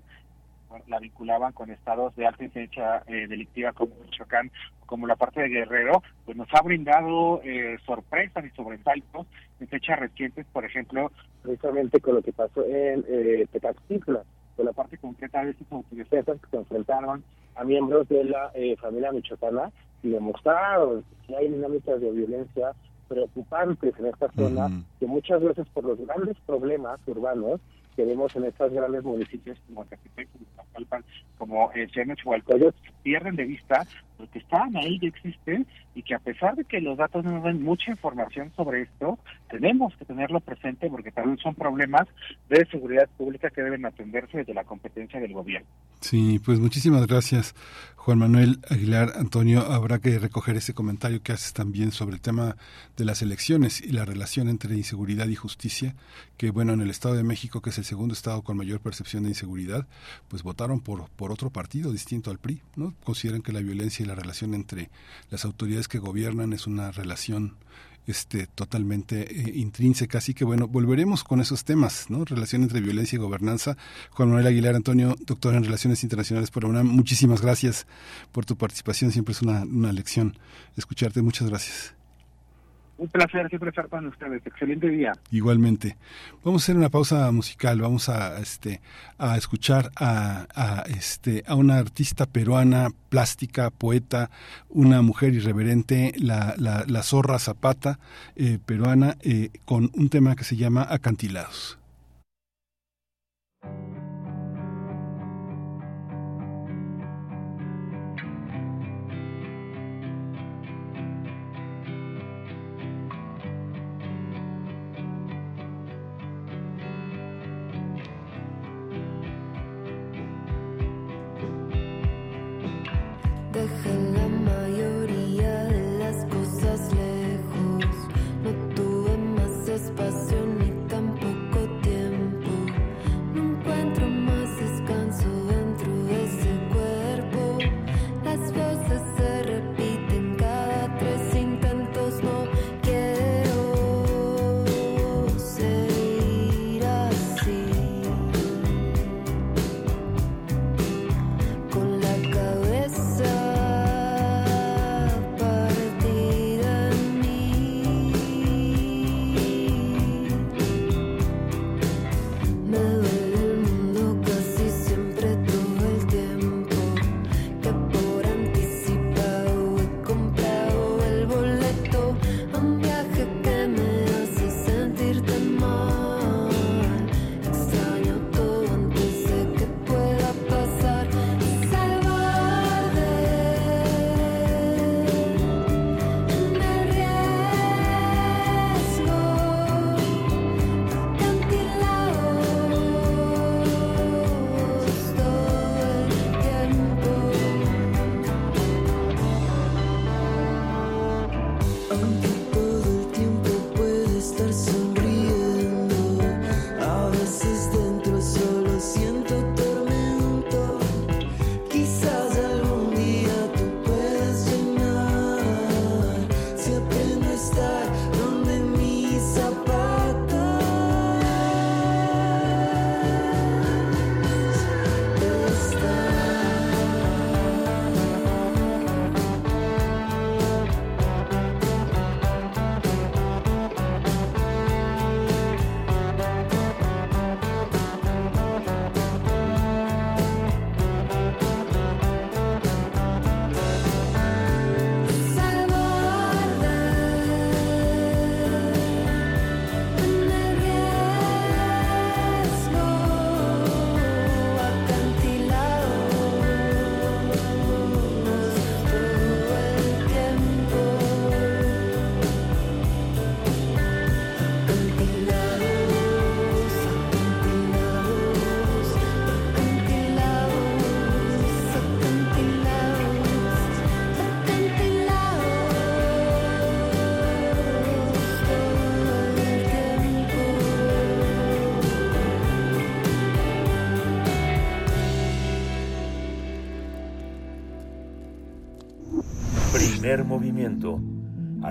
la 0.89 0.99
vinculaban 0.99 1.53
con 1.53 1.71
estados 1.71 2.15
de 2.17 2.27
alta 2.27 2.45
incidencia 2.45 3.03
eh, 3.07 3.27
delictiva 3.27 3.73
como 3.73 3.95
Michoacán, 4.05 4.51
como 4.87 5.07
la 5.07 5.17
parte 5.17 5.41
de 5.41 5.49
Guerrero, 5.49 6.03
pues 6.25 6.37
nos 6.37 6.49
ha 6.53 6.63
brindado 6.63 7.41
eh, 7.45 7.79
sorpresas 7.87 8.45
y 8.45 8.51
sobresaltos 8.51 9.27
en 9.61 9.69
fechas 9.69 9.99
recientes, 9.99 10.47
por 10.53 10.65
ejemplo, 10.65 11.11
precisamente 11.43 12.01
con 12.01 12.17
lo 12.17 12.23
que 12.23 12.33
pasó 12.33 12.65
en 12.65 13.05
eh, 13.09 13.47
con 14.57 14.67
la 14.67 14.73
parte 14.73 14.99
concreta 14.99 15.45
de 15.45 15.53
estos 15.53 15.71
autodefensas 15.71 16.41
que 16.41 16.51
se 16.51 16.57
enfrentaron 16.57 17.25
a 17.57 17.65
miembros 17.65 18.09
de 18.09 18.25
la 18.25 18.51
eh, 18.55 18.77
familia 18.77 19.13
michoacana 19.13 19.71
y 20.03 20.11
demostraron 20.11 21.05
que 21.27 21.37
hay 21.37 21.49
dinámicas 21.49 22.01
de 22.01 22.11
violencia 22.11 22.73
preocupantes 23.09 23.95
en 23.99 24.07
esta 24.07 24.31
zona, 24.33 24.71
que 24.99 25.07
muchas 25.07 25.43
veces 25.43 25.67
por 25.75 25.85
los 25.85 25.99
grandes 25.99 26.37
problemas 26.47 26.99
urbanos 27.07 27.61
que 27.97 28.05
vemos 28.05 28.35
en 28.37 28.45
estos 28.45 28.73
grandes 28.73 29.03
municipios 29.05 29.59
como 29.67 29.87
Catepec, 29.87 30.29
como 30.31 30.53
como 31.39 31.73
eh, 31.75 31.89
Chihualcoyot, 31.89 32.75
pierden 33.03 33.37
de 33.37 33.45
vista 33.45 33.87
porque 34.17 34.39
están 34.39 34.77
ahí 34.77 34.99
y 35.01 35.07
existen 35.07 35.67
y 35.95 36.03
que 36.03 36.15
a 36.15 36.19
pesar 36.19 36.57
de 36.57 36.65
que 36.65 36.81
los 36.81 36.97
datos 36.97 37.25
no 37.25 37.33
nos 37.33 37.45
dan 37.45 37.63
mucha 37.63 37.91
información 37.91 38.53
sobre 38.57 38.83
esto, 38.83 39.19
tenemos 39.51 39.95
que 39.97 40.05
tenerlo 40.05 40.41
presente 40.41 40.89
porque 40.89 41.11
también 41.11 41.39
son 41.39 41.55
problemas 41.55 42.09
de 42.49 42.67
seguridad 42.71 43.09
pública 43.17 43.51
que 43.51 43.63
deben 43.63 43.85
atenderse 43.85 44.39
desde 44.39 44.55
la 44.55 44.65
competencia 44.65 45.21
del 45.21 45.33
gobierno. 45.33 45.69
Sí, 46.01 46.41
pues 46.45 46.59
muchísimas 46.59 47.07
gracias, 47.07 47.55
Juan 47.97 48.19
Manuel 48.19 48.59
Aguilar. 48.69 49.13
Antonio, 49.17 49.61
habrá 49.61 50.01
que 50.01 50.19
recoger 50.19 50.57
ese 50.57 50.75
comentario 50.75 51.23
que 51.23 51.33
haces 51.33 51.53
también 51.53 51.93
sobre 51.93 52.17
el 52.17 52.21
tema 52.21 52.57
de 52.97 53.05
las 53.05 53.23
elecciones 53.23 53.81
y 53.81 53.93
la 53.93 54.05
relación 54.05 54.49
entre 54.49 54.75
inseguridad 54.75 55.29
y 55.29 55.37
justicia, 55.37 55.95
que 56.37 56.51
bueno, 56.51 56.73
en 56.73 56.81
el 56.81 56.91
Estado 56.91 57.15
de 57.15 57.23
México, 57.23 57.61
que 57.61 57.71
es 57.71 57.79
el 57.79 57.85
segundo 57.85 58.15
estado 58.15 58.43
con 58.43 58.57
mayor 58.57 58.81
percepción 58.81 59.23
de 59.23 59.31
inseguridad, 59.31 59.87
pues 60.29 60.43
votaron 60.43 60.81
por, 60.81 61.09
por 61.11 61.31
otro 61.31 61.51
partido 61.51 61.93
distinto 61.93 62.31
al 62.31 62.39
PRI, 62.39 62.63
¿no? 62.75 62.95
Consideran 63.05 63.43
que 63.43 63.53
la 63.53 63.61
violencia 63.61 64.02
y 64.03 64.07
la 64.07 64.15
relación 64.15 64.55
entre 64.55 64.91
las 65.31 65.45
autoridades 65.45 65.89
que 65.89 65.99
gobiernan 65.99 66.53
es 66.53 66.67
una 66.67 66.91
relación 66.93 67.57
este, 68.07 68.47
totalmente 68.47 69.23
eh, 69.31 69.53
intrínseca. 69.55 70.19
Así 70.19 70.35
que 70.35 70.45
bueno, 70.45 70.69
volveremos 70.69 71.25
con 71.25 71.41
esos 71.41 71.65
temas, 71.65 72.11
¿no? 72.11 72.25
Relación 72.25 72.63
entre 72.63 72.81
violencia 72.81 73.17
y 73.17 73.21
gobernanza. 73.21 73.77
Juan 74.11 74.29
Manuel 74.29 74.49
Aguilar 74.49 74.75
Antonio, 74.75 75.17
doctor 75.21 75.55
en 75.55 75.65
Relaciones 75.65 76.03
Internacionales 76.03 76.51
por 76.51 76.65
UNAM, 76.65 76.87
muchísimas 76.87 77.41
gracias 77.43 77.87
por 78.33 78.45
tu 78.45 78.57
participación. 78.57 79.13
Siempre 79.13 79.33
es 79.33 79.43
una, 79.43 79.63
una 79.63 79.93
lección 79.93 80.37
escucharte. 80.77 81.23
Muchas 81.23 81.49
gracias. 81.49 82.02
Un 82.99 83.09
placer 83.09 83.49
siempre 83.49 83.71
estar 83.71 83.89
con 83.89 84.07
ustedes. 84.07 84.47
Excelente 84.47 84.89
día. 84.89 85.13
Igualmente. 85.31 85.97
Vamos 86.45 86.63
a 86.63 86.65
hacer 86.65 86.77
una 86.77 86.89
pausa 86.89 87.31
musical. 87.33 87.81
Vamos 87.81 88.09
a 88.09 88.39
este 88.39 88.81
a 89.19 89.37
escuchar 89.37 89.91
a, 89.97 90.85
este 90.89 91.43
a 91.47 91.55
una 91.55 91.79
artista 91.79 92.27
peruana, 92.27 92.91
plástica, 93.09 93.71
poeta, 93.71 94.31
una 94.69 95.03
mujer 95.03 95.35
irreverente, 95.35 96.13
la, 96.17 96.55
la, 96.59 96.85
la 96.87 97.03
zorra 97.03 97.39
Zapata 97.39 97.99
eh, 98.37 98.59
peruana, 98.65 99.17
eh, 99.23 99.51
con 99.65 99.91
un 99.95 100.09
tema 100.09 100.37
que 100.37 100.45
se 100.45 100.57
llama 100.57 100.87
Acantilados. 100.89 101.79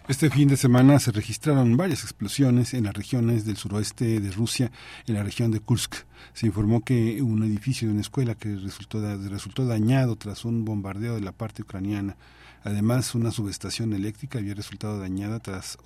Este 0.08 0.32
fin 0.32 0.48
de 0.48 0.58
semana 0.58 0.98
se 0.98 1.12
registraron 1.12 1.78
varias 1.78 2.02
explosiones 2.02 2.74
en 2.74 2.86
las 2.86 2.96
regiones 2.96 3.46
del 3.46 3.58
suroeste 3.58 4.20
de 4.20 4.32
Rusia, 4.32 4.72
en 5.06 5.14
la 5.14 5.22
región 5.22 5.52
de 5.52 5.60
Kursk. 5.60 5.94
Se 6.34 6.48
informó 6.48 6.84
que 6.84 7.22
un 7.22 7.44
edificio 7.44 7.88
de 7.88 7.92
una 7.92 8.02
escuela 8.02 8.34
que 8.34 8.56
resultó, 8.56 9.00
resultó 9.30 9.68
dañado 9.68 10.16
tras 10.16 10.44
un 10.44 10.66
bombardeo 10.66 11.14
de 11.14 11.22
la 11.22 11.34
parte 11.34 11.62
ucraniana. 11.62 12.18
Además, 12.64 13.16
una 13.16 13.32
subestación 13.32 13.94
eléctrica 13.94 14.40
había 14.40 14.54
resultado 14.54 15.00
dañada 15.00 15.40
tras 15.40 15.78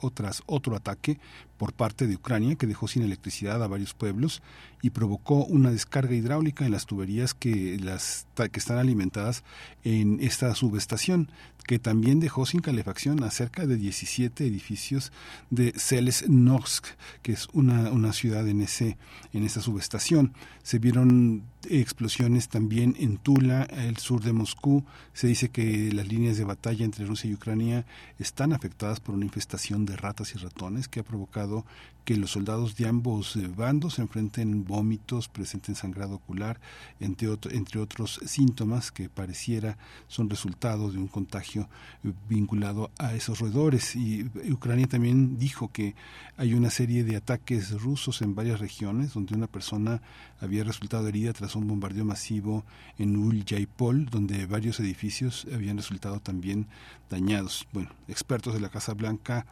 otro 0.45 0.75
ataque 0.75 1.19
por 1.57 1.73
parte 1.73 2.07
de 2.07 2.15
Ucrania 2.15 2.55
que 2.55 2.67
dejó 2.67 2.87
sin 2.87 3.03
electricidad 3.03 3.61
a 3.63 3.67
varios 3.67 3.93
pueblos 3.93 4.41
y 4.83 4.89
provocó 4.89 5.45
una 5.45 5.71
descarga 5.71 6.13
hidráulica 6.13 6.65
en 6.65 6.73
las 6.73 6.85
tuberías 6.85 7.33
que, 7.33 7.79
las, 7.81 8.27
que 8.35 8.59
están 8.59 8.77
alimentadas 8.77 9.45
en 9.85 10.19
esta 10.19 10.53
subestación, 10.55 11.31
que 11.65 11.79
también 11.79 12.19
dejó 12.19 12.45
sin 12.45 12.59
calefacción 12.59 13.23
a 13.23 13.31
cerca 13.31 13.65
de 13.65 13.77
17 13.77 14.45
edificios 14.45 15.13
de 15.49 15.71
Selesnorsk, 15.77 16.85
que 17.21 17.31
es 17.31 17.47
una, 17.53 17.91
una 17.91 18.11
ciudad 18.11 18.45
en, 18.49 18.59
ese, 18.59 18.97
en 19.31 19.45
esa 19.45 19.61
subestación. 19.61 20.33
Se 20.63 20.79
vieron 20.79 21.43
explosiones 21.69 22.49
también 22.49 22.97
en 22.99 23.15
Tula, 23.17 23.63
el 23.63 23.95
sur 23.95 24.21
de 24.21 24.33
Moscú. 24.33 24.83
Se 25.13 25.27
dice 25.27 25.47
que 25.47 25.93
las 25.93 26.09
líneas 26.09 26.35
de 26.35 26.43
batalla 26.43 26.83
entre 26.83 27.05
Rusia 27.05 27.29
y 27.29 27.35
Ucrania 27.35 27.85
están 28.19 28.51
afectadas 28.51 28.99
por 28.99 29.15
una 29.15 29.23
infestación 29.23 29.85
de 29.85 29.95
ratas 29.95 30.35
y 30.35 30.39
ratones 30.39 30.89
que 30.89 30.99
ha 30.99 31.03
provocado 31.03 31.65
que 32.05 32.17
los 32.17 32.31
soldados 32.31 32.75
de 32.75 32.87
ambos 32.87 33.35
eh, 33.35 33.47
bandos 33.47 33.99
enfrenten 33.99 34.65
vómitos, 34.65 35.27
presenten 35.29 35.75
sangrado 35.75 36.15
ocular, 36.15 36.59
entre, 36.99 37.29
entre 37.51 37.79
otros 37.79 38.19
síntomas 38.25 38.91
que 38.91 39.09
pareciera 39.09 39.77
son 40.07 40.29
resultado 40.29 40.91
de 40.91 40.97
un 40.97 41.07
contagio 41.07 41.69
eh, 42.03 42.11
vinculado 42.29 42.91
a 42.97 43.13
esos 43.13 43.39
roedores. 43.39 43.95
Y 43.95 44.29
Ucrania 44.51 44.87
también 44.87 45.37
dijo 45.37 45.71
que 45.71 45.95
hay 46.37 46.53
una 46.53 46.69
serie 46.69 47.03
de 47.03 47.15
ataques 47.15 47.71
rusos 47.81 48.21
en 48.21 48.35
varias 48.35 48.59
regiones 48.59 49.13
donde 49.13 49.35
una 49.35 49.47
persona 49.47 50.01
había 50.41 50.63
resultado 50.63 51.07
herida 51.07 51.31
tras 51.31 51.55
un 51.55 51.67
bombardeo 51.67 52.03
masivo 52.03 52.65
en 52.97 53.15
Ulyaipol, 53.15 54.07
donde 54.07 54.45
varios 54.45 54.79
edificios 54.79 55.47
habían 55.53 55.77
resultado 55.77 56.19
también 56.19 56.67
dañados. 57.09 57.65
Bueno, 57.71 57.91
expertos 58.07 58.53
de 58.53 58.59
la 58.59 58.69
Casa 58.69 58.93
Blanca 58.93 59.45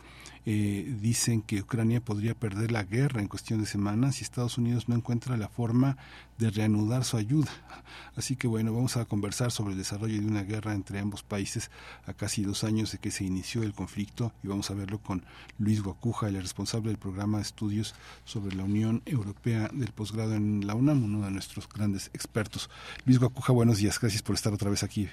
eh, 0.46 0.96
dicen 1.00 1.42
que 1.42 1.62
Ucrania 1.62 2.04
podría 2.04 2.34
perder 2.34 2.72
la 2.72 2.84
guerra 2.84 3.22
en 3.22 3.28
cuestión 3.28 3.60
de 3.60 3.68
semanas 3.68 4.16
si 4.16 4.24
Estados 4.24 4.58
Unidos 4.58 4.90
no 4.90 4.96
encuentra 4.96 5.38
la 5.38 5.50
forma 5.50 5.98
de 6.40 6.50
reanudar 6.50 7.04
su 7.04 7.18
ayuda. 7.18 7.52
Así 8.16 8.36
que 8.36 8.48
bueno, 8.48 8.74
vamos 8.74 8.98
a 8.98 9.06
conversar 9.06 9.52
sobre 9.52 9.74
el 9.74 9.78
desarrollo 9.78 10.20
de 10.20 10.26
una 10.26 10.44
guerra 10.44 10.74
entre 10.74 11.00
ambos 11.00 11.22
países 11.22 11.70
a 12.06 12.14
casi 12.14 12.44
dos 12.44 12.64
años 12.64 12.92
de 12.92 12.98
que 12.98 13.12
se 13.12 13.24
inició 13.24 13.62
el 13.62 13.74
conflicto 13.74 14.34
y 14.44 14.48
vamos 14.48 14.72
a 14.72 14.74
verlo 14.74 15.00
con 15.00 15.24
Luis 15.60 15.84
Guacuja, 15.84 16.28
el 16.28 16.42
responsable 16.42 16.90
del 16.90 16.98
programa 16.98 17.38
de 17.38 17.44
estudios 17.44 17.94
sobre 18.26 18.56
la 18.56 18.64
Unión 18.64 19.04
Europea 19.06 19.70
del 19.72 19.92
posgrado 19.92 20.34
en 20.34 20.66
la 20.66 20.74
UNAM, 20.74 21.04
uno 21.04 21.26
de 21.26 21.32
nuestros 21.32 21.70
grandes 21.70 22.10
expertos. 22.14 22.70
Luis 23.06 23.20
Guacuja, 23.20 23.54
buenos 23.54 23.78
días, 23.78 24.00
gracias 24.00 24.24
por 24.24 24.36
estar 24.36 24.54
otra 24.54 24.70
vez 24.70 24.84
aquí. 24.84 25.08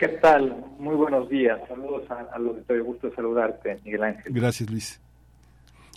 ¿Qué 0.00 0.08
tal? 0.08 0.64
Muy 0.78 0.94
buenos 0.94 1.28
días. 1.28 1.60
Saludos 1.68 2.10
a, 2.10 2.20
a 2.34 2.38
los 2.38 2.56
que 2.56 2.62
te 2.62 2.80
gusto 2.80 3.14
saludarte, 3.14 3.76
Miguel 3.84 4.02
Ángel. 4.02 4.32
Gracias, 4.32 4.70
Luis. 4.70 4.98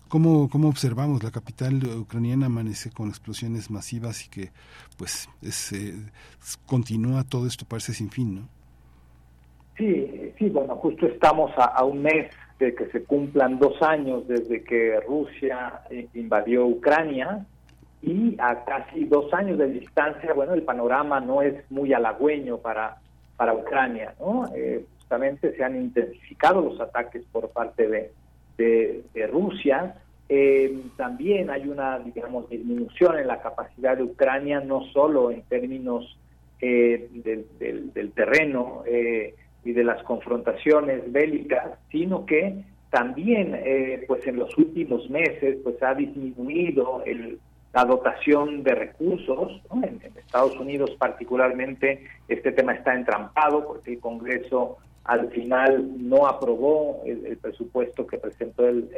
¿Cómo, 0.09 0.49
¿Cómo 0.49 0.67
observamos? 0.67 1.23
La 1.23 1.31
capital 1.31 1.75
ucraniana 2.01 2.47
amanece 2.47 2.91
con 2.91 3.07
explosiones 3.07 3.71
masivas 3.71 4.25
y 4.25 4.29
que, 4.29 4.49
pues, 4.97 5.29
es, 5.41 5.71
eh, 5.71 5.93
continúa 6.65 7.23
todo 7.23 7.47
esto, 7.47 7.63
parece 7.65 7.93
sin 7.93 8.09
fin, 8.09 8.35
¿no? 8.35 8.41
Sí, 9.77 10.33
sí, 10.37 10.49
bueno, 10.49 10.75
justo 10.75 11.05
estamos 11.05 11.51
a, 11.57 11.63
a, 11.63 11.85
un 11.85 12.01
mes 12.01 12.29
de 12.59 12.75
que 12.75 12.87
se 12.87 13.05
cumplan 13.05 13.57
dos 13.57 13.81
años 13.81 14.27
desde 14.27 14.65
que 14.65 14.99
Rusia 15.07 15.79
invadió 16.13 16.67
Ucrania 16.67 17.45
y 18.01 18.35
a 18.37 18.65
casi 18.65 19.05
dos 19.05 19.33
años 19.33 19.57
de 19.59 19.67
distancia, 19.67 20.33
bueno, 20.33 20.55
el 20.55 20.63
panorama 20.63 21.21
no 21.21 21.41
es 21.41 21.55
muy 21.71 21.93
halagüeño 21.93 22.57
para 22.57 22.97
para 23.37 23.53
Ucrania. 23.53 24.13
¿no? 24.19 24.49
Eh, 24.55 24.85
justamente 24.97 25.55
se 25.55 25.63
han 25.63 25.75
intensificado 25.75 26.61
los 26.61 26.79
ataques 26.79 27.23
por 27.31 27.49
parte 27.49 27.87
de, 27.87 29.03
de, 29.13 29.27
Rusia. 29.27 29.95
Eh, 30.29 30.77
también 30.97 31.49
hay 31.49 31.67
una, 31.67 31.99
digamos, 31.99 32.49
disminución 32.49 33.17
en 33.19 33.27
la 33.27 33.41
capacidad 33.41 33.97
de 33.97 34.03
Ucrania, 34.03 34.59
no 34.61 34.85
solo 34.93 35.31
en 35.31 35.41
términos 35.43 36.17
eh, 36.61 37.09
del, 37.11 37.45
del, 37.59 37.93
del, 37.93 38.11
terreno 38.11 38.83
y 39.65 39.71
de 39.71 39.83
las 39.83 40.01
confrontaciones 40.03 41.11
bélicas, 41.11 41.79
sino 41.91 42.25
que 42.25 42.63
también, 42.89 43.59
pues 44.07 44.25
en 44.27 44.35
los 44.37 44.55
últimos 44.57 45.09
meses, 45.09 45.57
pues 45.63 45.81
ha 45.81 45.95
disminuido 45.95 47.01
el, 47.05 47.39
la 47.73 47.85
dotación 47.85 48.63
de 48.63 48.75
recursos. 48.75 49.61
En, 49.71 49.99
Estados 50.15 50.57
Unidos 50.57 50.91
particularmente 50.97 52.05
este 52.27 52.51
tema 52.51 52.73
está 52.73 52.95
entrampado 52.95 53.67
porque 53.67 53.93
el 53.93 53.99
Congreso 53.99 54.77
al 55.03 55.29
final 55.29 55.91
no 55.97 56.25
aprobó 56.27 57.01
el, 57.05 57.37
presupuesto 57.37 58.07
que 58.07 58.17
presentó 58.17 58.67
el, 58.67 58.89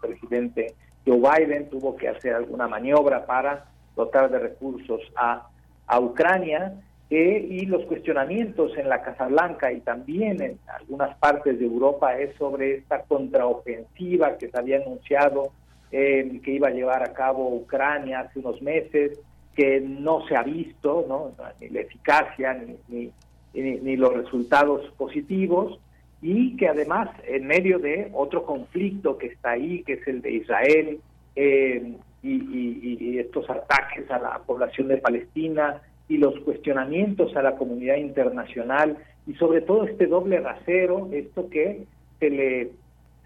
presidente 0.00 0.74
Joe 1.06 1.18
Biden, 1.18 1.70
tuvo 1.70 1.96
que 1.96 2.08
hacer 2.08 2.34
alguna 2.34 2.68
maniobra 2.68 3.26
para 3.26 3.66
dotar 3.96 4.30
de 4.30 4.38
recursos 4.38 5.00
a, 5.16 5.48
a 5.86 6.00
Ucrania. 6.00 6.74
Eh, 7.10 7.46
y 7.50 7.66
los 7.66 7.84
cuestionamientos 7.84 8.76
en 8.78 8.88
la 8.88 9.02
Casa 9.02 9.26
Blanca 9.26 9.70
y 9.70 9.80
también 9.80 10.40
en 10.40 10.58
algunas 10.66 11.16
partes 11.18 11.58
de 11.58 11.66
Europa 11.66 12.18
es 12.18 12.34
sobre 12.36 12.76
esta 12.76 13.02
contraofensiva 13.02 14.38
que 14.38 14.48
se 14.48 14.58
había 14.58 14.78
anunciado 14.78 15.52
eh, 15.96 16.40
que 16.42 16.50
iba 16.50 16.66
a 16.66 16.72
llevar 16.72 17.04
a 17.04 17.12
cabo 17.12 17.54
Ucrania 17.54 18.18
hace 18.18 18.40
unos 18.40 18.60
meses, 18.60 19.16
que 19.54 19.80
no 19.80 20.26
se 20.26 20.34
ha 20.34 20.42
visto, 20.42 21.06
¿no? 21.08 21.30
ni 21.60 21.68
la 21.68 21.82
eficacia 21.82 22.60
ni, 22.88 23.12
ni, 23.52 23.96
los 23.96 24.12
resultados 24.12 24.90
positivos, 24.96 25.78
y 26.20 26.56
que 26.56 26.66
además 26.66 27.10
en 27.28 27.46
medio 27.46 27.78
de 27.78 28.10
otro 28.12 28.44
conflicto 28.44 29.16
que 29.18 29.28
está 29.28 29.52
ahí, 29.52 29.84
que 29.84 29.92
es 29.92 30.08
el 30.08 30.20
de 30.20 30.32
Israel, 30.32 30.98
eh, 31.36 31.92
y, 32.24 32.32
y, 32.32 33.18
estos 33.20 33.48
ataques 33.48 34.10
a 34.10 34.18
la 34.18 34.38
población 34.38 34.88
de 34.88 34.96
Palestina 34.96 35.80
y 36.08 36.16
los 36.16 36.36
cuestionamientos 36.40 37.36
a 37.36 37.42
la 37.42 37.54
comunidad 37.54 37.98
internacional 37.98 38.96
y 39.28 39.34
sobre 39.34 39.60
todo 39.60 39.84
este 39.84 40.06
doble 40.06 40.40
rasero, 40.40 41.08
esto 41.12 41.48
que 41.48 41.84
se 42.18 42.30
le 42.30 42.70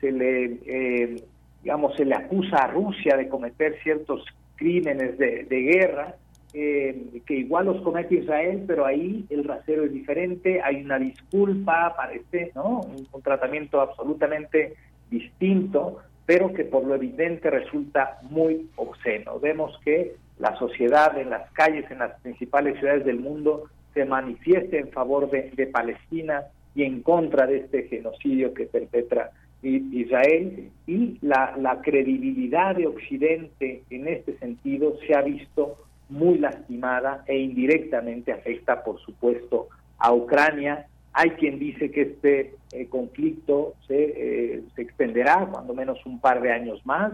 se 0.00 0.12
le 0.12 0.58
eh, 0.66 1.24
digamos, 1.62 1.94
se 1.96 2.04
le 2.04 2.14
acusa 2.14 2.56
a 2.56 2.66
Rusia 2.68 3.16
de 3.16 3.28
cometer 3.28 3.78
ciertos 3.82 4.24
crímenes 4.56 5.18
de, 5.18 5.44
guerra, 5.48 6.16
eh, 6.52 7.20
que 7.26 7.34
igual 7.34 7.66
los 7.66 7.82
comete 7.82 8.16
Israel, 8.16 8.64
pero 8.66 8.84
ahí 8.84 9.24
el 9.30 9.44
rasero 9.44 9.84
es 9.84 9.92
diferente, 9.92 10.60
hay 10.62 10.82
una 10.82 10.98
disculpa, 10.98 11.94
parece, 11.96 12.52
¿no? 12.54 12.80
Un, 12.80 13.22
tratamiento 13.22 13.80
absolutamente 13.80 14.74
distinto, 15.10 15.98
pero 16.26 16.52
que 16.52 16.64
por 16.64 16.84
lo 16.84 16.94
evidente 16.94 17.50
resulta 17.50 18.18
muy 18.22 18.68
obsceno. 18.76 19.38
Vemos 19.38 19.78
que 19.84 20.16
la 20.38 20.56
sociedad 20.56 21.18
en 21.18 21.30
las 21.30 21.50
calles, 21.52 21.90
en 21.90 21.98
las 21.98 22.20
principales 22.20 22.78
ciudades 22.78 23.04
del 23.04 23.20
mundo, 23.20 23.64
se 23.94 24.04
manifiesta 24.04 24.76
en 24.76 24.90
favor 24.90 25.30
de, 25.30 25.50
de 25.54 25.66
Palestina 25.66 26.44
y 26.74 26.84
en 26.84 27.02
contra 27.02 27.46
de 27.46 27.58
este 27.58 27.84
genocidio 27.84 28.54
que 28.54 28.66
perpetra 28.66 29.30
Israel 29.62 30.70
y 30.86 31.18
la, 31.20 31.54
la 31.56 31.80
credibilidad 31.80 32.76
de 32.76 32.86
Occidente 32.86 33.82
en 33.90 34.08
este 34.08 34.38
sentido 34.38 34.96
se 35.06 35.14
ha 35.14 35.22
visto 35.22 35.76
muy 36.08 36.38
lastimada 36.38 37.24
e 37.26 37.38
indirectamente 37.38 38.32
afecta, 38.32 38.82
por 38.82 39.00
supuesto, 39.00 39.68
a 39.98 40.12
Ucrania. 40.12 40.86
Hay 41.12 41.30
quien 41.30 41.58
dice 41.58 41.90
que 41.90 42.02
este 42.02 42.54
eh, 42.72 42.86
conflicto 42.88 43.74
se, 43.86 43.96
eh, 43.96 44.62
se 44.74 44.82
extenderá 44.82 45.46
cuando 45.50 45.74
menos 45.74 46.04
un 46.06 46.20
par 46.20 46.40
de 46.40 46.52
años 46.52 46.84
más 46.86 47.12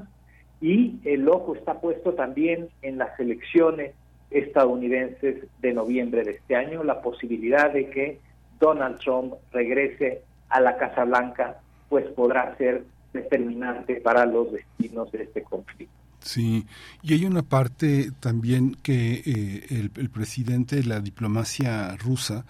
y 0.61 0.97
el 1.05 1.29
ojo 1.29 1.55
está 1.55 1.81
puesto 1.81 2.15
también 2.15 2.69
en 2.83 2.99
las 2.99 3.19
elecciones 3.19 3.93
estadounidenses 4.31 5.45
de 5.61 5.73
noviembre 5.73 6.25
de 6.25 6.33
este 6.33 6.57
año, 6.57 6.83
la 6.85 7.01
posibilidad 7.03 7.73
de 7.73 7.91
que 7.91 8.21
Donald 8.59 8.99
Trump 8.99 9.35
regrese 9.53 10.23
a 10.49 10.61
la 10.61 10.77
Casa 10.77 11.05
Blanca 11.05 11.61
pues 11.95 12.07
podrá 12.07 12.57
ser 12.57 12.85
determinante 13.13 14.01
para 14.01 14.27
los 14.27 14.51
destinos 14.51 15.13
de 15.13 15.23
este 15.23 15.45
conflicto. 15.45 15.95
Sí, 16.19 16.67
y 17.05 17.15
hay 17.15 17.25
una 17.25 17.43
parte 17.43 18.11
también 18.19 18.75
que 18.83 19.23
eh, 19.25 19.67
el, 19.71 19.93
el, 19.95 20.11
presidente, 20.11 20.83
la 20.83 20.99
diplomacia 20.99 21.97
rusa, 21.97 22.47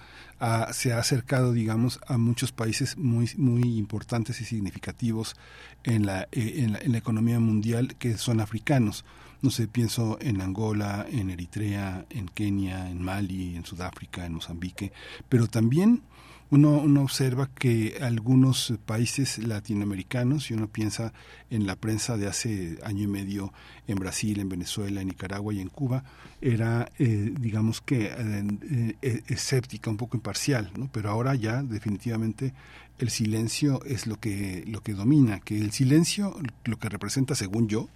se 0.72 0.94
ha 0.94 0.98
acercado, 0.98 1.52
digamos, 1.52 2.00
a 2.06 2.16
muchos 2.16 2.52
países 2.52 2.96
muy, 2.96 3.28
muy 3.36 3.76
importantes 3.76 4.40
y 4.40 4.46
significativos 4.46 5.36
en 5.82 6.06
la, 6.06 6.22
eh, 6.32 6.54
en 6.64 6.72
la, 6.72 6.78
en 6.78 6.92
la 6.92 6.98
economía 6.98 7.38
mundial 7.38 7.96
que 7.96 8.16
son 8.16 8.40
africanos. 8.40 9.04
No 9.42 9.50
sé, 9.50 9.68
pienso 9.68 10.16
en 10.22 10.40
Angola, 10.40 11.04
en 11.10 11.28
Eritrea, 11.28 12.06
en 12.08 12.28
Kenia, 12.28 12.90
en 12.90 13.02
Mali, 13.02 13.56
en 13.56 13.66
Sudáfrica, 13.66 14.24
en 14.24 14.32
Mozambique, 14.36 14.90
pero 15.28 15.48
también 15.48 16.00
uno, 16.54 16.78
uno 16.78 17.02
observa 17.02 17.50
que 17.52 17.98
algunos 18.00 18.74
países 18.86 19.38
latinoamericanos, 19.38 20.50
y 20.50 20.54
uno 20.54 20.68
piensa 20.68 21.12
en 21.50 21.66
la 21.66 21.74
prensa 21.74 22.16
de 22.16 22.28
hace 22.28 22.78
año 22.84 23.02
y 23.02 23.06
medio 23.08 23.52
en 23.88 23.96
Brasil, 23.96 24.38
en 24.38 24.48
Venezuela, 24.48 25.00
en 25.00 25.08
Nicaragua 25.08 25.52
y 25.52 25.60
en 25.60 25.68
Cuba, 25.68 26.04
era, 26.40 26.88
eh, 27.00 27.34
digamos 27.40 27.80
que, 27.80 28.04
eh, 28.16 28.96
eh, 29.02 29.22
escéptica, 29.26 29.90
un 29.90 29.96
poco 29.96 30.16
imparcial, 30.16 30.70
¿no? 30.76 30.88
pero 30.92 31.10
ahora 31.10 31.34
ya 31.34 31.64
definitivamente 31.64 32.54
el 33.00 33.10
silencio 33.10 33.82
es 33.84 34.06
lo 34.06 34.20
que, 34.20 34.62
lo 34.68 34.80
que 34.80 34.94
domina, 34.94 35.40
que 35.40 35.58
el 35.58 35.72
silencio 35.72 36.36
lo 36.64 36.78
que 36.78 36.88
representa, 36.88 37.34
según 37.34 37.68
yo, 37.68 37.88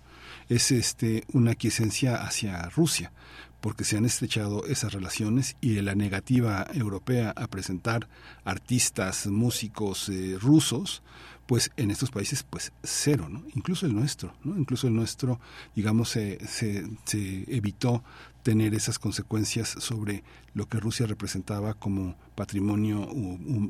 es 0.49 0.73
este 0.73 1.23
una 1.33 1.55
quiesencia 1.55 2.17
hacia 2.17 2.69
Rusia 2.71 3.13
porque 3.61 3.85
se 3.85 3.97
han 3.97 4.05
estrechado 4.05 4.65
esas 4.67 4.93
relaciones 4.93 5.57
y 5.61 5.81
la 5.81 5.95
negativa 5.95 6.67
europea 6.73 7.33
a 7.37 7.47
presentar 7.49 8.09
artistas, 8.45 9.27
músicos 9.27 10.09
eh, 10.09 10.37
rusos, 10.41 11.03
pues 11.47 11.71
en 11.79 11.91
estos 11.91 12.11
países 12.11 12.43
pues 12.43 12.73
cero, 12.83 13.29
¿no? 13.31 13.43
Incluso 13.55 13.87
el 13.87 13.95
nuestro, 13.95 14.35
¿no? 14.45 14.59
Incluso 14.59 14.87
el 14.87 14.95
nuestro, 14.95 15.41
digamos, 15.75 16.11
se, 16.11 16.47
se, 16.47 16.87
se 17.05 17.45
evitó 17.49 18.05
tener 18.43 18.75
esas 18.75 18.99
consecuencias 18.99 19.69
sobre 19.69 20.25
lo 20.53 20.69
que 20.69 20.79
Rusia 20.79 21.07
representaba 21.07 21.73
como 21.73 22.17
patrimonio 22.35 23.09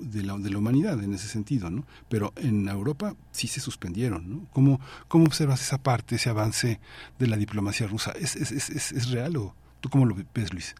de 0.02 0.22
la, 0.24 0.36
de 0.38 0.50
la 0.50 0.58
humanidad 0.58 1.02
en 1.02 1.14
ese 1.14 1.28
sentido, 1.28 1.70
¿no? 1.70 1.84
Pero 2.08 2.32
en 2.36 2.68
Europa 2.68 3.14
sí 3.30 3.46
se 3.46 3.60
suspendieron, 3.60 4.28
¿no? 4.28 4.46
¿Cómo, 4.52 4.80
cómo 5.06 5.26
observas 5.26 5.62
esa 5.62 5.78
parte, 5.78 6.16
ese 6.16 6.30
avance 6.30 6.80
de 7.18 7.26
la 7.28 7.36
diplomacia 7.36 7.86
rusa? 7.86 8.10
¿Es, 8.12 8.34
es, 8.34 8.50
es, 8.50 8.92
es 8.92 9.10
real 9.10 9.36
o 9.36 9.54
tú 9.80 9.88
cómo 9.88 10.06
lo 10.06 10.14
ves, 10.34 10.52
Luis? 10.52 10.74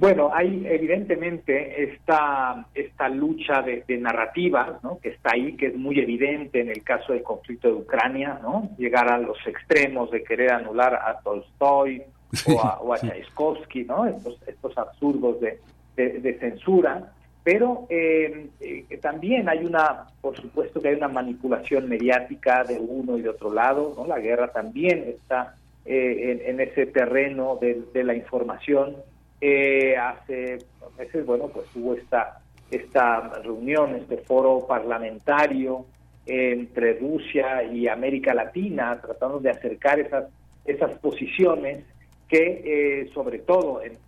Bueno, 0.00 0.30
hay 0.32 0.66
evidentemente 0.66 1.84
esta, 1.84 2.64
esta 2.74 3.10
lucha 3.10 3.60
de, 3.60 3.84
narrativas, 3.98 4.82
¿no? 4.82 4.98
que 4.98 5.10
está 5.10 5.32
ahí, 5.34 5.56
que 5.56 5.66
es 5.66 5.76
muy 5.76 5.98
evidente 5.98 6.62
en 6.62 6.70
el 6.70 6.82
caso 6.82 7.12
del 7.12 7.22
conflicto 7.22 7.68
de 7.68 7.74
Ucrania, 7.74 8.38
¿no? 8.40 8.70
llegar 8.78 9.12
a 9.12 9.18
los 9.18 9.36
extremos 9.46 10.10
de 10.10 10.24
querer 10.24 10.52
anular 10.52 10.94
a 10.94 11.20
Tolstoy 11.22 12.02
o 12.46 12.60
a, 12.62 12.80
o 12.80 12.96
Tchaikovsky, 12.96 13.84
¿no? 13.84 14.06
estos, 14.06 14.40
estos 14.46 14.78
absurdos 14.78 15.38
de, 15.38 15.60
de, 15.96 16.38
censura, 16.38 17.12
pero 17.44 17.86
eh, 17.90 18.48
eh, 18.58 18.98
también 19.02 19.50
hay 19.50 19.66
una, 19.66 20.06
por 20.22 20.34
supuesto 20.34 20.80
que 20.80 20.88
hay 20.88 20.94
una 20.94 21.08
manipulación 21.08 21.90
mediática 21.90 22.64
de 22.64 22.78
uno 22.78 23.18
y 23.18 23.20
de 23.20 23.28
otro 23.28 23.52
lado, 23.52 23.92
¿no? 23.98 24.06
la 24.06 24.18
guerra 24.18 24.48
también 24.48 25.04
está 25.06 25.56
eh, 25.84 26.42
en, 26.46 26.60
ese 26.60 26.86
terreno 26.86 27.58
de, 27.60 28.04
la 28.04 28.14
información. 28.14 28.96
Eh, 29.40 29.96
hace 29.96 30.58
meses, 30.98 31.24
bueno, 31.24 31.48
pues 31.48 31.66
hubo 31.74 31.94
esta, 31.94 32.40
esta 32.70 33.40
reunión, 33.42 33.94
este 33.96 34.18
foro 34.18 34.66
parlamentario 34.66 35.86
entre 36.26 36.98
Rusia 36.98 37.64
y 37.64 37.88
América 37.88 38.34
Latina, 38.34 39.00
tratando 39.00 39.40
de 39.40 39.50
acercar 39.50 39.98
esas, 39.98 40.26
esas 40.64 40.98
posiciones 40.98 41.84
que, 42.28 43.02
eh, 43.02 43.10
sobre 43.12 43.38
todo 43.38 43.82
en, 43.82 43.98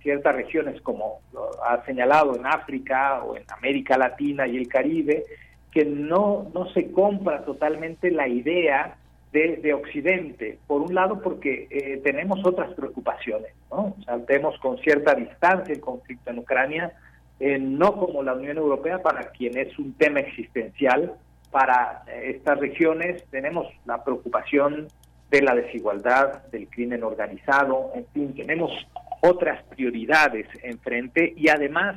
ciertas 0.00 0.34
regiones, 0.34 0.80
como 0.80 1.20
ha 1.66 1.84
señalado 1.84 2.36
en 2.36 2.46
África 2.46 3.22
o 3.24 3.36
en 3.36 3.42
América 3.48 3.98
Latina 3.98 4.46
y 4.46 4.56
el 4.56 4.68
Caribe, 4.68 5.24
que 5.70 5.84
no, 5.84 6.50
no 6.54 6.70
se 6.70 6.90
compra 6.92 7.44
totalmente 7.44 8.10
la 8.10 8.28
idea 8.28 8.96
de, 9.32 9.74
Occidente. 9.74 10.58
Por 10.66 10.82
un 10.82 10.94
lado, 10.94 11.20
porque 11.20 11.66
eh, 11.70 12.00
tenemos 12.02 12.40
otras 12.44 12.72
preocupaciones, 12.74 13.52
¿no? 13.70 13.94
O 14.06 14.60
con 14.60 14.78
cierta 14.78 15.14
distancia 15.14 15.74
el 15.74 15.80
conflicto 15.80 16.30
en 16.30 16.38
Ucrania, 16.38 16.92
eh, 17.40 17.58
no 17.58 17.96
como 17.96 18.22
la 18.22 18.34
Unión 18.34 18.56
Europea, 18.56 19.02
para 19.02 19.30
quien 19.30 19.56
es 19.58 19.78
un 19.78 19.92
tema 19.94 20.20
existencial. 20.20 21.14
Para 21.50 22.02
eh, 22.08 22.32
estas 22.36 22.58
regiones 22.58 23.24
tenemos 23.30 23.66
la 23.84 24.02
preocupación 24.02 24.88
de 25.30 25.42
la 25.42 25.54
desigualdad, 25.54 26.46
del 26.48 26.68
crimen 26.68 27.04
organizado, 27.04 27.92
en 27.94 28.06
fin, 28.14 28.34
tenemos 28.34 28.72
otras 29.20 29.62
prioridades 29.64 30.46
enfrente 30.62 31.34
y 31.36 31.48
además 31.48 31.96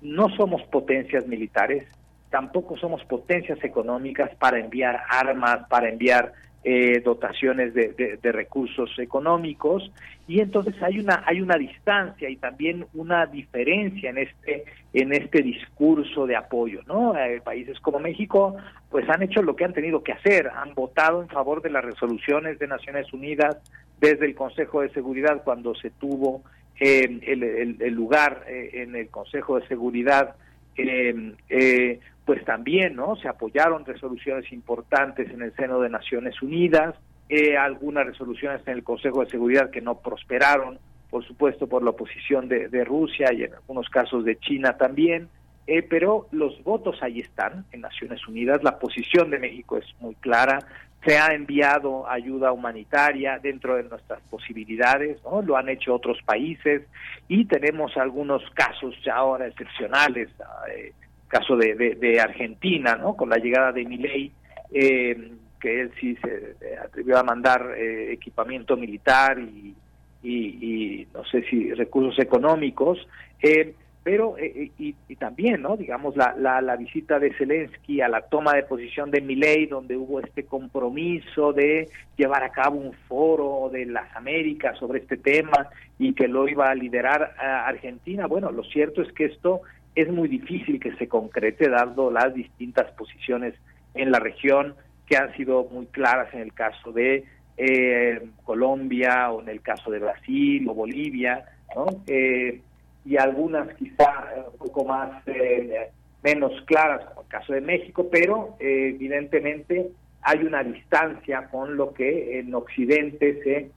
no 0.00 0.28
somos 0.30 0.62
potencias 0.64 1.26
militares, 1.28 1.86
tampoco 2.30 2.76
somos 2.76 3.04
potencias 3.04 3.62
económicas 3.62 4.34
para 4.36 4.58
enviar 4.58 5.00
armas, 5.08 5.68
para 5.68 5.88
enviar 5.88 6.32
eh, 6.64 7.00
dotaciones 7.04 7.74
de, 7.74 8.18
recursos 8.22 8.96
económicos. 8.98 9.90
Y 10.28 10.40
entonces 10.40 10.80
hay 10.80 11.00
una 11.00 11.24
hay 11.26 11.40
una 11.40 11.56
distancia 11.56 12.30
y 12.30 12.36
también 12.36 12.86
una 12.94 13.26
diferencia 13.26 14.10
en 14.10 14.18
este 14.18 14.64
en 14.92 15.12
este 15.12 15.42
discurso 15.42 16.24
de 16.26 16.36
apoyo 16.36 16.82
no 16.86 17.18
eh, 17.18 17.40
países 17.42 17.80
como 17.80 17.98
México 17.98 18.56
pues 18.90 19.08
han 19.08 19.22
hecho 19.22 19.42
lo 19.42 19.56
que 19.56 19.64
han 19.64 19.72
tenido 19.72 20.04
que 20.04 20.12
hacer. 20.12 20.50
Han 20.54 20.74
votado 20.74 21.22
en 21.22 21.28
favor 21.28 21.62
de 21.62 21.70
las 21.70 21.84
resoluciones 21.84 22.58
de 22.60 22.68
Naciones 22.68 23.12
Unidas 23.12 23.56
desde 24.00 24.26
el 24.26 24.34
Consejo 24.36 24.82
de 24.82 24.90
Seguridad 24.90 25.42
cuando 25.42 25.74
se 25.74 25.90
tuvo 25.90 26.42
eh, 26.78 27.18
el, 27.26 27.94
lugar 27.94 28.44
en 28.48 28.94
el 28.94 29.08
Consejo 29.08 29.58
de 29.58 29.66
Seguridad 29.66 30.36
eh, 30.76 32.00
pues 32.24 32.44
también 32.44 32.96
no 32.96 33.16
se 33.16 33.28
apoyaron 33.28 33.84
resoluciones 33.84 34.52
importantes 34.52 35.30
en 35.30 35.42
el 35.42 35.54
seno 35.54 35.80
de 35.80 35.90
Naciones 35.90 36.40
Unidas, 36.40 36.94
eh, 37.28 37.56
algunas 37.56 38.06
resoluciones 38.06 38.60
en 38.66 38.74
el 38.74 38.84
Consejo 38.84 39.24
de 39.24 39.30
Seguridad 39.30 39.70
que 39.70 39.80
no 39.80 39.98
prosperaron, 39.98 40.78
por 41.10 41.24
supuesto 41.24 41.66
por 41.66 41.82
la 41.82 41.90
oposición 41.90 42.48
de, 42.48 42.84
Rusia 42.84 43.32
y 43.32 43.42
en 43.42 43.54
algunos 43.54 43.88
casos 43.88 44.24
de 44.24 44.38
China 44.38 44.76
también, 44.76 45.28
eh, 45.66 45.82
pero 45.82 46.26
los 46.30 46.62
votos 46.62 47.02
ahí 47.02 47.20
están 47.20 47.64
en 47.72 47.80
Naciones 47.80 48.26
Unidas, 48.26 48.62
la 48.62 48.78
posición 48.78 49.30
de 49.30 49.38
México 49.38 49.78
es 49.78 49.86
muy 50.00 50.14
clara, 50.16 50.58
se 51.04 51.18
ha 51.18 51.34
enviado 51.34 52.08
ayuda 52.08 52.52
humanitaria 52.52 53.38
dentro 53.38 53.76
de 53.76 53.84
nuestras 53.84 54.20
posibilidades, 54.30 55.22
¿no? 55.24 55.42
lo 55.42 55.56
han 55.56 55.68
hecho 55.68 55.94
otros 55.94 56.18
países 56.24 56.82
y 57.28 57.44
tenemos 57.46 57.96
algunos 57.96 58.42
casos 58.50 58.94
ya 59.04 59.16
ahora 59.16 59.48
excepcionales, 59.48 60.28
eh, 60.72 60.92
caso 61.28 61.56
de, 61.56 62.20
Argentina, 62.20 62.94
¿no? 62.94 63.16
Con 63.16 63.30
la 63.30 63.38
llegada 63.38 63.72
de 63.72 63.84
Milei, 63.86 64.30
eh, 64.70 65.32
que 65.58 65.80
él 65.80 65.92
sí 65.98 66.16
se 66.16 66.76
atrevió 66.76 67.18
a 67.18 67.22
mandar 67.22 67.74
eh, 67.76 68.12
equipamiento 68.12 68.76
militar 68.76 69.38
y, 69.38 69.74
y, 70.22 71.06
no 71.14 71.24
sé 71.24 71.42
si 71.44 71.72
recursos 71.72 72.18
económicos, 72.18 72.98
eh, 73.40 73.74
pero 74.02 74.36
y, 74.38 74.94
también, 75.16 75.62
¿no? 75.62 75.76
Digamos 75.76 76.16
la, 76.16 76.34
la, 76.36 76.60
la, 76.60 76.76
visita 76.76 77.20
de 77.20 77.32
Zelensky 77.34 78.00
a 78.00 78.08
la 78.08 78.22
toma 78.22 78.54
de 78.54 78.64
posición 78.64 79.10
de 79.10 79.20
Milei, 79.20 79.66
donde 79.66 79.96
hubo 79.96 80.18
este 80.18 80.44
compromiso 80.44 81.52
de 81.52 81.88
llevar 82.16 82.42
a 82.42 82.50
cabo 82.50 82.78
un 82.78 82.92
foro 83.08 83.70
de 83.72 83.86
las 83.86 84.14
Américas 84.16 84.76
sobre 84.78 85.00
este 85.00 85.16
tema 85.16 85.68
y 85.98 86.14
que 86.14 86.26
lo 86.26 86.48
iba 86.48 86.68
a 86.68 86.74
liderar 86.74 87.34
a 87.38 87.68
Argentina. 87.68 88.26
Bueno, 88.26 88.50
lo 88.50 88.64
cierto 88.64 89.02
es 89.02 89.12
que 89.12 89.26
esto 89.26 89.62
es 89.94 90.10
muy 90.10 90.28
difícil 90.28 90.80
que 90.80 90.92
se 90.96 91.06
concrete 91.06 91.68
dando 91.68 92.10
las 92.10 92.34
distintas 92.34 92.90
posiciones 92.92 93.54
en 93.94 94.10
la 94.10 94.18
región 94.18 94.74
que 95.06 95.16
han 95.16 95.32
sido 95.36 95.64
muy 95.70 95.86
claras 95.86 96.32
en 96.34 96.40
el 96.40 96.52
caso 96.54 96.90
de 96.92 97.24
eh, 97.56 98.20
Colombia 98.44 99.30
o 99.30 99.42
en 99.42 99.48
el 99.48 99.60
caso 99.60 99.90
de 99.90 99.98
Brasil 99.98 100.66
o 100.68 100.74
Bolivia, 100.74 101.44
¿no? 101.76 101.86
Eh, 102.06 102.60
y 103.04 103.16
algunas 103.16 103.74
quizá 103.76 104.46
un 104.52 104.58
poco 104.58 104.84
más 104.84 105.26
eh, 105.26 105.90
menos 106.22 106.52
claras 106.66 107.04
como 107.06 107.22
el 107.22 107.28
caso 107.28 107.52
de 107.52 107.60
México, 107.60 108.08
pero 108.10 108.56
evidentemente 108.60 109.90
hay 110.22 110.38
una 110.44 110.62
distancia 110.62 111.48
con 111.50 111.76
lo 111.76 111.92
que 111.92 112.38
en 112.38 112.54
Occidente 112.54 113.42
se 113.42 113.70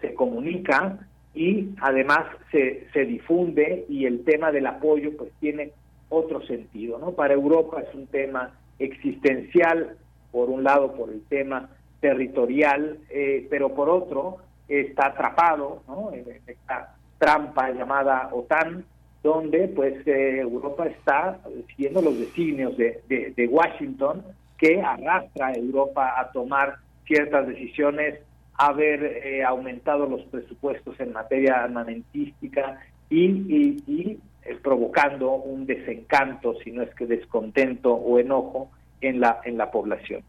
se 0.00 0.14
comunica 0.14 0.98
y 1.34 1.68
además 1.80 2.26
se, 2.50 2.88
se 2.92 3.04
difunde 3.04 3.84
y 3.88 4.06
el 4.06 4.24
tema 4.24 4.50
del 4.50 4.66
apoyo 4.66 5.16
pues 5.16 5.30
tiene 5.40 5.72
otro 6.08 6.44
sentido, 6.46 6.98
¿no? 6.98 7.12
Para 7.12 7.34
Europa 7.34 7.82
es 7.82 7.94
un 7.94 8.06
tema 8.08 8.52
existencial, 8.78 9.96
por 10.32 10.48
un 10.48 10.64
lado 10.64 10.94
por 10.94 11.10
el 11.10 11.22
tema 11.26 11.70
territorial, 12.00 12.98
eh, 13.10 13.46
pero 13.50 13.74
por 13.74 13.88
otro 13.88 14.38
está 14.68 15.08
atrapado 15.08 15.82
¿no? 15.86 16.12
en 16.12 16.24
esta 16.46 16.96
trampa 17.20 17.70
llamada 17.70 18.30
OTAN, 18.32 18.84
donde 19.22 19.68
pues 19.68 19.94
eh, 20.06 20.40
Europa 20.40 20.86
está 20.86 21.38
siguiendo 21.68 22.00
los 22.00 22.18
designios 22.18 22.76
de, 22.76 23.02
de, 23.08 23.46
Washington 23.46 24.24
que 24.56 24.80
arrastra 24.80 25.48
a 25.48 25.52
Europa 25.52 26.14
a 26.18 26.32
tomar 26.32 26.76
ciertas 27.06 27.46
decisiones 27.46 28.20
haber 28.54 29.04
eh, 29.04 29.44
aumentado 29.44 30.06
los 30.06 30.22
presupuestos 30.22 30.98
en 30.98 31.12
materia 31.12 31.62
armamentística 31.62 32.80
y, 33.10 33.24
y, 33.24 33.84
y 33.86 34.18
eh, 34.44 34.58
provocando 34.62 35.32
un 35.32 35.66
desencanto, 35.66 36.54
si 36.64 36.72
no 36.72 36.82
es 36.82 36.94
que 36.94 37.06
descontento 37.06 37.92
o 37.92 38.18
enojo 38.18 38.70
en 39.02 39.20
la, 39.20 39.40
en 39.44 39.58
la 39.58 39.70
población. 39.70 40.22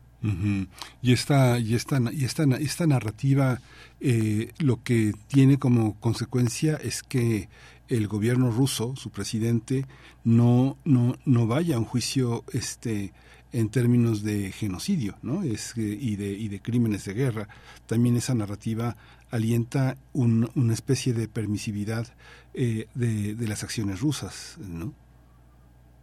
Y 1.01 1.13
esta, 1.13 1.57
y 1.59 1.73
esta, 1.75 1.99
y 2.11 2.25
esta, 2.25 2.43
esta 2.43 2.85
narrativa 2.87 3.59
eh, 3.99 4.51
lo 4.59 4.83
que 4.83 5.13
tiene 5.27 5.57
como 5.57 5.99
consecuencia 5.99 6.75
es 6.75 7.01
que 7.03 7.49
el 7.87 8.07
gobierno 8.07 8.51
ruso, 8.51 8.95
su 8.95 9.09
presidente, 9.09 9.85
no, 10.23 10.77
no, 10.85 11.15
no 11.25 11.47
vaya 11.47 11.75
a 11.75 11.79
un 11.79 11.85
juicio 11.85 12.43
este 12.53 13.13
en 13.53 13.67
términos 13.69 14.23
de 14.23 14.53
genocidio 14.53 15.17
¿no? 15.23 15.43
es, 15.43 15.73
que- 15.73 15.81
y, 15.99 16.15
de, 16.15 16.31
y 16.31 16.47
de 16.47 16.61
crímenes 16.61 17.03
de 17.03 17.13
guerra. 17.13 17.49
También 17.85 18.15
esa 18.15 18.33
narrativa 18.33 18.95
alienta 19.29 19.97
un- 20.13 20.49
una 20.55 20.73
especie 20.73 21.13
de 21.13 21.27
permisividad 21.27 22.07
eh, 22.53 22.87
de, 22.95 23.35
de 23.35 23.47
las 23.49 23.63
acciones 23.63 23.99
rusas. 23.99 24.57
¿no? 24.65 24.93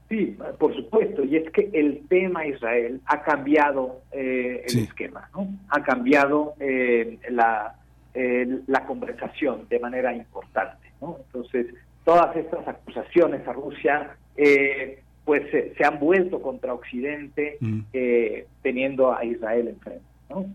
Sí, 0.08 0.36
por 0.58 0.74
supuesto, 0.74 1.22
y 1.24 1.36
es 1.36 1.50
que 1.50 1.68
el 1.72 2.00
tema 2.08 2.46
Israel 2.46 3.00
ha 3.06 3.22
cambiado 3.22 4.00
eh, 4.12 4.62
el 4.64 4.70
Sí. 4.70 4.80
esquema, 4.84 5.28
¿no? 5.34 5.46
Ha 5.68 5.82
cambiado 5.82 6.54
eh, 6.60 7.18
la, 7.30 7.74
eh, 8.14 8.60
la 8.66 8.86
conversación 8.86 9.66
de 9.68 9.78
manera 9.78 10.14
importante, 10.14 10.88
¿no? 11.02 11.18
Entonces, 11.26 11.66
todas 12.04 12.34
estas 12.36 12.66
acusaciones 12.66 13.46
a 13.46 13.52
Rusia, 13.52 14.16
eh, 14.36 15.02
pues 15.26 15.42
se, 15.50 15.74
se 15.74 15.84
han 15.84 15.98
vuelto 15.98 16.40
contra 16.40 16.72
Occidente, 16.72 17.58
Mm. 17.60 17.80
eh, 17.92 18.46
teniendo 18.62 19.14
a 19.14 19.22
Israel 19.26 19.68
enfrente, 19.68 20.04
¿no? 20.30 20.46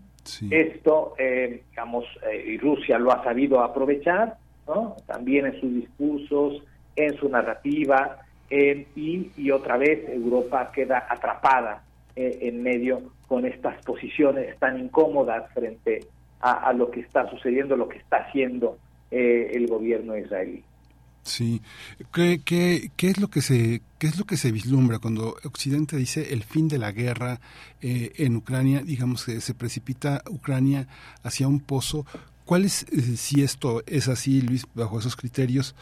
Esto, 0.50 1.14
eh, 1.18 1.62
digamos, 1.70 2.04
eh, 2.28 2.44
y 2.54 2.58
Rusia 2.58 2.98
lo 2.98 3.12
ha 3.12 3.22
sabido 3.22 3.62
aprovechar, 3.62 4.36
¿no? 4.66 4.96
También 5.06 5.46
en 5.46 5.60
sus 5.60 5.72
discursos, 5.74 6.64
en 6.96 7.14
su 7.18 7.28
narrativa, 7.28 8.18
y, 8.50 9.50
otra 9.50 9.76
vez 9.76 10.08
Europa 10.08 10.70
queda 10.72 11.06
atrapada 11.08 11.82
eh, 12.14 12.38
en 12.42 12.62
medio 12.62 13.02
con 13.26 13.44
estas 13.46 13.82
posiciones 13.84 14.58
tan 14.58 14.78
incómodas 14.78 15.52
frente 15.52 16.00
a, 16.40 16.72
lo 16.74 16.90
que 16.90 17.00
está 17.00 17.28
sucediendo, 17.30 17.74
lo 17.74 17.88
que 17.88 17.96
está 17.96 18.18
haciendo 18.18 18.78
eh, 19.10 19.50
el 19.54 19.66
gobierno 19.66 20.16
israelí. 20.16 20.62
Sí. 21.24 21.62
¿Qué, 22.12 22.42
qué, 22.44 22.90
qué 22.96 23.08
es 23.08 23.18
lo 23.18 23.28
que 23.28 23.40
se 23.40 23.80
qué 23.98 24.06
es 24.08 24.18
lo 24.18 24.26
que 24.26 24.36
se 24.36 24.52
vislumbra 24.52 24.98
cuando 24.98 25.36
Occidente 25.44 25.96
dice 25.96 26.34
el 26.34 26.44
fin 26.44 26.68
de 26.68 26.76
la 26.76 26.92
guerra 26.92 27.40
eh, 27.80 28.12
en 28.16 28.36
Ucrania? 28.36 28.82
Digamos 28.82 29.24
que 29.24 29.40
se 29.40 29.54
precipita 29.54 30.22
Ucrania 30.28 30.86
hacia 31.22 31.48
un 31.48 31.60
pozo. 31.60 32.04
¿Cuáles, 32.44 32.82
eh, 32.92 33.16
si 33.16 33.42
esto 33.42 33.82
es 33.86 34.08
así, 34.08 34.42
Luis, 34.42 34.66
bajo 34.74 34.98
esos 34.98 35.16
criterios, 35.16 35.74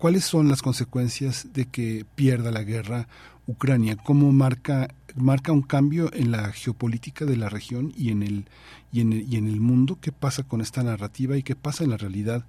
cuáles 0.00 0.24
son 0.24 0.48
las 0.48 0.62
consecuencias 0.62 1.48
de 1.52 1.66
que 1.66 2.06
pierda 2.14 2.50
la 2.50 2.64
guerra 2.64 3.06
Ucrania? 3.46 3.96
¿Cómo 3.96 4.32
marca 4.32 4.94
marca 5.14 5.52
un 5.52 5.62
cambio 5.62 6.10
en 6.14 6.30
la 6.30 6.52
geopolítica 6.52 7.26
de 7.26 7.36
la 7.36 7.50
región 7.50 7.92
y 7.96 8.10
en 8.10 8.22
el 8.22 8.46
y 8.92 9.02
en 9.02 9.12
el, 9.12 9.32
y 9.32 9.36
en 9.36 9.46
el 9.46 9.60
mundo? 9.60 9.98
¿Qué 10.00 10.10
pasa 10.10 10.42
con 10.42 10.62
esta 10.62 10.82
narrativa 10.82 11.36
y 11.36 11.42
qué 11.42 11.54
pasa 11.54 11.84
en 11.84 11.90
la 11.90 11.98
realidad? 11.98 12.44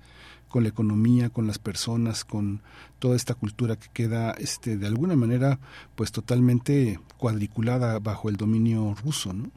con 0.48 0.64
la 0.64 0.70
economía, 0.70 1.30
con 1.30 1.48
las 1.48 1.60
personas, 1.60 2.26
con 2.26 2.62
toda 3.00 3.16
esta 3.16 3.36
cultura 3.36 3.78
que 3.78 3.88
queda 3.94 4.32
este 4.32 4.76
de 4.76 4.86
alguna 4.86 5.16
manera 5.16 5.60
pues 5.96 6.12
totalmente 6.12 7.00
cuadriculada 7.18 8.00
bajo 8.00 8.28
el 8.28 8.36
dominio 8.36 8.94
ruso, 9.02 9.32
¿no? 9.32 9.50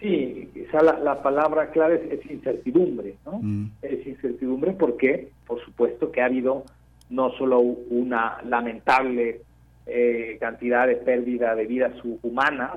Sí, 0.00 0.48
quizá 0.54 0.82
la, 0.82 0.98
la 0.98 1.22
palabra 1.22 1.70
clave 1.70 1.96
es, 2.10 2.20
es 2.20 2.30
incertidumbre, 2.30 3.14
¿no? 3.26 3.40
Mm. 3.42 3.70
Es 3.82 4.06
incertidumbre 4.06 4.72
porque, 4.72 5.28
por 5.46 5.60
supuesto, 5.64 6.12
que 6.12 6.20
ha 6.20 6.26
habido 6.26 6.64
no 7.10 7.30
solo 7.32 7.58
una 7.60 8.38
lamentable 8.44 9.40
eh, 9.86 10.36
cantidad 10.40 10.86
de 10.86 10.96
pérdida 10.96 11.54
de 11.54 11.66
vidas 11.66 11.94
hu- 12.04 12.18
humanas, 12.22 12.72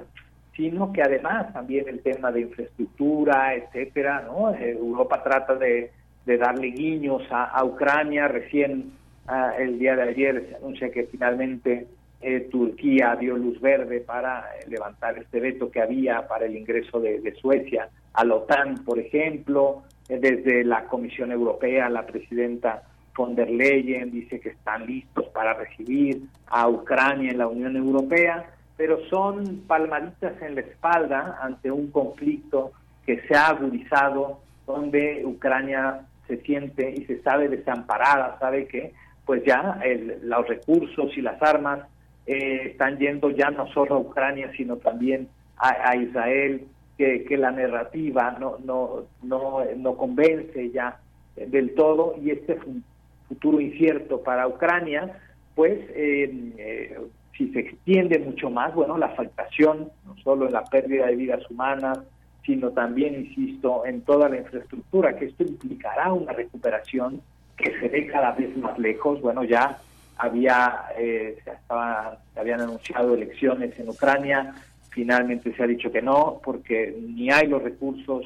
sino 0.56 0.92
que 0.94 1.02
además 1.02 1.52
también 1.54 1.88
el 1.88 2.00
tema 2.02 2.32
de 2.32 2.42
infraestructura, 2.42 3.54
etcétera, 3.56 4.24
¿no? 4.28 4.54
Eh, 4.54 4.72
Europa 4.72 5.22
trata 5.24 5.56
de, 5.56 5.92
de 6.26 6.38
darle 6.38 6.68
guiños 6.68 7.22
a, 7.30 7.46
a 7.46 7.64
Ucrania. 7.64 8.28
Recién 8.28 8.94
ah, 9.28 9.54
el 9.60 9.78
día 9.78 9.96
de 9.96 10.04
ayer 10.04 10.48
se 10.50 10.56
anuncia 10.56 10.90
que 10.92 11.04
finalmente 11.04 11.88
eh, 12.22 12.48
Turquía 12.52 13.16
dio 13.20 13.38
luz 13.38 13.60
verde 13.62 14.00
para 14.02 14.46
eh, 14.60 14.66
levantar 14.70 15.18
este 15.18 15.40
veto 15.40 15.70
que 15.72 15.82
había 15.82 16.28
para 16.28 16.46
el 16.46 16.56
ingreso 16.56 17.00
de, 17.00 17.34
Suecia 17.42 17.90
a 18.14 18.24
la 18.26 18.36
OTAN, 18.36 18.84
por 18.86 19.00
ejemplo. 19.00 19.84
Eh, 20.10 20.20
desde 20.20 20.64
la 20.64 20.86
Comisión 20.86 21.32
Europea, 21.32 21.90
la 21.90 22.06
presidenta 22.06 22.84
von 23.16 23.36
der 23.36 23.50
Leyen 23.50 24.12
dice 24.12 24.40
que 24.40 24.50
están 24.50 24.86
listos 24.86 25.26
para 25.34 25.54
recibir 25.54 26.22
a 26.48 26.68
Ucrania 26.68 27.32
en 27.32 27.38
la 27.38 27.48
Unión 27.48 27.76
Europea, 27.76 28.46
pero 28.78 29.00
son 29.10 29.64
palmaditas 29.68 30.42
en 30.42 30.56
la 30.56 30.62
espalda 30.62 31.38
ante 31.42 31.70
un 31.72 31.92
conflicto 31.92 32.72
que 33.06 33.22
se 33.28 33.36
ha 33.36 33.48
agudizado, 33.50 34.40
donde 34.66 35.24
Ucrania 35.26 36.02
se 36.28 36.38
siente 36.42 36.90
y 36.92 37.06
se 37.06 37.22
sabe 37.22 37.50
desamparada, 37.50 38.38
sabe 38.40 38.68
que 38.68 38.94
pues 39.26 39.44
ya 39.46 39.80
el- 39.84 40.20
los 40.24 40.48
recursos 40.48 41.16
y 41.18 41.22
las 41.22 41.42
armas 41.42 41.82
eh, 42.32 42.70
están 42.72 42.98
yendo 42.98 43.30
ya 43.32 43.50
no 43.52 43.68
solo 43.68 43.96
a 43.96 44.00
Ucrania, 44.00 44.52
sino 44.56 44.78
también 44.78 45.28
a, 45.58 45.96
Israel, 45.96 46.66
que, 46.98 47.38
la 47.38 47.52
narrativa 47.52 48.38
no, 48.40 48.58
no, 48.64 49.06
no, 49.22 49.64
no 49.76 49.98
convence 49.98 50.72
ya 50.72 51.00
del 51.36 51.74
todo 51.76 52.16
y 52.22 52.32
este 52.32 52.56
fu- 52.56 52.82
futuro 53.28 53.60
incierto 53.60 54.22
para 54.22 54.48
Ucrania, 54.48 55.20
pues 55.56 55.80
eh, 55.96 56.32
eh, 56.58 57.00
si 57.38 57.52
se 57.54 57.60
extiende 57.60 58.20
mucho 58.20 58.50
más, 58.50 58.74
bueno, 58.74 58.98
la 58.98 59.08
afectación, 59.08 59.90
no 60.06 60.16
solo 60.24 60.48
en 60.48 60.54
la 60.54 60.64
pérdida 60.64 61.08
de 61.08 61.16
vidas 61.16 61.44
humanas, 61.50 62.00
sino 62.46 62.72
también, 62.72 63.16
insisto, 63.16 63.86
en 63.86 64.02
toda 64.02 64.28
la 64.30 64.38
infraestructura, 64.38 65.16
que 65.16 65.26
esto 65.26 65.44
implicará 65.44 66.12
una 66.12 66.34
recuperación 66.34 67.22
que 67.56 67.72
se 67.80 67.88
ve 67.88 68.08
cada 68.08 68.32
vez 68.32 68.56
más 68.58 68.78
lejos. 68.80 69.22
Bueno, 69.22 69.44
ya 69.44 69.78
había, 70.22 70.84
eh, 70.98 71.38
estaba- 71.46 72.20
habían 72.36 72.62
anunciado 72.62 73.16
elecciones 73.16 73.78
en 73.80 73.90
Ucrania, 73.90 74.54
finalmente 74.92 75.54
se 75.56 75.64
ha 75.64 75.68
dicho 75.68 75.92
que 75.92 76.02
no, 76.02 76.40
porque 76.44 76.96
ni 77.02 77.32
hay 77.32 77.48
los 77.48 77.64
recursos 77.64 78.26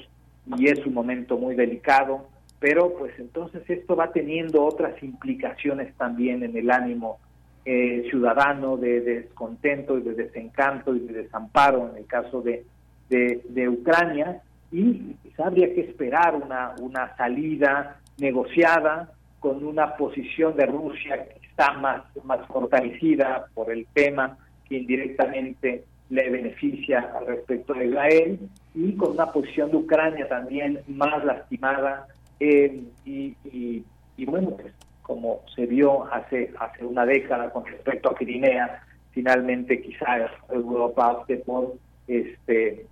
y 0.58 0.68
es 0.68 0.86
un 0.86 0.94
momento 0.94 1.38
muy 1.38 1.56
delicado, 1.56 2.28
pero 2.60 2.94
pues 2.98 3.14
entonces 3.18 3.64
esto 3.70 3.96
va 3.96 4.12
teniendo 4.12 4.64
otras 4.66 5.02
implicaciones 5.02 5.94
también 5.96 6.44
en 6.44 6.58
el 6.58 6.70
ánimo 6.70 7.18
eh, 7.64 8.06
ciudadano 8.10 8.78
de, 8.78 9.02
descontento 9.02 9.98
y 9.98 10.02
de 10.02 10.14
desencanto 10.14 10.96
y 10.96 11.00
de 11.00 11.24
desamparo 11.24 11.90
en 11.92 11.98
el 11.98 12.06
caso 12.06 12.42
de, 12.42 12.64
de, 13.10 13.42
de 13.50 13.70
Ucrania 13.70 14.42
y 14.72 15.16
quizá 15.24 15.48
habría 15.48 15.74
que 15.74 15.82
esperar 15.82 16.36
una, 16.36 16.76
una 16.80 17.16
salida 17.16 18.00
negociada 18.20 19.12
con 19.40 19.66
una 19.66 19.96
posición 19.96 20.56
de 20.56 20.66
Rusia 20.66 21.26
está 21.56 21.72
más, 21.74 22.04
más 22.26 22.46
fortalecida 22.48 23.46
por 23.54 23.72
el 23.72 23.88
tema 23.94 24.38
que 24.68 24.76
indirectamente 24.76 25.86
le 26.10 26.30
beneficia 26.30 27.12
al 27.18 27.28
respecto 27.28 27.74
de 27.74 27.88
Israel 27.88 28.40
y 28.74 28.96
con 28.98 29.12
una 29.12 29.32
posición 29.32 29.72
de 29.72 29.78
Ucrania 29.78 30.28
también 30.28 30.82
más 30.88 31.24
lastimada 31.24 32.08
eh, 32.42 32.84
y, 33.06 33.36
y, 33.46 33.86
y 34.18 34.26
bueno, 34.26 34.50
pues 34.52 34.74
como 35.02 35.42
se 35.56 35.66
vio 35.66 36.12
hace, 36.14 36.52
hace 36.60 36.84
una 36.84 37.06
década 37.06 37.50
con 37.52 37.66
respecto 37.66 38.10
a 38.10 38.16
Crimea, 38.16 38.84
finalmente 39.12 39.82
quizás 39.82 40.30
Europa 40.50 41.12
opte 41.12 41.38
por 41.38 41.76
este 42.08 42.86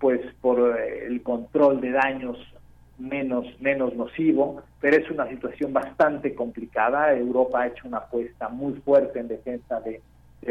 pues 0.00 0.20
por 0.40 0.78
el 0.80 1.22
control 1.22 1.80
de 1.80 1.90
daños 1.92 2.36
menos 2.98 3.46
menos 3.60 3.94
nocivo, 3.94 4.62
pero 4.80 4.96
es 4.96 5.10
una 5.10 5.28
situación 5.28 5.72
bastante 5.72 6.34
complicada. 6.34 7.14
Europa 7.14 7.62
ha 7.62 7.66
hecho 7.68 7.86
una 7.86 7.98
apuesta 7.98 8.48
muy 8.48 8.74
fuerte 8.74 9.20
en 9.20 9.28
defensa 9.28 9.80
de, 9.80 10.02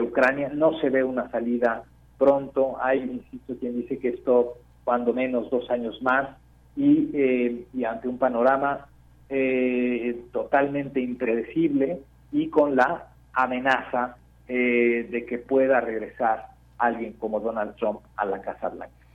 Ucrania. 0.02 0.50
No 0.54 0.80
se 0.80 0.90
ve 0.90 1.04
una 1.04 1.30
salida 1.32 1.84
pronto. 2.18 2.78
Hay, 2.82 3.00
insisto, 3.00 3.56
quien 3.60 3.78
dice 3.78 3.98
que 3.98 4.10
esto 4.10 4.58
cuando 4.84 5.14
menos 5.14 5.50
dos 5.50 5.70
años 5.72 6.02
más 6.02 6.30
y, 6.76 7.10
eh, 7.14 7.66
y 7.74 7.84
ante 7.84 8.08
un 8.08 8.18
panorama 8.18 8.88
eh, 9.30 10.24
totalmente 10.32 11.02
impredecible 11.02 12.00
y 12.32 12.50
con 12.50 12.76
la 12.76 13.08
amenaza 13.34 14.18
eh, 14.48 15.08
de 15.10 15.26
que 15.26 15.38
pueda 15.38 15.82
regresar 15.82 16.48
alguien 16.78 17.14
como 17.14 17.40
Donald 17.40 17.76
Trump 17.76 18.00
a 18.16 18.26
la 18.26 18.42
Casa 18.42 18.70
Blanca. 18.70 19.07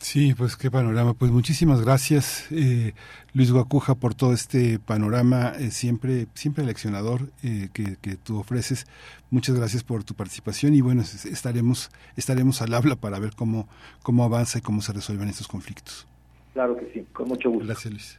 Sí, 0.00 0.32
pues 0.34 0.56
qué 0.56 0.70
panorama. 0.70 1.12
Pues 1.14 1.30
muchísimas 1.32 1.80
gracias, 1.82 2.46
eh, 2.50 2.94
Luis 3.34 3.50
Guacuja, 3.50 3.96
por 3.96 4.14
todo 4.14 4.32
este 4.32 4.78
panorama 4.78 5.52
eh, 5.58 5.70
siempre, 5.72 6.28
siempre 6.34 6.64
leccionador 6.64 7.30
eh, 7.42 7.68
que, 7.72 7.96
que 8.00 8.16
tú 8.16 8.38
ofreces. 8.38 8.86
Muchas 9.30 9.56
gracias 9.56 9.82
por 9.82 10.04
tu 10.04 10.14
participación 10.14 10.74
y 10.74 10.80
bueno, 10.80 11.02
es- 11.02 11.24
estaremos, 11.26 11.90
estaremos 12.16 12.62
al 12.62 12.74
habla 12.74 12.94
para 12.96 13.18
ver 13.18 13.34
cómo, 13.34 13.68
cómo 14.02 14.22
avanza 14.24 14.58
y 14.58 14.60
cómo 14.62 14.82
se 14.82 14.92
resuelven 14.92 15.28
estos 15.28 15.48
conflictos. 15.48 16.06
Claro 16.54 16.76
que 16.78 16.90
sí, 16.94 17.04
con 17.12 17.28
mucho 17.28 17.50
gusto. 17.50 17.66
Gracias, 17.66 17.92
Luis. 17.92 18.18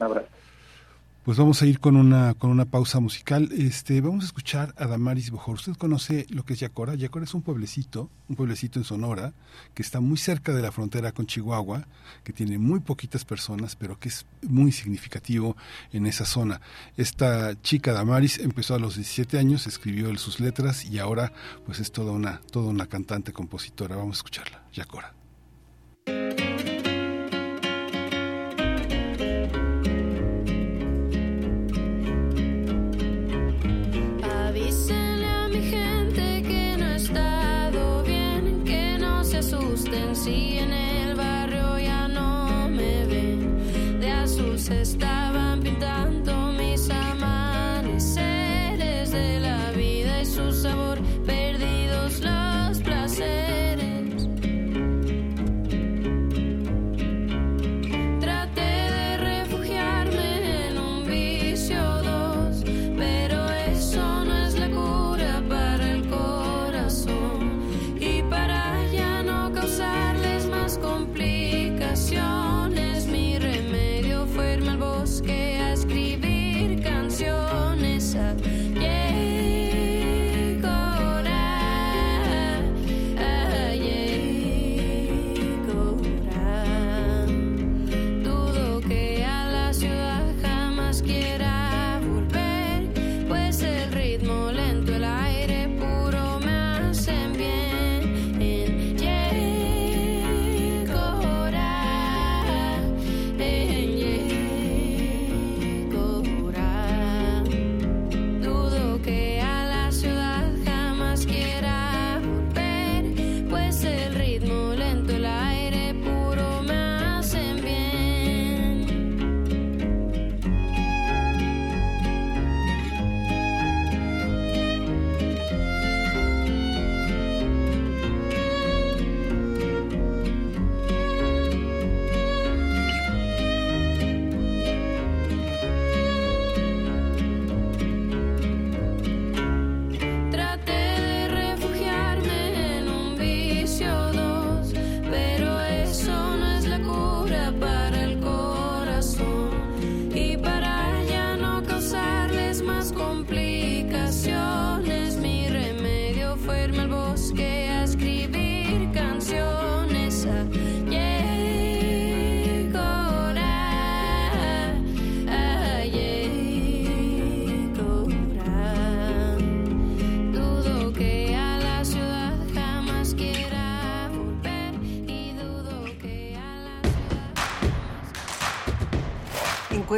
Un 0.00 0.06
abrazo. 0.06 0.28
Pues 1.28 1.36
vamos 1.36 1.60
a 1.60 1.66
ir 1.66 1.78
con 1.78 1.96
una 1.96 2.32
con 2.32 2.48
una 2.48 2.64
pausa 2.64 3.00
musical. 3.00 3.50
Este, 3.52 4.00
vamos 4.00 4.24
a 4.24 4.28
escuchar 4.28 4.72
a 4.78 4.86
Damaris 4.86 5.30
Bojor. 5.30 5.56
Usted 5.56 5.74
conoce 5.74 6.26
lo 6.30 6.42
que 6.42 6.54
es 6.54 6.60
Yacora. 6.60 6.94
Yacora 6.94 7.26
es 7.26 7.34
un 7.34 7.42
pueblecito, 7.42 8.08
un 8.30 8.36
pueblecito 8.36 8.78
en 8.78 8.86
Sonora 8.86 9.34
que 9.74 9.82
está 9.82 10.00
muy 10.00 10.16
cerca 10.16 10.54
de 10.54 10.62
la 10.62 10.72
frontera 10.72 11.12
con 11.12 11.26
Chihuahua, 11.26 11.86
que 12.24 12.32
tiene 12.32 12.56
muy 12.56 12.80
poquitas 12.80 13.26
personas, 13.26 13.76
pero 13.76 13.98
que 13.98 14.08
es 14.08 14.24
muy 14.40 14.72
significativo 14.72 15.54
en 15.92 16.06
esa 16.06 16.24
zona. 16.24 16.62
Esta 16.96 17.60
chica 17.60 17.92
Damaris 17.92 18.38
empezó 18.38 18.74
a 18.76 18.78
los 18.78 18.94
17 18.94 19.38
años, 19.38 19.66
escribió 19.66 20.16
sus 20.16 20.40
letras 20.40 20.86
y 20.86 20.98
ahora 20.98 21.34
pues 21.66 21.78
es 21.78 21.92
toda 21.92 22.12
una 22.12 22.40
toda 22.50 22.70
una 22.70 22.86
cantante 22.86 23.34
compositora. 23.34 23.96
Vamos 23.96 24.16
a 24.16 24.20
escucharla. 24.20 24.62
Yacora. 24.72 25.12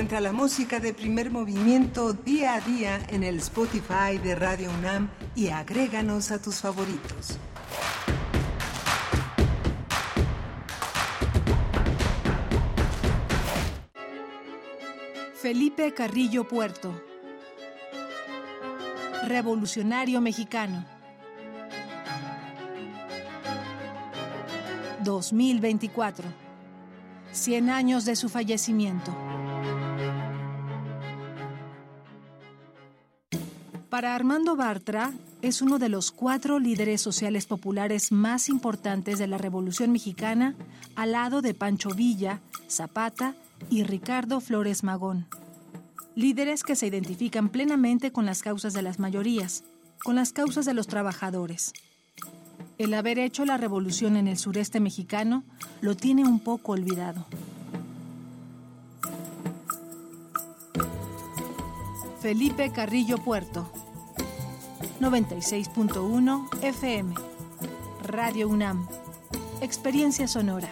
Encuentra 0.01 0.21
la 0.23 0.33
música 0.33 0.81
de 0.81 0.95
primer 0.95 1.31
movimiento 1.31 2.15
día 2.15 2.55
a 2.55 2.61
día 2.63 2.99
en 3.11 3.23
el 3.23 3.37
Spotify 3.37 4.17
de 4.17 4.35
Radio 4.35 4.71
UNAM 4.71 5.11
y 5.35 5.49
agréganos 5.49 6.31
a 6.31 6.41
tus 6.41 6.63
favoritos. 6.63 7.39
Felipe 15.35 15.93
Carrillo 15.93 16.49
Puerto. 16.49 16.99
Revolucionario 19.27 20.23
mexicano. 20.23 20.87
2024. 25.05 26.27
100 27.33 27.69
años 27.69 28.07
de 28.07 28.17
su 28.17 28.31
fallecimiento. 28.31 29.15
Para 34.01 34.15
Armando 34.15 34.57
Bartra, 34.57 35.13
es 35.43 35.61
uno 35.61 35.79
de 35.79 35.91
los 35.91 36.11
cuatro 36.11 36.59
líderes 36.59 37.03
sociales 37.03 37.45
populares 37.45 38.13
más 38.13 38.49
importantes 38.49 39.19
de 39.19 39.27
la 39.27 39.37
Revolución 39.37 39.93
Mexicana, 39.93 40.55
al 40.97 41.13
lado 41.13 41.43
de 41.43 41.53
Pancho 41.53 41.91
Villa, 41.91 42.41
Zapata 42.67 43.35
y 43.69 43.83
Ricardo 43.83 44.41
Flores 44.41 44.85
Magón. 44.85 45.27
Líderes 46.15 46.63
que 46.63 46.77
se 46.77 46.87
identifican 46.87 47.51
plenamente 47.51 48.11
con 48.11 48.25
las 48.25 48.41
causas 48.41 48.73
de 48.73 48.81
las 48.81 48.99
mayorías, 48.99 49.65
con 50.03 50.15
las 50.15 50.33
causas 50.33 50.65
de 50.65 50.73
los 50.73 50.87
trabajadores. 50.87 51.75
El 52.79 52.95
haber 52.95 53.19
hecho 53.19 53.45
la 53.45 53.59
revolución 53.59 54.17
en 54.17 54.29
el 54.29 54.39
sureste 54.39 54.81
mexicano 54.81 55.45
lo 55.83 55.95
tiene 55.95 56.25
un 56.25 56.41
poco 56.41 56.73
olvidado. 56.73 57.27
Felipe 62.23 62.73
Carrillo 62.73 63.19
Puerto 63.19 63.71
96.1 65.01 66.63
FM 66.63 67.15
Radio 68.05 68.49
UNAM. 68.49 68.87
Experiencia 69.63 70.29
Sonora. 70.29 70.69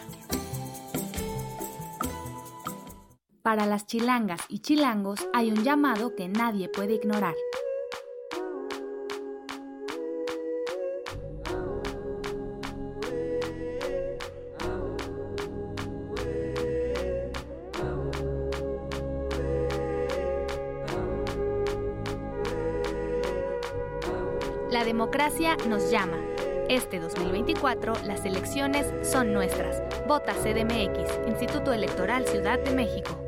Para 3.40 3.64
las 3.64 3.86
chilangas 3.86 4.42
y 4.50 4.58
chilangos 4.58 5.26
hay 5.32 5.50
un 5.50 5.64
llamado 5.64 6.14
que 6.14 6.28
nadie 6.28 6.68
puede 6.68 6.96
ignorar. 6.96 7.34
Democracia 25.18 25.56
nos 25.68 25.90
llama. 25.90 26.16
Este 26.68 27.00
2024 27.00 27.92
las 28.04 28.24
elecciones 28.24 28.86
son 29.02 29.32
nuestras. 29.32 29.82
Vota 30.06 30.32
CDMX, 30.32 31.26
Instituto 31.26 31.72
Electoral 31.72 32.24
Ciudad 32.24 32.60
de 32.60 32.70
México. 32.70 33.27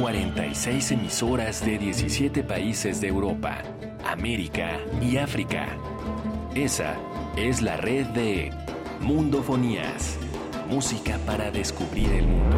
46 0.00 0.92
emisoras 0.92 1.62
de 1.62 1.76
17 1.76 2.42
países 2.42 3.02
de 3.02 3.08
Europa, 3.08 3.58
América 4.06 4.78
y 5.02 5.18
África. 5.18 5.68
Esa 6.54 6.96
es 7.36 7.60
la 7.60 7.76
red 7.76 8.06
de 8.06 8.50
Mundofonías. 9.00 10.16
Música 10.70 11.18
para 11.26 11.50
descubrir 11.50 12.10
el 12.12 12.26
mundo. 12.26 12.56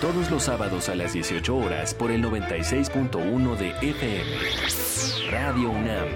Todos 0.00 0.30
los 0.30 0.44
sábados 0.44 0.88
a 0.88 0.94
las 0.94 1.14
18 1.14 1.56
horas 1.56 1.94
por 1.94 2.12
el 2.12 2.24
96.1 2.24 3.56
de 3.56 3.70
FM. 3.90 5.30
Radio 5.32 5.68
UNAM. 5.68 6.06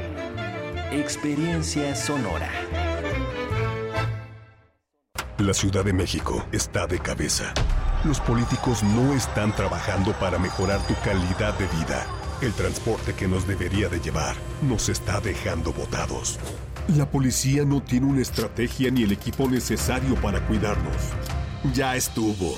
Experiencia 0.92 1.96
sonora. 1.96 2.50
La 5.38 5.54
Ciudad 5.54 5.84
de 5.84 5.92
México 5.92 6.46
está 6.52 6.86
de 6.86 7.00
cabeza. 7.00 7.52
Los 8.06 8.20
políticos 8.20 8.84
no 8.84 9.14
están 9.14 9.52
trabajando 9.56 10.12
para 10.12 10.38
mejorar 10.38 10.80
tu 10.86 10.94
calidad 11.02 11.58
de 11.58 11.66
vida. 11.76 12.06
El 12.40 12.52
transporte 12.52 13.14
que 13.14 13.26
nos 13.26 13.48
debería 13.48 13.88
de 13.88 13.98
llevar 13.98 14.36
nos 14.62 14.88
está 14.88 15.20
dejando 15.20 15.72
botados. 15.72 16.38
La 16.96 17.10
policía 17.10 17.64
no 17.64 17.82
tiene 17.82 18.06
una 18.06 18.22
estrategia 18.22 18.92
ni 18.92 19.02
el 19.02 19.10
equipo 19.10 19.48
necesario 19.48 20.14
para 20.22 20.40
cuidarnos. 20.46 20.96
Ya 21.74 21.96
estuvo. 21.96 22.56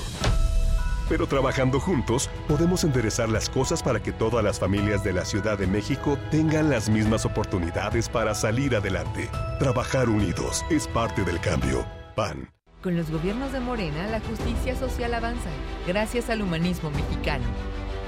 Pero 1.09 1.27
trabajando 1.27 1.81
juntos, 1.81 2.29
podemos 2.47 2.85
enderezar 2.85 3.31
las 3.31 3.49
cosas 3.49 3.83
para 3.83 4.03
que 4.03 4.13
todas 4.13 4.45
las 4.45 4.59
familias 4.59 5.03
de 5.03 5.15
la 5.15 5.25
Ciudad 5.25 5.57
de 5.57 5.67
México 5.67 6.19
tengan 6.31 6.69
las 6.69 6.91
mismas 6.91 7.25
oportunidades 7.25 8.11
para 8.11 8.35
salir 8.35 8.77
adelante. 8.77 9.31
Trabajar 9.59 10.11
unidos 10.11 10.63
es 10.69 10.87
parte 10.87 11.25
del 11.25 11.41
cambio. 11.41 11.87
PAN. 12.15 12.58
Con 12.83 12.97
los 12.97 13.11
gobiernos 13.11 13.51
de 13.53 13.59
Morena, 13.59 14.07
la 14.07 14.21
justicia 14.21 14.77
social 14.77 15.13
avanza, 15.13 15.51
gracias 15.85 16.31
al 16.31 16.43
humanismo 16.43 16.93
mexicano. 16.93 17.45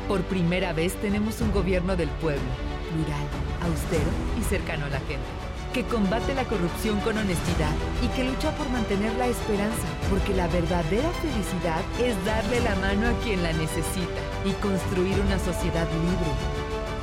Por 0.06 0.20
primera 0.22 0.72
vez 0.72 0.94
tenemos 1.00 1.40
un 1.40 1.50
gobierno 1.50 1.96
del 1.96 2.08
pueblo, 2.08 2.48
plural, 2.92 3.26
austero 3.62 4.08
y 4.38 4.44
cercano 4.44 4.86
a 4.86 4.90
la 4.90 5.00
gente, 5.00 5.26
que 5.74 5.82
combate 5.82 6.36
la 6.36 6.44
corrupción 6.44 7.00
con 7.00 7.18
honestidad 7.18 7.72
y 8.00 8.06
que 8.14 8.22
lucha 8.22 8.52
por 8.52 8.68
mantener 8.70 9.12
la 9.14 9.26
esperanza, 9.26 9.88
porque 10.08 10.34
la 10.34 10.46
verdadera 10.46 11.10
felicidad 11.20 11.82
es 11.98 12.14
darle 12.24 12.60
la 12.60 12.76
mano 12.76 13.08
a 13.08 13.20
quien 13.24 13.42
la 13.42 13.52
necesita 13.52 14.22
y 14.44 14.52
construir 14.62 15.18
una 15.18 15.40
sociedad 15.40 15.88
libre, 15.90 16.30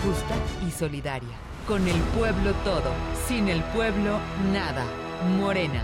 justa 0.05 0.35
y 0.65 0.71
solidaria. 0.71 1.35
Con 1.67 1.85
el 1.85 1.99
pueblo 2.17 2.53
todo, 2.63 2.93
sin 3.27 3.49
el 3.49 3.61
pueblo 3.75 4.19
nada. 4.53 4.85
Morena, 5.37 5.83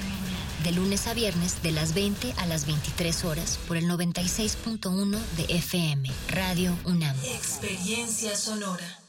De 0.63 0.71
lunes 0.71 1.07
a 1.07 1.13
viernes, 1.15 1.63
de 1.63 1.71
las 1.71 1.95
20 1.95 2.33
a 2.37 2.45
las 2.45 2.67
23 2.67 3.25
horas, 3.25 3.59
por 3.67 3.77
el 3.77 3.85
96.1 3.85 5.17
de 5.37 5.55
FM, 5.55 6.07
Radio 6.29 6.77
UNAM. 6.85 7.15
Experiencia 7.25 8.35
sonora. 8.35 8.99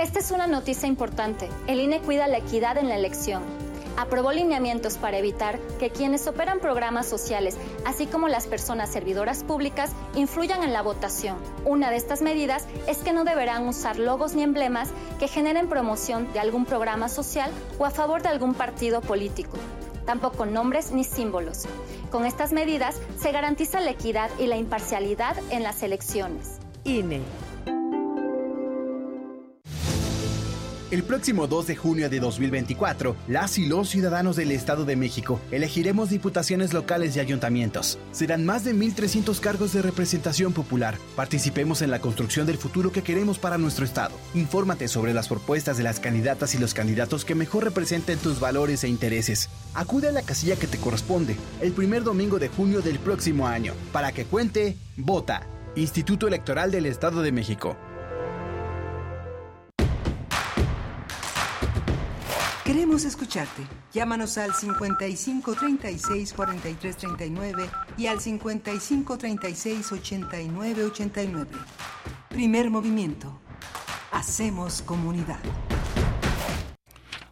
Esta 0.00 0.18
es 0.18 0.30
una 0.30 0.46
noticia 0.46 0.88
importante. 0.88 1.48
El 1.66 1.80
INE 1.80 2.00
cuida 2.00 2.26
la 2.26 2.38
equidad 2.38 2.78
en 2.78 2.88
la 2.88 2.96
elección. 2.96 3.42
Aprobó 3.96 4.30
lineamientos 4.32 4.98
para 4.98 5.16
evitar 5.16 5.58
que 5.78 5.88
quienes 5.88 6.26
operan 6.26 6.60
programas 6.60 7.06
sociales, 7.06 7.56
así 7.86 8.06
como 8.06 8.28
las 8.28 8.46
personas 8.46 8.90
servidoras 8.92 9.42
públicas, 9.42 9.92
influyan 10.14 10.62
en 10.62 10.74
la 10.74 10.82
votación. 10.82 11.38
Una 11.64 11.90
de 11.90 11.96
estas 11.96 12.20
medidas 12.20 12.66
es 12.86 12.98
que 12.98 13.14
no 13.14 13.24
deberán 13.24 13.66
usar 13.66 13.98
logos 13.98 14.34
ni 14.34 14.42
emblemas 14.42 14.90
que 15.18 15.28
generen 15.28 15.68
promoción 15.68 16.30
de 16.34 16.40
algún 16.40 16.66
programa 16.66 17.08
social 17.08 17.50
o 17.78 17.86
a 17.86 17.90
favor 17.90 18.22
de 18.22 18.28
algún 18.28 18.52
partido 18.52 19.00
político. 19.00 19.56
Tampoco 20.04 20.44
nombres 20.44 20.92
ni 20.92 21.02
símbolos. 21.02 21.64
Con 22.10 22.26
estas 22.26 22.52
medidas 22.52 23.00
se 23.18 23.32
garantiza 23.32 23.80
la 23.80 23.90
equidad 23.90 24.30
y 24.38 24.46
la 24.46 24.56
imparcialidad 24.56 25.36
en 25.50 25.62
las 25.62 25.82
elecciones. 25.82 26.58
INE. 26.84 27.22
El 30.92 31.02
próximo 31.02 31.48
2 31.48 31.66
de 31.66 31.74
junio 31.74 32.08
de 32.08 32.20
2024, 32.20 33.16
las 33.26 33.58
y 33.58 33.66
los 33.66 33.88
ciudadanos 33.88 34.36
del 34.36 34.52
Estado 34.52 34.84
de 34.84 34.94
México 34.94 35.40
elegiremos 35.50 36.10
diputaciones 36.10 36.72
locales 36.72 37.16
y 37.16 37.20
ayuntamientos. 37.20 37.98
Serán 38.12 38.46
más 38.46 38.62
de 38.62 38.72
1.300 38.72 39.40
cargos 39.40 39.72
de 39.72 39.82
representación 39.82 40.52
popular. 40.52 40.96
Participemos 41.16 41.82
en 41.82 41.90
la 41.90 41.98
construcción 41.98 42.46
del 42.46 42.56
futuro 42.56 42.92
que 42.92 43.02
queremos 43.02 43.40
para 43.40 43.58
nuestro 43.58 43.84
Estado. 43.84 44.14
Infórmate 44.34 44.86
sobre 44.86 45.12
las 45.12 45.26
propuestas 45.26 45.76
de 45.76 45.82
las 45.82 45.98
candidatas 45.98 46.54
y 46.54 46.58
los 46.58 46.72
candidatos 46.72 47.24
que 47.24 47.34
mejor 47.34 47.64
representen 47.64 48.20
tus 48.20 48.38
valores 48.38 48.84
e 48.84 48.88
intereses. 48.88 49.50
Acude 49.74 50.10
a 50.10 50.12
la 50.12 50.22
casilla 50.22 50.54
que 50.54 50.68
te 50.68 50.78
corresponde 50.78 51.34
el 51.62 51.72
primer 51.72 52.04
domingo 52.04 52.38
de 52.38 52.46
junio 52.46 52.80
del 52.80 53.00
próximo 53.00 53.48
año. 53.48 53.74
Para 53.92 54.12
que 54.12 54.24
cuente, 54.24 54.76
vota. 54.96 55.48
Instituto 55.74 56.28
Electoral 56.28 56.70
del 56.70 56.86
Estado 56.86 57.22
de 57.22 57.32
México. 57.32 57.76
Queremos 62.66 63.04
escucharte. 63.04 63.62
Llámanos 63.92 64.36
al 64.38 64.52
55 64.52 65.54
36 65.54 66.32
43 66.32 66.96
39 66.96 67.70
y 67.96 68.08
al 68.08 68.20
55 68.20 69.16
36 69.16 69.92
89 69.92 70.84
89. 70.86 71.48
Primer 72.28 72.68
movimiento. 72.68 73.38
Hacemos 74.10 74.82
comunidad. 74.82 75.38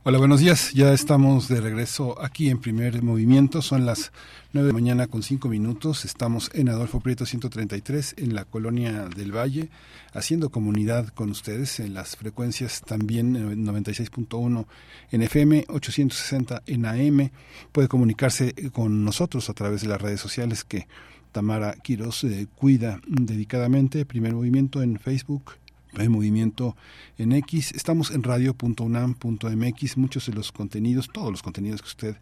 Hola, 0.07 0.19
buenos 0.19 0.41
días. 0.41 0.75
Ya 0.75 0.93
estamos 0.93 1.49
de 1.49 1.63
regreso 1.63 2.21
aquí 2.23 2.51
en 2.51 2.61
primer 2.61 3.03
movimiento. 3.03 3.63
Son 3.63 3.87
las 3.87 4.13
9 4.53 4.67
de 4.67 4.73
la 4.75 4.79
mañana 4.79 5.07
con 5.07 5.23
5 5.23 5.49
minutos. 5.49 6.05
Estamos 6.05 6.51
en 6.53 6.69
Adolfo 6.69 7.01
Prieto 7.01 7.25
133 7.25 8.17
en 8.19 8.35
la 8.35 8.45
colonia 8.45 9.09
del 9.09 9.35
Valle, 9.35 9.71
haciendo 10.13 10.51
comunidad 10.51 11.09
con 11.09 11.31
ustedes 11.31 11.81
en 11.81 11.95
las 11.95 12.17
frecuencias 12.17 12.83
también 12.83 13.35
eh, 13.35 13.57
96.1 13.57 14.67
en 15.11 15.23
FM, 15.23 15.65
860 15.69 16.65
en 16.67 16.85
AM. 16.85 17.31
Puede 17.73 17.89
comunicarse 17.89 18.53
con 18.73 19.07
nosotros 19.07 19.49
a 19.49 19.55
través 19.55 19.81
de 19.81 19.89
las 19.89 20.03
redes 20.03 20.21
sociales 20.21 20.65
que 20.65 20.87
Tamara 21.33 21.77
Quiroz 21.83 22.25
eh, 22.25 22.47
cuida 22.55 23.01
dedicadamente. 23.07 24.05
Primer 24.05 24.35
movimiento 24.35 24.83
en 24.83 24.99
Facebook, 24.99 25.53
el 25.99 26.11
movimiento 26.11 26.77
en 27.19 27.33
X. 27.33 27.73
Estamos 27.73 28.11
en 28.11 28.23
radio.unam.mx. 28.23 29.97
Muchos 29.97 30.27
de 30.27 30.33
los 30.33 30.53
contenidos, 30.53 31.09
todos 31.12 31.31
los 31.31 31.43
contenidos 31.43 31.83
que 31.83 31.89
usted 31.89 32.16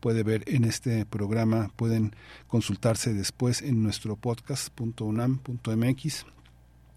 puede 0.00 0.22
ver 0.22 0.44
en 0.46 0.64
este 0.64 1.04
programa 1.06 1.70
pueden 1.76 2.14
consultarse 2.48 3.14
después 3.14 3.62
en 3.62 3.82
nuestro 3.82 4.16
podcast.unam.mx 4.16 6.26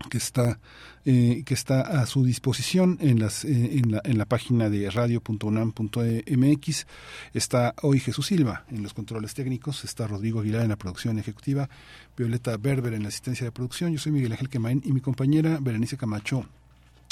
que 0.10 0.18
está 0.18 0.60
eh, 1.06 1.44
que 1.46 1.54
está 1.54 1.82
a 1.82 2.06
su 2.06 2.26
disposición 2.26 2.98
en 3.02 3.20
las 3.20 3.46
eh, 3.46 3.78
en, 3.78 3.92
la, 3.92 4.02
en 4.04 4.18
la 4.18 4.26
página 4.26 4.70
de 4.70 4.90
radio.unam.mx 4.90 6.88
está 7.34 7.74
hoy 7.82 8.00
Jesús 8.00 8.28
Silva 8.28 8.66
en 8.70 8.84
los 8.84 8.94
controles 8.94 9.34
técnicos 9.34 9.84
está 9.84 10.08
Rodrigo 10.08 10.42
Aguilar 10.42 10.64
en 10.64 10.70
la 10.70 10.76
producción 10.76 11.18
ejecutiva 11.18 11.70
Violeta 12.16 12.58
Berber 12.58 12.94
en 12.94 13.04
la 13.04 13.10
asistencia 13.10 13.46
de 13.46 13.52
producción. 13.52 13.94
Yo 13.94 14.00
soy 14.00 14.12
Miguel 14.12 14.32
Ángel 14.32 14.50
Quemain 14.50 14.82
y 14.84 14.92
mi 14.92 15.02
compañera 15.02 15.60
Berenice 15.62 15.98
Camacho 15.98 16.46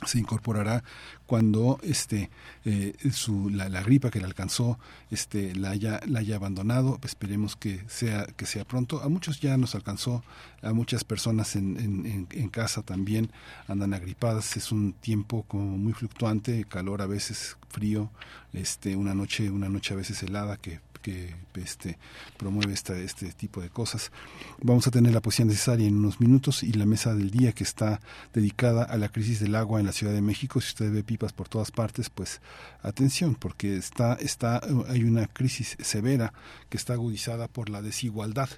se 0.06 0.20
incorporará 0.20 0.84
cuando 1.26 1.80
este 1.82 2.30
eh, 2.66 2.94
su, 3.12 3.50
la, 3.50 3.70
la, 3.70 3.82
gripa 3.82 4.12
que 4.12 4.20
le 4.20 4.26
alcanzó 4.26 4.78
este 5.10 5.56
la 5.56 5.72
haya 5.72 6.02
la 6.06 6.20
haya 6.20 6.36
abandonado. 6.36 7.00
Esperemos 7.04 7.56
que 7.56 7.84
sea 7.88 8.26
que 8.26 8.46
sea 8.46 8.66
pronto. 8.66 9.02
A 9.02 9.10
muchos 9.10 9.40
ya 9.40 9.58
nos 9.58 9.74
alcanzó 9.74 10.24
a 10.62 10.74
muchas 10.74 11.04
personas 11.04 11.56
en, 11.56 11.80
en, 11.80 12.28
en, 12.30 12.50
casa 12.50 12.82
también 12.82 13.32
andan 13.68 13.94
agripadas. 13.94 14.58
Es 14.58 14.72
un 14.72 14.94
tiempo 14.94 15.44
como 15.48 15.78
muy 15.78 15.94
fluctuante 15.94 16.66
calor 16.66 17.02
a 17.02 17.08
veces 17.08 17.58
frío 17.70 18.10
este 18.54 18.96
una 18.96 19.14
noche 19.14 19.50
una 19.50 19.68
noche 19.68 19.94
a 19.94 19.98
veces 19.98 20.22
helada 20.24 20.58
que 20.58 20.80
que 21.06 21.36
este, 21.54 22.00
promueve 22.36 22.74
esta, 22.74 22.98
este 22.98 23.32
tipo 23.32 23.62
de 23.62 23.70
cosas. 23.70 24.12
Vamos 24.60 24.88
a 24.88 24.92
tener 24.92 25.14
la 25.14 25.22
poesía 25.22 25.46
necesaria 25.46 25.88
en 25.88 25.98
unos 25.98 26.20
minutos 26.20 26.64
y 26.64 26.74
la 26.74 26.88
mesa 26.88 27.14
del 27.14 27.30
día 27.30 27.52
que 27.52 27.64
está 27.64 28.02
dedicada 28.34 28.84
a 28.84 28.98
la 28.98 29.10
crisis 29.10 29.40
del 29.40 29.54
agua 29.54 29.80
en 29.80 29.86
la 29.86 29.92
Ciudad 29.92 30.14
de 30.14 30.24
México. 30.24 30.60
Si 30.62 30.70
usted 30.70 30.92
ve 30.92 31.04
pipas 31.04 31.32
por 31.32 31.48
todas 31.48 31.70
partes, 31.70 32.10
pues 32.10 32.42
atención, 32.82 33.36
porque 33.36 33.78
está, 33.78 34.16
está, 34.16 34.60
hay 34.90 35.04
una 35.04 35.28
crisis 35.28 35.78
severa 35.80 36.34
que 36.70 36.78
está 36.78 36.94
agudizada 36.94 37.48
por 37.48 37.70
la 37.70 37.84
desigualdad. 37.84 38.50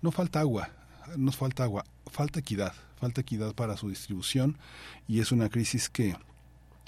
No 0.00 0.12
falta 0.12 0.40
agua, 0.40 0.70
nos 1.18 1.36
falta 1.36 1.64
agua, 1.64 1.84
falta 2.10 2.40
equidad, 2.40 2.72
falta 2.98 3.20
equidad 3.20 3.54
para 3.54 3.76
su 3.76 3.90
distribución 3.90 4.56
y 5.06 5.20
es 5.20 5.30
una 5.30 5.50
crisis 5.50 5.90
que 5.90 6.16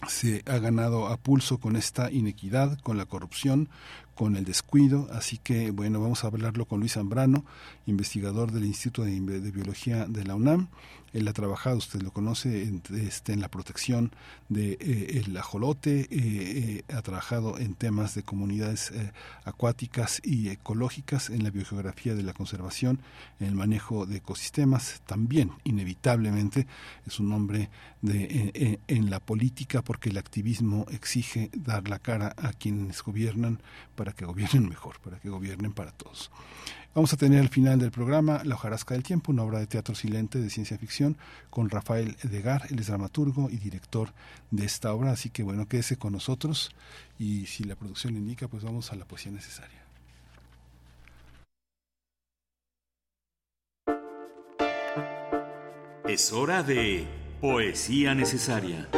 se 0.08 0.42
ha 0.46 0.58
ganado 0.58 1.06
a 1.08 1.16
pulso 1.16 1.58
con 1.58 1.76
esta 1.76 2.10
inequidad, 2.10 2.78
con 2.80 2.96
la 2.96 3.06
corrupción, 3.06 3.68
con 4.14 4.36
el 4.36 4.44
descuido. 4.44 5.08
Así 5.12 5.38
que, 5.38 5.70
bueno, 5.70 6.00
vamos 6.00 6.24
a 6.24 6.28
hablarlo 6.28 6.66
con 6.66 6.80
Luis 6.80 6.94
Zambrano, 6.94 7.44
investigador 7.86 8.52
del 8.52 8.64
Instituto 8.64 9.02
de, 9.04 9.50
Biología 9.50 10.06
de 10.06 10.24
la 10.24 10.34
UNAM. 10.34 10.68
Él 11.14 11.28
ha 11.28 11.32
trabajado, 11.32 11.76
usted 11.76 12.02
lo 12.02 12.10
conoce, 12.10 12.64
en, 12.64 12.82
este, 12.96 13.36
la 13.36 13.48
protección 13.48 14.10
del 14.48 14.76
de, 14.78 15.20
eh, 15.20 15.38
ajolote, 15.38 16.00
eh, 16.00 16.08
eh, 16.10 16.82
ha 16.92 17.02
trabajado 17.02 17.56
en 17.58 17.74
temas 17.74 18.16
de 18.16 18.24
comunidades 18.24 18.90
eh, 18.90 19.12
acuáticas 19.44 20.20
y 20.24 20.48
ecológicas, 20.48 21.30
en 21.30 21.44
la 21.44 21.50
biogeografía 21.50 22.16
de 22.16 22.24
la 22.24 22.32
conservación, 22.32 22.98
en 23.38 23.46
el 23.46 23.54
manejo 23.54 24.06
de 24.06 24.16
ecosistemas. 24.16 25.02
También, 25.06 25.52
inevitablemente, 25.62 26.66
es 27.06 27.20
un 27.20 27.32
hombre 27.32 27.70
de, 28.02 28.80
en 28.88 29.08
la 29.08 29.20
política 29.20 29.82
porque 29.82 30.10
el 30.10 30.18
activismo 30.18 30.84
exige 30.90 31.48
dar 31.56 31.88
la 31.88 32.00
cara 32.00 32.34
a 32.36 32.52
quienes 32.52 33.02
gobiernan 33.02 33.60
que 34.12 34.24
gobiernen 34.24 34.68
mejor, 34.68 35.00
para 35.00 35.18
que 35.18 35.28
gobiernen 35.28 35.72
para 35.72 35.92
todos. 35.92 36.30
Vamos 36.94 37.12
a 37.12 37.16
tener 37.16 37.40
al 37.40 37.48
final 37.48 37.80
del 37.80 37.90
programa 37.90 38.42
La 38.44 38.54
hojarasca 38.54 38.94
del 38.94 39.02
tiempo, 39.02 39.32
una 39.32 39.42
obra 39.42 39.58
de 39.58 39.66
teatro 39.66 39.96
silente 39.96 40.38
de 40.38 40.48
ciencia 40.48 40.78
ficción 40.78 41.16
con 41.50 41.68
Rafael 41.68 42.16
Edgar, 42.22 42.66
él 42.70 42.78
es 42.78 42.86
dramaturgo 42.86 43.50
y 43.50 43.56
director 43.56 44.10
de 44.52 44.64
esta 44.64 44.94
obra, 44.94 45.10
así 45.10 45.30
que 45.30 45.42
bueno, 45.42 45.66
quédese 45.66 45.96
con 45.96 46.12
nosotros 46.12 46.70
y 47.18 47.46
si 47.46 47.64
la 47.64 47.74
producción 47.74 48.16
indica, 48.16 48.46
pues 48.46 48.62
vamos 48.62 48.92
a 48.92 48.96
la 48.96 49.06
poesía 49.06 49.32
necesaria. 49.32 49.82
Es 56.06 56.32
hora 56.32 56.62
de 56.62 57.08
poesía 57.40 58.14
necesaria. 58.14 58.88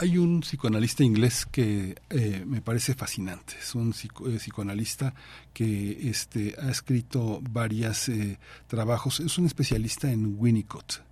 Hay 0.00 0.16
un 0.16 0.42
psicoanalista 0.42 1.02
inglés 1.02 1.44
que 1.44 1.96
eh, 2.10 2.44
me 2.46 2.62
parece 2.62 2.94
fascinante. 2.94 3.54
Es 3.60 3.74
un 3.74 3.92
psico, 3.92 4.28
eh, 4.28 4.36
psicoanalista 4.36 5.12
que 5.52 6.08
este, 6.08 6.54
ha 6.62 6.70
escrito 6.70 7.40
varios 7.50 8.08
eh, 8.08 8.38
trabajos. 8.68 9.18
Es 9.18 9.38
un 9.38 9.46
especialista 9.46 10.08
en 10.08 10.36
Winnicott. 10.38 11.02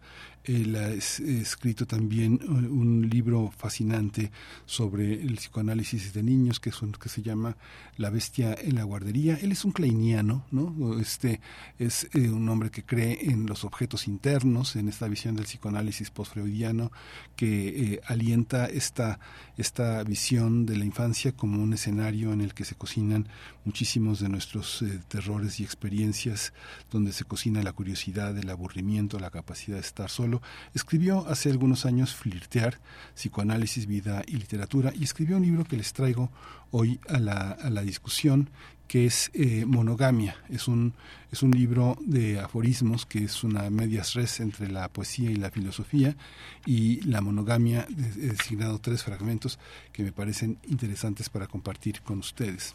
Él 0.46 0.76
ha 0.76 0.90
escrito 0.90 1.86
también 1.86 2.40
un 2.48 3.08
libro 3.10 3.52
fascinante 3.56 4.30
sobre 4.64 5.14
el 5.14 5.34
psicoanálisis 5.36 6.12
de 6.12 6.22
niños 6.22 6.60
que, 6.60 6.70
son, 6.70 6.92
que 6.92 7.08
se 7.08 7.22
llama 7.22 7.56
La 7.96 8.10
bestia 8.10 8.54
en 8.54 8.76
la 8.76 8.84
guardería. 8.84 9.38
Él 9.42 9.50
es 9.50 9.64
un 9.64 9.72
kleiniano, 9.72 10.44
¿no? 10.52 11.00
Este 11.00 11.40
es 11.80 12.08
eh, 12.12 12.30
un 12.30 12.48
hombre 12.48 12.70
que 12.70 12.84
cree 12.84 13.30
en 13.30 13.46
los 13.46 13.64
objetos 13.64 14.06
internos, 14.06 14.76
en 14.76 14.88
esta 14.88 15.08
visión 15.08 15.34
del 15.34 15.46
psicoanálisis 15.46 16.10
postfreudiano 16.10 16.92
que 17.34 17.94
eh, 17.94 18.00
alienta 18.06 18.66
esta, 18.66 19.18
esta 19.56 20.04
visión 20.04 20.64
de 20.64 20.76
la 20.76 20.84
infancia 20.84 21.32
como 21.32 21.60
un 21.60 21.72
escenario 21.72 22.32
en 22.32 22.40
el 22.40 22.54
que 22.54 22.64
se 22.64 22.76
cocinan 22.76 23.26
muchísimos 23.64 24.20
de 24.20 24.28
nuestros 24.28 24.82
eh, 24.82 25.00
terrores 25.08 25.58
y 25.58 25.64
experiencias, 25.64 26.52
donde 26.90 27.12
se 27.12 27.24
cocina 27.24 27.62
la 27.64 27.72
curiosidad, 27.72 28.38
el 28.38 28.48
aburrimiento, 28.48 29.18
la 29.18 29.30
capacidad 29.30 29.76
de 29.76 29.82
estar 29.82 30.08
solo 30.08 30.35
Escribió 30.74 31.26
hace 31.28 31.50
algunos 31.50 31.86
años 31.86 32.14
Flirtear, 32.14 32.78
Psicoanálisis, 33.14 33.86
Vida 33.86 34.22
y 34.26 34.36
Literatura 34.36 34.92
y 34.94 35.04
escribió 35.04 35.36
un 35.36 35.42
libro 35.42 35.64
que 35.64 35.76
les 35.76 35.92
traigo 35.92 36.30
hoy 36.70 37.00
a 37.08 37.18
la, 37.18 37.52
a 37.52 37.70
la 37.70 37.82
discusión 37.82 38.50
que 38.86 39.06
es 39.06 39.30
eh, 39.34 39.64
Monogamia. 39.66 40.36
Es 40.48 40.68
un, 40.68 40.94
es 41.30 41.42
un 41.42 41.50
libro 41.50 41.96
de 42.00 42.38
aforismos 42.40 43.06
que 43.06 43.24
es 43.24 43.42
una 43.44 43.68
medias 43.70 44.14
res 44.14 44.40
entre 44.40 44.68
la 44.68 44.88
poesía 44.88 45.30
y 45.30 45.36
la 45.36 45.50
filosofía 45.50 46.16
y 46.64 47.00
la 47.02 47.20
monogamia. 47.20 47.86
He 47.90 48.28
designado 48.28 48.78
tres 48.78 49.02
fragmentos 49.02 49.58
que 49.92 50.02
me 50.02 50.12
parecen 50.12 50.58
interesantes 50.68 51.28
para 51.28 51.46
compartir 51.46 52.02
con 52.02 52.18
ustedes. 52.18 52.74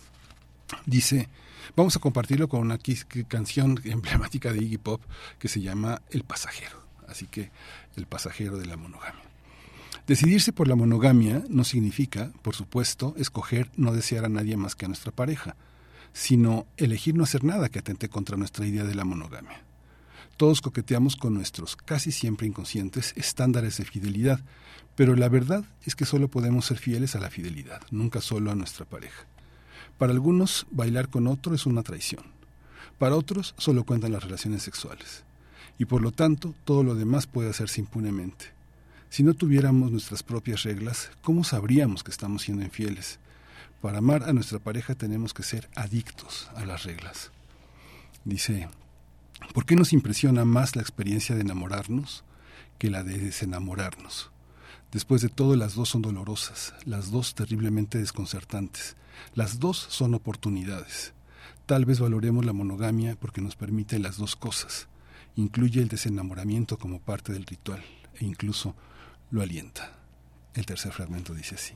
Dice, 0.86 1.28
vamos 1.76 1.96
a 1.96 2.00
compartirlo 2.00 2.48
con 2.48 2.62
una 2.62 2.80
canción 3.28 3.80
emblemática 3.84 4.54
de 4.54 4.64
Iggy 4.64 4.78
Pop 4.78 5.02
que 5.38 5.48
se 5.48 5.62
llama 5.62 6.02
El 6.10 6.24
pasajero 6.24 6.82
así 7.12 7.28
que 7.28 7.52
el 7.96 8.08
pasajero 8.08 8.58
de 8.58 8.66
la 8.66 8.78
monogamia. 8.78 9.32
Decidirse 10.08 10.52
por 10.52 10.68
la 10.68 10.76
monogamia 10.76 11.44
no 11.50 11.64
significa, 11.64 12.32
por 12.42 12.56
supuesto, 12.56 13.14
escoger 13.18 13.70
no 13.76 13.94
desear 13.94 14.26
a 14.26 14.30
nadie 14.30 14.58
más 14.58 14.76
que 14.76 14.86
a 14.86 14.88
nuestra 14.88 15.12
pareja, 15.12 15.56
sino 16.12 16.66
elegir 16.78 17.16
no 17.16 17.24
hacer 17.24 17.44
nada 17.44 17.70
que 17.70 17.80
atente 17.80 18.10
contra 18.10 18.36
nuestra 18.36 18.66
idea 18.66 18.84
de 18.84 18.96
la 18.96 19.06
monogamia. 19.06 19.64
Todos 20.38 20.62
coqueteamos 20.62 21.16
con 21.16 21.36
nuestros, 21.36 21.76
casi 21.76 22.12
siempre 22.12 22.48
inconscientes, 22.48 23.14
estándares 23.16 23.78
de 23.78 23.86
fidelidad, 23.86 24.40
pero 24.96 25.16
la 25.16 25.30
verdad 25.30 25.64
es 25.86 25.96
que 25.96 26.06
solo 26.06 26.30
podemos 26.30 26.66
ser 26.66 26.78
fieles 26.78 27.16
a 27.16 27.20
la 27.20 27.30
fidelidad, 27.30 27.82
nunca 27.92 28.22
solo 28.22 28.52
a 28.52 28.56
nuestra 28.56 28.86
pareja. 28.86 29.28
Para 30.00 30.14
algunos, 30.14 30.66
bailar 30.72 31.10
con 31.10 31.28
otro 31.28 31.54
es 31.54 31.68
una 31.68 31.84
traición. 31.84 32.24
Para 32.98 33.16
otros, 33.16 33.54
solo 33.58 33.84
cuentan 33.84 34.14
las 34.14 34.24
relaciones 34.24 34.64
sexuales 34.64 35.24
y 35.82 35.86
por 35.86 36.04
lo 36.04 36.12
tanto 36.12 36.54
todo 36.64 36.84
lo 36.84 36.94
demás 36.94 37.26
puede 37.26 37.50
hacerse 37.50 37.82
impunemente. 37.82 38.46
Si 39.10 39.24
no 39.24 39.34
tuviéramos 39.34 39.90
nuestras 39.90 40.22
propias 40.22 40.62
reglas, 40.62 41.10
¿cómo 41.24 41.44
sabríamos 41.44 42.04
que 42.04 42.12
estamos 42.12 42.44
siendo 42.44 42.64
infieles? 42.64 43.18
Para 43.82 43.98
amar 43.98 44.22
a 44.26 44.32
nuestra 44.32 44.60
pareja 44.60 44.94
tenemos 44.94 45.34
que 45.34 45.42
ser 45.42 45.68
adictos 45.76 46.52
a 46.56 46.66
las 46.68 46.84
reglas. 46.84 47.32
Dice, 48.26 48.70
¿por 49.56 49.66
qué 49.66 49.76
nos 49.76 49.92
impresiona 49.92 50.46
más 50.46 50.76
la 50.76 50.84
experiencia 50.84 51.34
de 51.34 51.42
enamorarnos 51.42 52.24
que 52.78 52.92
la 52.92 53.04
de 53.04 53.18
desenamorarnos? 53.18 54.30
Después 54.92 55.24
de 55.24 55.30
todo, 55.30 55.56
las 55.56 55.74
dos 55.74 55.90
son 55.90 56.04
dolorosas, 56.04 56.76
las 56.86 57.10
dos 57.10 57.34
terriblemente 57.34 57.98
desconcertantes, 57.98 58.98
las 59.34 59.58
dos 59.58 59.80
son 59.90 60.14
oportunidades. 60.14 61.16
Tal 61.66 61.86
vez 61.86 62.00
valoremos 62.00 62.46
la 62.46 62.54
monogamia 62.54 63.16
porque 63.20 63.42
nos 63.42 63.56
permite 63.56 63.98
las 63.98 64.18
dos 64.18 64.36
cosas, 64.36 64.88
incluye 65.36 65.82
el 65.82 65.88
desenamoramiento 65.88 66.78
como 66.78 67.00
parte 67.00 67.34
del 67.34 67.46
ritual 67.46 67.84
e 68.20 68.26
incluso 68.26 68.76
lo 69.30 69.42
alienta. 69.42 69.98
El 70.54 70.66
tercer 70.66 70.92
fragmento 70.92 71.34
dice 71.34 71.56
así. 71.56 71.74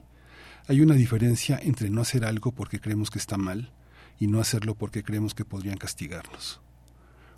Hay 0.68 0.82
una 0.82 0.95
diferencia 0.95 1.60
entre 1.61 1.90
no 1.90 2.02
hacer 2.02 2.26
algo 2.26 2.52
porque 2.52 2.80
creemos 2.80 3.10
que 3.10 3.19
está 3.19 3.38
mal 3.38 3.72
y 4.19 4.27
no 4.27 4.40
hacerlo 4.40 4.76
porque 4.76 5.03
creemos 5.03 5.34
que 5.34 5.45
podrían 5.45 5.77
castigarnos. 5.77 6.61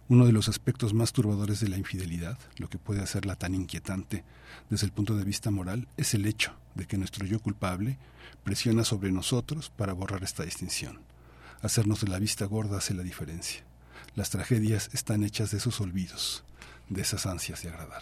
Uno 0.09 0.25
de 0.25 0.31
los 0.31 0.47
aspectos 0.47 0.93
más 0.93 1.11
turbadores 1.11 1.59
de 1.59 1.67
la 1.67 1.77
infidelidad, 1.77 2.39
lo 2.57 2.69
que 2.69 2.77
puede 2.77 3.01
hacerla 3.01 3.35
tan 3.35 3.53
inquietante 3.53 4.23
desde 4.69 4.85
el 4.85 4.93
punto 4.93 5.17
de 5.17 5.25
vista 5.25 5.51
moral, 5.51 5.89
es 5.97 6.13
el 6.13 6.25
hecho 6.25 6.53
de 6.75 6.85
que 6.85 6.97
nuestro 6.97 7.25
yo 7.25 7.41
culpable 7.41 7.99
presiona 8.45 8.85
sobre 8.85 9.11
nosotros 9.11 9.69
para 9.69 9.91
borrar 9.91 10.23
esta 10.23 10.43
distinción. 10.43 11.01
Hacernos 11.61 11.99
de 11.99 12.07
la 12.07 12.19
vista 12.19 12.45
gorda 12.45 12.77
hace 12.77 12.93
la 12.93 13.03
diferencia. 13.03 13.66
Las 14.17 14.31
tragedias 14.31 14.89
están 14.93 15.21
hechas 15.21 15.51
de 15.51 15.59
esos 15.59 15.79
olvidos, 15.79 16.43
de 16.89 17.03
esas 17.03 17.27
ansias 17.27 17.61
de 17.61 17.69
agradar. 17.69 18.01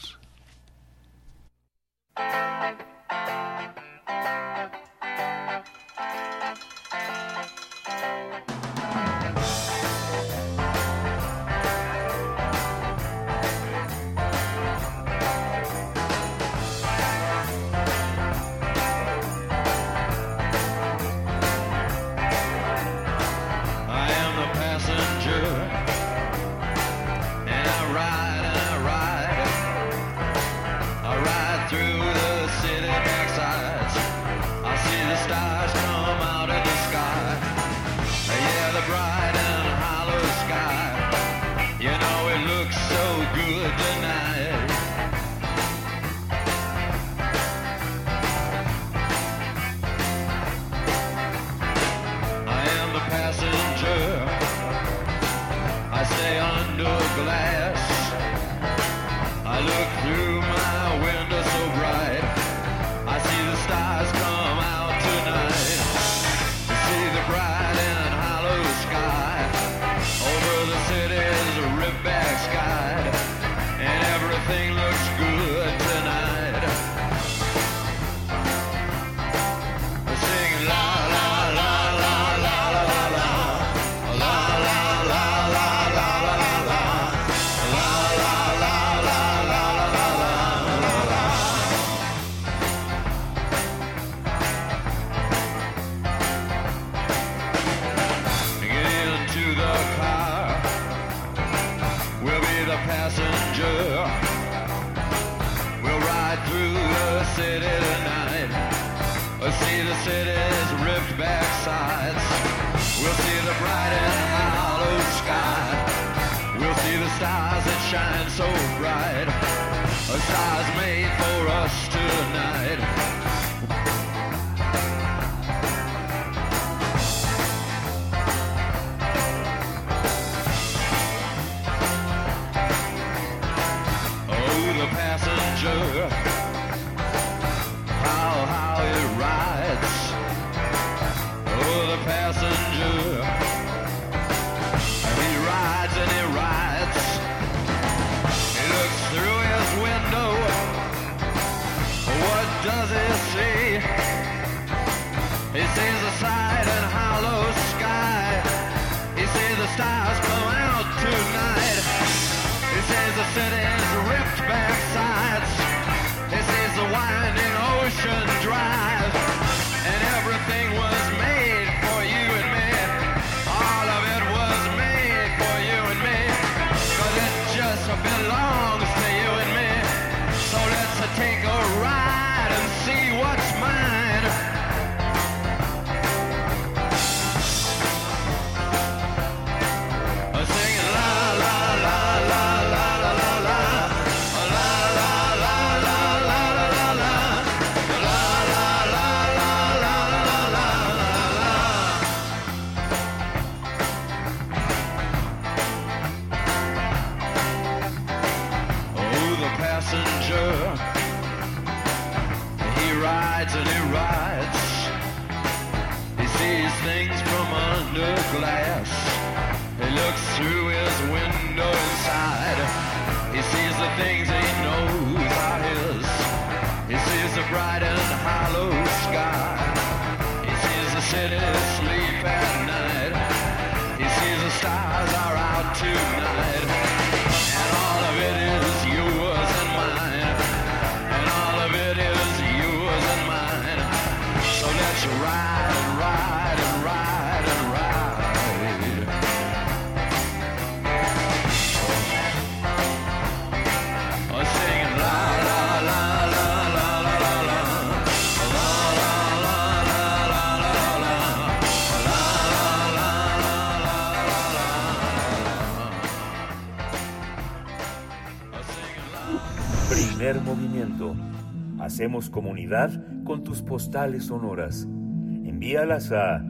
Hacemos 271.95 272.29
comunidad 272.29 272.91
con 273.23 273.45
tus 273.45 273.61
postales 273.61 274.25
sonoras. 274.25 274.83
Envíalas 274.83 276.11
a 276.11 276.43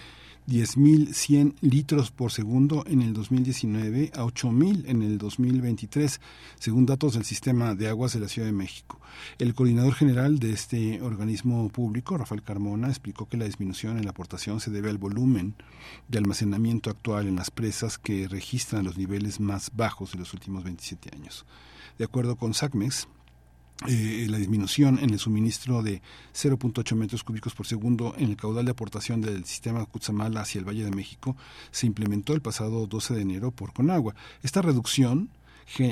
10.100 0.51 1.55
litros 1.61 2.11
por 2.11 2.29
segundo 2.33 2.83
en 2.85 3.01
el 3.01 3.13
2019 3.13 4.11
a 4.13 4.25
8.000 4.25 4.83
en 4.85 5.01
el 5.01 5.17
2023, 5.17 6.19
según 6.59 6.85
datos 6.85 7.13
del 7.13 7.23
Sistema 7.23 7.73
de 7.73 7.87
Aguas 7.87 8.11
de 8.11 8.19
la 8.19 8.27
Ciudad 8.27 8.49
de 8.49 8.51
México. 8.51 8.99
El 9.37 9.55
coordinador 9.55 9.93
general 9.93 10.39
de 10.39 10.51
este 10.51 11.01
organismo 11.01 11.69
público, 11.69 12.17
Rafael 12.17 12.43
Carmona, 12.43 12.89
explicó 12.89 13.29
que 13.29 13.37
la 13.37 13.45
disminución 13.45 13.97
en 13.97 14.03
la 14.03 14.11
aportación 14.11 14.59
se 14.59 14.71
debe 14.71 14.89
al 14.89 14.97
volumen 14.97 15.55
de 16.09 16.17
almacenamiento 16.17 16.89
actual 16.89 17.27
en 17.27 17.37
las 17.37 17.49
presas 17.49 17.97
que 17.97 18.27
registran 18.27 18.83
los 18.83 18.97
niveles 18.97 19.39
más 19.39 19.71
bajos 19.73 20.11
de 20.11 20.19
los 20.19 20.33
últimos 20.33 20.65
27 20.65 21.15
años. 21.15 21.45
De 21.97 22.03
acuerdo 22.03 22.35
con 22.35 22.53
SACMEX, 22.53 23.07
eh, 23.87 24.27
la 24.29 24.37
disminución 24.37 24.99
en 25.01 25.09
el 25.09 25.19
suministro 25.19 25.81
de 25.81 26.01
0.8 26.33 26.95
metros 26.95 27.23
cúbicos 27.23 27.55
por 27.55 27.65
segundo 27.65 28.13
en 28.17 28.29
el 28.29 28.37
caudal 28.37 28.65
de 28.65 28.71
aportación 28.71 29.21
del 29.21 29.45
sistema 29.45 29.85
Cutzamala 29.85 30.41
hacia 30.41 30.59
el 30.59 30.67
Valle 30.67 30.85
de 30.85 30.91
México 30.91 31.35
se 31.71 31.87
implementó 31.87 32.33
el 32.33 32.41
pasado 32.41 32.85
12 32.85 33.15
de 33.15 33.21
enero 33.21 33.51
por 33.51 33.73
Conagua. 33.73 34.13
Esta 34.43 34.61
reducción 34.61 35.29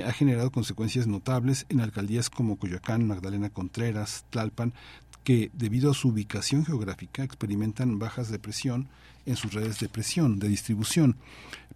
ha 0.06 0.11
generado 0.11 0.52
consecuencias 0.52 1.07
notables 1.07 1.66
en 1.70 1.80
alcaldías 1.80 2.30
como 2.30 2.57
Coyoacán, 2.57 3.07
Magdalena 3.07 3.49
Contreras, 3.49 4.26
Tlalpan, 4.30 4.74
que 5.24 5.52
debido 5.53 5.91
a 5.91 5.94
su 5.94 6.10
ubicación 6.10 6.66
geográfica 6.66 7.24
experimentan 7.24 7.98
bajas 7.98 8.30
de 8.30 8.40
presión 8.40 8.90
en 9.26 9.36
sus 9.36 9.53
redes 9.53 9.80
de 9.80 9.90
presión, 9.90 10.40
de 10.40 10.48
distribución. 10.48 11.16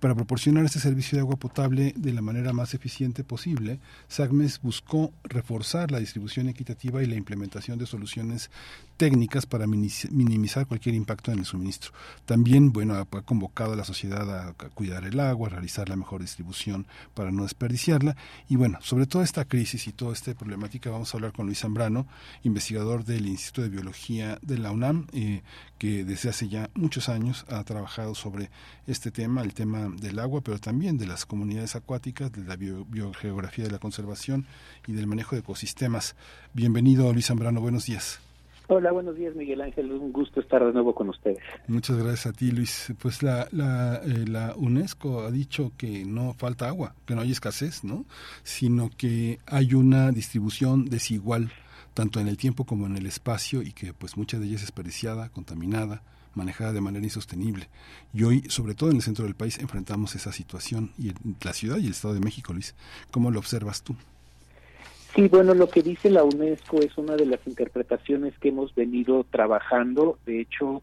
Para 0.03 0.15
proporcionar 0.15 0.65
este 0.65 0.81
servicio 0.81 1.15
de 1.15 1.21
agua 1.21 1.37
potable 1.37 1.93
de 1.95 2.11
la 2.11 2.21
manera 2.21 2.51
más 2.51 2.73
eficiente 2.73 3.23
posible, 3.23 3.79
SACMES 4.09 4.59
buscó 4.61 5.13
reforzar 5.23 5.91
la 5.91 5.99
distribución 6.01 6.49
equitativa 6.49 7.01
y 7.01 7.05
la 7.05 7.15
implementación 7.15 7.79
de 7.79 7.85
soluciones 7.85 8.51
técnicas 8.97 9.45
para 9.45 9.65
minimizar 9.65 10.67
cualquier 10.67 10.95
impacto 10.95 11.31
en 11.31 11.39
el 11.39 11.45
suministro. 11.45 11.93
También, 12.25 12.73
bueno, 12.73 12.95
ha 12.95 13.05
convocado 13.21 13.73
a 13.73 13.75
la 13.77 13.85
sociedad 13.85 14.29
a, 14.29 14.49
a 14.49 14.53
cuidar 14.53 15.05
el 15.05 15.21
agua, 15.21 15.47
a 15.47 15.51
realizar 15.51 15.87
la 15.87 15.95
mejor 15.95 16.19
distribución 16.19 16.85
para 17.13 17.31
no 17.31 17.43
desperdiciarla. 17.43 18.17
Y 18.49 18.57
bueno, 18.57 18.79
sobre 18.81 19.05
toda 19.05 19.23
esta 19.23 19.45
crisis 19.45 19.87
y 19.87 19.93
toda 19.93 20.11
esta 20.11 20.33
problemática 20.33 20.89
vamos 20.89 21.13
a 21.13 21.17
hablar 21.17 21.31
con 21.31 21.45
Luis 21.45 21.59
Zambrano, 21.59 22.07
investigador 22.43 23.05
del 23.05 23.25
Instituto 23.25 23.61
de 23.61 23.69
Biología 23.69 24.37
de 24.41 24.57
la 24.57 24.71
UNAM, 24.71 25.07
eh, 25.13 25.43
que 25.77 26.03
desde 26.03 26.29
hace 26.29 26.49
ya 26.49 26.69
muchos 26.75 27.07
años 27.07 27.45
ha 27.47 27.63
trabajado 27.63 28.15
sobre 28.15 28.49
este 28.85 29.09
tema, 29.09 29.41
el 29.41 29.53
tema 29.53 29.92
del 29.95 30.19
agua, 30.19 30.41
pero 30.41 30.59
también 30.59 30.97
de 30.97 31.05
las 31.07 31.25
comunidades 31.25 31.75
acuáticas, 31.75 32.31
de 32.31 32.43
la 32.43 32.55
bio- 32.55 32.85
biogeografía 32.85 33.65
de 33.65 33.71
la 33.71 33.79
conservación 33.79 34.45
y 34.87 34.93
del 34.93 35.07
manejo 35.07 35.35
de 35.35 35.41
ecosistemas. 35.41 36.15
Bienvenido, 36.53 37.11
Luis 37.13 37.27
Zambrano, 37.27 37.61
buenos 37.61 37.85
días. 37.85 38.19
Hola, 38.67 38.93
buenos 38.93 39.17
días, 39.17 39.35
Miguel 39.35 39.59
Ángel. 39.61 39.91
Un 39.91 40.13
gusto 40.13 40.39
estar 40.39 40.63
de 40.65 40.71
nuevo 40.71 40.95
con 40.95 41.09
ustedes. 41.09 41.39
Muchas 41.67 41.97
gracias 41.97 42.27
a 42.27 42.31
ti, 42.31 42.49
Luis. 42.49 42.93
Pues 42.97 43.21
la, 43.21 43.47
la, 43.51 43.97
eh, 44.05 44.25
la 44.25 44.53
UNESCO 44.55 45.21
ha 45.25 45.31
dicho 45.31 45.73
que 45.77 46.05
no 46.05 46.33
falta 46.33 46.69
agua, 46.69 46.95
que 47.05 47.13
no 47.13 47.21
hay 47.21 47.31
escasez, 47.31 47.83
¿no? 47.83 48.05
Sino 48.43 48.89
que 48.95 49.39
hay 49.47 49.73
una 49.73 50.11
distribución 50.11 50.85
desigual, 50.85 51.51
tanto 51.93 52.21
en 52.21 52.29
el 52.29 52.37
tiempo 52.37 52.63
como 52.63 52.85
en 52.87 52.95
el 52.95 53.05
espacio, 53.05 53.61
y 53.61 53.73
que 53.73 53.93
pues 53.93 54.15
mucha 54.15 54.39
de 54.39 54.45
ella 54.45 54.55
es 54.55 54.61
desperdiciada, 54.61 55.27
contaminada, 55.27 56.01
manejada 56.35 56.73
de 56.73 56.81
manera 56.81 57.03
insostenible. 57.03 57.67
Y 58.13 58.23
hoy, 58.23 58.43
sobre 58.49 58.75
todo 58.75 58.89
en 58.89 58.97
el 58.97 59.01
centro 59.01 59.25
del 59.25 59.35
país, 59.35 59.59
enfrentamos 59.59 60.15
esa 60.15 60.31
situación 60.31 60.91
y 60.97 61.13
la 61.43 61.53
ciudad 61.53 61.77
y 61.77 61.85
el 61.85 61.91
Estado 61.91 62.13
de 62.13 62.19
México, 62.19 62.53
Luis. 62.53 62.75
¿Cómo 63.11 63.31
lo 63.31 63.39
observas 63.39 63.83
tú? 63.83 63.95
Sí, 65.15 65.27
bueno, 65.27 65.53
lo 65.53 65.69
que 65.69 65.83
dice 65.83 66.09
la 66.09 66.23
UNESCO 66.23 66.79
es 66.79 66.97
una 66.97 67.15
de 67.15 67.27
las 67.27 67.45
interpretaciones 67.45 68.33
que 68.39 68.49
hemos 68.49 68.73
venido 68.73 69.23
trabajando. 69.29 70.17
De 70.25 70.41
hecho, 70.41 70.81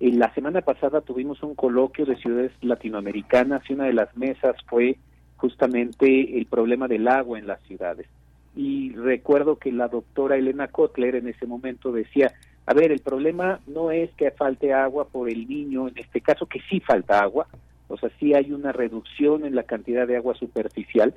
en 0.00 0.18
la 0.18 0.34
semana 0.34 0.62
pasada 0.62 1.00
tuvimos 1.00 1.42
un 1.42 1.54
coloquio 1.54 2.04
de 2.04 2.16
ciudades 2.16 2.52
latinoamericanas 2.60 3.62
y 3.68 3.74
una 3.74 3.84
de 3.84 3.92
las 3.92 4.16
mesas 4.16 4.56
fue 4.66 4.96
justamente 5.36 6.38
el 6.38 6.46
problema 6.46 6.88
del 6.88 7.06
agua 7.06 7.38
en 7.38 7.46
las 7.46 7.60
ciudades. 7.62 8.08
Y 8.56 8.90
recuerdo 8.94 9.56
que 9.56 9.70
la 9.70 9.86
doctora 9.86 10.36
Elena 10.36 10.66
Kotler 10.68 11.14
en 11.14 11.28
ese 11.28 11.46
momento 11.46 11.92
decía, 11.92 12.32
a 12.68 12.74
ver, 12.74 12.92
el 12.92 13.00
problema 13.00 13.60
no 13.66 13.90
es 13.90 14.10
que 14.10 14.30
falte 14.30 14.74
agua 14.74 15.06
por 15.08 15.30
el 15.30 15.48
niño, 15.48 15.88
en 15.88 15.96
este 15.96 16.20
caso 16.20 16.44
que 16.44 16.60
sí 16.68 16.80
falta 16.80 17.18
agua, 17.18 17.46
o 17.88 17.96
sea, 17.96 18.10
sí 18.20 18.34
hay 18.34 18.52
una 18.52 18.72
reducción 18.72 19.46
en 19.46 19.54
la 19.54 19.62
cantidad 19.62 20.06
de 20.06 20.18
agua 20.18 20.34
superficial, 20.34 21.14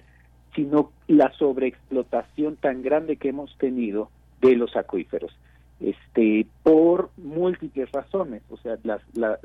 sino 0.55 0.93
la 1.09 1.29
sobreexplotación 1.33 2.55
tan 2.55 2.81
grande 2.81 3.17
que 3.17 3.27
hemos 3.27 3.53
tenido 3.57 4.09
de 4.39 4.55
los 4.55 4.77
acuíferos, 4.77 5.37
este, 5.81 6.47
por 6.63 7.09
múltiples 7.17 7.91
razones, 7.91 8.43
o 8.49 8.55
sea, 8.55 8.77
las, 8.83 9.01
la, 9.13 9.37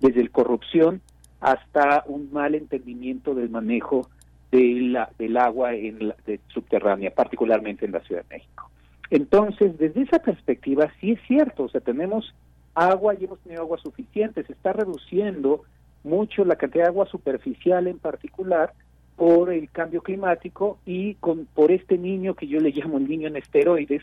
desde 0.00 0.20
el 0.20 0.30
corrupción 0.30 1.00
hasta 1.40 2.04
un 2.08 2.30
mal 2.30 2.56
entendimiento 2.56 3.34
del 3.34 3.48
manejo 3.48 4.10
de 4.52 4.80
la, 4.82 5.08
del 5.18 5.38
agua 5.38 5.72
en 5.72 6.08
la, 6.08 6.16
subterránea, 6.48 7.10
particularmente 7.10 7.86
en 7.86 7.92
la 7.92 8.00
Ciudad 8.00 8.22
de 8.28 8.36
México. 8.36 8.67
Entonces, 9.10 9.78
desde 9.78 10.02
esa 10.02 10.18
perspectiva, 10.18 10.92
sí 11.00 11.12
es 11.12 11.20
cierto, 11.26 11.64
o 11.64 11.68
sea, 11.68 11.80
tenemos 11.80 12.34
agua 12.74 13.14
y 13.14 13.24
hemos 13.24 13.40
tenido 13.40 13.62
agua 13.62 13.78
suficiente, 13.78 14.44
se 14.44 14.52
está 14.52 14.72
reduciendo 14.72 15.62
mucho 16.04 16.44
la 16.44 16.56
cantidad 16.56 16.84
de 16.84 16.90
agua 16.90 17.06
superficial 17.06 17.86
en 17.86 17.98
particular, 17.98 18.72
por 19.18 19.52
el 19.52 19.68
cambio 19.70 20.00
climático 20.00 20.78
y 20.86 21.14
con, 21.14 21.46
por 21.46 21.72
este 21.72 21.98
niño 21.98 22.34
que 22.34 22.46
yo 22.46 22.60
le 22.60 22.70
llamo 22.70 22.98
el 22.98 23.08
niño 23.08 23.26
en 23.26 23.36
esteroides, 23.36 24.02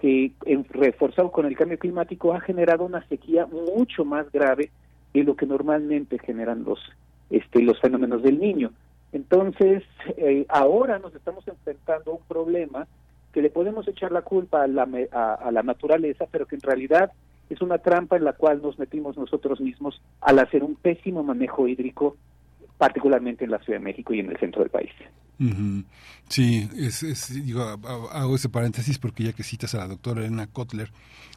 que 0.00 0.32
reforzado 0.70 1.30
con 1.30 1.46
el 1.46 1.56
cambio 1.56 1.78
climático 1.78 2.34
ha 2.34 2.40
generado 2.40 2.84
una 2.84 3.06
sequía 3.06 3.46
mucho 3.46 4.04
más 4.04 4.30
grave 4.32 4.70
de 5.14 5.22
lo 5.22 5.36
que 5.36 5.46
normalmente 5.46 6.18
generan 6.18 6.64
los, 6.64 6.80
este, 7.30 7.62
los 7.62 7.80
fenómenos 7.80 8.24
del 8.24 8.40
niño. 8.40 8.72
Entonces, 9.12 9.84
eh, 10.16 10.44
ahora 10.48 10.98
nos 10.98 11.14
estamos 11.14 11.46
enfrentando 11.46 12.10
a 12.10 12.14
un 12.16 12.22
problema 12.26 12.88
que 13.36 13.42
le 13.42 13.50
podemos 13.50 13.86
echar 13.86 14.12
la 14.12 14.22
culpa 14.22 14.62
a 14.62 14.66
la, 14.66 14.88
a, 15.12 15.34
a 15.34 15.50
la 15.52 15.62
naturaleza, 15.62 16.24
pero 16.30 16.46
que 16.46 16.54
en 16.54 16.62
realidad 16.62 17.12
es 17.50 17.60
una 17.60 17.76
trampa 17.76 18.16
en 18.16 18.24
la 18.24 18.32
cual 18.32 18.62
nos 18.62 18.78
metimos 18.78 19.18
nosotros 19.18 19.60
mismos 19.60 20.00
al 20.22 20.38
hacer 20.38 20.64
un 20.64 20.74
pésimo 20.74 21.22
manejo 21.22 21.68
hídrico 21.68 22.16
particularmente 22.78 23.44
en 23.44 23.50
la 23.50 23.58
Ciudad 23.58 23.78
de 23.78 23.84
México 23.84 24.14
y 24.14 24.20
en 24.20 24.30
el 24.30 24.38
centro 24.38 24.62
del 24.62 24.70
país. 24.70 24.90
Sí, 26.28 26.68
es, 26.76 27.32
digo, 27.32 27.62
hago 27.62 28.34
ese 28.34 28.48
paréntesis 28.48 28.98
porque 28.98 29.24
ya 29.24 29.32
que 29.32 29.44
citas 29.44 29.74
a 29.74 29.78
la 29.78 29.88
doctora 29.88 30.20
Elena 30.20 30.46
Kotler, 30.46 30.90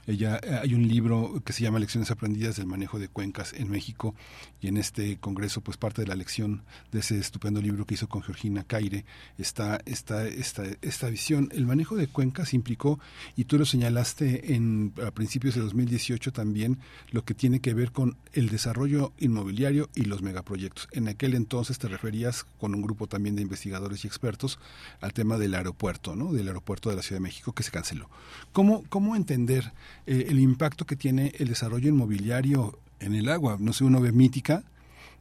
ella 0.08 0.40
eh, 0.42 0.60
hay 0.64 0.74
un 0.74 0.88
libro 0.88 1.42
que 1.46 1.54
se 1.54 1.62
llama 1.62 1.78
Lecciones 1.78 2.10
aprendidas 2.10 2.56
del 2.56 2.66
manejo 2.66 2.98
de 2.98 3.10
cuencas 3.10 3.54
en 3.54 3.70
México 3.70 4.16
y 4.62 4.68
en 4.68 4.78
este 4.78 5.18
congreso 5.18 5.62
pues 5.62 5.78
parte 5.78 6.02
de 6.02 6.08
la 6.08 6.16
lección 6.16 6.64
de 6.92 7.00
ese 7.00 7.20
estupendo 7.20 7.62
libro 7.62 7.86
que 7.86 7.94
hizo 7.94 8.10
con 8.10 8.24
Georgina 8.24 8.64
Caire 8.64 9.06
está 9.38 9.80
esta, 9.86 10.28
esta, 10.28 10.64
esta 10.82 11.10
visión. 11.10 11.50
El 11.52 11.68
manejo 11.68 11.96
de 11.96 12.08
cuencas 12.08 12.54
implicó, 12.56 13.00
y 13.36 13.44
tú 13.44 13.60
lo 13.60 13.66
señalaste 13.66 14.56
en, 14.56 14.94
a 15.06 15.12
principios 15.12 15.56
de 15.56 15.62
2018 15.62 16.32
también, 16.32 16.80
lo 17.12 17.24
que 17.24 17.36
tiene 17.36 17.60
que 17.60 17.74
ver 17.76 17.92
con 17.92 18.18
el 18.34 18.50
desarrollo 18.50 19.14
inmobiliario 19.20 19.90
y 19.94 20.06
los 20.06 20.24
megaproyectos. 20.24 20.88
En 20.92 21.08
aquel 21.08 21.36
entonces 21.36 21.78
te 21.78 21.88
referías 21.88 22.46
con 22.60 22.74
un 22.74 22.82
grupo 22.82 23.08
también 23.08 23.36
de 23.36 23.44
investigadores 23.44 23.89
y 24.04 24.08
expertos 24.08 24.60
al 25.02 25.14
tema 25.14 25.38
del 25.38 25.56
aeropuerto, 25.56 26.16
¿no? 26.16 26.32
Del 26.34 26.48
aeropuerto 26.48 26.90
de 26.90 26.96
la 26.96 27.02
Ciudad 27.02 27.18
de 27.18 27.24
México 27.24 27.54
que 27.54 27.64
se 27.64 27.72
canceló. 27.72 28.10
¿Cómo, 28.52 28.84
cómo 28.90 29.16
entender 29.16 29.74
eh, 30.06 30.26
el 30.30 30.40
impacto 30.40 30.86
que 30.86 30.96
tiene 30.96 31.34
el 31.38 31.48
desarrollo 31.48 31.90
inmobiliario 31.90 32.80
en 33.00 33.16
el 33.16 33.30
agua. 33.30 33.58
No 33.60 33.74
sé, 33.74 33.84
uno 33.84 34.02
ve 34.02 34.12
mítica 34.12 34.64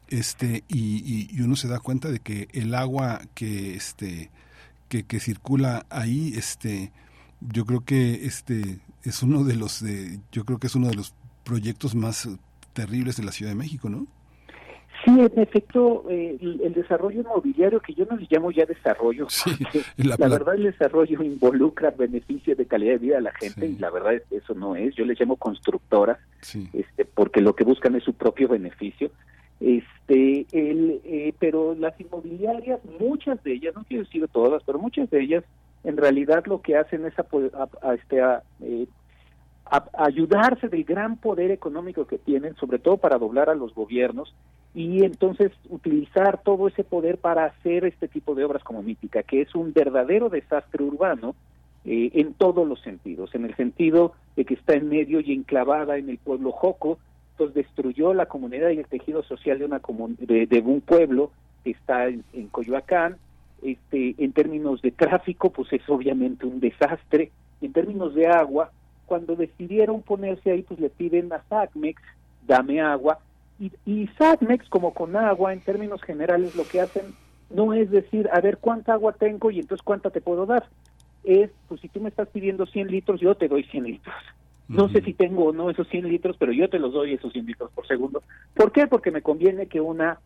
este, 0.09 0.65
y, 0.69 1.29
y, 1.31 1.41
uno 1.43 1.57
se 1.57 1.69
da 1.69 1.81
cuenta 1.81 2.11
de 2.11 2.21
que 2.21 2.49
el 2.53 2.75
agua 2.75 3.21
que, 3.35 3.75
este, 3.75 4.31
que, 4.89 5.21
circula 5.21 5.87
ahí, 5.91 6.33
este, 6.35 6.93
yo 7.41 7.67
creo 7.67 7.85
que 7.85 8.27
este, 8.27 8.81
es 9.05 9.23
uno 9.23 9.45
de 9.45 9.57
los, 9.57 9.83
de, 9.83 10.19
yo 10.33 10.45
creo 10.45 10.59
que 10.59 10.69
es 10.69 10.75
uno 10.75 10.89
de 10.89 10.95
los 10.95 11.15
proyectos 11.45 11.95
más 11.95 12.29
terribles 12.73 13.17
de 13.17 13.25
la 13.25 13.33
Ciudad 13.33 13.53
de 13.53 13.57
México, 13.57 13.89
¿no? 13.89 14.07
Sí, 15.05 15.11
en 15.11 15.39
efecto, 15.39 16.05
eh, 16.09 16.39
el, 16.41 16.73
desarrollo 16.73 17.21
inmobiliario, 17.21 17.81
que 17.81 17.95
yo 17.95 18.05
no 18.11 18.17
le 18.17 18.27
llamo 18.29 18.51
ya 18.51 18.67
desarrollo, 18.67 19.29
la, 19.97 20.17
verdad 20.17 20.55
el 20.57 20.65
desarrollo 20.65 21.23
involucra 21.23 21.91
beneficios 21.91 22.59
de 22.59 22.67
calidad 22.67 22.93
de 22.95 22.99
vida 22.99 23.19
a 23.19 23.23
la 23.23 23.33
gente 23.33 23.67
y 23.67 23.77
la 23.77 23.91
verdad 23.91 24.21
eso 24.31 24.55
no 24.55 24.77
es, 24.77 24.95
yo 24.95 25.05
les 25.05 25.19
llamo 25.19 25.37
constructoras, 25.37 26.19
este, 26.73 27.05
porque 27.05 27.41
lo 27.41 27.55
que 27.55 27.65
buscan 27.65 27.95
es 27.95 28.05
su 28.05 28.15
propio 28.15 28.49
beneficio. 28.49 29.11
Este, 29.61 30.47
el, 30.53 31.01
eh, 31.05 31.35
pero 31.39 31.75
las 31.75 32.01
inmobiliarias, 32.01 32.81
muchas 33.01 33.43
de 33.43 33.55
ellas, 33.55 33.75
no 33.75 33.85
quiero 33.85 34.05
decir 34.05 34.27
todas, 34.29 34.63
pero 34.65 34.79
muchas 34.79 35.11
de 35.11 35.21
ellas, 35.21 35.45
en 35.85 35.97
realidad 35.97 36.45
lo 36.47 36.61
que 36.61 36.77
hacen 36.77 37.05
es 37.07 37.15
a, 37.19 37.27
a, 37.83 37.95
este, 37.95 38.21
eh, 38.63 38.87
ayudarse 39.95 40.69
del 40.69 40.85
gran 40.85 41.17
poder 41.17 41.51
económico 41.51 42.07
que 42.07 42.19
tienen, 42.19 42.55
sobre 42.57 42.79
todo 42.79 42.97
para 42.99 43.19
doblar 43.19 43.51
a 43.51 43.55
los 43.55 43.75
gobiernos, 43.75 44.35
y 44.79 45.03
entonces 45.03 45.51
utilizar 45.71 46.41
todo 46.45 46.69
ese 46.69 46.85
poder 46.85 47.19
para 47.19 47.47
hacer 47.47 47.85
este 47.85 48.07
tipo 48.07 48.37
de 48.37 48.45
obras 48.45 48.63
como 48.63 48.81
Mítica, 48.81 49.25
que 49.25 49.41
es 49.41 49.53
un 49.57 49.73
verdadero 49.73 50.29
desastre 50.29 50.85
urbano 50.85 51.35
eh, 51.85 52.11
en 52.15 52.33
todos 52.35 52.67
los 52.67 52.81
sentidos, 52.83 53.35
en 53.35 53.45
el 53.45 53.57
sentido 53.57 54.13
de 54.37 54.45
que 54.45 54.55
está 54.55 54.75
en 54.75 54.89
medio 54.89 55.19
y 55.19 55.33
enclavada 55.33 55.99
en 55.99 56.09
el 56.09 56.19
pueblo 56.19 56.53
Joco, 56.53 57.01
pues 57.37 57.55
destruyó 57.55 58.15
la 58.15 58.27
comunidad 58.27 58.71
y 58.71 58.79
el 58.79 58.87
tejido 58.87 59.25
social 59.25 59.59
de, 59.59 59.65
una 59.65 59.81
de, 60.21 60.47
de 60.47 60.61
un 60.61 60.81
pueblo 60.81 61.33
que 61.65 61.71
está 61.71 62.07
en, 62.07 62.23
en 62.33 62.47
Coyoacán, 62.47 63.17
este, 63.65 64.15
en 64.17 64.33
términos 64.33 64.81
de 64.81 64.93
tráfico, 64.93 65.51
pues 65.51 65.73
es 65.73 65.83
obviamente 65.89 66.47
un 66.47 66.61
desastre, 66.61 67.33
en 67.61 67.73
términos 67.73 68.15
de 68.15 68.29
agua, 68.29 68.71
cuando 69.07 69.35
decidieron 69.35 70.03
ponerse 70.03 70.53
ahí, 70.53 70.63
pues 70.63 70.79
le 70.79 70.89
piden 70.89 71.33
a 71.33 71.43
SACMEX, 71.49 72.01
dame 72.47 72.81
agua, 72.81 73.19
y, 73.59 73.73
y 73.85 74.07
SACMEX, 74.19 74.69
como 74.69 74.95
con 74.95 75.17
agua, 75.17 75.53
en 75.53 75.61
términos 75.61 76.03
generales, 76.03 76.55
lo 76.55 76.67
que 76.67 76.81
hacen 76.81 77.15
no 77.51 77.73
es 77.73 77.91
decir, 77.91 78.29
a 78.33 78.41
ver 78.41 78.59
cuánta 78.59 78.93
agua 78.93 79.13
tengo 79.13 79.51
y 79.51 79.61
entonces 79.61 79.83
cuánta 79.83 80.11
te 80.11 80.21
puedo 80.21 80.47
dar. 80.47 80.69
Es, 81.25 81.51
pues 81.67 81.81
si 81.81 81.89
tú 81.89 82.01
me 82.01 82.09
estás 82.09 82.29
pidiendo 82.29 82.67
100 82.67 82.89
litros, 82.89 83.21
yo 83.21 83.35
te 83.35 83.49
doy 83.49 83.65
100 83.65 83.85
litros. 83.85 84.15
No 84.69 84.91
sé 84.91 85.01
si 85.01 85.15
tengo 85.15 85.47
o 85.47 85.53
no 85.53 85.71
esos 85.71 85.89
100 85.89 86.09
litros, 86.09 86.37
pero 86.39 86.53
yo 86.53 86.69
te 86.69 86.79
los 86.79 86.93
doy 86.93 87.15
esos 87.15 87.33
100 87.33 87.47
litros 87.47 87.71
por 87.73 87.87
segundo. 87.87 88.23
¿Por 88.55 88.71
qué? 88.71 88.87
Porque 88.87 89.11
me 89.11 89.23
conviene 89.23 89.67
que 89.67 89.81
una 89.81 90.21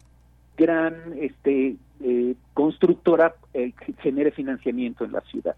gran 0.57 0.95
este, 1.21 1.77
eh, 2.01 2.35
constructora 2.53 3.37
eh, 3.55 3.73
genere 4.01 4.33
financiamiento 4.33 5.05
en 5.05 5.13
la 5.13 5.21
ciudad. 5.23 5.55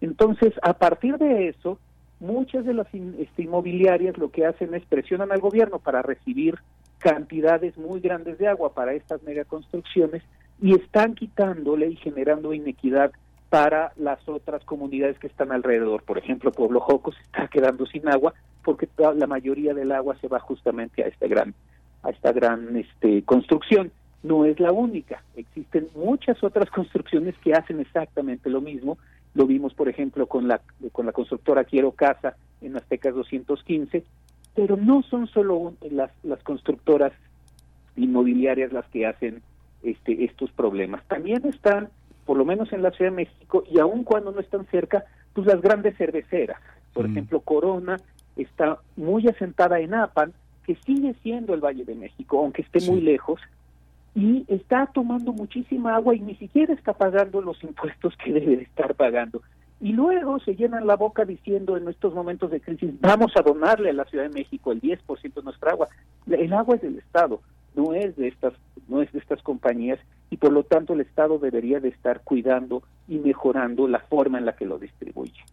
Entonces, 0.00 0.52
a 0.62 0.74
partir 0.74 1.18
de 1.18 1.48
eso, 1.48 1.80
muchas 2.20 2.64
de 2.64 2.74
las 2.74 2.86
este, 2.94 3.42
inmobiliarias 3.42 4.16
lo 4.18 4.30
que 4.30 4.46
hacen 4.46 4.72
es 4.74 4.84
presionan 4.86 5.32
al 5.32 5.40
gobierno 5.40 5.80
para 5.80 6.02
recibir 6.02 6.58
cantidades 6.98 7.76
muy 7.78 8.00
grandes 8.00 8.38
de 8.38 8.48
agua 8.48 8.74
para 8.74 8.94
estas 8.94 9.22
megaconstrucciones 9.22 10.22
y 10.60 10.74
están 10.74 11.14
quitándole 11.14 11.88
y 11.88 11.96
generando 11.96 12.52
inequidad 12.52 13.12
para 13.48 13.92
las 13.96 14.28
otras 14.28 14.64
comunidades 14.64 15.18
que 15.18 15.26
están 15.26 15.52
alrededor. 15.52 16.02
Por 16.02 16.18
ejemplo, 16.18 16.52
Pueblo 16.52 16.80
Joco 16.80 17.12
se 17.12 17.22
está 17.22 17.48
quedando 17.48 17.86
sin 17.86 18.08
agua 18.08 18.34
porque 18.62 18.88
la 19.16 19.26
mayoría 19.26 19.72
del 19.72 19.92
agua 19.92 20.16
se 20.20 20.28
va 20.28 20.40
justamente 20.40 21.02
a 21.02 21.06
esta 21.06 21.26
gran 21.26 21.54
a 22.02 22.10
esta 22.10 22.32
gran 22.32 22.76
este, 22.76 23.22
construcción. 23.22 23.90
No 24.22 24.44
es 24.44 24.60
la 24.60 24.72
única, 24.72 25.22
existen 25.36 25.88
muchas 25.94 26.42
otras 26.42 26.68
construcciones 26.74 27.34
que 27.42 27.54
hacen 27.54 27.80
exactamente 27.80 28.50
lo 28.50 28.60
mismo. 28.60 28.98
Lo 29.34 29.46
vimos, 29.46 29.74
por 29.74 29.88
ejemplo, 29.88 30.26
con 30.26 30.48
la 30.48 30.60
con 30.92 31.06
la 31.06 31.12
constructora 31.12 31.64
Quiero 31.64 31.92
Casa 31.92 32.36
en 32.60 32.76
Aztecas 32.76 33.14
215, 33.14 34.04
pero 34.58 34.76
no 34.76 35.04
son 35.04 35.28
solo 35.28 35.74
las, 35.88 36.10
las 36.24 36.42
constructoras 36.42 37.12
inmobiliarias 37.94 38.72
las 38.72 38.84
que 38.86 39.06
hacen 39.06 39.40
este, 39.84 40.24
estos 40.24 40.50
problemas. 40.50 41.06
También 41.06 41.46
están, 41.46 41.90
por 42.26 42.36
lo 42.36 42.44
menos 42.44 42.72
en 42.72 42.82
la 42.82 42.90
Ciudad 42.90 43.12
de 43.12 43.18
México, 43.18 43.62
y 43.70 43.78
aun 43.78 44.02
cuando 44.02 44.32
no 44.32 44.40
están 44.40 44.66
cerca, 44.66 45.04
pues 45.32 45.46
las 45.46 45.62
grandes 45.62 45.96
cerveceras. 45.96 46.60
Por 46.92 47.06
ejemplo, 47.06 47.38
Corona 47.38 47.98
está 48.34 48.78
muy 48.96 49.28
asentada 49.28 49.78
en 49.78 49.94
Apan, 49.94 50.32
que 50.66 50.74
sigue 50.84 51.14
siendo 51.22 51.54
el 51.54 51.60
Valle 51.60 51.84
de 51.84 51.94
México, 51.94 52.40
aunque 52.40 52.62
esté 52.62 52.80
muy 52.90 53.00
lejos, 53.00 53.40
y 54.16 54.44
está 54.48 54.86
tomando 54.86 55.32
muchísima 55.32 55.94
agua 55.94 56.16
y 56.16 56.20
ni 56.20 56.34
siquiera 56.34 56.74
está 56.74 56.94
pagando 56.94 57.40
los 57.42 57.62
impuestos 57.62 58.12
que 58.16 58.32
debe 58.32 58.56
de 58.56 58.62
estar 58.64 58.96
pagando. 58.96 59.40
Y 59.80 59.92
luego 59.92 60.40
se 60.40 60.56
llenan 60.56 60.86
la 60.86 60.96
boca 60.96 61.24
diciendo 61.24 61.76
en 61.76 61.88
estos 61.88 62.12
momentos 62.12 62.50
de 62.50 62.60
crisis, 62.60 62.90
vamos 63.00 63.32
a 63.36 63.42
donarle 63.42 63.90
a 63.90 63.92
la 63.94 64.04
Ciudad 64.06 64.24
de 64.24 64.34
México 64.34 64.72
el 64.72 64.80
10% 64.80 65.34
de 65.34 65.42
nuestra 65.42 65.72
agua. 65.72 65.88
El 66.26 66.52
agua 66.52 66.76
es 66.76 66.82
del 66.82 66.98
Estado, 66.98 67.40
no 67.76 67.94
es 67.94 68.16
de 68.16 68.28
estas 68.28 68.54
no 68.88 69.02
es 69.02 69.12
de 69.12 69.18
estas 69.18 69.42
compañías 69.42 69.98
y 70.30 70.38
por 70.38 70.52
lo 70.52 70.64
tanto 70.64 70.94
el 70.94 71.00
Estado 71.00 71.38
debería 71.38 71.78
de 71.78 71.90
estar 71.90 72.22
cuidando 72.22 72.82
y 73.06 73.18
mejorando 73.18 73.86
la 73.86 74.00
forma 74.00 74.38
en 74.38 74.46
la 74.46 74.56
que 74.56 74.66
lo 74.66 74.78
distribuye. 74.78 75.44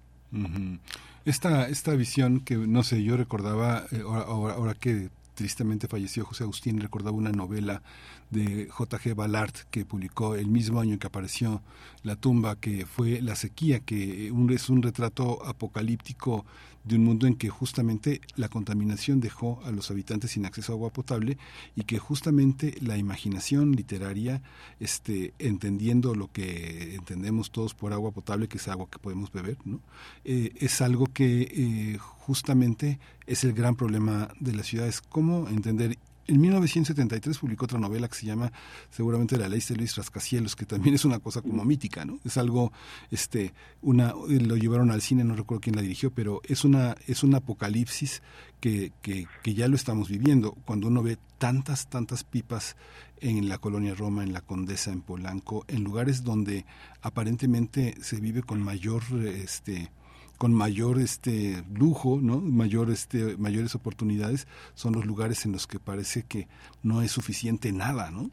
Esta 1.26 1.68
esta 1.68 1.94
visión 1.96 2.40
que 2.40 2.56
no 2.56 2.84
sé, 2.84 3.04
yo 3.04 3.18
recordaba 3.18 3.84
eh, 3.92 4.02
ahora, 4.06 4.56
ahora 4.56 4.74
que 4.74 5.10
tristemente 5.36 5.88
falleció 5.88 6.26
José 6.26 6.44
Agustín, 6.44 6.80
recordaba 6.80 7.16
una 7.16 7.32
novela 7.32 7.84
de 8.32 8.68
J.G. 8.70 9.14
Ballard 9.14 9.54
que 9.70 9.86
publicó 9.86 10.36
el 10.36 10.48
mismo 10.48 10.80
año 10.80 10.98
que 10.98 11.08
apareció 11.08 11.62
La 12.04 12.16
tumba, 12.16 12.56
que 12.56 12.86
fue 12.86 13.22
La 13.22 13.36
sequía, 13.36 13.82
que 13.82 14.28
es 14.28 14.70
un 14.70 14.82
retrato 14.82 15.46
apocalíptico 15.46 16.46
de 16.86 16.96
un 16.96 17.04
mundo 17.04 17.28
en 17.28 17.36
que 17.36 17.50
justamente 17.50 18.22
la 18.36 18.48
contaminación 18.48 19.20
dejó 19.20 19.62
a 19.66 19.72
los 19.72 19.90
habitantes 19.92 20.32
sin 20.32 20.46
acceso 20.46 20.72
a 20.72 20.76
agua 20.76 20.94
potable 20.94 21.38
y 21.76 21.84
que 21.84 21.98
justamente 21.98 22.76
la 22.82 22.98
imaginación 22.98 23.74
literaria, 23.74 24.42
este, 24.80 25.34
entendiendo 25.40 26.16
lo 26.16 26.32
que 26.32 26.96
entendemos 26.96 27.52
todos 27.52 27.74
por 27.74 27.92
agua 27.92 28.12
potable, 28.12 28.48
que 28.48 28.58
es 28.58 28.68
agua 28.68 28.88
que 28.90 29.00
podemos 29.00 29.32
beber, 29.32 29.58
¿no? 29.66 29.82
Eh, 30.24 30.52
es 30.58 30.82
algo 30.82 31.08
que 31.08 31.42
eh, 31.42 31.98
justamente 31.98 33.00
es 33.26 33.44
el 33.44 33.54
gran 33.54 33.76
problema 33.76 34.30
de 34.40 34.54
las 34.54 34.68
ciudades, 34.68 35.02
cómo 35.02 35.48
entender 35.50 35.98
en 36.28 36.42
1973 36.42 37.38
publicó 37.38 37.66
otra 37.66 37.80
novela 37.80 38.08
que 38.08 38.16
se 38.16 38.26
llama 38.26 38.52
seguramente 38.90 39.38
La 39.38 39.48
ley 39.48 39.62
de 39.68 39.76
Luis 39.76 39.96
Rascacielos, 39.96 40.56
que 40.56 40.66
también 40.66 40.96
es 40.96 41.06
una 41.06 41.20
cosa 41.20 41.42
como 41.42 41.64
mítica, 41.64 42.06
¿no? 42.06 42.20
Es 42.24 42.38
algo, 42.38 42.72
este, 43.12 43.54
una, 43.82 44.14
lo 44.28 44.56
llevaron 44.58 44.92
al 44.92 45.02
cine, 45.02 45.24
no 45.24 45.36
recuerdo 45.36 45.62
quién 45.62 45.76
la 45.76 45.82
dirigió, 45.82 46.12
pero 46.12 46.42
es 46.46 46.64
una, 46.64 46.96
es 47.08 47.24
un 47.24 47.36
apocalipsis 47.36 48.22
que, 48.60 48.92
que, 49.02 49.28
que 49.44 49.54
ya 49.54 49.68
lo 49.68 49.76
estamos 49.76 50.10
viviendo. 50.10 50.54
Cuando 50.66 50.88
uno 50.88 51.04
ve 51.04 51.18
tantas, 51.38 51.88
tantas 51.88 52.24
pipas 52.24 52.76
en 53.22 53.48
la 53.50 53.58
colonia 53.58 53.94
Roma, 53.94 54.24
en 54.24 54.34
la 54.34 54.42
Condesa, 54.42 54.92
en 54.92 55.02
Polanco, 55.02 55.66
en 55.68 55.84
lugares 55.84 56.24
donde 56.24 56.66
aparentemente 57.02 57.96
se 58.02 58.20
vive 58.20 58.44
con 58.44 58.62
mayor, 58.62 59.04
este, 59.24 59.92
con 60.38 60.54
mayor 60.54 61.00
este 61.00 61.64
lujo, 61.74 62.20
¿no? 62.22 62.40
Mayor 62.40 62.90
este 62.90 63.38
mayores 63.38 63.76
oportunidades 63.76 64.48
son 64.74 64.94
los 64.94 65.06
lugares 65.06 65.46
en 65.46 65.52
los 65.52 65.68
que 65.68 65.80
parece 65.80 66.24
que 66.24 66.48
no 66.84 67.02
es 67.02 67.12
suficiente 67.12 67.72
nada, 67.72 68.12
¿no? 68.12 68.30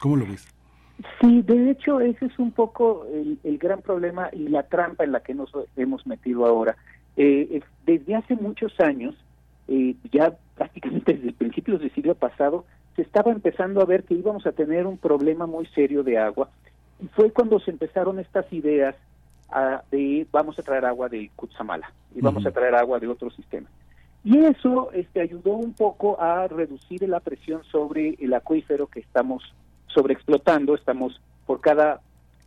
¿Cómo 0.00 0.16
lo 0.16 0.26
ves? 0.26 0.46
Sí, 1.20 1.42
de 1.42 1.70
hecho 1.70 2.00
ese 2.00 2.26
es 2.26 2.38
un 2.38 2.52
poco 2.52 3.06
el, 3.12 3.58
gran 3.58 3.82
problema 3.82 4.30
y 4.32 4.48
la 4.48 4.62
trampa 4.62 5.04
en 5.04 5.12
la 5.12 5.20
que 5.20 5.34
nos 5.34 5.50
hemos 5.76 6.06
metido 6.06 6.46
ahora. 6.46 6.76
Eh, 7.16 7.60
desde 7.84 8.14
hace 8.14 8.34
muchos 8.34 8.78
años, 8.80 9.14
eh, 9.68 9.94
ya 10.12 10.36
prácticamente 10.54 11.14
desde 11.14 11.32
principios 11.32 11.80
del 11.80 11.92
siglo 11.94 12.14
pasado, 12.14 12.64
se 12.94 13.02
estaba 13.02 13.30
empezando 13.30 13.82
a 13.82 13.84
ver 13.84 14.04
que 14.04 14.14
íbamos 14.14 14.46
a 14.46 14.52
tener 14.52 14.86
un 14.86 14.96
problema 14.96 15.46
muy 15.46 15.66
serio 15.66 16.02
de 16.02 16.18
agua. 16.18 16.48
Y 17.00 17.08
fue 17.08 17.30
cuando 17.30 17.60
se 17.60 17.70
empezaron 17.70 18.18
estas 18.18 18.50
ideas 18.52 18.96
de 19.90 20.26
vamos 20.30 20.58
a 20.58 20.62
traer 20.62 20.84
agua 20.84 21.08
de 21.08 21.30
Kutsamala 21.36 21.92
y 22.14 22.20
vamos 22.20 22.44
a 22.46 22.50
traer 22.50 22.74
agua 22.74 22.98
de 22.98 23.08
otro 23.08 23.30
sistema. 23.30 23.68
Y 24.24 24.38
eso 24.38 24.90
este, 24.92 25.20
ayudó 25.20 25.52
un 25.52 25.72
poco 25.72 26.20
a 26.20 26.48
reducir 26.48 27.08
la 27.08 27.20
presión 27.20 27.62
sobre 27.64 28.16
el 28.18 28.34
acuífero 28.34 28.88
que 28.88 28.98
estamos 28.98 29.54
sobreexplotando. 29.86 30.74
Estamos, 30.74 31.20
por 31.46 31.60
cada 31.60 32.00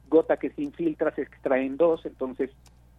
gota 0.10 0.36
que 0.36 0.50
se 0.50 0.62
infiltra, 0.62 1.16
se 1.16 1.22
extraen 1.22 1.78
dos, 1.78 2.06
entonces 2.06 2.52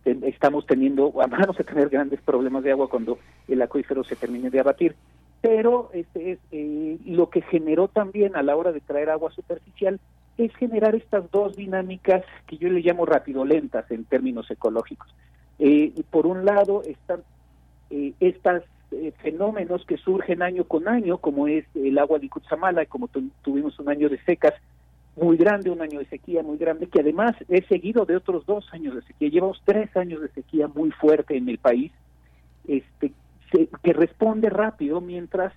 estamos 0.04 0.64
teniendo, 0.66 1.12
vamos 1.12 1.60
a 1.60 1.64
tener 1.64 1.90
grandes 1.90 2.22
problemas 2.22 2.62
de 2.62 2.72
agua 2.72 2.88
cuando 2.88 3.18
el 3.48 3.60
acuífero 3.60 4.02
se 4.02 4.16
termine 4.16 4.48
de 4.48 4.60
abatir. 4.60 4.96
Pero 5.42 5.90
este 5.92 6.32
es 6.32 6.38
eh, 6.50 6.98
lo 7.04 7.28
que 7.28 7.42
generó 7.42 7.88
también 7.88 8.34
a 8.34 8.42
la 8.42 8.56
hora 8.56 8.72
de 8.72 8.80
traer 8.80 9.10
agua 9.10 9.30
superficial 9.30 10.00
es 10.38 10.54
generar 10.56 10.94
estas 10.94 11.30
dos 11.30 11.56
dinámicas 11.56 12.24
que 12.46 12.56
yo 12.56 12.68
le 12.68 12.80
llamo 12.80 13.04
rápido-lentas 13.06 13.90
en 13.90 14.04
términos 14.04 14.50
ecológicos. 14.50 15.14
Eh, 15.58 15.92
por 16.10 16.26
un 16.26 16.44
lado 16.44 16.82
están 16.82 17.22
eh, 17.90 18.14
estos 18.20 18.62
eh, 18.92 19.12
fenómenos 19.22 19.84
que 19.84 19.98
surgen 19.98 20.42
año 20.42 20.64
con 20.64 20.88
año, 20.88 21.18
como 21.18 21.46
es 21.46 21.64
el 21.74 21.98
agua 21.98 22.18
de 22.18 22.28
Cutzamala, 22.28 22.86
como 22.86 23.08
tuvimos 23.42 23.78
un 23.78 23.88
año 23.88 24.08
de 24.08 24.18
secas 24.24 24.54
muy 25.16 25.36
grande, 25.36 25.70
un 25.70 25.82
año 25.82 25.98
de 25.98 26.06
sequía 26.06 26.42
muy 26.42 26.56
grande, 26.56 26.86
que 26.86 27.00
además 27.00 27.36
es 27.48 27.66
seguido 27.66 28.06
de 28.06 28.16
otros 28.16 28.46
dos 28.46 28.66
años 28.72 28.94
de 28.94 29.02
sequía. 29.02 29.28
Llevamos 29.28 29.60
tres 29.64 29.94
años 29.96 30.22
de 30.22 30.28
sequía 30.28 30.66
muy 30.68 30.90
fuerte 30.92 31.36
en 31.36 31.48
el 31.48 31.58
país, 31.58 31.92
este, 32.66 33.12
que 33.82 33.92
responde 33.92 34.48
rápido, 34.48 35.00
mientras 35.00 35.52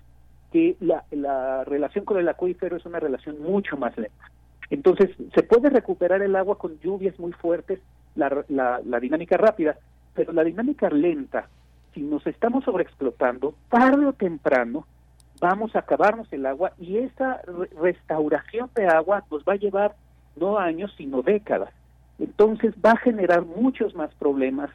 que 0.52 0.76
la, 0.80 1.04
la 1.10 1.64
relación 1.64 2.04
con 2.04 2.18
el 2.18 2.28
acuífero 2.28 2.76
es 2.76 2.84
una 2.84 3.00
relación 3.00 3.40
mucho 3.40 3.76
más 3.76 3.96
lenta. 3.96 4.30
Entonces, 4.70 5.10
se 5.34 5.42
puede 5.42 5.70
recuperar 5.70 6.22
el 6.22 6.36
agua 6.36 6.58
con 6.58 6.78
lluvias 6.80 7.18
muy 7.18 7.32
fuertes, 7.32 7.80
la, 8.14 8.44
la, 8.48 9.00
dinámica 9.00 9.36
rápida, 9.36 9.76
pero 10.14 10.32
la 10.32 10.44
dinámica 10.44 10.88
lenta, 10.88 11.48
si 11.92 12.00
nos 12.00 12.26
estamos 12.26 12.64
sobreexplotando, 12.64 13.54
tarde 13.68 14.06
o 14.06 14.12
temprano 14.12 14.86
vamos 15.40 15.74
a 15.74 15.80
acabarnos 15.80 16.32
el 16.32 16.46
agua 16.46 16.72
y 16.78 16.98
esa 16.98 17.40
restauración 17.80 18.70
de 18.74 18.86
agua 18.86 19.24
nos 19.30 19.42
va 19.42 19.54
a 19.54 19.56
llevar 19.56 19.94
no 20.36 20.58
años, 20.58 20.92
sino 20.96 21.22
décadas. 21.22 21.70
Entonces 22.18 22.74
va 22.84 22.92
a 22.92 22.98
generar 22.98 23.44
muchos 23.44 23.94
más 23.94 24.14
problemas 24.14 24.70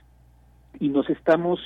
y 0.80 0.90
nos 0.90 1.10
estamos 1.10 1.60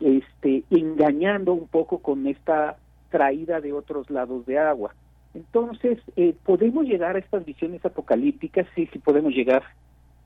este, 0.00 0.64
engañando 0.70 1.52
un 1.52 1.68
poco 1.68 1.98
con 1.98 2.26
esta 2.26 2.76
traída 3.10 3.60
de 3.60 3.72
otros 3.72 4.10
lados 4.10 4.44
de 4.46 4.58
agua. 4.58 4.94
Entonces, 5.36 5.98
eh, 6.16 6.34
podemos 6.44 6.86
llegar 6.86 7.14
a 7.14 7.18
estas 7.18 7.44
visiones 7.44 7.84
apocalípticas, 7.84 8.66
sí, 8.74 8.88
sí 8.90 8.98
podemos 8.98 9.34
llegar, 9.34 9.62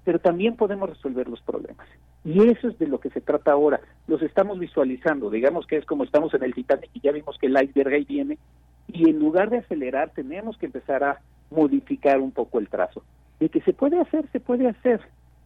pero 0.05 0.21
también 0.21 0.55
podemos 0.55 0.89
resolver 0.89 1.29
los 1.29 1.41
problemas. 1.41 1.89
Y 2.25 2.47
eso 2.49 2.69
es 2.69 2.79
de 2.79 2.87
lo 2.87 3.01
que 3.01 3.11
se 3.11 3.21
trata 3.21 3.51
ahora. 3.51 3.81
Los 4.07 4.23
estamos 4.23 4.61
visualizando, 4.61 5.29
digamos 5.29 5.67
que 5.67 5.79
es 5.79 5.85
como 5.85 6.05
estamos 6.05 6.33
en 6.35 6.45
el 6.45 6.55
Titanic 6.55 6.91
y 6.95 7.01
ya 7.01 7.11
vimos 7.11 7.37
que 7.39 7.49
el 7.49 7.61
iceberg 7.61 7.93
ahí 7.93 8.05
viene, 8.05 8.39
y 8.87 9.11
en 9.11 9.19
lugar 9.19 9.51
de 9.51 9.59
acelerar, 9.59 10.11
tenemos 10.11 10.57
que 10.59 10.67
empezar 10.67 11.03
a 11.03 11.21
modificar 11.51 12.21
un 12.21 12.31
poco 12.31 12.61
el 12.61 12.69
trazo. 12.69 13.03
De 13.41 13.49
que 13.49 13.61
se 13.63 13.73
puede 13.73 14.01
hacer, 14.01 14.29
se 14.31 14.39
puede 14.39 14.69
hacer. 14.69 15.01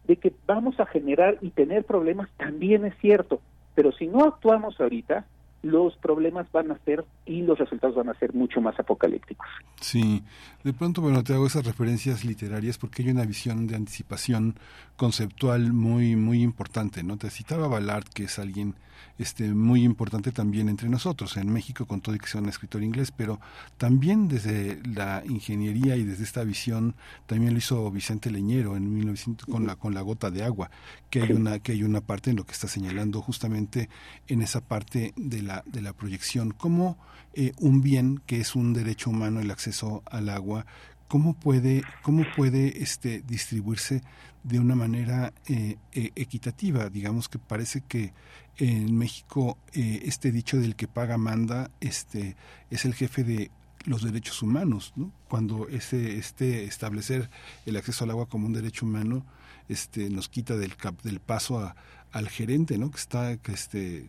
De 0.05 0.17
que 0.17 0.31
vamos 0.45 0.79
a 0.79 0.85
generar 0.85 1.39
y 1.41 1.49
tener 1.49 1.85
problemas, 1.85 2.29
también 2.37 2.85
es 2.85 2.95
cierto. 2.99 3.41
Pero 3.73 3.91
si 3.93 4.05
no 4.05 4.25
actuamos 4.25 4.79
ahorita, 4.79 5.25
los 5.65 5.97
problemas 5.97 6.45
van 6.51 6.69
a 6.71 6.77
ser 6.85 7.03
y 7.25 7.41
los 7.41 7.57
resultados 7.57 7.95
van 7.95 8.09
a 8.09 8.13
ser 8.19 8.35
mucho 8.35 8.61
más 8.61 8.79
apocalípticos. 8.79 9.47
Sí, 9.81 10.21
de 10.63 10.73
pronto, 10.73 11.01
bueno, 11.01 11.23
te 11.23 11.33
hago 11.33 11.47
esas 11.47 11.65
referencias 11.65 12.23
literarias 12.23 12.77
porque 12.77 13.01
hay 13.01 13.09
una 13.09 13.25
visión 13.25 13.65
de 13.65 13.75
anticipación 13.75 14.59
conceptual 14.95 15.73
muy, 15.73 16.15
muy 16.15 16.43
importante, 16.43 17.01
¿no? 17.01 17.17
Te 17.17 17.31
citaba 17.31 17.67
Ballard, 17.67 18.05
que 18.13 18.25
es 18.25 18.37
alguien 18.37 18.75
este, 19.17 19.53
muy 19.53 19.83
importante 19.83 20.31
también 20.31 20.69
entre 20.69 20.89
nosotros, 20.89 21.37
en 21.37 21.51
México, 21.51 21.85
con 21.85 22.01
todo 22.01 22.15
y 22.15 22.19
que 22.19 22.27
sea 22.27 22.41
un 22.41 22.49
escritor 22.49 22.83
inglés, 22.83 23.11
pero 23.11 23.39
también 23.77 24.27
desde 24.27 24.81
la 24.83 25.23
ingeniería 25.25 25.95
y 25.95 26.03
desde 26.03 26.23
esta 26.23 26.43
visión, 26.43 26.95
también 27.25 27.53
lo 27.53 27.59
hizo 27.59 27.89
Vicente 27.91 28.29
Leñero 28.29 28.75
en 28.75 28.93
1900 28.93 29.45
con 29.47 29.65
la, 29.65 29.75
con 29.75 29.93
la 29.93 30.01
gota 30.01 30.31
de 30.31 30.43
agua, 30.43 30.69
que 31.09 31.21
hay 31.21 31.31
una, 31.31 31.59
que 31.59 31.71
hay 31.71 31.83
una 31.83 32.01
parte 32.01 32.31
en 32.31 32.35
lo 32.35 32.45
que 32.45 32.51
está 32.51 32.67
señalando 32.67 33.21
justamente 33.21 33.89
en 34.27 34.41
esa 34.41 34.61
parte 34.61 35.13
de 35.15 35.41
la, 35.41 35.54
de 35.65 35.81
la 35.81 35.93
proyección, 35.93 36.51
como 36.51 36.97
eh, 37.33 37.51
un 37.59 37.81
bien 37.81 38.21
que 38.25 38.39
es 38.39 38.55
un 38.55 38.73
derecho 38.73 39.09
humano, 39.09 39.39
el 39.39 39.51
acceso 39.51 40.03
al 40.05 40.29
agua, 40.29 40.65
cómo 41.07 41.33
puede, 41.33 41.83
cómo 42.01 42.23
puede 42.35 42.81
este, 42.81 43.21
distribuirse 43.21 44.01
de 44.43 44.59
una 44.59 44.75
manera 44.75 45.33
eh, 45.47 45.77
eh, 45.91 46.11
equitativa. 46.15 46.89
Digamos 46.89 47.29
que 47.29 47.39
parece 47.39 47.81
que 47.81 48.13
en 48.57 48.95
México 48.95 49.57
eh, 49.73 50.01
este 50.05 50.31
dicho 50.31 50.57
del 50.57 50.75
que 50.75 50.87
paga 50.87 51.17
manda 51.17 51.71
este, 51.81 52.35
es 52.69 52.85
el 52.85 52.93
jefe 52.93 53.23
de 53.23 53.51
los 53.85 54.03
derechos 54.03 54.41
humanos, 54.41 54.93
¿no? 54.95 55.11
Cuando 55.27 55.67
ese 55.67 56.17
este 56.17 56.63
establecer 56.63 57.29
el 57.65 57.75
acceso 57.75 58.03
al 58.03 58.11
agua 58.11 58.27
como 58.27 58.47
un 58.47 58.53
derecho 58.53 58.85
humano 58.85 59.25
este 59.69 60.09
nos 60.09 60.27
quita 60.27 60.55
del 60.55 60.73
del 61.03 61.19
paso 61.19 61.59
a, 61.59 61.75
al 62.15 62.29
gerente, 62.29 62.77
¿no? 62.77 62.91
Que 62.91 62.97
está 62.97 63.37
que 63.37 63.51
este 63.51 64.05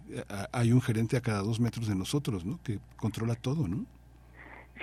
hay 0.52 0.70
un 0.70 0.80
gerente 0.80 1.16
a 1.16 1.20
cada 1.20 1.42
dos 1.42 1.58
metros 1.58 1.88
de 1.88 1.96
nosotros, 1.96 2.46
¿no? 2.46 2.60
Que 2.62 2.78
controla 2.96 3.34
todo, 3.34 3.66
¿no? 3.66 3.84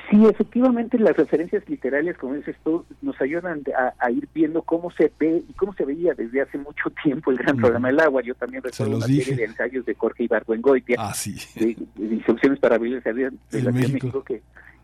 Sí, 0.10 0.26
efectivamente 0.26 1.00
las 1.00 1.16
referencias 1.16 1.64
literarias, 1.70 2.18
como 2.18 2.34
dices 2.34 2.58
tú, 2.66 2.86
nos 3.02 3.20
ayudan 3.22 3.64
a, 3.98 4.12
ir 4.12 4.28
viendo 4.34 4.62
cómo 4.64 4.92
se 4.92 5.10
ve 5.18 5.42
y 5.48 5.54
cómo 5.54 5.74
se 5.74 5.86
veía 5.86 6.14
desde 6.16 6.42
hace 6.42 6.58
mucho 6.58 6.90
tiempo 7.02 7.32
el 7.32 7.38
gran 7.38 7.56
programa 7.56 7.88
del 7.88 8.02
agua. 8.02 8.22
Yo 8.24 8.36
también 8.36 8.62
recuerdo 8.62 8.98
una 8.98 9.06
serie 9.06 9.36
de 9.38 9.46
ensayos 9.46 9.86
de 9.86 9.96
Jorge 9.96 10.24
Ibargüengoitia, 10.24 10.98
ah, 11.00 11.14
sí. 11.14 11.36
de, 11.56 11.78
instrucciones 12.04 12.60
para 12.60 12.78
vivir 12.78 13.02
de 13.02 13.14
la 13.14 13.32
Ciudad 13.50 13.72
de 13.72 13.72
México, 13.72 14.24
que 14.24 14.42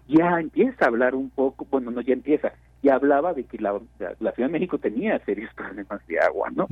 ya 0.08 0.40
empieza 0.40 0.86
a 0.86 0.88
hablar 0.88 1.14
un 1.14 1.30
poco, 1.30 1.68
bueno, 1.70 1.92
no 1.92 2.00
ya 2.00 2.14
empieza, 2.14 2.54
ya 2.82 2.96
hablaba 2.96 3.34
de 3.34 3.44
que 3.44 3.58
la, 3.58 3.78
Ciudad 4.00 4.34
de 4.36 4.48
México 4.48 4.78
tenía 4.78 5.20
serios 5.26 5.54
problemas 5.56 6.00
de 6.08 6.20
agua, 6.20 6.50
¿no? 6.56 6.68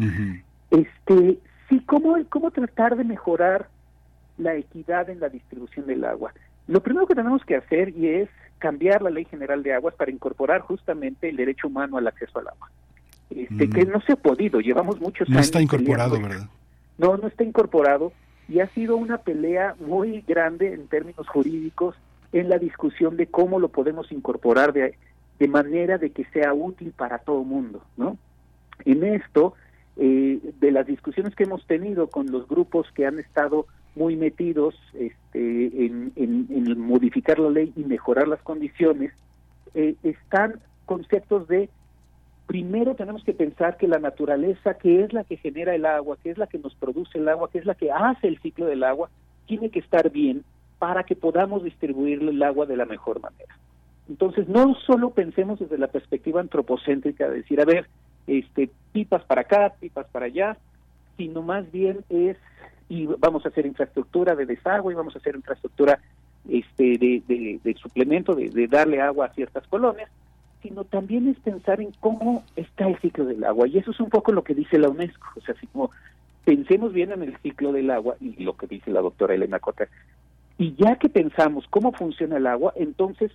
Este, 0.72 1.40
sí, 1.70 1.82
¿cómo, 1.86 2.18
cómo 2.30 2.52
tratar 2.52 2.96
de 2.96 3.04
mejorar 3.04 3.68
la 4.38 4.56
equidad 4.56 5.10
en 5.10 5.20
la 5.20 5.30
distribución 5.30 5.88
del 5.88 6.06
agua? 6.06 6.34
Lo 6.68 6.82
primero 6.82 7.08
que 7.08 7.16
tenemos 7.16 7.44
que 7.46 7.56
hacer 7.56 7.90
y 7.90 8.08
es 8.08 8.30
cambiar 8.60 9.02
la 9.02 9.10
Ley 9.10 9.26
General 9.26 9.62
de 9.64 9.74
Aguas 9.74 9.96
para 9.96 10.12
incorporar 10.12 10.62
justamente 10.62 11.30
el 11.30 11.38
derecho 11.38 11.68
humano 11.68 11.98
al 11.98 12.08
acceso 12.08 12.40
al 12.40 12.48
agua. 12.50 12.70
Este, 13.30 13.70
que 13.70 13.86
mm. 13.86 13.90
no 13.90 14.02
se 14.02 14.14
ha 14.14 14.16
podido, 14.16 14.60
llevamos 14.60 15.00
muchos 15.00 15.28
años. 15.28 15.36
No 15.36 15.42
está 15.42 15.62
incorporado, 15.62 16.20
¿verdad? 16.22 16.48
No, 16.98 17.18
no 17.18 17.28
está 17.28 17.44
incorporado 17.44 18.12
y 18.48 18.60
ha 18.60 18.68
sido 18.70 18.96
una 18.96 19.18
pelea 19.18 19.76
muy 19.80 20.22
grande 20.22 20.74
en 20.74 20.88
términos 20.88 21.28
jurídicos 21.28 21.96
en 22.32 22.50
la 22.50 22.58
discusión 22.58 23.18
de 23.18 23.28
cómo 23.28 23.60
lo 23.60 23.70
podemos 23.70 24.12
incorporar 24.12 24.74
de, 24.74 24.98
de 25.40 25.48
manera 25.48 25.98
de 25.98 26.12
que 26.12 26.26
sea 26.26 26.54
útil 26.54 26.94
para 26.96 27.20
todo 27.20 27.44
mundo, 27.44 27.84
¿no? 27.98 28.18
En 28.86 29.04
esto, 29.04 29.54
eh, 30.00 30.40
de 30.59 30.72
las 30.72 30.85
discusiones 30.85 31.35
que 31.35 31.43
hemos 31.43 31.66
tenido 31.66 32.08
con 32.08 32.32
los 32.32 32.48
grupos 32.48 32.88
que 32.93 33.06
han 33.06 33.19
estado 33.19 33.66
muy 33.95 34.16
metidos 34.16 34.76
este, 34.93 35.85
en, 35.85 36.11
en, 36.16 36.80
modificar 36.80 37.40
la 37.40 37.50
ley 37.50 37.74
y 37.76 37.84
mejorar 37.84 38.27
las 38.27 38.42
condiciones, 38.42 39.11
eh, 39.74 39.95
están 40.03 40.59
conceptos 40.85 41.48
de 41.48 41.69
primero 42.45 42.95
tenemos 42.95 43.24
que 43.24 43.34
pensar 43.34 43.77
que 43.77 43.88
la 43.88 44.00
naturaleza, 44.00 44.76
que 44.76 45.03
es 45.03 45.14
la 45.14 45.24
que 45.24 45.38
genera 45.38 45.76
el 45.76 45.85
agua, 45.85 46.17
que 46.24 46.30
es 46.30 46.38
la 46.38 46.48
que 46.48 46.59
nos 46.59 46.74
produce 46.76 47.17
el 47.17 47.27
agua, 47.27 47.50
que 47.50 47.58
es 47.58 47.66
la 47.66 47.76
que 47.76 47.92
hace 47.92 48.27
el 48.27 48.40
ciclo 48.40 48.67
del 48.67 48.84
agua, 48.84 49.09
tiene 49.48 49.69
que 49.69 49.80
estar 49.80 50.09
bien 50.11 50.43
para 50.80 51.03
que 51.03 51.16
podamos 51.16 51.64
distribuir 51.64 52.22
el 52.22 52.42
agua 52.43 52.66
de 52.66 52.77
la 52.77 52.85
mejor 52.85 53.19
manera. 53.19 53.58
Entonces, 54.08 54.48
no 54.48 54.76
solo 54.85 55.09
pensemos 55.09 55.59
desde 55.59 55.77
la 55.77 55.88
perspectiva 55.88 56.40
antropocéntrica 56.40 57.27
de 57.27 57.38
decir, 57.38 57.59
a 57.59 57.66
ver, 57.66 57.88
este, 58.27 58.69
pipas 58.91 59.23
para 59.23 59.41
acá, 59.41 59.73
pipas 59.80 60.07
para 60.11 60.25
allá, 60.25 60.57
sino 61.17 61.41
más 61.41 61.72
bien 61.72 61.99
es, 62.09 62.38
y 62.89 63.06
vamos 63.06 63.45
a 63.45 63.49
hacer 63.49 63.65
infraestructura 63.65 64.35
de 64.35 64.45
desagüe, 64.45 64.93
vamos 64.93 65.15
a 65.15 65.19
hacer 65.19 65.35
infraestructura 65.35 65.99
este, 66.47 66.97
de, 66.97 67.59
de, 67.64 67.73
suplemento, 67.75 68.35
de, 68.35 68.49
de 68.49 68.67
darle 68.67 69.01
agua 69.01 69.25
a 69.25 69.33
ciertas 69.33 69.65
colonias, 69.67 70.09
sino 70.61 70.83
también 70.83 71.27
es 71.27 71.39
pensar 71.39 71.81
en 71.81 71.91
cómo 71.99 72.43
está 72.56 72.88
el 72.88 72.99
ciclo 72.99 73.25
del 73.25 73.43
agua. 73.43 73.67
Y 73.67 73.77
eso 73.77 73.91
es 73.91 73.99
un 73.99 74.09
poco 74.09 74.31
lo 74.31 74.43
que 74.43 74.56
dice 74.56 74.77
la 74.77 74.89
UNESCO. 74.89 75.27
O 75.35 75.41
sea, 75.41 75.56
así 75.56 75.67
como 75.67 75.91
pensemos 76.45 76.93
bien 76.93 77.11
en 77.11 77.23
el 77.23 77.38
ciclo 77.38 77.72
del 77.72 77.91
agua 77.91 78.15
y 78.22 78.43
lo 78.43 78.56
que 78.56 78.67
dice 78.67 78.91
la 78.91 79.01
doctora 79.01 79.35
Elena 79.35 79.59
Cota. 79.59 79.88
Y 80.57 80.73
ya 80.75 80.95
que 80.95 81.09
pensamos 81.09 81.65
cómo 81.69 81.91
funciona 81.91 82.38
el 82.38 82.47
agua, 82.47 82.73
entonces 82.75 83.31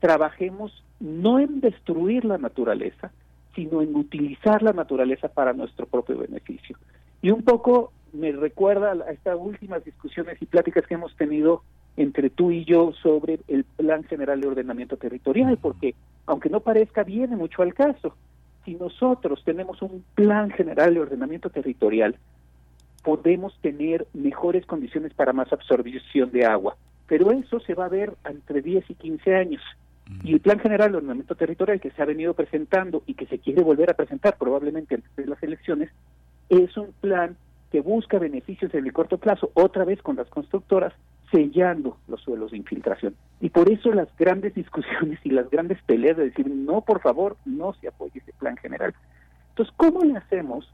trabajemos 0.00 0.82
no 1.00 1.38
en 1.38 1.60
destruir 1.60 2.24
la 2.24 2.38
naturaleza, 2.38 3.10
sino 3.54 3.82
en 3.82 3.94
utilizar 3.94 4.62
la 4.62 4.72
naturaleza 4.72 5.28
para 5.28 5.52
nuestro 5.52 5.86
propio 5.86 6.18
beneficio. 6.18 6.76
Y 7.20 7.30
un 7.30 7.42
poco 7.42 7.92
me 8.12 8.32
recuerda 8.32 8.92
a 8.92 9.10
estas 9.10 9.36
últimas 9.38 9.84
discusiones 9.84 10.40
y 10.40 10.46
pláticas 10.46 10.86
que 10.86 10.94
hemos 10.94 11.14
tenido 11.16 11.62
entre 11.96 12.30
tú 12.30 12.50
y 12.50 12.64
yo 12.64 12.92
sobre 13.02 13.40
el 13.48 13.64
Plan 13.64 14.04
General 14.04 14.40
de 14.40 14.48
Ordenamiento 14.48 14.96
Territorial, 14.96 15.58
porque 15.60 15.94
aunque 16.26 16.48
no 16.48 16.60
parezca, 16.60 17.02
viene 17.02 17.36
mucho 17.36 17.62
al 17.62 17.74
caso. 17.74 18.14
Si 18.64 18.74
nosotros 18.74 19.42
tenemos 19.44 19.82
un 19.82 20.04
Plan 20.14 20.50
General 20.50 20.94
de 20.94 21.00
Ordenamiento 21.00 21.50
Territorial, 21.50 22.16
podemos 23.02 23.56
tener 23.60 24.06
mejores 24.14 24.64
condiciones 24.66 25.12
para 25.14 25.32
más 25.32 25.52
absorción 25.52 26.30
de 26.30 26.46
agua, 26.46 26.76
pero 27.06 27.30
eso 27.32 27.60
se 27.60 27.74
va 27.74 27.86
a 27.86 27.90
ver 27.90 28.14
entre 28.24 28.62
10 28.62 28.90
y 28.90 28.94
15 28.94 29.34
años. 29.34 29.62
Y 30.24 30.34
el 30.34 30.40
Plan 30.40 30.58
General 30.58 30.90
de 30.90 30.98
Ordenamiento 30.98 31.34
Territorial 31.34 31.80
que 31.80 31.90
se 31.90 32.02
ha 32.02 32.06
venido 32.06 32.34
presentando 32.34 33.02
y 33.06 33.14
que 33.14 33.26
se 33.26 33.38
quiere 33.38 33.62
volver 33.62 33.90
a 33.90 33.94
presentar 33.94 34.36
probablemente 34.36 34.96
antes 34.96 35.14
de 35.16 35.26
las 35.26 35.42
elecciones, 35.42 35.90
es 36.48 36.76
un 36.76 36.92
plan 37.00 37.36
que 37.70 37.80
busca 37.80 38.18
beneficios 38.18 38.72
en 38.74 38.84
el 38.84 38.92
corto 38.92 39.16
plazo, 39.16 39.50
otra 39.54 39.84
vez 39.84 40.02
con 40.02 40.16
las 40.16 40.28
constructoras, 40.28 40.92
sellando 41.30 41.96
los 42.06 42.20
suelos 42.20 42.50
de 42.50 42.58
infiltración. 42.58 43.16
Y 43.40 43.48
por 43.48 43.70
eso 43.70 43.90
las 43.92 44.14
grandes 44.18 44.54
discusiones 44.62 45.18
y 45.24 45.30
las 45.30 45.48
grandes 45.48 45.82
peleas 45.82 46.18
de 46.18 46.24
decir, 46.24 46.46
no, 46.48 46.82
por 46.82 47.00
favor, 47.00 47.38
no 47.46 47.72
se 47.80 47.88
apoye 47.88 48.20
ese 48.20 48.34
plan 48.34 48.56
general. 48.58 48.94
Entonces, 49.48 49.74
¿cómo 49.76 50.04
le 50.04 50.18
hacemos 50.18 50.70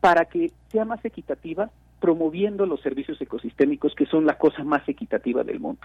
para 0.00 0.26
que 0.26 0.52
sea 0.70 0.84
más 0.84 1.04
equitativa 1.04 1.70
promoviendo 2.00 2.64
los 2.64 2.80
servicios 2.80 3.20
ecosistémicos 3.20 3.96
que 3.96 4.06
son 4.06 4.24
la 4.24 4.38
cosa 4.38 4.62
más 4.62 4.88
equitativa 4.88 5.42
del 5.42 5.58
mundo? 5.58 5.82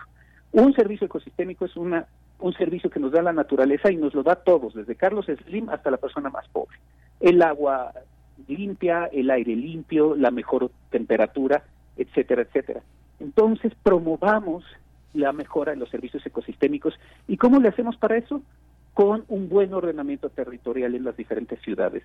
Un 0.52 0.74
servicio 0.74 1.06
ecosistémico 1.06 1.66
es 1.66 1.76
una, 1.76 2.06
un 2.44 2.54
servicio 2.54 2.90
que 2.90 3.00
nos 3.00 3.14
da 3.14 3.22
la 3.22 3.32
naturaleza 3.32 3.90
y 3.90 3.96
nos 3.96 4.14
lo 4.14 4.22
da 4.22 4.36
todos, 4.36 4.74
desde 4.74 4.96
Carlos 4.96 5.28
Slim 5.28 5.70
hasta 5.70 5.90
la 5.90 5.96
persona 5.96 6.30
más 6.30 6.46
pobre. 6.50 6.78
El 7.22 7.42
agua 7.42 7.94
limpia, 8.50 9.06
el 9.14 9.32
aire 9.32 9.56
limpio, 9.56 10.14
la 10.14 10.30
mejor 10.30 10.70
temperatura, 10.90 11.64
etcétera, 11.96 12.42
etcétera. 12.42 12.82
Entonces, 13.22 13.72
promovamos 13.82 14.66
la 15.14 15.32
mejora 15.32 15.72
de 15.72 15.78
los 15.78 15.90
servicios 15.90 16.26
ecosistémicos. 16.26 17.00
¿Y 17.30 17.38
cómo 17.38 17.62
le 17.62 17.70
hacemos 17.70 17.96
para 17.96 18.18
eso? 18.18 18.42
Con 18.94 19.24
un 19.30 19.48
buen 19.48 19.74
ordenamiento 19.74 20.30
territorial 20.30 20.96
en 20.96 21.06
las 21.06 21.16
diferentes 21.16 21.62
ciudades 21.62 22.04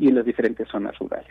y 0.00 0.08
en 0.08 0.14
las 0.14 0.24
diferentes 0.24 0.66
zonas 0.68 0.98
rurales. 0.98 1.30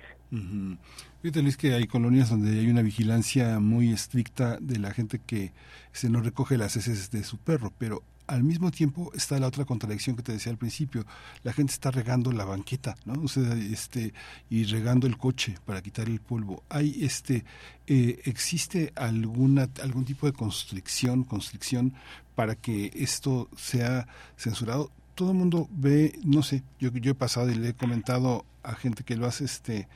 Fíjate, 1.21 1.41
Luis, 1.41 1.57
que 1.57 1.73
hay 1.73 1.87
colonias 1.87 2.29
donde 2.29 2.59
hay 2.59 2.69
una 2.69 2.81
vigilancia 2.81 3.59
muy 3.59 3.91
estricta 3.91 4.57
de 4.61 4.79
la 4.79 4.91
gente 4.91 5.19
que 5.25 5.51
se 5.91 6.09
no 6.09 6.21
recoge 6.21 6.57
las 6.57 6.77
heces 6.77 7.11
de 7.11 7.23
su 7.23 7.37
perro, 7.37 7.73
pero 7.77 8.03
al 8.27 8.43
mismo 8.43 8.69
tiempo 8.69 9.11
está 9.15 9.39
la 9.39 9.47
otra 9.47 9.65
contradicción 9.65 10.15
que 10.15 10.21
te 10.21 10.31
decía 10.31 10.51
al 10.51 10.57
principio. 10.57 11.03
La 11.43 11.51
gente 11.51 11.73
está 11.73 11.89
regando 11.89 12.31
la 12.31 12.45
banqueta, 12.45 12.95
¿no? 13.05 13.23
O 13.23 13.27
sea, 13.27 13.53
este, 13.55 14.13
y 14.51 14.65
regando 14.65 15.07
el 15.07 15.17
coche 15.17 15.55
para 15.65 15.81
quitar 15.81 16.07
el 16.07 16.19
polvo. 16.19 16.63
Hay 16.69 17.03
este, 17.03 17.43
eh, 17.87 18.21
existe 18.25 18.93
alguna, 18.95 19.67
algún 19.81 20.05
tipo 20.05 20.27
de 20.27 20.33
constricción, 20.33 21.23
constricción 21.23 21.93
para 22.35 22.55
que 22.55 22.91
esto 22.93 23.49
sea 23.57 24.07
censurado. 24.37 24.91
Todo 25.19 25.31
el 25.31 25.37
mundo 25.37 25.67
ve, 25.69 26.13
no 26.23 26.43
sé, 26.43 26.63
yo, 26.79 26.91
yo 26.93 27.11
he 27.11 27.15
pasado 27.15 27.51
y 27.51 27.55
le 27.55 27.69
he 27.69 27.73
comentado 27.73 28.45
a 28.63 28.73
gente 28.73 29.03
que 29.03 29.17
lo 29.17 29.25
hace, 29.25 29.43
este, 29.43 29.89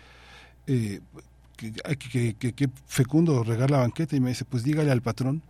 eh, 0.68 1.00
que, 1.56 2.35
que, 2.35 2.52
que, 2.52 2.69
fecundo 2.88 3.42
regar 3.45 3.72
la 3.72 3.77
banqueta 3.77 4.18
y 4.18 4.19
me 4.19 4.32
dice, 4.32 4.43
pues 4.43 4.66
dígale 4.66 4.92
al 4.92 5.02
patrón 5.02 5.42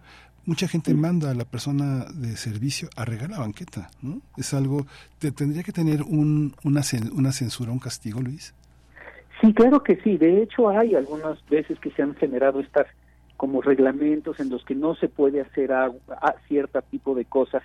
mucha 0.46 0.68
gente 0.68 0.94
manda 0.94 1.32
a 1.32 1.34
la 1.34 1.46
persona 1.46 2.06
de 2.14 2.36
servicio 2.36 2.88
a 2.96 3.04
regar 3.04 3.32
la 3.32 3.40
banqueta, 3.40 3.90
¿no? 4.04 4.22
Es 4.38 4.54
algo, 4.54 4.86
te, 5.18 5.32
¿tendría 5.32 5.64
que 5.64 5.72
tener 5.72 6.04
un, 6.04 6.54
una, 6.64 6.82
una 7.16 7.32
censura, 7.32 7.72
un 7.72 7.80
castigo, 7.80 8.22
Luis? 8.22 8.54
Sí, 9.42 9.56
claro 9.56 9.82
que 9.82 9.96
sí. 10.04 10.18
De 10.18 10.44
hecho, 10.44 10.70
hay 10.70 10.94
algunas 10.94 11.44
veces 11.50 11.80
que 11.80 11.90
se 11.92 12.04
han 12.04 12.14
generado 12.14 12.60
estas 12.60 12.86
como 13.38 13.62
reglamentos 13.62 14.40
en 14.40 14.50
los 14.50 14.64
que 14.64 14.76
no 14.76 14.94
se 14.96 15.10
puede 15.10 15.42
hacer 15.42 15.72
a, 15.72 15.92
cierto 16.48 16.82
tipo 16.84 17.16
de 17.16 17.26
cosas 17.26 17.64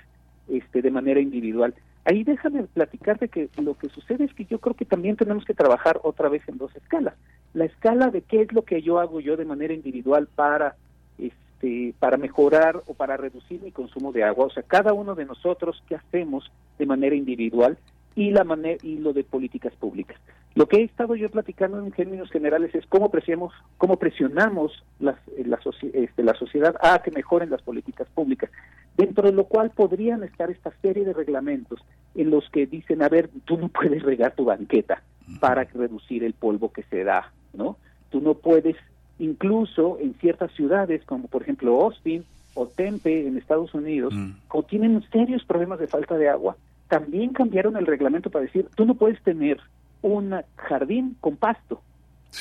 este, 0.49 0.81
de 0.81 0.91
manera 0.91 1.21
individual. 1.21 1.75
Ahí 2.09 2.25
déjame 2.25 2.63
platicarte 2.63 3.29
que 3.29 3.51
lo 3.61 3.77
que 3.77 3.91
sucede 3.91 4.25
es 4.25 4.33
que 4.33 4.47
yo 4.47 4.61
creo 4.61 4.75
que 4.75 4.87
también 4.87 5.17
tenemos 5.17 5.45
que 5.45 5.53
trabajar 5.53 6.01
otra 6.03 6.31
vez 6.31 6.43
en 6.49 6.57
dos 6.57 6.75
escalas. 6.75 7.13
La 7.53 7.67
escala 7.67 8.09
de 8.09 8.23
qué 8.23 8.41
es 8.41 8.53
lo 8.55 8.63
que 8.63 8.81
yo 8.81 8.99
hago 8.99 9.21
yo 9.21 9.37
de 9.37 9.45
manera 9.45 9.75
individual 9.75 10.27
para 10.35 10.75
este, 11.19 11.93
para 11.99 12.17
mejorar 12.17 12.83
o 12.87 12.95
para 12.95 13.19
reducir 13.19 13.61
mi 13.61 13.73
consumo 13.73 14.11
de 14.11 14.25
agua, 14.25 14.47
o 14.47 14.51
sea, 14.51 14.63
cada 14.63 14.95
uno 14.95 15.15
de 15.17 15.27
nosotros 15.27 15.83
qué 15.87 15.97
hacemos 15.97 16.51
de 16.79 16.87
manera 16.87 17.15
individual 17.15 17.77
y 18.15 18.31
la 18.31 18.43
manera 18.43 18.79
y 18.83 18.97
lo 18.97 19.13
de 19.13 19.23
políticas 19.25 19.75
públicas. 19.75 20.19
Lo 20.55 20.67
que 20.67 20.79
he 20.79 20.85
estado 20.85 21.15
yo 21.15 21.31
platicando 21.31 21.79
en 21.79 21.93
términos 21.93 22.31
generales 22.31 22.75
es 22.75 22.87
cómo 22.87 23.11
presionamos, 23.11 23.53
cómo 23.77 23.97
presionamos 23.97 24.73
las, 24.99 25.17
eh, 25.37 25.45
la, 25.45 25.59
este, 25.93 26.23
la 26.23 26.35
sociedad 26.35 26.75
a 26.81 27.03
que 27.03 27.11
mejoren 27.11 27.51
las 27.51 27.61
políticas 27.61 28.09
públicas, 28.15 28.51
dentro 28.99 29.23
de 29.29 29.33
lo 29.33 29.45
cual 29.45 29.71
podrían 29.71 30.25
estar 30.25 30.51
esta 30.51 30.73
serie 30.83 31.05
de 31.05 31.15
reglamentos 31.15 31.81
en 32.15 32.31
los 32.31 32.51
que 32.51 32.67
dicen, 32.67 33.01
a 33.01 33.09
ver, 33.09 33.31
tú 33.45 33.57
no 33.57 33.69
puedes 33.69 34.03
regar 34.03 34.35
tu 34.35 34.45
banqueta 34.45 35.03
para 35.41 35.65
reducir 35.65 36.25
el 36.25 36.35
polvo 36.35 36.73
que 36.73 36.83
se 36.83 37.05
da, 37.05 37.33
¿no? 37.55 37.77
Tú 38.11 38.21
no 38.21 38.35
puedes 38.35 38.77
incluso 39.19 39.99
en 40.01 40.15
ciertas 40.15 40.53
ciudades 40.53 41.05
como 41.05 41.29
por 41.29 41.43
ejemplo 41.43 41.81
Austin 41.83 42.25
o 42.55 42.67
Tempe 42.67 43.27
en 43.27 43.37
Estados 43.37 43.73
Unidos, 43.73 44.13
mm. 44.15 44.33
tienen 44.69 45.03
serios 45.13 45.45
problemas 45.45 45.79
de 45.79 45.87
falta 45.87 46.17
de 46.17 46.29
agua, 46.29 46.57
también 46.89 47.33
cambiaron 47.33 47.77
el 47.77 47.87
reglamento 47.87 48.31
para 48.31 48.47
decir, 48.47 48.67
tú 48.75 48.85
no 48.85 48.95
puedes 48.95 49.23
tener 49.23 49.61
un 50.03 50.35
jardín 50.57 51.17
con 51.21 51.37
pasto. 51.37 51.81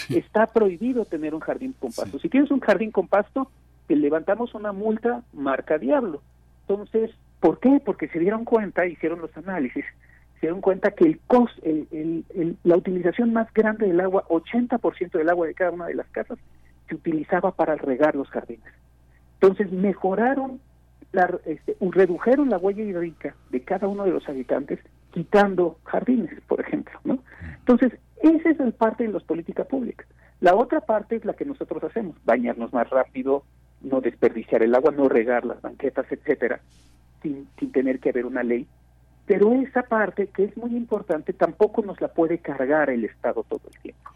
Está 0.09 0.47
prohibido 0.47 1.05
tener 1.05 1.33
un 1.33 1.39
jardín 1.39 1.73
con 1.79 1.91
pasto. 1.91 2.19
Si 2.19 2.29
tienes 2.29 2.51
un 2.51 2.59
jardín 2.59 2.91
con 2.91 3.07
pasto, 3.07 3.49
te 3.87 3.95
levantamos 3.95 4.53
una 4.53 4.71
multa 4.71 5.23
marca 5.33 5.77
diablo. 5.77 6.21
Entonces, 6.67 7.11
¿por 7.39 7.59
qué? 7.59 7.81
Porque 7.83 8.07
se 8.09 8.19
dieron 8.19 8.43
cuenta, 8.43 8.85
hicieron 8.85 9.21
los 9.21 9.35
análisis, 9.37 9.85
se 10.35 10.41
dieron 10.41 10.61
cuenta 10.61 10.91
que 10.91 11.05
el, 11.05 11.19
cost, 11.27 11.57
el, 11.63 12.55
la 12.63 12.75
utilización 12.75 13.33
más 13.33 13.51
grande 13.53 13.87
del 13.87 13.99
agua, 14.01 14.25
80% 14.27 15.11
del 15.11 15.29
agua 15.29 15.47
de 15.47 15.53
cada 15.53 15.71
una 15.71 15.85
de 15.87 15.95
las 15.95 16.07
casas, 16.09 16.37
se 16.89 16.95
utilizaba 16.95 17.51
para 17.51 17.75
regar 17.75 18.15
los 18.15 18.29
jardines. 18.29 18.73
Entonces 19.35 19.71
mejoraron, 19.71 20.59
la, 21.11 21.39
este, 21.45 21.77
redujeron 21.79 22.49
la 22.49 22.57
huella 22.57 22.83
hídrica 22.83 23.35
de 23.49 23.61
cada 23.61 23.87
uno 23.87 24.03
de 24.03 24.11
los 24.11 24.27
habitantes 24.27 24.79
quitando 25.11 25.79
jardines, 25.85 26.31
por 26.47 26.59
ejemplo, 26.59 26.99
¿no? 27.03 27.19
Entonces, 27.59 27.93
Esa 28.21 28.49
es 28.49 28.59
el 28.59 28.73
parte 28.73 29.05
de 29.05 29.13
las 29.13 29.23
políticas 29.23 29.67
públicas. 29.67 30.07
La 30.41 30.55
otra 30.55 30.81
parte 30.81 31.15
es 31.15 31.23
la 31.23 31.33
que 31.33 31.45
nosotros 31.45 31.83
hacemos, 31.83 32.15
bañarnos 32.25 32.73
más 32.73 32.89
rápido, 32.89 33.43
no 33.81 34.01
desperdiciar 34.01 34.63
el 34.63 34.75
agua, 34.75 34.91
no 34.91 35.07
regar 35.07 35.45
las 35.45 35.61
banquetas, 35.61 36.05
etcétera, 36.11 36.59
sin, 37.21 37.47
sin 37.59 37.71
tener 37.71 37.99
que 37.99 38.09
haber 38.09 38.25
una 38.25 38.43
ley. 38.43 38.67
Pero 39.25 39.53
esa 39.53 39.83
parte, 39.83 40.27
que 40.27 40.45
es 40.45 40.57
muy 40.57 40.75
importante, 40.75 41.33
tampoco 41.33 41.81
nos 41.81 41.99
la 41.99 42.07
puede 42.07 42.37
cargar 42.37 42.89
el 42.89 43.03
Estado 43.03 43.43
todo 43.43 43.61
el 43.73 43.79
tiempo. 43.81 44.09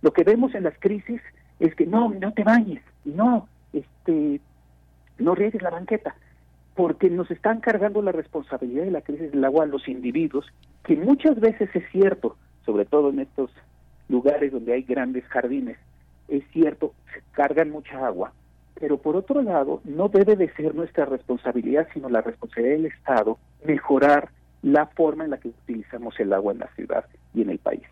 Lo 0.00 0.12
que 0.12 0.24
vemos 0.24 0.54
en 0.54 0.64
las 0.64 0.78
crisis 0.78 1.20
es 1.60 1.74
que 1.74 1.86
no, 1.86 2.08
no 2.08 2.32
te 2.32 2.44
bañes, 2.44 2.82
no, 3.04 3.46
este, 3.72 4.40
no 5.18 5.34
riegues 5.34 5.60
la 5.62 5.70
banqueta, 5.70 6.16
porque 6.74 7.10
nos 7.10 7.30
están 7.30 7.60
cargando 7.60 8.00
la 8.02 8.12
responsabilidad 8.12 8.84
de 8.84 8.90
la 8.90 9.02
crisis 9.02 9.32
del 9.32 9.44
agua 9.44 9.64
a 9.64 9.68
los 9.68 9.86
individuos, 9.86 10.46
que 10.82 10.96
muchas 10.96 11.38
veces 11.38 11.68
es 11.74 11.84
cierto, 11.92 12.36
sobre 12.64 12.86
todo 12.86 13.10
en 13.10 13.20
estos 13.20 13.50
lugares 14.08 14.50
donde 14.50 14.72
hay 14.72 14.82
grandes 14.82 15.24
jardines, 15.26 15.76
es 16.28 16.42
cierto, 16.52 16.94
se 17.12 17.22
cargan 17.32 17.70
mucha 17.70 18.04
agua, 18.06 18.32
pero 18.78 18.98
por 18.98 19.16
otro 19.16 19.42
lado, 19.42 19.80
no 19.84 20.08
debe 20.08 20.36
de 20.36 20.52
ser 20.54 20.74
nuestra 20.74 21.04
responsabilidad, 21.04 21.86
sino 21.94 22.08
la 22.08 22.20
responsabilidad 22.20 22.76
del 22.76 22.86
Estado, 22.86 23.38
mejorar 23.64 24.30
la 24.62 24.86
forma 24.86 25.24
en 25.24 25.30
la 25.30 25.38
que 25.38 25.48
utilizamos 25.48 26.18
el 26.18 26.32
agua 26.32 26.52
en 26.52 26.58
la 26.60 26.68
ciudad 26.74 27.04
y 27.34 27.42
en 27.42 27.50
el 27.50 27.58
país. 27.58 27.82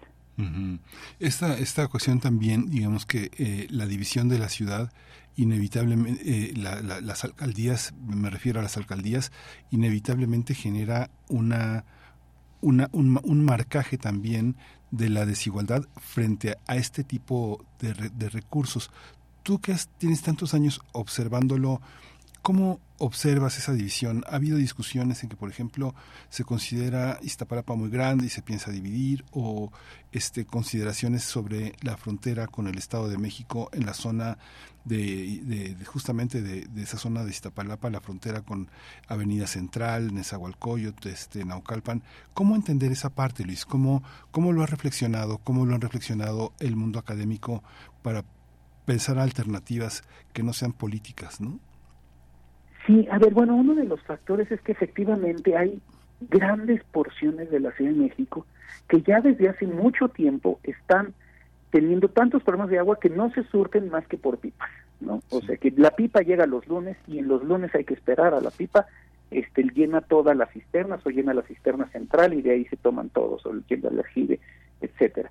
Esta, 1.21 1.57
esta 1.59 1.87
cuestión 1.87 2.19
también, 2.19 2.69
digamos 2.69 3.07
que 3.07 3.31
eh, 3.39 3.69
la 3.71 3.87
división 3.87 4.29
de 4.29 4.39
la 4.39 4.49
ciudad, 4.49 4.91
inevitablemente, 5.37 6.21
eh, 6.25 6.53
las 6.57 7.25
alcaldías, 7.25 7.95
me 8.05 8.29
refiero 8.29 8.59
a 8.59 8.63
las 8.63 8.77
alcaldías, 8.77 9.31
inevitablemente 9.71 10.55
genera 10.55 11.11
una, 11.29 11.85
una 12.61 12.89
un, 12.93 13.45
marcaje 13.45 13.99
también 13.99 14.57
de 14.91 15.11
la 15.11 15.27
desigualdad 15.27 15.85
frente 16.01 16.57
a 16.67 16.77
este 16.77 17.05
tipo 17.05 17.65
de 17.79 18.29
recursos. 18.31 18.91
Tú 19.43 19.61
que 19.61 19.77
tienes 19.99 20.23
tantos 20.23 20.55
años 20.55 20.81
observándolo, 20.93 21.81
¿Cómo 22.43 22.81
observas 22.99 23.57
esa 23.57 23.73
división? 23.73 24.25
¿Ha 24.27 24.35
habido 24.35 24.57
discusiones 24.57 25.23
en 25.23 25.29
que, 25.29 25.37
por 25.37 25.49
ejemplo, 25.49 25.95
se 26.29 26.43
considera 26.43 27.21
Iztapalapa 27.23 27.77
muy 27.77 27.89
grande 27.89 28.27
y 28.27 28.31
se 28.31 28.43
piensa 28.43 28.73
dividir 28.73 29.25
o 29.31 29.71
este, 30.11 30.45
consideraciones 30.45 31.23
sobre 31.23 31.77
la 31.83 31.97
frontera 31.97 32.49
con 32.49 32.67
el 32.67 32.79
Estado 32.79 33.09
de 33.09 33.17
México 33.17 33.71
en 33.73 33.87
la 33.87 33.95
zona 33.95 34.39
de, 34.85 35.77
justamente 35.87 36.43
de, 36.43 36.83
esa 36.83 36.99
zona 36.99 37.23
de 37.23 37.31
Iztapalapa, 37.31 37.91
la 37.91 38.01
frontera 38.01 38.41
con 38.41 38.69
Avenida 39.07 39.47
Central, 39.47 40.13
Nezahualcóyotl, 40.13 41.11
este, 41.11 41.45
Naucalpan? 41.45 42.03
¿Cómo 42.35 42.57
entender 42.57 42.91
esa 42.91 43.11
parte, 43.11 43.45
Luis? 43.45 43.65
¿Cómo, 43.65 44.03
¿Cómo 44.33 44.51
lo 44.51 44.65
ha 44.65 44.67
reflexionado? 44.67 45.39
¿Cómo 45.39 45.65
lo 45.65 45.77
han 45.77 45.81
reflexionado 45.81 46.55
el 46.59 46.75
mundo 46.75 46.99
académico 46.99 47.63
para 48.03 48.25
pensar 48.85 49.19
alternativas 49.19 50.03
que 50.33 50.43
no 50.43 50.53
sean 50.53 50.73
políticas, 50.73 51.41
¿no? 51.41 51.59
Sí, 52.87 53.07
a 53.11 53.19
ver, 53.19 53.33
bueno, 53.33 53.55
uno 53.55 53.75
de 53.75 53.85
los 53.85 54.03
factores 54.03 54.51
es 54.51 54.61
que 54.61 54.73
efectivamente 54.73 55.57
hay 55.57 55.81
grandes 56.29 56.83
porciones 56.85 57.51
de 57.51 57.61
la 57.61 57.73
Ciudad 57.73 57.93
de 57.93 57.99
México 57.99 58.47
que 58.89 59.03
ya 59.03 59.21
desde 59.21 59.49
hace 59.49 59.67
mucho 59.67 60.09
tiempo 60.09 60.61
están 60.65 61.15
teniendo 61.71 62.09
tantos 62.09 62.43
problemas 62.43 62.71
de 62.71 62.79
agua 62.79 62.99
que 63.01 63.09
no 63.09 63.31
se 63.33 63.45
surten 63.45 63.89
más 63.91 64.07
que 64.07 64.19
por 64.19 64.39
pipas, 64.39 64.71
¿no? 65.01 65.23
O 65.31 65.41
sea, 65.41 65.57
que 65.57 65.71
la 65.71 65.93
pipa 65.93 66.21
llega 66.21 66.47
los 66.47 66.67
lunes 66.67 66.97
y 67.07 67.19
en 67.19 67.29
los 67.29 67.43
lunes 67.43 67.75
hay 67.75 67.85
que 67.85 67.95
esperar 67.95 68.35
a 68.35 68.41
la 68.41 68.51
pipa, 68.51 68.87
este 69.31 69.63
llena 69.63 70.03
todas 70.03 70.37
las 70.37 70.51
cisternas 70.53 71.05
o 71.07 71.11
llena 71.11 71.33
la 71.33 71.43
cisterna 71.43 71.89
central 71.89 72.35
y 72.35 72.43
de 72.43 72.51
ahí 72.51 72.65
se 72.67 72.77
toman 72.77 73.09
todos, 73.09 73.47
o 73.47 73.55
llena 73.69 73.89
el 73.89 74.01
aljibe, 74.01 74.39
etcétera. 74.83 75.31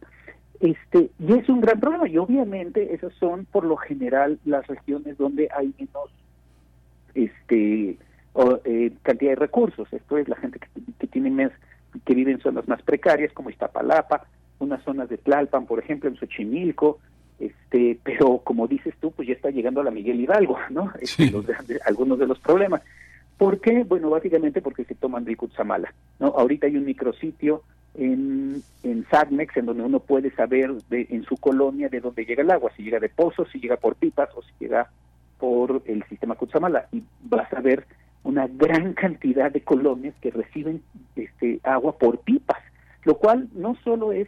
Este, 0.62 1.10
y 1.18 1.34
es 1.34 1.50
un 1.50 1.60
gran 1.60 1.80
problema 1.80 2.08
y 2.08 2.18
obviamente 2.20 2.94
esas 2.94 3.12
son 3.16 3.46
por 3.46 3.66
lo 3.66 3.78
general 3.78 4.40
las 4.46 4.68
regiones 4.68 5.18
donde 5.18 5.50
hay 5.56 5.74
menos 5.78 6.12
este 7.16 7.98
eh, 8.66 8.92
cantidad 9.02 9.32
de 9.32 9.36
recursos. 9.36 9.92
Esto 9.92 10.18
es 10.20 10.30
la 10.30 10.36
gente 10.36 10.60
que, 11.00 11.08
tiene 11.08 11.32
más, 11.32 11.52
que 12.06 12.14
vive 12.14 12.32
en 12.32 12.42
zonas 12.42 12.68
más 12.68 12.82
precarias 12.84 13.34
como 13.34 13.50
Iztapalapa, 13.50 14.28
unas 14.60 14.84
zonas 14.84 15.10
de 15.10 15.18
Tlalpan, 15.18 15.66
por 15.66 15.80
ejemplo, 15.80 16.10
en 16.10 16.16
Xochimilco, 16.16 17.00
este, 17.40 17.98
pero 18.04 18.38
como 18.38 18.68
dices 18.68 18.94
tú, 19.02 19.12
pues 19.12 19.28
ya 19.28 19.34
está 19.34 19.50
llegando 19.50 19.82
a 19.82 19.84
la 19.84 19.92
Miguel 19.92 20.22
Hidalgo, 20.22 20.60
¿no? 20.70 20.94
Este, 21.02 21.34
algunos 21.86 22.20
de 22.20 22.28
los 22.28 22.38
problemas. 22.40 22.84
¿Por 23.38 23.60
qué? 23.60 23.84
Bueno, 23.84 24.12
básicamente 24.12 24.62
porque 24.62 24.86
se 24.86 24.94
toman 24.94 25.26
de 25.26 25.36
Cutzamala, 25.36 25.92
¿no? 26.20 26.28
Ahorita 26.28 26.68
hay 26.68 26.78
un 26.78 26.86
micrositio 26.86 27.64
en, 27.96 28.64
en 28.84 29.06
Sagmex 29.10 29.58
en 29.58 29.66
donde 29.66 29.84
uno 29.84 30.00
puede 30.00 30.32
saber 30.32 30.74
de, 30.90 31.08
en 31.10 31.24
su 31.24 31.38
colonia 31.38 31.90
de 31.90 32.00
dónde 32.00 32.26
llega 32.26 32.44
el 32.44 32.52
agua, 32.52 32.72
si 32.76 32.84
llega 32.84 33.00
de 33.00 33.10
pozos, 33.10 33.50
si 33.52 33.60
llega 33.60 33.78
por 33.78 33.96
pipas 33.96 34.30
o 34.36 34.42
si 34.42 34.52
llega 34.60 34.90
por 35.38 35.82
el 35.86 36.04
sistema 36.04 36.36
Cutzamala 36.36 36.88
y 36.92 37.04
vas 37.24 37.52
a 37.54 37.62
ver 37.62 37.86
una 38.24 38.48
gran 38.48 38.94
cantidad 38.94 39.52
de 39.52 39.62
colonias 39.62 40.14
que 40.22 40.30
reciben 40.30 40.82
este 41.16 41.60
agua 41.64 41.98
por 41.98 42.20
pipas, 42.20 42.60
lo 43.04 43.16
cual 43.18 43.50
no 43.54 43.76
solo 43.84 44.12
es 44.12 44.28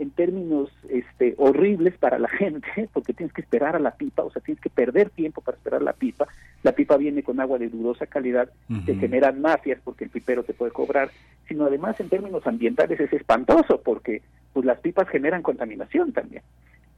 en 0.00 0.10
términos 0.10 0.70
este 0.88 1.34
horribles 1.36 1.96
para 1.98 2.18
la 2.18 2.28
gente, 2.38 2.88
porque 2.92 3.12
tienes 3.12 3.32
que 3.32 3.42
esperar 3.42 3.76
a 3.76 3.78
la 3.78 3.92
pipa, 3.92 4.24
o 4.24 4.30
sea, 4.30 4.42
tienes 4.42 4.60
que 4.60 4.70
perder 4.70 5.10
tiempo 5.10 5.40
para 5.40 5.56
esperar 5.56 5.82
la 5.82 5.92
pipa. 5.92 6.26
La 6.62 6.72
pipa 6.72 6.96
viene 6.96 7.22
con 7.22 7.40
agua 7.40 7.58
de 7.58 7.68
dudosa 7.68 8.06
calidad, 8.06 8.50
se 8.84 8.94
generan 8.96 9.40
mafias 9.40 9.80
porque 9.82 10.04
el 10.04 10.10
pipero 10.10 10.42
te 10.42 10.52
puede 10.52 10.72
cobrar, 10.72 11.10
sino 11.50 11.66
además 11.66 11.98
en 12.00 12.08
términos 12.08 12.46
ambientales 12.46 12.98
es 13.00 13.12
espantoso 13.12 13.82
porque 13.82 14.22
pues 14.52 14.64
las 14.64 14.78
pipas 14.78 15.08
generan 15.08 15.42
contaminación 15.42 16.12
también. 16.12 16.42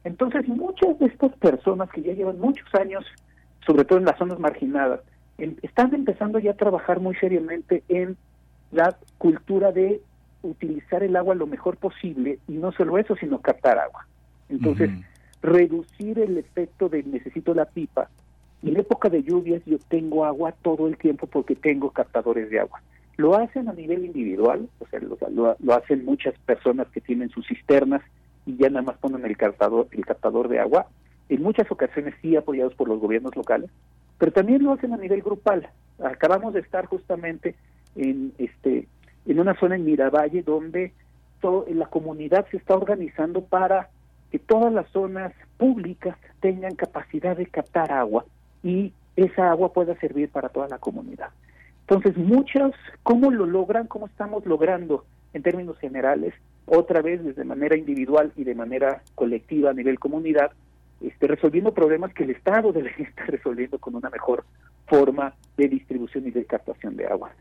Entonces, 0.03 0.47
muchas 0.47 0.97
de 0.99 1.07
estas 1.07 1.33
personas 1.37 1.89
que 1.89 2.03
ya 2.03 2.13
llevan 2.13 2.39
muchos 2.39 2.67
años 2.75 3.03
sobre 3.65 3.85
todo 3.85 3.99
en 3.99 4.05
las 4.05 4.17
zonas 4.17 4.39
marginadas, 4.39 5.01
están 5.37 5.93
empezando 5.93 6.39
ya 6.39 6.51
a 6.51 6.55
trabajar 6.55 6.99
muy 6.99 7.15
seriamente 7.15 7.83
en 7.87 8.17
la 8.71 8.95
cultura 9.17 9.71
de 9.71 10.01
utilizar 10.41 11.03
el 11.03 11.15
agua 11.15 11.35
lo 11.35 11.47
mejor 11.47 11.77
posible 11.77 12.39
y 12.47 12.53
no 12.53 12.71
solo 12.71 12.97
eso, 12.97 13.15
sino 13.15 13.39
captar 13.39 13.79
agua. 13.79 14.05
Entonces, 14.49 14.91
reducir 15.41 16.19
el 16.19 16.37
efecto 16.37 16.89
de 16.89 17.03
necesito 17.03 17.53
la 17.53 17.65
pipa. 17.65 18.09
En 18.61 18.77
época 18.77 19.09
de 19.09 19.23
lluvias 19.23 19.61
yo 19.65 19.77
tengo 19.89 20.25
agua 20.25 20.53
todo 20.61 20.87
el 20.87 20.97
tiempo 20.97 21.27
porque 21.27 21.55
tengo 21.55 21.91
captadores 21.91 22.49
de 22.49 22.59
agua. 22.59 22.81
Lo 23.17 23.35
hacen 23.35 23.69
a 23.69 23.73
nivel 23.73 24.05
individual, 24.05 24.67
o 24.79 24.87
sea, 24.87 24.99
lo, 24.99 25.73
hacen 25.73 26.05
muchas 26.05 26.33
personas 26.45 26.87
que 26.87 27.01
tienen 27.01 27.29
sus 27.29 27.47
cisternas 27.47 28.01
y 28.45 28.57
ya 28.57 28.69
nada 28.69 28.81
más 28.81 28.97
ponen 28.97 29.25
el 29.25 29.37
captador, 29.37 29.87
el 29.91 30.05
captador 30.05 30.47
de 30.47 30.59
agua 30.59 30.87
en 31.29 31.41
muchas 31.41 31.71
ocasiones 31.71 32.13
sí 32.21 32.35
apoyados 32.35 32.75
por 32.75 32.87
los 32.87 32.99
gobiernos 32.99 33.35
locales, 33.35 33.69
pero 34.17 34.31
también 34.31 34.63
lo 34.63 34.73
hacen 34.73 34.93
a 34.93 34.97
nivel 34.97 35.21
grupal. 35.21 35.69
Acabamos 36.03 36.53
de 36.53 36.59
estar 36.59 36.85
justamente 36.85 37.55
en 37.95 38.33
este 38.37 38.87
en 39.25 39.39
una 39.39 39.57
zona 39.57 39.75
en 39.75 39.85
Miravalle 39.85 40.43
donde 40.43 40.91
la 41.73 41.87
comunidad 41.87 42.45
se 42.51 42.57
está 42.57 42.75
organizando 42.75 43.43
para 43.43 43.89
que 44.31 44.39
todas 44.39 44.71
las 44.71 44.87
zonas 44.91 45.33
públicas 45.57 46.17
tengan 46.39 46.75
capacidad 46.75 47.35
de 47.35 47.45
captar 47.47 47.91
agua 47.91 48.25
y 48.63 48.93
esa 49.15 49.51
agua 49.51 49.73
pueda 49.73 49.95
servir 49.99 50.29
para 50.29 50.49
toda 50.49 50.67
la 50.69 50.77
comunidad. 50.77 51.29
Entonces, 51.87 52.17
muchos, 52.17 52.73
¿cómo 53.03 53.29
lo 53.31 53.45
logran? 53.45 53.87
¿Cómo 53.87 54.07
estamos 54.07 54.45
logrando 54.45 55.05
en 55.33 55.43
términos 55.43 55.77
generales? 55.79 56.33
Otra 56.65 57.01
vez, 57.01 57.23
desde 57.23 57.43
manera 57.43 57.77
individual 57.77 58.31
y 58.37 58.45
de 58.45 58.55
manera 58.55 59.01
colectiva 59.15 59.71
a 59.71 59.73
nivel 59.73 59.99
comunidad, 59.99 60.51
este, 61.01 61.27
resolviendo 61.27 61.73
problemas 61.73 62.13
que 62.13 62.23
el 62.23 62.29
Estado 62.29 62.71
debe 62.73 62.93
estar 62.97 63.29
resolviendo 63.29 63.77
con 63.79 63.95
una 63.95 64.09
mejor 64.09 64.45
forma 64.87 65.33
de 65.57 65.67
distribución 65.67 66.27
y 66.27 66.31
de 66.31 66.45
captación 66.45 66.95
de 66.95 67.07
agua. 67.07 67.31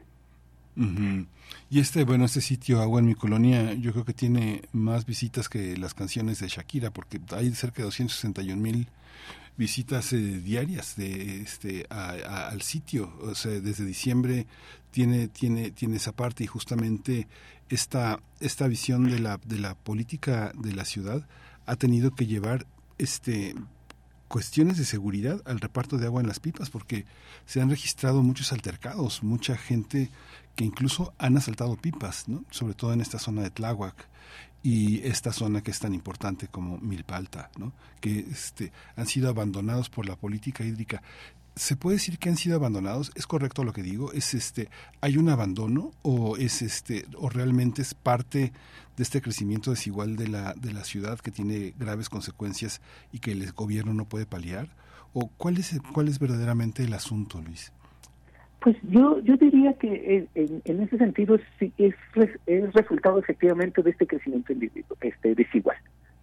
Y 1.69 1.81
este, 1.81 2.05
bueno, 2.05 2.25
este 2.25 2.41
sitio 2.41 2.81
Agua 2.81 3.01
en 3.01 3.07
mi 3.07 3.15
colonia, 3.15 3.75
yo 3.75 3.93
creo 3.93 4.07
que 4.07 4.15
tiene 4.15 4.63
más 4.73 5.05
visitas 5.05 5.51
que 5.51 5.77
las 5.77 5.93
canciones 5.93 6.41
de 6.41 6.49
Shakira, 6.49 6.91
porque 6.91 7.21
hay 7.37 7.51
cerca 7.51 7.79
de 7.79 7.85
261 7.85 8.61
mil 8.61 8.89
visitas 9.57 10.13
eh, 10.13 10.17
diarias 10.17 10.97
de 10.97 11.43
este 11.43 11.87
al 11.91 12.63
sitio 12.63 13.13
o 13.21 13.35
sea 13.35 13.61
desde 13.61 13.85
diciembre 13.85 14.47
tiene 14.91 15.29
tiene 15.29 15.71
tiene 15.71 15.97
esa 15.97 16.13
parte 16.13 16.45
y 16.45 16.47
justamente 16.47 17.29
esta 17.69 18.21
esta 18.41 18.67
visión 18.67 19.11
de 19.11 19.19
la 19.19 19.39
de 19.45 19.59
la 19.59 19.75
política 19.75 20.53
de 20.57 20.73
la 20.73 20.85
ciudad 20.85 21.27
ha 21.67 21.77
tenido 21.77 22.15
que 22.15 22.27
llevar 22.27 22.67
este 22.99 23.55
cuestiones 24.33 24.79
de 24.79 24.87
seguridad 24.87 25.43
al 25.45 25.61
reparto 25.61 25.99
de 25.99 26.07
agua 26.07 26.23
en 26.23 26.27
las 26.27 26.41
pipas 26.41 26.71
porque 26.71 27.05
se 27.45 27.61
han 27.61 27.69
registrado 27.69 28.23
muchos 28.23 28.51
altercados, 28.53 29.23
mucha 29.23 29.59
gente 29.59 30.09
que 30.57 30.65
incluso 30.65 31.13
han 31.19 31.37
asaltado 31.37 31.77
pipas, 31.77 32.29
¿no? 32.29 32.43
sobre 32.51 32.73
todo 32.73 32.95
en 32.95 33.03
esta 33.03 33.19
zona 33.19 33.43
de 33.43 33.51
Tláhuac 33.51 34.09
y 34.63 35.01
esta 35.07 35.33
zona 35.33 35.63
que 35.63 35.71
es 35.71 35.81
tan 35.81 35.95
importante 35.95 36.49
como 36.49 36.79
Milpalta, 36.79 37.51
¿no? 37.59 37.73
que 38.01 38.21
este, 38.21 38.73
han 38.97 39.07
sido 39.07 39.29
abandonados 39.29 39.91
por 39.91 40.07
la 40.07 40.17
política 40.17 40.65
hídrica. 40.65 41.03
¿Se 41.55 41.77
puede 41.77 41.97
decir 41.97 42.19
que 42.19 42.31
han 42.31 42.37
sido 42.37 42.57
abandonados? 42.57 43.13
¿Es 43.15 43.27
correcto 43.27 43.63
lo 43.65 43.75
que 43.75 43.83
digo? 43.83 44.13
¿Es 44.13 44.33
este 44.33 44.71
hay 45.03 45.19
un 45.19 45.29
abandono 45.29 45.91
o 46.01 46.39
es 46.39 46.63
este 46.63 47.07
o 47.19 47.29
realmente 47.29 47.83
es 47.83 47.93
parte 47.93 48.53
de 48.97 49.03
este 49.03 49.21
crecimiento 49.21 49.71
desigual 49.71 50.17
de 50.17 50.29
la 50.29 50.55
de 50.55 50.73
la 50.73 50.85
ciudad 50.85 51.19
que 51.19 51.31
tiene 51.31 51.75
graves 51.79 52.09
consecuencias 52.09 52.81
y 53.13 53.19
que 53.19 53.33
el 53.33 53.53
gobierno 53.53 53.93
no 53.93 54.09
puede 54.09 54.25
paliar? 54.25 54.75
¿O 55.13 55.29
cuál 55.29 55.59
es 55.59 55.79
cuál 55.93 56.09
es 56.09 56.19
verdaderamente 56.19 56.85
el 56.85 56.95
asunto, 56.95 57.43
Luis? 57.43 57.71
Pues 58.63 58.77
yo 58.83 59.19
yo 59.21 59.37
diría 59.37 59.73
que 59.75 60.29
en, 60.35 60.63
en 60.65 60.83
ese 60.83 60.97
sentido 60.97 61.35
es, 61.35 61.73
es, 61.79 61.95
es 62.47 62.73
resultado 62.73 63.19
efectivamente 63.19 63.83
de 63.83 63.91
este 63.91 64.07
crecimiento 64.07 64.53
este 65.01 65.35
desigual, 65.35 65.77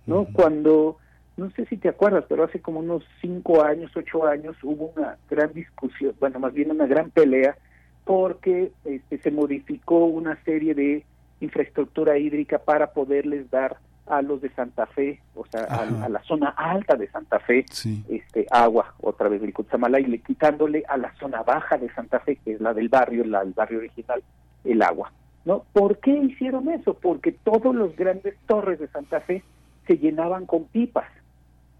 ¿no? 0.05 0.25
Cuando 0.31 0.97
no 1.39 1.49
sé 1.51 1.65
si 1.65 1.77
te 1.77 1.89
acuerdas, 1.89 2.25
pero 2.27 2.43
hace 2.43 2.59
como 2.59 2.79
unos 2.79 3.03
cinco 3.21 3.63
años, 3.63 3.91
ocho 3.95 4.25
años, 4.27 4.55
hubo 4.61 4.91
una 4.95 5.17
gran 5.29 5.53
discusión, 5.53 6.13
bueno, 6.19 6.39
más 6.39 6.53
bien 6.53 6.71
una 6.71 6.85
gran 6.85 7.09
pelea, 7.11 7.57
porque 8.03 8.71
este, 8.85 9.17
se 9.19 9.31
modificó 9.31 10.05
una 10.05 10.41
serie 10.43 10.73
de 10.75 11.05
infraestructura 11.39 12.17
hídrica 12.17 12.59
para 12.59 12.91
poderles 12.91 13.49
dar 13.49 13.77
a 14.09 14.21
los 14.21 14.41
de 14.41 14.49
Santa 14.49 14.85
Fe, 14.87 15.21
o 15.35 15.45
sea, 15.45 15.63
a, 15.63 16.09
la 16.09 16.21
zona 16.23 16.49
alta 16.49 16.95
de 16.95 17.07
Santa 17.07 17.39
Fe, 17.39 17.65
este 18.09 18.45
agua, 18.51 18.93
otra 19.01 19.29
vez 19.29 19.41
del 19.41 19.53
Cutzamala, 19.53 19.99
y 19.99 20.05
le, 20.05 20.19
quitándole 20.19 20.83
a 20.87 20.97
la 20.97 21.13
zona 21.15 21.43
baja 21.43 21.77
de 21.77 21.89
Santa 21.93 22.19
Fe, 22.19 22.37
que 22.37 22.53
es 22.53 22.61
la 22.61 22.73
del 22.73 22.89
barrio, 22.89 23.23
la 23.25 23.43
del 23.43 23.53
barrio 23.53 23.79
original, 23.79 24.21
el 24.63 24.81
agua. 24.81 25.11
¿No? 25.45 25.63
¿Por 25.71 25.99
qué 25.99 26.11
hicieron 26.11 26.69
eso? 26.69 26.95
Porque 26.95 27.31
todos 27.31 27.73
los 27.73 27.95
grandes 27.95 28.35
torres 28.45 28.79
de 28.79 28.87
Santa 28.89 29.21
Fe 29.21 29.41
se 29.87 29.97
llenaban 29.97 30.45
con 30.45 30.65
pipas 30.65 31.07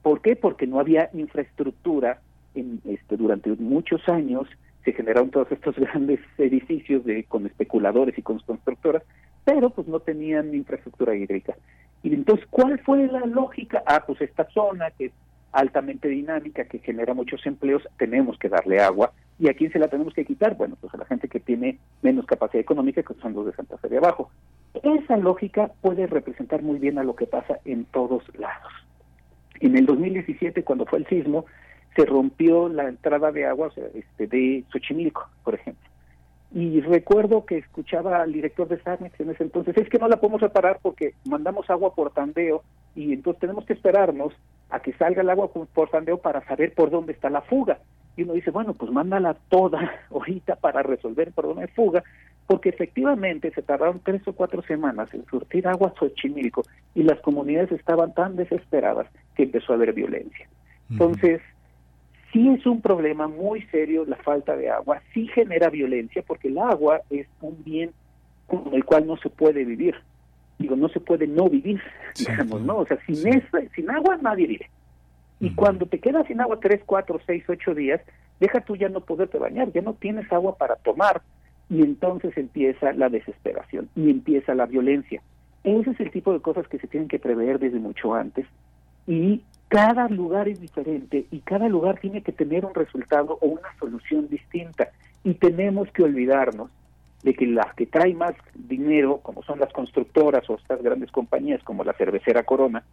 ¿Por 0.02 0.22
qué? 0.22 0.36
Porque 0.36 0.68
no 0.68 0.80
había 0.80 1.10
infraestructura 1.14 2.20
en, 2.56 2.82
este, 2.86 3.18
durante 3.18 3.50
muchos 3.52 4.08
años 4.10 4.48
se 4.86 4.94
generaron 4.94 5.30
todos 5.30 5.52
estos 5.52 5.76
grandes 5.80 6.20
edificios 6.38 7.04
de 7.06 7.26
con 7.26 7.46
especuladores 7.46 8.18
y 8.18 8.22
con 8.22 8.40
constructoras, 8.40 9.04
pero 9.44 9.70
pues 9.70 9.88
no 9.88 10.00
tenían 10.00 10.54
infraestructura 10.56 11.16
hídrica. 11.16 11.56
Y 12.04 12.14
entonces, 12.14 12.46
¿cuál 12.50 12.80
fue 12.80 13.08
la 13.08 13.26
lógica? 13.26 13.84
Ah, 13.86 14.04
pues 14.06 14.22
esta 14.22 14.50
zona 14.52 14.92
que 14.92 15.06
es 15.06 15.12
altamente 15.52 16.08
dinámica, 16.08 16.66
que 16.66 16.80
genera 16.80 17.14
muchos 17.14 17.46
empleos, 17.46 17.84
tenemos 17.98 18.38
que 18.38 18.50
darle 18.50 18.80
agua. 18.80 19.12
¿Y 19.40 19.50
a 19.50 19.54
quién 19.54 19.72
se 19.72 19.80
la 19.80 19.88
tenemos 19.88 20.14
que 20.14 20.26
quitar? 20.26 20.56
Bueno, 20.56 20.78
pues 20.80 20.94
a 20.94 20.98
la 20.98 21.06
gente 21.06 21.28
que 21.28 21.40
tiene 21.40 21.80
menos 22.02 22.26
capacidad 22.26 22.62
económica, 22.62 23.04
que 23.04 23.14
son 23.16 23.34
los 23.34 23.46
de 23.46 23.54
Santa 23.54 23.78
Fe 23.78 23.90
de 23.90 23.98
abajo. 23.98 24.30
Esa 24.84 25.18
lógica 25.18 25.72
puede 25.82 26.08
representar 26.08 26.62
muy 26.62 26.78
bien 26.78 27.00
a 27.00 27.04
lo 27.04 27.16
que 27.16 27.26
pasa 27.26 27.60
en 27.66 27.86
todos 27.86 28.24
lados. 28.38 28.72
En 29.60 29.78
el 29.78 29.86
2017, 29.86 30.64
cuando 30.64 30.86
fue 30.86 31.00
el 31.00 31.08
sismo, 31.08 31.46
se 31.96 32.06
rompió 32.06 32.70
la 32.70 32.88
entrada 32.88 33.32
de 33.32 33.46
agua 33.46 33.72
este, 33.94 34.28
de 34.28 34.64
Xochimilco, 34.72 35.28
por 35.44 35.56
ejemplo. 35.56 35.89
Y 36.52 36.82
recuerdo 36.82 37.46
que 37.46 37.60
escuchaba 37.60 38.22
al 38.22 38.34
director 38.34 38.68
de 38.68 38.82
Sarnex 38.82 39.20
en 39.20 39.30
ese 39.30 39.44
entonces, 39.44 39.78
es 39.78 39.88
que 39.88 40.00
no 40.00 40.08
la 40.08 40.18
podemos 40.18 40.42
reparar 40.42 40.80
porque 40.82 41.14
mandamos 41.26 41.70
agua 41.70 41.94
por 41.94 42.12
tandeo 42.12 42.64
y 42.96 43.14
entonces 43.14 43.40
tenemos 43.40 43.66
que 43.66 43.74
esperarnos 43.74 44.34
a 44.70 44.80
que 44.80 44.94
salga 44.94 45.22
el 45.22 45.30
agua 45.30 45.52
por 45.52 45.90
tandeo 45.90 46.18
para 46.18 46.44
saber 46.46 46.74
por 46.74 46.90
dónde 46.90 47.14
está 47.14 47.30
la 47.30 47.42
fuga. 47.42 47.80
Y 48.18 48.24
uno 48.24 48.34
dice, 48.34 48.52
bueno, 48.52 48.74
pues 48.74 48.92
mándala 48.92 49.36
toda 49.50 49.92
ahorita 50.10 50.56
para 50.56 50.82
resolver 50.82 51.32
por 51.32 51.46
dónde 51.46 51.64
hay 51.64 51.68
fuga, 51.70 52.04
porque 52.48 52.70
efectivamente 52.70 53.52
se 53.52 53.62
tardaron 53.62 54.02
tres 54.04 54.28
o 54.28 54.34
cuatro 54.34 54.64
semanas 54.64 55.14
en 55.14 55.26
surtir 55.28 55.68
agua 55.68 55.94
a 55.96 56.00
Xochimilco 56.00 56.64
y 56.96 57.04
las 57.04 57.20
comunidades 57.22 57.72
estaban 57.72 58.14
tan 58.16 58.36
desesperadas 58.36 59.08
que 59.36 59.44
empezó 59.44 59.72
a 59.72 59.76
haber 59.76 59.94
violencia. 59.94 60.50
Entonces, 60.90 61.42
sí 62.32 62.50
es 62.50 62.66
un 62.66 62.82
problema 62.82 63.28
muy 63.28 63.62
serio 63.64 64.06
la 64.06 64.18
falta 64.18 64.56
de 64.56 64.70
agua, 64.70 65.02
sí 65.14 65.28
genera 65.28 65.70
violencia 65.70 66.24
porque 66.26 66.48
el 66.48 66.58
agua 66.58 67.02
es 67.10 67.28
un 67.42 67.64
bien 67.64 67.92
con 68.48 68.74
el 68.74 68.84
cual 68.86 69.08
no 69.08 69.18
se 69.18 69.30
puede 69.30 69.64
vivir. 69.64 69.96
Digo, 70.58 70.76
no 70.76 70.90
se 70.90 71.00
puede 71.00 71.26
no 71.26 71.50
vivir, 71.50 71.82
digamos, 72.18 72.62
¿no? 72.62 72.78
O 72.80 72.86
sea, 72.86 72.98
sin, 73.06 73.16
sin 73.74 73.90
agua 73.90 74.18
nadie 74.22 74.48
vive. 74.48 74.70
Y 75.40 75.52
cuando 75.56 75.86
te 75.86 76.00
quedas 76.00 76.28
sin 76.28 76.42
agua 76.42 76.60
tres, 76.60 76.82
cuatro, 76.86 77.20
seis, 77.26 77.44
ocho 77.48 77.74
días, 77.74 78.02
deja 78.42 78.60
tú 78.62 78.76
ya 78.76 78.90
no 78.90 79.00
poderte 79.00 79.38
bañar, 79.38 79.72
ya 79.72 79.82
no 79.82 79.94
tienes 79.94 80.30
agua 80.34 80.58
para 80.58 80.76
tomar, 80.76 81.22
y 81.70 81.82
entonces 81.82 82.36
empieza 82.38 82.92
la 82.94 83.10
desesperación 83.10 83.90
y 83.96 84.10
empieza 84.10 84.56
la 84.56 84.66
violencia. 84.66 85.22
Ese 85.64 85.92
es 85.92 86.00
el 86.00 86.12
tipo 86.12 86.34
de 86.34 86.42
cosas 86.42 86.68
que 86.68 86.80
se 86.80 86.88
tienen 86.88 87.08
que 87.08 87.20
prever 87.20 87.60
desde 87.60 87.80
mucho 87.80 88.14
antes 88.14 88.46
y 89.08 89.42
cada 89.70 90.08
lugar 90.10 90.50
es 90.50 90.60
diferente 90.60 91.28
y 91.32 91.40
cada 91.40 91.70
lugar 91.70 92.00
tiene 92.00 92.22
que 92.22 92.32
tener 92.32 92.66
un 92.66 92.74
resultado 92.74 93.38
o 93.40 93.48
una 93.48 93.70
solución 93.80 94.28
distinta 94.28 94.90
y 95.24 95.36
tenemos 95.36 95.90
que 95.92 96.04
olvidarnos 96.04 96.70
de 97.24 97.34
que 97.34 97.46
las 97.46 97.74
que 97.76 97.86
traen 97.86 98.18
más 98.18 98.34
dinero, 98.56 99.20
como 99.22 99.44
son 99.44 99.60
las 99.60 99.72
constructoras 99.72 100.50
o 100.50 100.56
estas 100.56 100.82
grandes 100.82 101.12
compañías 101.12 101.64
como 101.64 101.84
la 101.84 101.94
cervecera 101.94 102.44
Corona, 102.44 102.84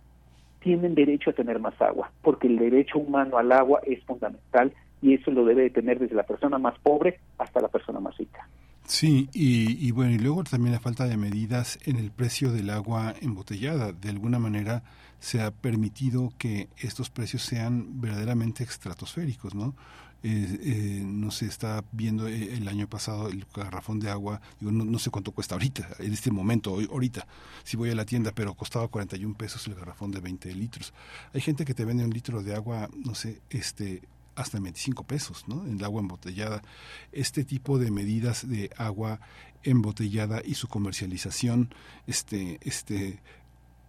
tienen 0.61 0.95
derecho 0.95 1.31
a 1.31 1.33
tener 1.33 1.61
más 1.61 1.81
agua, 1.81 2.11
porque 2.23 2.49
el 2.49 2.59
derecho 2.59 2.99
humano 2.99 3.39
al 3.39 3.53
agua 3.53 3.81
es 3.87 4.03
fundamental 4.05 4.73
y 5.01 5.15
eso 5.15 5.31
lo 5.31 5.45
debe 5.45 5.63
de 5.63 5.71
tener 5.71 5.99
desde 5.99 6.15
la 6.15 6.25
persona 6.25 6.59
más 6.59 6.79
pobre 6.81 7.21
hasta 7.39 7.61
la 7.61 7.69
persona 7.69 8.01
más 8.01 8.17
rica. 8.19 8.47
Sí, 8.87 9.29
y, 9.33 9.91
bueno, 9.91 10.13
y 10.13 10.19
luego 10.19 10.45
también 10.45 10.73
la 10.73 10.81
falta 10.81 11.07
de 11.07 11.17
medidas 11.17 11.79
en 11.87 11.97
el 11.97 12.13
precio 12.13 12.53
del 12.53 12.71
agua 12.71 13.15
embotellada. 13.21 13.93
De 13.93 14.11
alguna 14.11 14.39
manera 14.39 14.85
se 15.27 15.43
ha 15.43 15.51
permitido 15.51 16.33
que 16.39 16.69
estos 16.77 17.11
precios 17.11 17.43
sean 17.43 18.01
verdaderamente 18.01 18.63
estratosféricos, 18.63 19.57
¿no? 19.57 19.75
Eh, 20.23 21.03
no 21.05 21.33
se 21.33 21.47
está 21.47 21.85
viendo 21.91 22.29
eh, 22.29 22.55
el 22.55 22.69
año 22.69 22.89
pasado 22.89 23.29
el 23.29 23.45
garrafón 23.53 23.99
de 23.99 24.09
agua, 24.09 24.41
digo, 24.61 24.71
no, 24.71 24.99
sé 25.01 25.11
cuánto 25.11 25.33
cuesta 25.33 25.57
ahorita, 25.57 25.89
en 25.99 26.13
este 26.13 26.31
momento, 26.31 26.75
hoy, 26.75 26.89
ahorita, 26.89 27.27
si 27.65 27.77
voy 27.77 27.91
a 27.91 27.97
la 27.97 28.05
tienda, 28.05 28.31
pero 28.31 28.55
costaba 28.55 28.87
41 28.87 29.37
pesos 29.37 29.67
el 29.67 29.75
garrafón 29.75 30.13
de 30.13 30.21
20 30.21 30.55
litros. 30.55 30.95
Hay 31.35 31.41
gente 31.41 31.65
que 31.65 31.75
te 31.75 31.85
vende 31.85 32.05
un 32.05 32.11
litro 32.11 32.45
de 32.45 32.55
agua, 32.55 32.89
no 32.95 33.17
sé, 33.17 33.41
este 33.51 34.03
hasta 34.37 34.61
25 34.61 35.05
pesos, 35.05 35.49
¿no? 35.49 35.67
En 35.67 35.79
el 35.79 35.85
agua 35.85 36.03
embotellada. 36.03 36.63
Este 37.11 37.43
tipo 37.43 37.79
de 37.79 37.91
medidas 37.91 38.49
de 38.49 38.71
agua 38.77 39.19
embotellada 39.65 40.43
y 40.45 40.55
su 40.55 40.69
comercialización, 40.69 41.75
este, 42.07 42.59
este, 42.61 43.23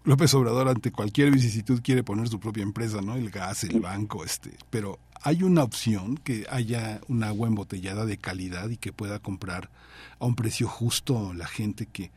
López 0.08 0.34
Obrador 0.36 0.70
ante 0.70 0.94
cualquier 0.94 1.32
vicisitud 1.32 1.82
quiere 1.84 2.02
poner 2.02 2.30
su 2.30 2.40
propia 2.40 2.64
empresa, 2.64 3.02
¿no? 3.02 3.16
El 3.16 3.30
gas, 3.30 3.66
el 3.66 3.82
banco, 3.82 4.24
este, 4.24 4.52
pero 4.70 5.00
hay 5.22 5.44
una 5.44 5.64
opción 5.64 6.16
que 6.16 6.48
haya 6.50 7.02
un 7.10 7.26
agua 7.26 7.50
embotellada 7.50 8.06
de 8.06 8.18
calidad 8.18 8.70
y 8.70 8.78
que 8.78 8.94
pueda 8.94 9.20
comprar 9.20 9.70
a 10.18 10.26
un 10.26 10.34
precio 10.36 10.70
justo 10.70 11.34
la 11.34 11.46
gente 11.46 11.88
que 11.88 12.12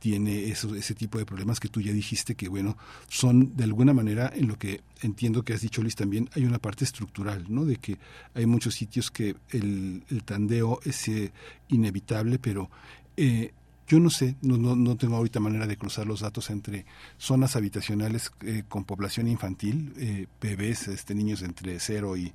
tiene 0.00 0.46
eso, 0.46 0.74
ese 0.74 0.96
tipo 0.96 1.18
de 1.18 1.24
problemas 1.24 1.60
que 1.60 1.68
tú 1.68 1.80
ya 1.80 1.92
dijiste 1.92 2.34
que, 2.34 2.48
bueno, 2.48 2.76
son 3.06 3.56
de 3.56 3.62
alguna 3.62 3.94
manera, 3.94 4.28
en 4.34 4.48
lo 4.48 4.58
que 4.58 4.80
entiendo 5.02 5.44
que 5.44 5.52
has 5.52 5.60
dicho, 5.60 5.82
Luis, 5.82 5.94
también 5.94 6.28
hay 6.34 6.46
una 6.46 6.58
parte 6.58 6.84
estructural, 6.84 7.46
¿no? 7.48 7.64
De 7.64 7.76
que 7.76 7.96
hay 8.34 8.46
muchos 8.46 8.74
sitios 8.74 9.12
que 9.12 9.36
el, 9.50 10.02
el 10.10 10.24
tandeo 10.24 10.80
es 10.84 11.06
eh, 11.06 11.30
inevitable, 11.68 12.40
pero 12.40 12.70
eh, 13.16 13.52
yo 13.86 14.00
no 14.00 14.10
sé, 14.10 14.36
no, 14.42 14.56
no, 14.56 14.74
no, 14.74 14.96
tengo 14.96 15.16
ahorita 15.16 15.38
manera 15.38 15.66
de 15.66 15.76
cruzar 15.76 16.06
los 16.06 16.20
datos 16.20 16.50
entre 16.50 16.86
zonas 17.18 17.54
habitacionales 17.54 18.32
eh, 18.42 18.64
con 18.68 18.84
población 18.84 19.28
infantil, 19.28 19.92
eh, 19.96 20.26
bebés, 20.40 20.88
este, 20.88 21.14
niños 21.14 21.42
entre 21.42 21.78
0 21.78 22.16
y 22.16 22.32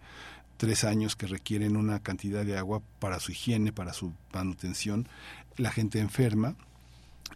3 0.58 0.84
años 0.86 1.16
que 1.16 1.28
requieren 1.28 1.76
una 1.76 2.00
cantidad 2.00 2.46
de 2.46 2.58
agua 2.58 2.82
para 3.00 3.20
su 3.20 3.32
higiene, 3.32 3.74
para 3.74 3.94
su 3.94 4.14
manutención, 4.34 5.08
la 5.58 5.72
gente 5.72 6.00
enferma, 6.00 6.56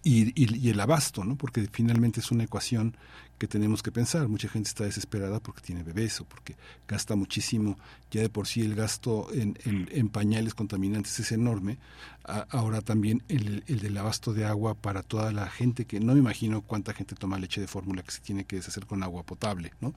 y, 0.03 0.31
y, 0.39 0.69
el 0.69 0.79
abasto, 0.79 1.23
¿no? 1.23 1.35
Porque 1.35 1.67
finalmente 1.71 2.19
es 2.19 2.29
una 2.29 2.43
ecuación 2.43 2.95
que 3.37 3.47
tenemos 3.47 3.83
que 3.83 3.91
pensar. 3.91 4.27
Mucha 4.27 4.47
gente 4.47 4.69
está 4.69 4.85
desesperada 4.85 5.39
porque 5.39 5.61
tiene 5.61 5.83
bebés 5.83 6.21
o 6.21 6.25
porque 6.25 6.55
gasta 6.87 7.15
muchísimo. 7.15 7.77
Ya 8.11 8.21
de 8.21 8.29
por 8.29 8.47
sí 8.47 8.61
el 8.61 8.75
gasto 8.75 9.27
en, 9.33 9.57
en, 9.65 10.09
pañales 10.09 10.53
contaminantes 10.53 11.19
es 11.19 11.31
enorme. 11.31 11.77
ahora 12.23 12.81
también 12.81 13.23
el, 13.27 13.63
el, 13.67 13.79
del 13.79 13.97
abasto 13.97 14.33
de 14.33 14.45
agua 14.45 14.73
para 14.75 15.03
toda 15.03 15.31
la 15.31 15.47
gente 15.47 15.85
que 15.85 15.99
no 15.99 16.13
me 16.13 16.19
imagino 16.19 16.61
cuánta 16.61 16.93
gente 16.93 17.15
toma 17.15 17.39
leche 17.39 17.61
de 17.61 17.67
fórmula 17.67 18.03
que 18.03 18.11
se 18.11 18.21
tiene 18.21 18.45
que 18.45 18.57
deshacer 18.57 18.85
con 18.85 19.03
agua 19.03 19.23
potable, 19.23 19.71
¿no? 19.81 19.93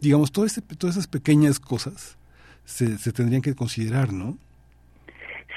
Digamos, 0.00 0.32
todo 0.32 0.44
este, 0.44 0.60
todas 0.62 0.96
esas 0.96 1.06
pequeñas 1.06 1.60
cosas 1.60 2.16
se, 2.64 2.98
se 2.98 3.12
tendrían 3.12 3.42
que 3.42 3.54
considerar, 3.54 4.12
¿no? 4.12 4.38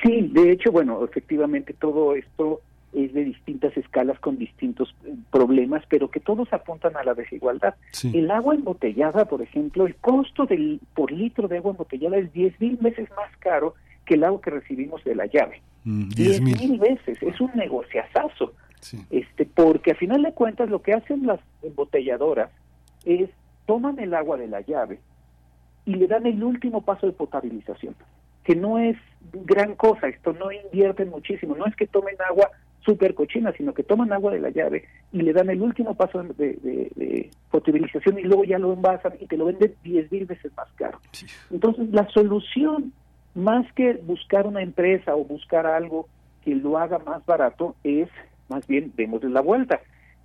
Sí, 0.04 0.30
de 0.34 0.52
hecho, 0.52 0.72
bueno, 0.72 1.04
efectivamente 1.04 1.74
todo 1.74 2.16
esto 2.16 2.62
es 2.96 3.14
de 3.14 3.26
distintas 3.26 3.76
escalas 3.76 4.18
con 4.20 4.38
distintos 4.38 4.96
eh, 5.06 5.14
problemas, 5.30 5.84
pero 5.90 6.10
que 6.10 6.22
todos 6.22 6.52
apuntan 6.54 6.96
a 6.96 7.04
la 7.04 7.14
desigualdad. 7.14 7.76
El 8.04 8.32
agua 8.32 8.56
embotellada, 8.56 9.26
por 9.26 9.42
ejemplo, 9.42 9.86
el 9.86 9.96
costo 9.96 10.46
del 10.46 10.80
por 10.94 11.12
litro 11.12 11.48
de 11.48 11.58
agua 11.58 11.72
embotellada 11.72 12.18
es 12.18 12.32
10 12.32 12.60
mil 12.62 12.78
veces 12.78 13.10
más 13.12 13.36
caro 13.40 13.76
que 14.06 14.14
el 14.14 14.24
agua 14.24 14.42
que 14.42 14.52
recibimos 14.52 15.04
de 15.04 15.16
la 15.16 15.26
llave. 15.26 15.62
Mm, 15.84 16.10
10 16.10 16.42
mil 16.42 16.80
veces, 16.80 17.22
es 17.22 17.42
un 17.42 17.52
negociazazo. 17.56 18.54
Este, 19.10 19.46
porque 19.46 19.92
a 19.92 19.96
final 19.96 20.22
de 20.22 20.32
cuentas 20.34 20.70
lo 20.70 20.84
que 20.84 20.94
hacen 20.94 21.26
las 21.26 21.40
embotelladoras 21.64 22.52
es 23.04 23.32
toman 23.66 23.98
el 24.00 24.14
agua 24.14 24.38
de 24.38 24.48
la 24.48 24.62
llave 24.62 25.00
y 25.86 25.96
le 25.96 26.06
dan 26.06 26.28
el 26.28 26.44
último 26.44 26.82
paso 26.82 27.08
de 27.08 27.14
potabilización. 27.14 27.96
que 28.44 28.56
no 28.56 28.78
es 28.78 28.96
gran 29.34 29.74
cosa, 29.74 30.08
esto 30.08 30.32
no 30.34 30.52
invierten 30.52 31.10
muchísimo, 31.10 31.56
no 31.56 31.66
es 31.66 31.76
que 31.76 31.88
tomen 31.88 32.16
agua 32.30 32.52
súper 32.86 33.16
cochina, 33.16 33.52
sino 33.54 33.74
que 33.74 33.84
toman 33.84 34.14
agua 34.14 34.32
de 34.32 34.40
la 34.40 34.50
llave 34.50 34.86
y 35.12 35.22
le 35.22 35.34
dan 35.34 35.50
el 35.50 35.62
último 35.62 35.96
paso 35.96 36.22
de, 36.24 36.34
de, 36.36 37.32
potabilización 37.50 38.20
y 38.20 38.24
luego 38.24 38.44
ya 38.44 38.60
lo 38.60 38.74
envasan 38.74 39.14
y 39.20 39.26
te 39.26 39.38
lo 39.38 39.46
venden 39.46 39.74
diez 39.84 40.12
mil 40.12 40.26
veces 40.26 40.52
más 40.56 40.68
caro. 40.76 41.00
Entonces, 41.50 41.90
la 41.90 42.08
solución, 42.10 42.94
más 43.34 43.66
que 43.74 43.94
buscar 43.94 44.46
una 44.46 44.62
empresa 44.62 45.16
o 45.16 45.24
buscar 45.24 45.66
algo 45.66 46.08
que 46.44 46.54
lo 46.54 46.78
haga 46.78 47.00
más 47.00 47.26
barato, 47.26 47.76
es 47.84 48.10
más 48.50 48.68
bien 48.68 48.92
démosle 48.96 49.30
la 49.30 49.42
vuelta. 49.42 49.80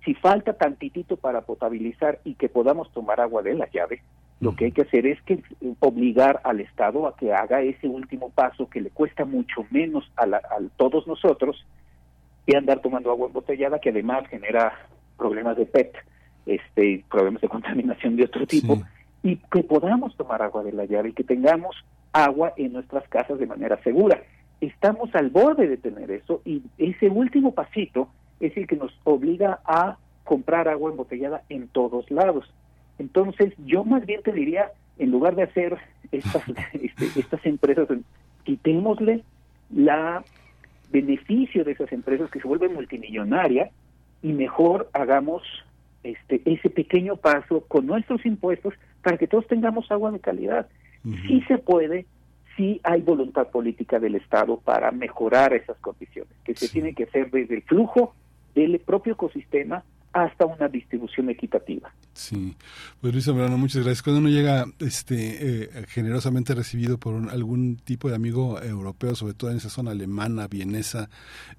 Si 0.05 0.13
falta 0.13 0.53
tantitito 0.53 1.17
para 1.17 1.41
potabilizar 1.41 2.19
y 2.23 2.35
que 2.35 2.49
podamos 2.49 2.91
tomar 2.91 3.21
agua 3.21 3.41
de 3.41 3.53
la 3.53 3.69
llave, 3.71 4.01
lo 4.39 4.55
que 4.55 4.65
hay 4.65 4.71
que 4.71 4.81
hacer 4.81 5.05
es 5.05 5.21
que 5.21 5.41
obligar 5.79 6.41
al 6.43 6.59
Estado 6.59 7.07
a 7.07 7.15
que 7.15 7.31
haga 7.31 7.61
ese 7.61 7.87
último 7.87 8.29
paso 8.29 8.67
que 8.69 8.81
le 8.81 8.89
cuesta 8.89 9.23
mucho 9.23 9.65
menos 9.69 10.11
a, 10.17 10.23
a 10.23 10.59
todos 10.77 11.07
nosotros 11.07 11.63
que 12.45 12.57
andar 12.57 12.79
tomando 12.79 13.11
agua 13.11 13.27
embotellada 13.27 13.79
que 13.79 13.89
además 13.89 14.27
genera 14.27 14.73
problemas 15.17 15.57
de 15.57 15.65
PET, 15.65 15.95
este, 16.45 17.05
problemas 17.09 17.41
de 17.41 17.49
contaminación 17.49 18.15
de 18.15 18.23
otro 18.23 18.47
tipo 18.47 18.81
y 19.23 19.37
que 19.37 19.63
podamos 19.63 20.15
tomar 20.17 20.41
agua 20.41 20.63
de 20.63 20.71
la 20.71 20.85
llave 20.85 21.09
y 21.09 21.13
que 21.13 21.23
tengamos 21.23 21.75
agua 22.13 22.53
en 22.57 22.73
nuestras 22.73 23.07
casas 23.07 23.39
de 23.39 23.45
manera 23.45 23.81
segura. 23.83 24.21
Estamos 24.59 25.13
al 25.15 25.29
borde 25.29 25.67
de 25.67 25.77
tener 25.77 26.11
eso 26.11 26.41
y 26.45 26.63
ese 26.77 27.09
último 27.09 27.53
pasito 27.53 28.09
es 28.39 28.55
el 28.57 28.67
que 28.67 28.75
nos 28.75 28.91
obliga 29.03 29.59
a 29.65 29.97
comprar 30.23 30.67
agua 30.67 30.91
embotellada 30.91 31.43
en 31.49 31.67
todos 31.67 32.09
lados. 32.09 32.51
Entonces, 32.99 33.53
yo 33.65 33.83
más 33.83 34.05
bien 34.05 34.21
te 34.23 34.31
diría, 34.31 34.71
en 34.97 35.11
lugar 35.11 35.35
de 35.35 35.43
hacer 35.43 35.77
estas, 36.11 36.43
este, 36.73 37.19
estas 37.19 37.45
empresas, 37.45 37.87
quitémosle 38.43 39.23
la 39.73 40.23
beneficio 40.91 41.63
de 41.63 41.71
esas 41.71 41.91
empresas 41.91 42.29
que 42.29 42.39
se 42.39 42.47
vuelven 42.47 42.73
multimillonarias 42.73 43.71
y 44.21 44.33
mejor 44.33 44.89
hagamos 44.93 45.43
este 46.03 46.41
ese 46.45 46.69
pequeño 46.69 47.15
paso 47.15 47.61
con 47.67 47.85
nuestros 47.85 48.25
impuestos 48.25 48.73
para 49.03 49.17
que 49.17 49.27
todos 49.27 49.47
tengamos 49.47 49.91
agua 49.91 50.11
de 50.11 50.19
calidad. 50.19 50.67
Sí 51.27 51.43
se 51.47 51.57
puede, 51.57 52.05
sí 52.55 52.79
hay 52.83 53.01
voluntad 53.01 53.47
política 53.47 53.99
del 53.99 54.15
Estado 54.15 54.57
para 54.57 54.91
mejorar 54.91 55.53
esas 55.53 55.77
condiciones, 55.77 56.31
que 56.43 56.53
se 56.53 56.69
tiene 56.69 56.93
que 56.93 57.05
hacer 57.05 57.31
desde 57.31 57.55
el 57.55 57.61
flujo 57.63 58.13
del 58.53 58.79
propio 58.79 59.13
ecosistema 59.13 59.83
hasta 60.13 60.45
una 60.45 60.67
distribución 60.67 61.29
equitativa. 61.29 61.91
Sí, 62.13 62.55
pues 62.99 63.13
Luis 63.13 63.25
Zambrano, 63.25 63.57
muchas 63.57 63.83
gracias. 63.83 64.03
Cuando 64.03 64.19
uno 64.19 64.29
llega 64.29 64.65
este, 64.79 65.63
eh, 65.63 65.85
generosamente 65.87 66.53
recibido 66.53 66.97
por 66.97 67.29
algún 67.29 67.77
tipo 67.77 68.09
de 68.09 68.15
amigo 68.15 68.61
europeo, 68.61 69.15
sobre 69.15 69.33
todo 69.33 69.51
en 69.51 69.57
esa 69.57 69.69
zona 69.69 69.91
alemana, 69.91 70.47
vienesa, 70.47 71.09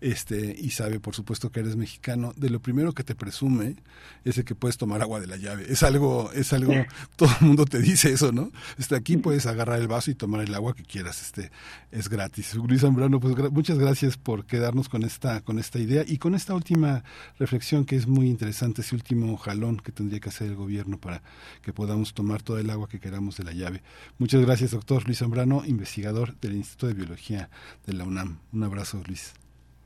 este, 0.00 0.54
y 0.58 0.70
sabe 0.70 1.00
por 1.00 1.14
supuesto 1.14 1.50
que 1.50 1.60
eres 1.60 1.76
mexicano, 1.76 2.32
de 2.36 2.50
lo 2.50 2.60
primero 2.60 2.92
que 2.92 3.04
te 3.04 3.14
presume 3.14 3.76
es 4.24 4.36
el 4.36 4.44
que 4.44 4.54
puedes 4.54 4.76
tomar 4.76 5.00
agua 5.00 5.20
de 5.20 5.26
la 5.26 5.36
llave. 5.36 5.64
Es 5.68 5.82
algo, 5.82 6.30
es 6.32 6.52
algo, 6.52 6.74
todo 7.16 7.30
el 7.40 7.46
mundo 7.46 7.64
te 7.64 7.80
dice 7.80 8.12
eso, 8.12 8.32
¿no? 8.32 8.50
Este, 8.78 8.94
aquí 8.94 9.16
puedes 9.16 9.46
agarrar 9.46 9.80
el 9.80 9.88
vaso 9.88 10.10
y 10.10 10.14
tomar 10.14 10.42
el 10.42 10.54
agua 10.54 10.74
que 10.74 10.82
quieras, 10.82 11.22
este, 11.22 11.50
es 11.90 12.10
gratis. 12.10 12.54
Luis 12.54 12.82
Zambrano, 12.82 13.20
pues 13.20 13.34
muchas 13.50 13.78
gracias 13.78 14.18
por 14.18 14.44
quedarnos 14.44 14.90
con 14.90 15.02
esta, 15.02 15.40
con 15.40 15.58
esta 15.58 15.78
idea 15.78 16.04
y 16.06 16.18
con 16.18 16.34
esta 16.34 16.54
última 16.54 17.04
reflexión 17.38 17.86
que 17.86 17.96
es 17.96 18.06
muy 18.06 18.26
interesante, 18.26 18.41
ese 18.48 18.94
último 18.94 19.36
jalón 19.36 19.78
que 19.78 19.92
tendría 19.92 20.20
que 20.20 20.28
hacer 20.28 20.48
el 20.48 20.56
gobierno 20.56 20.98
para 20.98 21.22
que 21.62 21.72
podamos 21.72 22.14
tomar 22.14 22.42
todo 22.42 22.58
el 22.58 22.70
agua 22.70 22.88
que 22.88 23.00
queramos 23.00 23.36
de 23.36 23.44
la 23.44 23.52
llave. 23.52 23.82
Muchas 24.18 24.40
gracias, 24.44 24.72
doctor 24.72 25.04
Luis 25.06 25.18
Zambrano, 25.18 25.64
investigador 25.64 26.34
del 26.40 26.56
Instituto 26.56 26.88
de 26.88 26.94
Biología 26.94 27.48
de 27.86 27.92
la 27.92 28.04
UNAM. 28.04 28.38
Un 28.52 28.64
abrazo, 28.64 29.02
Luis. 29.06 29.34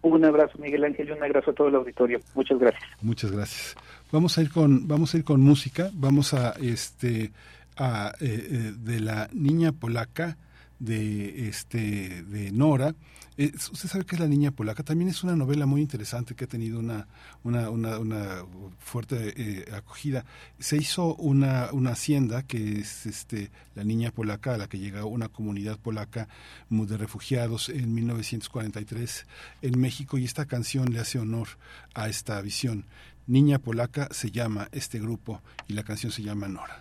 Un 0.02 0.24
abrazo, 0.24 0.58
Miguel 0.58 0.84
Ángel, 0.84 1.08
y 1.08 1.12
un 1.12 1.22
abrazo 1.22 1.50
a 1.50 1.54
todo 1.54 1.68
el 1.68 1.74
auditorio. 1.74 2.20
Muchas 2.34 2.58
gracias. 2.58 2.84
Muchas 3.02 3.32
gracias. 3.32 3.76
Vamos 4.12 4.38
a 4.38 4.42
ir 4.42 4.50
con, 4.50 4.86
vamos 4.86 5.14
a 5.14 5.18
ir 5.18 5.24
con 5.24 5.40
música. 5.40 5.90
Vamos 5.94 6.32
a, 6.32 6.52
este, 6.60 7.32
a 7.76 8.12
eh, 8.20 8.48
eh, 8.50 8.72
de 8.78 9.00
la 9.00 9.28
niña 9.32 9.72
polaca 9.72 10.36
de 10.78 11.48
este 11.48 12.22
de 12.22 12.50
Nora. 12.52 12.94
Eh, 13.38 13.52
usted 13.54 13.88
sabe 13.88 14.06
que 14.06 14.16
es 14.16 14.20
La 14.20 14.28
Niña 14.28 14.50
Polaca. 14.50 14.82
También 14.82 15.10
es 15.10 15.22
una 15.22 15.36
novela 15.36 15.66
muy 15.66 15.82
interesante 15.82 16.34
que 16.34 16.44
ha 16.44 16.48
tenido 16.48 16.78
una, 16.78 17.06
una, 17.44 17.68
una, 17.70 18.44
fuerte 18.78 19.34
eh, 19.36 19.64
acogida. 19.74 20.24
Se 20.58 20.76
hizo 20.76 21.14
una, 21.16 21.68
una 21.72 21.90
hacienda 21.90 22.42
que 22.44 22.80
es 22.80 23.04
este, 23.04 23.50
La 23.74 23.84
Niña 23.84 24.10
Polaca, 24.10 24.54
a 24.54 24.58
la 24.58 24.68
que 24.68 24.78
llega 24.78 25.04
una 25.04 25.28
comunidad 25.28 25.78
polaca 25.78 26.28
de 26.70 26.96
refugiados 26.96 27.68
en 27.68 27.94
1943 27.94 29.26
en 29.62 29.80
México 29.80 30.18
y 30.18 30.24
esta 30.24 30.46
canción 30.46 30.92
le 30.92 31.00
hace 31.00 31.18
honor 31.18 31.48
a 31.94 32.08
esta 32.08 32.40
visión. 32.40 32.86
Niña 33.26 33.58
Polaca 33.58 34.08
se 34.12 34.30
llama 34.30 34.68
este 34.72 35.00
grupo 35.00 35.42
y 35.68 35.74
la 35.74 35.82
canción 35.82 36.12
se 36.12 36.22
llama 36.22 36.48
Nora. 36.48 36.80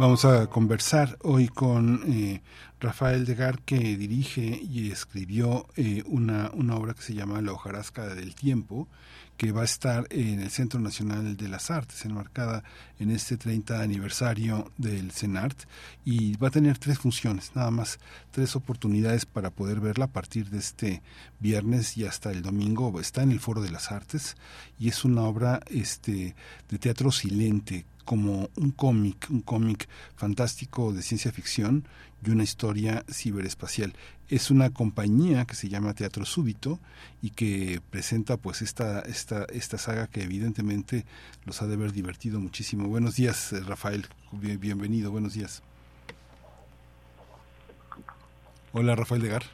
Vamos 0.00 0.24
a 0.24 0.46
conversar 0.46 1.18
hoy 1.20 1.48
con 1.48 2.10
eh, 2.10 2.40
Rafael 2.80 3.26
Degar, 3.26 3.60
que 3.60 3.98
dirige 3.98 4.40
y 4.40 4.90
escribió 4.90 5.66
eh, 5.76 6.02
una, 6.06 6.50
una, 6.54 6.76
obra 6.76 6.94
que 6.94 7.02
se 7.02 7.12
llama 7.12 7.42
La 7.42 7.52
hojarasca 7.52 8.14
del 8.14 8.34
tiempo, 8.34 8.88
que 9.36 9.52
va 9.52 9.60
a 9.60 9.66
estar 9.66 10.06
en 10.08 10.40
el 10.40 10.48
Centro 10.48 10.80
Nacional 10.80 11.36
de 11.36 11.48
las 11.48 11.70
Artes, 11.70 12.02
enmarcada 12.06 12.64
en 12.98 13.10
este 13.10 13.36
30 13.36 13.82
aniversario 13.82 14.72
del 14.78 15.12
CENART, 15.12 15.64
y 16.02 16.34
va 16.38 16.48
a 16.48 16.50
tener 16.50 16.78
tres 16.78 16.98
funciones, 16.98 17.52
nada 17.54 17.70
más 17.70 17.98
tres 18.30 18.56
oportunidades 18.56 19.26
para 19.26 19.50
poder 19.50 19.80
verla 19.80 20.06
a 20.06 20.12
partir 20.12 20.48
de 20.48 20.60
este 20.60 21.02
viernes 21.40 21.98
y 21.98 22.06
hasta 22.06 22.30
el 22.30 22.40
domingo. 22.40 22.98
Está 23.00 23.22
en 23.22 23.32
el 23.32 23.40
Foro 23.40 23.60
de 23.60 23.70
las 23.70 23.92
Artes 23.92 24.38
y 24.78 24.88
es 24.88 25.04
una 25.04 25.24
obra 25.24 25.60
este, 25.66 26.34
de 26.70 26.78
teatro 26.78 27.12
silente 27.12 27.84
como 28.10 28.50
un 28.56 28.72
cómic, 28.72 29.28
un 29.30 29.40
cómic 29.40 29.88
fantástico 30.16 30.92
de 30.92 31.00
ciencia 31.00 31.30
ficción 31.30 31.84
y 32.26 32.30
una 32.30 32.42
historia 32.42 33.04
ciberespacial. 33.08 33.92
Es 34.28 34.50
una 34.50 34.70
compañía 34.70 35.44
que 35.44 35.54
se 35.54 35.68
llama 35.68 35.94
Teatro 35.94 36.24
Súbito 36.24 36.80
y 37.22 37.30
que 37.30 37.80
presenta 37.90 38.36
pues 38.36 38.62
esta, 38.62 38.98
esta, 39.02 39.44
esta 39.44 39.78
saga 39.78 40.08
que 40.08 40.24
evidentemente 40.24 41.04
los 41.44 41.62
ha 41.62 41.68
de 41.68 41.74
haber 41.74 41.92
divertido 41.92 42.40
muchísimo. 42.40 42.88
Buenos 42.88 43.14
días, 43.14 43.52
eh, 43.52 43.60
Rafael. 43.60 44.08
Bienvenido, 44.32 45.12
buenos 45.12 45.34
días. 45.34 45.62
Hola, 48.72 48.96
Rafael 48.96 49.22
Degar. 49.22 49.44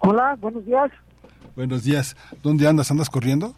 Hola, 0.00 0.36
buenos 0.38 0.66
días. 0.66 0.92
Buenos 1.56 1.82
días. 1.82 2.14
¿Dónde 2.42 2.68
andas? 2.68 2.90
¿Andas 2.90 3.08
corriendo? 3.08 3.54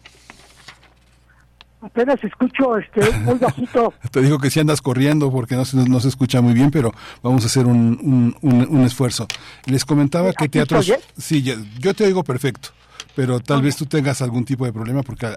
Apenas 1.79 2.23
escucho 2.23 2.77
este, 2.77 3.11
muy 3.19 3.35
bajito. 3.35 3.93
te 4.11 4.21
digo 4.21 4.39
que 4.39 4.49
si 4.49 4.59
andas 4.59 4.81
corriendo 4.81 5.31
porque 5.31 5.55
no 5.55 5.63
se, 5.63 5.77
no 5.77 5.99
se 5.99 6.07
escucha 6.07 6.41
muy 6.41 6.53
bien, 6.53 6.71
pero 6.71 6.91
vamos 7.21 7.43
a 7.43 7.47
hacer 7.47 7.67
un, 7.67 8.35
un, 8.41 8.67
un, 8.69 8.81
esfuerzo. 8.81 9.27
Les 9.65 9.85
comentaba 9.85 10.33
que 10.33 10.49
teatros... 10.49 10.91
Sí, 11.17 11.43
yo, 11.43 11.93
te 11.93 12.05
oigo 12.05 12.23
perfecto, 12.23 12.69
pero 13.15 13.39
tal 13.39 13.61
vez 13.61 13.75
tú 13.75 13.85
tengas 13.85 14.23
algún 14.23 14.43
tipo 14.43 14.65
de 14.65 14.73
problema 14.73 15.03
porque 15.03 15.27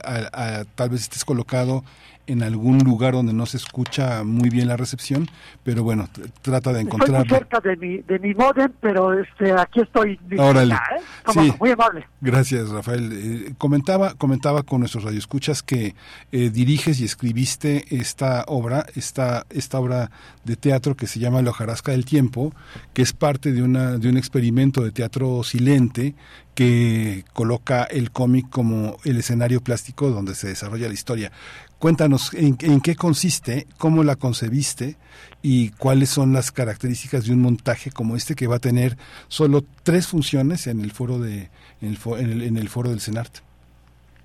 tal 0.74 0.88
vez 0.88 1.02
estés 1.02 1.26
colocado 1.26 1.84
en 2.30 2.42
algún 2.42 2.78
lugar 2.78 3.14
donde 3.14 3.32
no 3.32 3.44
se 3.46 3.56
escucha 3.56 4.22
muy 4.24 4.50
bien 4.50 4.68
la 4.68 4.76
recepción, 4.76 5.28
pero 5.64 5.82
bueno, 5.82 6.08
trata 6.42 6.72
de 6.72 6.82
encontrar. 6.82 7.22
Estoy 7.22 7.38
cerca 7.38 7.60
de 7.60 7.76
mi, 7.76 7.98
de 7.98 8.18
mi 8.18 8.34
modem, 8.34 8.72
pero 8.80 9.18
este, 9.18 9.52
aquí 9.52 9.80
estoy. 9.80 10.18
Órale. 10.38 10.74
¿eh? 10.74 11.52
muy 11.58 11.70
amable. 11.70 12.06
Gracias, 12.20 12.68
Rafael. 12.68 13.10
Eh, 13.12 13.54
comentaba, 13.58 14.14
comentaba 14.14 14.62
con 14.62 14.80
nuestros 14.80 15.04
radioescuchas 15.04 15.62
que 15.62 15.94
eh, 16.30 16.50
diriges 16.50 17.00
y 17.00 17.04
escribiste 17.04 17.84
esta 17.90 18.44
obra, 18.46 18.86
esta, 18.94 19.44
esta 19.50 19.78
obra 19.78 20.10
de 20.44 20.56
teatro 20.56 20.96
que 20.96 21.06
se 21.06 21.18
llama 21.18 21.42
La 21.42 21.50
hojarasca 21.50 21.92
del 21.92 22.04
tiempo, 22.04 22.52
que 22.94 23.02
es 23.02 23.12
parte 23.12 23.52
de, 23.52 23.62
una, 23.62 23.98
de 23.98 24.08
un 24.08 24.16
experimento 24.16 24.82
de 24.82 24.92
teatro 24.92 25.42
silente 25.42 26.14
que 26.54 27.24
coloca 27.32 27.84
el 27.84 28.10
cómic 28.10 28.50
como 28.50 28.96
el 29.04 29.18
escenario 29.18 29.60
plástico 29.62 30.10
donde 30.10 30.34
se 30.34 30.48
desarrolla 30.48 30.88
la 30.88 30.94
historia. 30.94 31.32
Cuéntanos 31.80 32.34
en, 32.34 32.56
qué 32.82 32.94
consiste, 32.94 33.66
cómo 33.78 34.04
la 34.04 34.16
concebiste 34.16 34.96
y 35.40 35.70
cuáles 35.70 36.10
son 36.10 36.34
las 36.34 36.52
características 36.52 37.24
de 37.24 37.32
un 37.32 37.40
montaje 37.40 37.90
como 37.90 38.16
este 38.16 38.34
que 38.34 38.46
va 38.46 38.56
a 38.56 38.58
tener 38.58 38.98
solo 39.28 39.62
tres 39.82 40.06
funciones 40.06 40.66
en 40.66 40.82
el 40.82 40.90
foro 40.90 41.18
de 41.18 41.48
en 41.80 41.96
el, 42.04 42.42
en 42.42 42.58
el, 42.58 42.68
foro 42.68 42.90
del 42.90 43.00
CENART. 43.00 43.38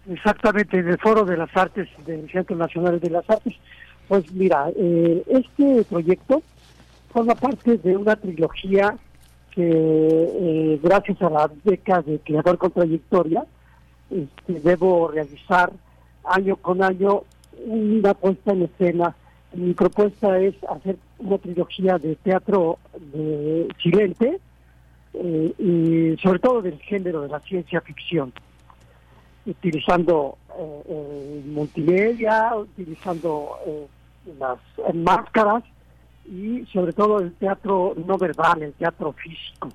Exactamente, 0.09 0.79
en 0.79 0.89
el 0.89 0.97
foro 0.97 1.23
de 1.23 1.37
las 1.37 1.55
artes 1.55 1.87
del 2.05 2.29
Centro 2.29 2.57
Nacional 2.57 2.99
de 2.99 3.09
las 3.09 3.29
Artes. 3.29 3.53
Pues 4.09 4.29
mira, 4.33 4.69
eh, 4.75 5.23
este 5.27 5.85
proyecto 5.85 6.43
forma 7.13 7.35
parte 7.35 7.77
de 7.77 7.95
una 7.95 8.17
trilogía 8.17 8.97
que 9.51 9.63
eh, 9.63 10.79
gracias 10.83 11.21
a 11.21 11.29
la 11.29 11.49
beca 11.63 12.01
de 12.01 12.19
creador 12.19 12.57
con 12.57 12.71
trayectoria 12.71 13.45
este, 14.09 14.59
debo 14.59 15.07
realizar 15.07 15.71
año 16.25 16.57
con 16.57 16.83
año 16.83 17.23
una 17.65 18.13
puesta 18.13 18.51
en 18.51 18.63
escena. 18.63 19.15
Mi 19.53 19.73
propuesta 19.73 20.39
es 20.39 20.55
hacer 20.69 20.97
una 21.19 21.37
trilogía 21.37 21.97
de 21.97 22.15
teatro 22.17 22.77
de 23.13 23.67
silente 23.81 24.39
eh, 25.13 25.53
y 25.57 26.21
sobre 26.21 26.39
todo 26.39 26.61
del 26.61 26.77
género 26.79 27.21
de 27.21 27.29
la 27.29 27.39
ciencia 27.39 27.79
ficción, 27.81 28.33
utilizando 29.45 30.37
eh, 30.59 31.43
multimedia, 31.45 32.55
utilizando 32.55 33.57
eh, 33.65 33.87
las 34.37 34.59
máscaras 34.93 35.63
y 36.25 36.65
sobre 36.73 36.91
todo 36.91 37.19
el 37.19 37.33
teatro 37.33 37.93
no 38.05 38.17
verbal, 38.17 38.63
el 38.63 38.73
teatro 38.73 39.13
físico. 39.13 39.69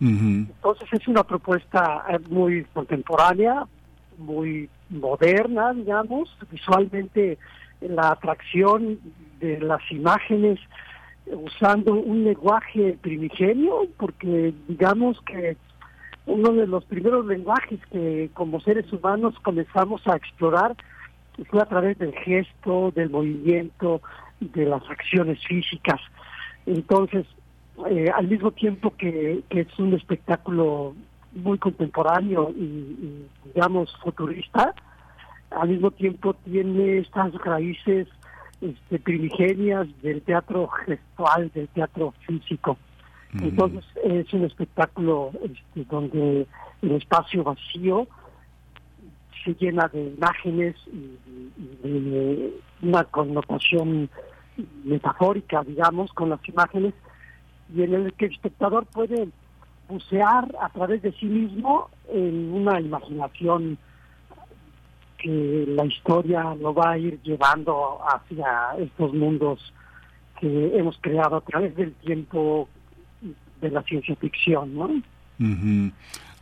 Entonces 0.00 0.86
es 0.92 1.08
una 1.08 1.24
propuesta 1.24 2.04
muy 2.28 2.64
contemporánea, 2.74 3.66
muy 4.18 4.68
moderna, 4.94 5.72
digamos, 5.72 6.34
visualmente 6.50 7.38
la 7.80 8.10
atracción 8.12 8.98
de 9.40 9.60
las 9.60 9.80
imágenes 9.90 10.58
usando 11.26 11.94
un 11.94 12.24
lenguaje 12.24 12.98
primigenio, 13.00 13.86
porque 13.98 14.52
digamos 14.68 15.20
que 15.22 15.56
uno 16.26 16.52
de 16.52 16.66
los 16.66 16.84
primeros 16.84 17.26
lenguajes 17.26 17.80
que 17.90 18.30
como 18.34 18.60
seres 18.60 18.90
humanos 18.92 19.34
comenzamos 19.42 20.06
a 20.06 20.16
explorar 20.16 20.74
fue 21.50 21.60
a 21.60 21.66
través 21.66 21.98
del 21.98 22.14
gesto, 22.14 22.92
del 22.94 23.10
movimiento, 23.10 24.00
de 24.40 24.66
las 24.66 24.82
acciones 24.88 25.44
físicas. 25.46 26.00
Entonces, 26.66 27.26
eh, 27.90 28.10
al 28.14 28.28
mismo 28.28 28.52
tiempo 28.52 28.94
que, 28.96 29.42
que 29.48 29.60
es 29.60 29.78
un 29.78 29.94
espectáculo 29.94 30.94
muy 31.34 31.58
contemporáneo 31.58 32.50
y, 32.50 33.26
digamos 33.52 33.94
futurista, 34.02 34.74
al 35.50 35.68
mismo 35.68 35.90
tiempo 35.90 36.34
tiene 36.44 36.98
estas 36.98 37.32
raíces 37.34 38.08
este, 38.60 38.98
primigenias 38.98 39.86
del 40.02 40.22
teatro 40.22 40.68
gestual, 40.68 41.50
del 41.54 41.68
teatro 41.68 42.14
físico. 42.26 42.76
Entonces 43.40 43.84
es 44.04 44.32
un 44.32 44.44
espectáculo 44.44 45.32
este, 45.42 45.84
donde 45.90 46.46
el 46.82 46.90
espacio 46.92 47.42
vacío 47.42 48.06
se 49.44 49.54
llena 49.54 49.88
de 49.88 50.14
imágenes 50.16 50.76
y, 50.86 51.18
de 51.82 52.52
una 52.82 53.04
connotación 53.04 54.08
metafórica, 54.84 55.62
digamos, 55.64 56.12
con 56.12 56.30
las 56.30 56.48
imágenes, 56.48 56.94
y 57.74 57.82
en 57.82 57.94
el 57.94 58.12
que 58.12 58.26
el 58.26 58.32
espectador 58.32 58.86
puede 58.86 59.28
bucear 59.88 60.54
a 60.60 60.68
través 60.70 61.02
de 61.02 61.12
sí 61.12 61.26
mismo 61.26 61.90
en 62.08 62.52
una 62.52 62.80
imaginación 62.80 63.78
que 65.18 65.64
la 65.68 65.84
historia 65.84 66.54
lo 66.54 66.74
va 66.74 66.92
a 66.92 66.98
ir 66.98 67.20
llevando 67.22 67.98
hacia 68.06 68.76
estos 68.78 69.14
mundos 69.14 69.72
que 70.40 70.76
hemos 70.76 70.98
creado 71.00 71.36
a 71.36 71.40
través 71.40 71.74
del 71.76 71.92
tiempo 71.94 72.68
de 73.60 73.70
la 73.70 73.82
ciencia 73.82 74.14
ficción, 74.16 74.74
¿no? 74.74 74.90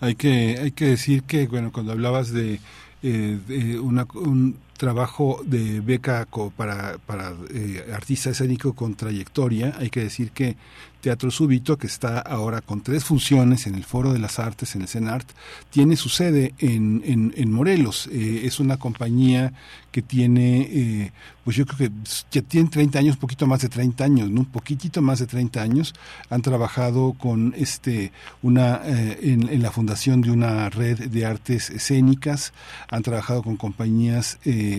Hay 0.01 0.15
que 0.17 0.57
hay 0.61 0.73
que 0.73 0.87
decir 0.87 1.23
que 1.23 1.47
bueno 1.47 1.71
cuando 1.73 1.93
hablabas 1.93 2.33
de, 2.33 2.59
eh, 3.03 3.39
de 3.47 3.79
una, 3.79 4.07
un 4.15 4.59
trabajo 4.83 5.41
de 5.45 5.79
beca 5.79 6.27
para, 6.57 6.99
para 7.07 7.35
eh, 7.55 7.87
artista 7.95 8.31
escénico 8.31 8.73
con 8.73 8.97
trayectoria. 8.97 9.77
Hay 9.79 9.91
que 9.91 10.01
decir 10.01 10.33
que 10.33 10.57
Teatro 11.01 11.31
Súbito, 11.31 11.79
que 11.79 11.87
está 11.87 12.19
ahora 12.19 12.61
con 12.61 12.81
tres 12.81 13.05
funciones 13.05 13.69
en 13.69 13.77
el 13.77 13.85
Foro 13.85 14.13
de 14.13 14.19
las 14.19 14.41
Artes, 14.41 14.75
en 14.75 14.83
el 14.83 14.89
CENART, 14.89 15.29
tiene 15.71 15.97
su 15.97 16.09
sede 16.09 16.55
en, 16.59 17.33
en, 17.37 17.53
Morelos. 17.53 18.09
Eh, 18.13 18.43
es 18.45 18.61
una 18.61 18.77
compañía 18.77 19.53
que 19.91 20.01
tiene, 20.01 20.61
eh, 20.63 21.13
pues 21.45 21.57
yo 21.57 21.67
creo 21.67 21.91
que 21.91 21.91
ya 22.31 22.41
tiene 22.43 22.71
30 22.71 22.99
años, 23.01 23.17
un 23.17 23.21
poquito 23.21 23.47
más 23.47 23.61
de 23.61 23.69
30 23.69 24.05
años, 24.05 24.31
¿no? 24.31 24.41
Un 24.41 24.47
poquitito 24.47 25.03
más 25.03 25.19
de 25.19 25.27
30 25.27 25.61
años. 25.61 25.95
Han 26.31 26.41
trabajado 26.41 27.13
con 27.13 27.53
este, 27.57 28.13
una, 28.41 28.81
eh, 28.85 29.19
en, 29.23 29.49
en, 29.49 29.61
la 29.61 29.71
fundación 29.71 30.23
de 30.23 30.31
una 30.31 30.71
red 30.71 31.11
de 31.11 31.27
artes 31.27 31.69
escénicas, 31.71 32.53
han 32.89 33.03
trabajado 33.03 33.43
con 33.43 33.57
compañías 33.57 34.39
eh, 34.45 34.72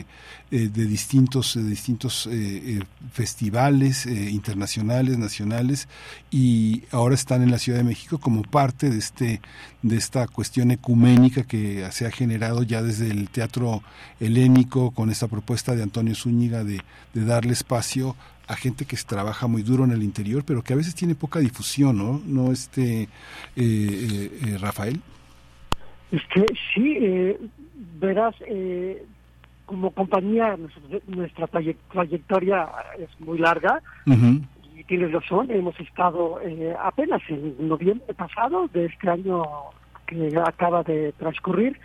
de, 0.50 0.70
de 0.70 0.86
distintos, 0.86 1.58
distintos 1.68 2.30
festivales 3.12 4.06
internacionales, 4.06 5.18
nacionales, 5.18 5.88
y 6.32 6.84
ahora 6.92 7.16
están 7.16 7.42
en 7.44 7.52
la 7.52 7.60
Ciudad 7.60 7.80
de 7.80 7.84
México 7.84 8.20
como 8.20 8.44
parte 8.44 8.90
de, 8.90 8.98
este, 8.98 9.42
de 9.82 9.96
esta 9.98 10.28
cuestión 10.28 10.72
ecuménica 10.72 11.44
que 11.44 11.86
se 11.92 12.06
ha 12.06 12.12
generado 12.12 12.64
ya 12.64 12.82
desde 12.82 13.12
el 13.12 13.30
teatro 13.30 13.84
helénico 14.20 14.92
con 14.92 15.10
esta 15.10 15.28
propuesta 15.28 15.76
de 15.76 15.84
Antonio 15.84 16.16
Zúñiga 16.16 16.64
de, 16.64 16.82
darle 17.14 17.54
espacio 17.54 18.16
a 18.48 18.56
gente 18.56 18.86
que 18.86 18.98
trabaja 18.98 19.48
muy 19.48 19.64
duro 19.64 19.86
en 19.86 19.92
el 19.92 20.04
interior, 20.04 20.44
pero 20.46 20.64
que 20.64 20.74
a 20.74 20.76
veces 20.76 20.96
tiene 20.96 21.16
poca 21.16 21.40
difusión, 21.40 21.98
¿no? 21.98 22.22
¿No, 22.26 22.52
este, 22.52 23.04
eh, 23.04 23.08
eh, 23.56 24.40
eh 24.46 24.58
Rafael? 24.60 25.00
Sí, 26.74 26.98
eh, 27.00 27.40
verás, 28.00 28.36
como 29.74 29.90
compañía, 29.90 30.56
nuestra, 31.08 31.48
trayectoria 31.48 32.70
es 33.00 33.10
muy 33.20 33.40
larga. 33.40 33.82
Y 34.06 34.84
tienes 34.84 35.12
razón, 35.12 35.50
hemos 35.50 35.80
estado 35.80 36.40
apenas 36.80 37.22
en 37.28 37.68
noviembre 37.68 38.14
pasado 38.14 38.68
de 38.72 38.86
este 38.86 39.10
año 39.10 39.44
que 40.06 40.30
acaba 40.46 40.84
de 40.84 41.12
transcurrir, 41.14 41.80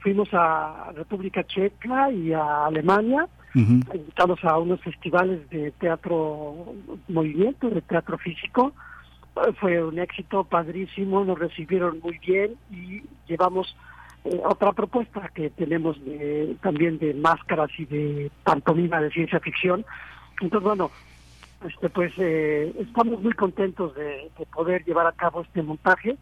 fuimos 0.00 0.28
a 0.32 0.92
República 0.94 1.44
Checa 1.44 2.10
y 2.10 2.32
a 2.32 2.66
Alemania. 2.66 3.28
Invitados 3.54 4.42
a 4.44 4.58
unos 4.58 4.80
festivales 4.80 5.48
de 5.50 5.72
teatro 5.72 6.74
movimiento, 7.08 7.68
de 7.68 7.82
teatro 7.82 8.16
físico. 8.16 8.72
Fue 9.60 9.82
un 9.82 9.98
éxito 9.98 10.44
padrísimo, 10.44 11.24
nos 11.24 11.38
recibieron 11.38 12.00
muy 12.00 12.18
bien 12.18 12.54
y 12.70 13.02
llevamos 13.26 13.76
eh, 14.26 14.40
otra 14.44 14.72
propuesta 14.72 15.30
que 15.34 15.50
tenemos 15.50 15.96
también 16.62 16.98
de 16.98 17.14
máscaras 17.14 17.70
y 17.78 17.84
de 17.86 18.30
pantomima 18.44 19.00
de 19.00 19.10
ciencia 19.10 19.40
ficción. 19.40 19.84
Entonces, 20.40 20.64
bueno, 20.64 20.90
este 21.66 21.88
pues 21.88 22.12
eh, 22.18 22.72
estamos 22.78 23.22
muy 23.22 23.32
contentos 23.32 23.94
de, 23.94 24.30
poder 24.52 24.84
llevar 24.84 25.06
a 25.06 25.12
cabo 25.12 25.42
este 25.42 25.62
montaje 25.62 26.16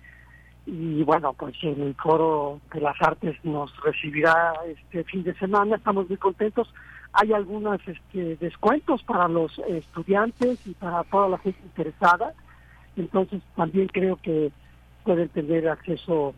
y 0.67 1.03
bueno, 1.03 1.35
pues 1.35 1.55
el 1.63 1.95
Foro 2.03 2.61
de 2.73 2.81
las 2.81 3.01
Artes 3.03 3.37
nos 3.45 3.71
recibirá 3.83 4.55
este 4.67 5.05
fin 5.05 5.23
de 5.23 5.35
semana, 5.35 5.77
estamos 5.77 6.09
muy 6.09 6.17
contentos 6.17 6.73
hay 7.15 7.33
algunos 7.33 7.81
este, 7.87 8.37
descuentos 8.37 9.03
para 9.05 9.29
los 9.29 9.57
estudiantes 9.69 10.59
y 10.67 10.73
para 10.73 11.05
toda 11.05 11.29
la 11.29 11.39
gente 11.39 11.61
interesada. 11.63 12.35
Entonces 12.97 13.41
también 13.55 13.87
creo 13.87 14.17
que 14.17 14.51
pueden 15.05 15.29
tener 15.29 15.69
acceso 15.69 16.35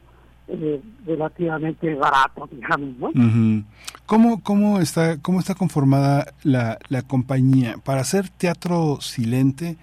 eh, 0.49 0.81
relativamente 1.05 1.95
barato, 1.95 2.49
digamos, 2.51 3.15
¿no? 3.15 3.65
¿Cómo, 4.07 4.43
cómo, 4.43 4.81
está, 4.81 5.19
¿Cómo 5.19 5.41
está 5.41 5.55
conformada 5.55 6.33
la, 6.43 6.79
la 6.89 7.03
compañía? 7.03 7.77
Para 7.85 8.03
hacer 8.03 8.29
teatro 8.29 8.99
silente 9.01 9.77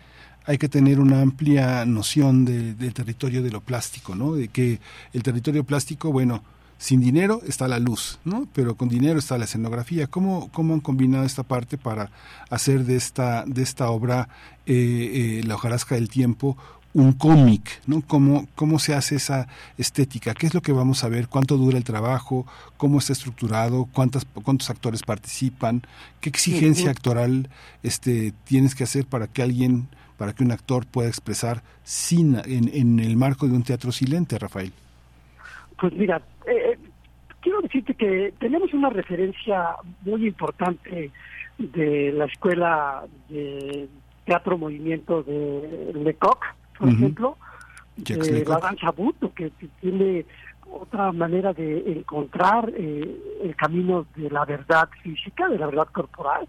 hay 0.45 0.58
que 0.58 0.69
tener 0.69 1.00
una 1.00 1.22
amplia 1.22 1.85
noción 1.85 2.45
del 2.45 2.93
territorio 2.93 3.42
de 3.43 3.51
lo 3.51 3.61
plástico, 3.61 4.16
¿no? 4.16 4.33
De 4.33 4.50
que 4.50 4.80
el 5.14 5.24
territorio 5.24 5.64
plástico, 5.64 6.11
bueno, 6.11 6.43
sin 6.77 7.00
dinero 7.00 7.42
está 7.48 7.67
la 7.69 7.80
luz, 7.80 8.19
¿no? 8.25 8.45
Pero 8.53 8.75
con 8.75 8.90
dinero 8.90 9.19
está 9.19 9.38
la 9.38 9.45
escenografía. 9.45 10.08
¿Cómo, 10.08 10.50
cómo 10.51 10.74
han 10.74 10.82
combinado 10.82 11.24
esta 11.24 11.43
parte 11.43 11.77
para 11.77 12.09
hacer 12.50 12.83
de 12.83 12.98
esta, 12.98 13.45
de 13.45 13.64
esta 13.64 13.90
obra, 13.90 14.27
eh, 14.66 15.40
eh, 15.40 15.43
La 15.45 15.56
hojarasca 15.56 15.95
del 15.95 16.09
tiempo, 16.09 16.58
un 16.93 17.13
cómic, 17.13 17.81
¿no? 17.88 18.01
¿Cómo, 18.01 18.47
¿Cómo 18.55 18.77
se 18.80 18.93
hace 18.93 19.15
esa 19.15 19.47
estética? 19.77 20.33
¿Qué 20.33 20.47
es 20.47 20.53
lo 20.53 20.61
que 20.61 20.72
vamos 20.72 21.03
a 21.03 21.09
ver? 21.09 21.27
¿Cuánto 21.27 21.57
dura 21.57 21.77
el 21.77 21.83
trabajo? 21.83 22.45
¿Cómo 22.77 22.99
está 22.99 23.13
estructurado? 23.13 23.88
¿Cuántas, 23.91 24.25
¿Cuántos 24.25 24.69
actores 24.69 25.01
participan? 25.01 25.81
¿Qué 26.22 26.30
exigencia 26.30 26.91
actoral 26.91 27.49
este, 27.81 28.33
tienes 28.45 28.75
que 28.75 28.83
hacer 28.83 29.05
para 29.05 29.27
que 29.27 29.41
alguien, 29.41 29.88
para 30.17 30.33
que 30.33 30.43
un 30.43 30.51
actor 30.51 30.85
pueda 30.85 31.09
expresar 31.09 31.63
sin, 31.83 32.35
en, 32.45 32.69
en 32.73 32.99
el 32.99 33.17
marco 33.17 33.47
de 33.47 33.53
un 33.53 33.63
teatro 33.63 33.91
silente, 33.91 34.38
Rafael? 34.38 34.72
Pues 35.80 35.93
mira, 35.93 36.22
eh, 36.47 36.77
quiero 37.41 37.61
decirte 37.61 37.95
que 37.95 38.33
tenemos 38.39 38.73
una 38.73 38.89
referencia 38.89 39.75
muy 40.03 40.27
importante 40.27 41.11
de 41.57 42.11
la 42.11 42.25
escuela 42.25 43.03
de 43.30 43.88
teatro 44.25 44.57
movimiento 44.57 45.23
de 45.23 45.91
Lecoq, 45.93 46.43
por 46.83 46.91
ejemplo, 46.91 47.37
de 47.95 48.43
la 48.45 48.59
danza 48.59 48.91
Buto, 48.91 49.33
que 49.33 49.51
tiene 49.79 50.25
otra 50.69 51.13
manera 51.13 51.53
de 51.53 51.93
encontrar 51.93 52.69
eh, 52.75 53.17
el 53.41 53.55
camino 53.55 54.05
de 54.17 54.29
la 54.29 54.43
verdad 54.43 54.89
física, 55.01 55.47
de 55.47 55.57
la 55.57 55.67
verdad 55.67 55.87
corporal. 55.93 56.45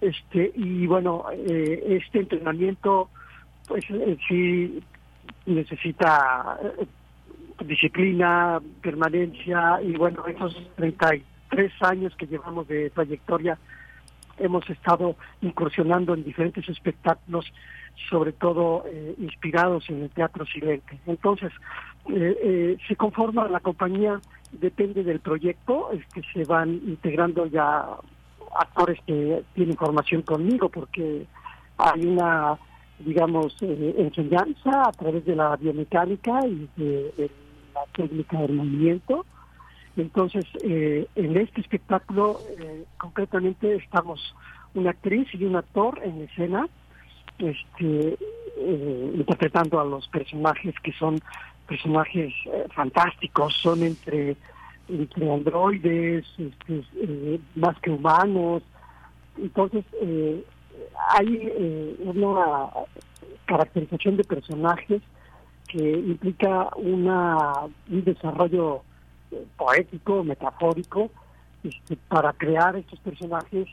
este 0.00 0.50
Y 0.54 0.86
bueno, 0.86 1.26
eh, 1.30 1.98
este 2.00 2.20
entrenamiento, 2.20 3.10
pues 3.68 3.84
sí 4.28 4.82
necesita 5.44 6.58
disciplina, 7.62 8.58
permanencia 8.80 9.82
y 9.82 9.94
bueno, 9.96 10.24
esos 10.26 10.56
33 10.76 11.72
años 11.82 12.14
que 12.16 12.26
llevamos 12.26 12.66
de 12.68 12.88
trayectoria 12.90 13.58
hemos 14.38 14.68
estado 14.70 15.16
incursionando 15.42 16.14
en 16.14 16.24
diferentes 16.24 16.68
espectáculos, 16.68 17.52
sobre 18.10 18.32
todo 18.32 18.84
eh, 18.86 19.14
inspirados 19.18 19.88
en 19.88 20.02
el 20.02 20.10
teatro 20.10 20.44
silente. 20.46 20.98
Entonces, 21.06 21.52
eh, 22.08 22.36
eh, 22.42 22.76
se 22.86 22.96
conforma 22.96 23.48
la 23.48 23.60
compañía, 23.60 24.20
depende 24.52 25.02
del 25.02 25.20
proyecto, 25.20 25.90
es 25.92 26.04
que 26.12 26.22
se 26.32 26.44
van 26.44 26.70
integrando 26.86 27.46
ya 27.46 27.86
actores 28.58 28.98
que 29.06 29.42
tienen 29.54 29.76
formación 29.76 30.22
conmigo, 30.22 30.68
porque 30.68 31.26
hay 31.78 32.06
una, 32.06 32.58
digamos, 32.98 33.56
enseñanza 33.60 34.88
a 34.88 34.92
través 34.92 35.24
de 35.24 35.36
la 35.36 35.56
biomecánica 35.56 36.46
y 36.46 36.68
de 36.76 37.30
la 37.74 37.80
técnica 37.92 38.40
del 38.40 38.54
movimiento. 38.54 39.26
Entonces, 39.96 40.44
eh, 40.62 41.06
en 41.14 41.36
este 41.38 41.62
espectáculo, 41.62 42.38
eh, 42.58 42.84
concretamente, 42.98 43.76
estamos 43.76 44.34
una 44.74 44.90
actriz 44.90 45.26
y 45.32 45.44
un 45.44 45.56
actor 45.56 45.98
en 46.04 46.20
escena, 46.22 46.68
este, 47.38 48.18
eh, 48.58 49.12
interpretando 49.14 49.80
a 49.80 49.84
los 49.84 50.06
personajes 50.08 50.74
que 50.82 50.92
son 50.92 51.18
personajes 51.66 52.32
fantásticos, 52.74 53.54
son 53.54 53.82
entre, 53.82 54.36
entre 54.88 55.32
androides, 55.32 56.26
este, 56.38 57.40
más 57.56 57.76
que 57.80 57.90
humanos. 57.90 58.62
Entonces, 59.36 59.84
hay 61.10 61.96
una 62.00 62.70
caracterización 63.46 64.16
de 64.16 64.24
personajes 64.24 65.02
que 65.68 65.90
implica 65.90 66.68
una, 66.76 67.64
un 67.90 68.04
desarrollo 68.04 68.82
eh, 69.30 69.44
poético, 69.56 70.24
metafórico, 70.24 71.10
este, 71.62 71.96
para 72.08 72.32
crear 72.32 72.76
estos 72.76 72.98
personajes 73.00 73.66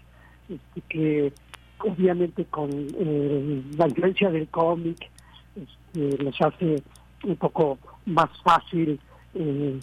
este, 0.50 0.82
que 0.90 1.34
obviamente 1.80 2.46
con 2.46 2.70
eh, 2.72 3.64
la 3.78 3.88
influencia 3.88 4.30
del 4.30 4.48
cómic 4.48 5.10
este, 5.56 6.24
les 6.24 6.42
hace 6.42 6.82
un 7.24 7.36
poco 7.36 7.78
más 8.06 8.30
fácil 8.44 9.00
eh, 9.36 9.80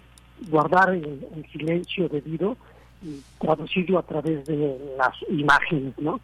guardar 0.48 0.90
el, 0.90 1.46
silencio 1.52 2.08
debido 2.08 2.56
y 3.02 3.20
traducirlo 3.38 3.98
a 3.98 4.02
través 4.02 4.44
de 4.46 4.94
las 4.98 5.14
imágenes, 5.28 5.94
¿no? 5.98 6.20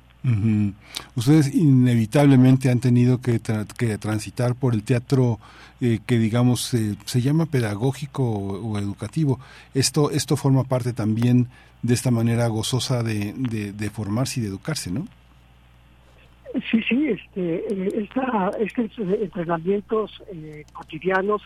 Ustedes 1.15 1.55
inevitablemente 1.55 2.70
han 2.70 2.81
tenido 2.81 3.20
que, 3.20 3.39
transitar 3.39 4.57
por 4.57 4.75
el 4.75 4.83
teatro 4.83 5.39
eh, 5.81 6.01
que 6.05 6.19
digamos 6.19 6.75
eh, 6.75 6.97
se 7.05 7.20
llama 7.20 7.47
pedagógico 7.47 8.25
o, 8.25 8.78
educativo. 8.78 9.39
Esto 9.73 10.11
esto 10.11 10.36
forma 10.36 10.65
parte 10.65 10.93
también 10.93 11.49
de 11.83 11.95
esta 11.95 12.11
manera 12.11 12.49
gozosa 12.49 13.03
de, 13.05 13.91
formarse 13.93 14.41
y 14.41 14.43
de 14.43 14.49
educarse, 14.49 14.91
¿no? 14.91 15.07
Sí, 16.70 16.81
sí, 16.89 17.09
este, 17.09 17.57
eh, 17.69 18.09
estos 18.59 18.99
entrenamientos 18.99 20.23
cotidianos, 20.73 21.43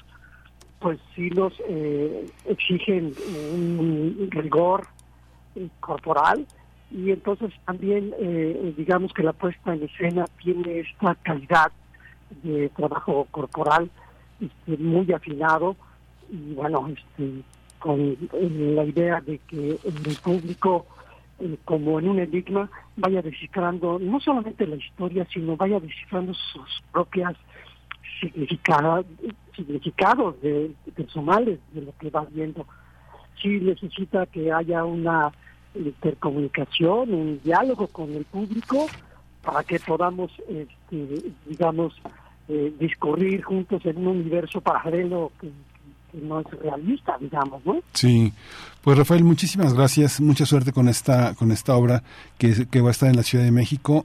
pues 0.79 0.99
sí 1.15 1.29
nos 1.31 1.53
exigen 2.47 3.13
un 3.53 4.29
rigor 4.31 4.87
corporal, 5.81 6.47
y 6.91 7.11
entonces 7.11 7.53
también 7.65 8.15
eh, 8.19 8.75
digamos 8.77 9.13
que 9.13 9.23
la 9.23 9.33
puesta 9.33 9.75
en 9.75 9.85
escena 9.85 10.25
tiene 10.43 10.81
esta 10.81 11.15
calidad 11.17 11.71
de 12.43 12.69
trabajo 12.71 13.27
corporal 13.31 13.91
este, 14.41 14.83
muy 14.83 15.13
afinado 15.13 15.77
y 16.31 16.55
bueno 16.55 16.89
este 16.89 17.43
con 17.79 18.01
eh, 18.01 18.73
la 18.75 18.85
idea 18.85 19.21
de 19.21 19.39
que 19.39 19.79
el 19.85 20.17
público 20.23 20.87
eh, 21.39 21.57
como 21.65 21.99
en 21.99 22.09
un 22.09 22.19
enigma 22.19 22.69
vaya 22.97 23.23
descifrando 23.23 23.99
no 23.99 24.21
solamente 24.21 24.67
la 24.67 24.77
historia 24.77 25.27
sino 25.33 25.57
vaya 25.57 25.79
descifrando 25.81 26.35
sus 26.35 26.83
propias 26.93 27.35
significados 28.21 29.07
significados 29.57 30.41
de, 30.43 30.73
personales 30.95 31.59
de 31.73 31.83
lo 31.83 31.93
que 31.99 32.11
va 32.11 32.27
viendo. 32.31 32.67
Sí 33.41 33.61
necesita 33.61 34.27
que 34.27 34.53
haya 34.53 34.85
una 34.85 35.33
intercomunicación, 35.75 37.15
un 37.15 37.41
diálogo 37.43 37.87
con 37.89 38.13
el 38.15 38.25
público 38.25 38.87
para 39.43 39.63
que 39.63 39.79
podamos, 39.81 40.31
este, 40.49 41.33
digamos, 41.47 41.95
eh, 42.49 42.73
discurrir 42.79 43.43
juntos 43.43 43.85
en 43.85 43.99
un 43.99 44.09
universo 44.09 44.61
paralelo 44.61 45.33
que, 45.41 45.51
no 46.13 46.41
es 46.41 46.47
realista, 46.61 47.17
digamos, 47.21 47.65
¿no? 47.65 47.79
Sí, 47.93 48.33
pues 48.83 48.99
Rafael, 48.99 49.23
muchísimas 49.23 49.75
gracias, 49.75 50.21
mucha 50.21 50.45
suerte 50.45 50.73
con 50.73 50.89
esta 50.89 51.37
con 51.37 51.53
esta 51.53 51.77
obra 51.77 52.03
que, 52.37 52.67
que 52.67 52.81
va 52.81 52.89
a 52.89 52.91
estar 52.91 53.09
en 53.09 53.15
la 53.15 53.23
Ciudad 53.23 53.45
de 53.45 53.53
México 53.53 54.05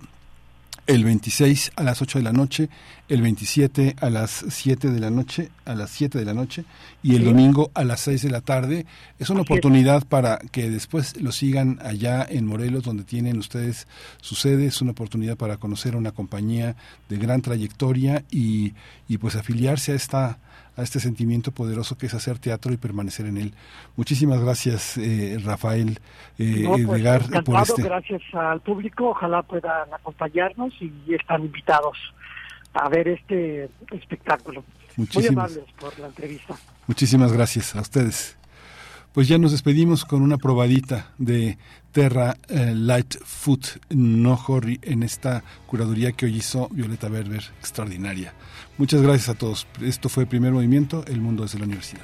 el 0.88 1.03
26 1.03 1.72
a 1.75 1.83
las 1.83 2.01
8 2.01 2.19
de 2.19 2.23
la 2.23 2.31
noche, 2.31 2.69
el 3.07 3.22
27 3.22 3.95
a 3.99 4.09
las 4.09 4.45
7 4.47 4.91
de 4.91 4.99
la 4.99 5.09
noche, 5.09 5.49
a 5.65 5.73
las 5.73 5.89
7 5.89 6.17
de 6.19 6.25
la 6.25 6.33
noche 6.33 6.65
y 7.01 7.15
el 7.15 7.23
domingo 7.23 7.72
a 7.73 7.83
las 7.83 8.01
6 8.01 8.22
de 8.22 8.30
la 8.30 8.41
tarde. 8.41 8.85
Es 9.17 9.30
una 9.30 9.41
oportunidad 9.41 10.05
para 10.07 10.38
que 10.51 10.69
después 10.69 11.19
lo 11.19 11.31
sigan 11.31 11.80
allá 11.83 12.25
en 12.30 12.45
Morelos, 12.45 12.83
donde 12.83 13.03
tienen 13.03 13.38
ustedes 13.38 13.88
su 14.22 14.35
sede. 14.35 14.67
Es 14.67 14.81
una 14.81 14.91
oportunidad 14.91 15.38
para 15.38 15.57
conocer 15.57 15.95
una 15.95 16.11
compañía 16.11 16.75
de 17.09 17.17
gran 17.17 17.41
trayectoria 17.41 18.23
y, 18.30 18.73
y 19.07 19.17
pues 19.17 19.35
afiliarse 19.35 19.93
a 19.93 19.95
esta 19.95 20.39
a 20.78 20.84
este 20.84 21.00
sentimiento 21.00 21.52
poderoso 21.52 21.98
que 21.98 22.08
es 22.08 22.14
hacer 22.14 22.40
teatro 22.40 22.74
y 22.74 22.78
permanecer 22.78 23.26
en 23.26 23.38
él. 23.38 23.54
Muchísimas 23.95 24.42
gracias, 24.42 24.98
eh, 24.98 25.38
Rafael 25.44 26.00
eh, 26.38 26.66
pues, 26.68 27.44
por 27.44 27.62
este. 27.62 27.84
Gracias 27.84 28.22
al 28.34 28.62
público, 28.62 29.10
ojalá 29.10 29.44
puedan 29.44 29.94
acompañarnos 29.94 30.74
y 30.82 31.14
están 31.14 31.45
invitados 31.45 31.98
a 32.74 32.90
ver 32.90 33.08
este 33.08 33.70
espectáculo. 33.92 34.64
Muy 34.98 35.28
amables 35.28 35.66
por 35.80 35.98
la 36.00 36.08
entrevista. 36.08 36.56
Muchísimas 36.88 37.34
gracias 37.34 37.76
a 37.76 37.82
ustedes. 37.82 38.38
Pues 39.14 39.30
ya 39.30 39.38
nos 39.38 39.54
despedimos 39.54 40.04
con 40.04 40.22
una 40.22 40.38
probadita 40.38 41.14
de 41.18 41.58
Terra 41.94 42.36
eh, 42.50 42.74
Lightfoot 42.76 43.66
No 43.90 44.38
Horry 44.45 44.80
en 44.82 45.04
esta 45.04 45.42
curaduría 45.68 46.12
que 46.12 46.26
hoy 46.26 46.36
hizo 46.36 46.68
Violeta 46.70 47.08
Berber, 47.08 47.42
extraordinaria. 47.60 48.34
Muchas 48.78 49.02
gracias 49.02 49.30
a 49.30 49.36
todos. 49.36 49.68
Esto 49.82 50.10
fue 50.10 50.26
Primer 50.26 50.52
Movimiento, 50.52 51.06
El 51.08 51.22
Mundo 51.22 51.44
desde 51.44 51.60
la 51.60 51.66
Universidad. 51.66 52.04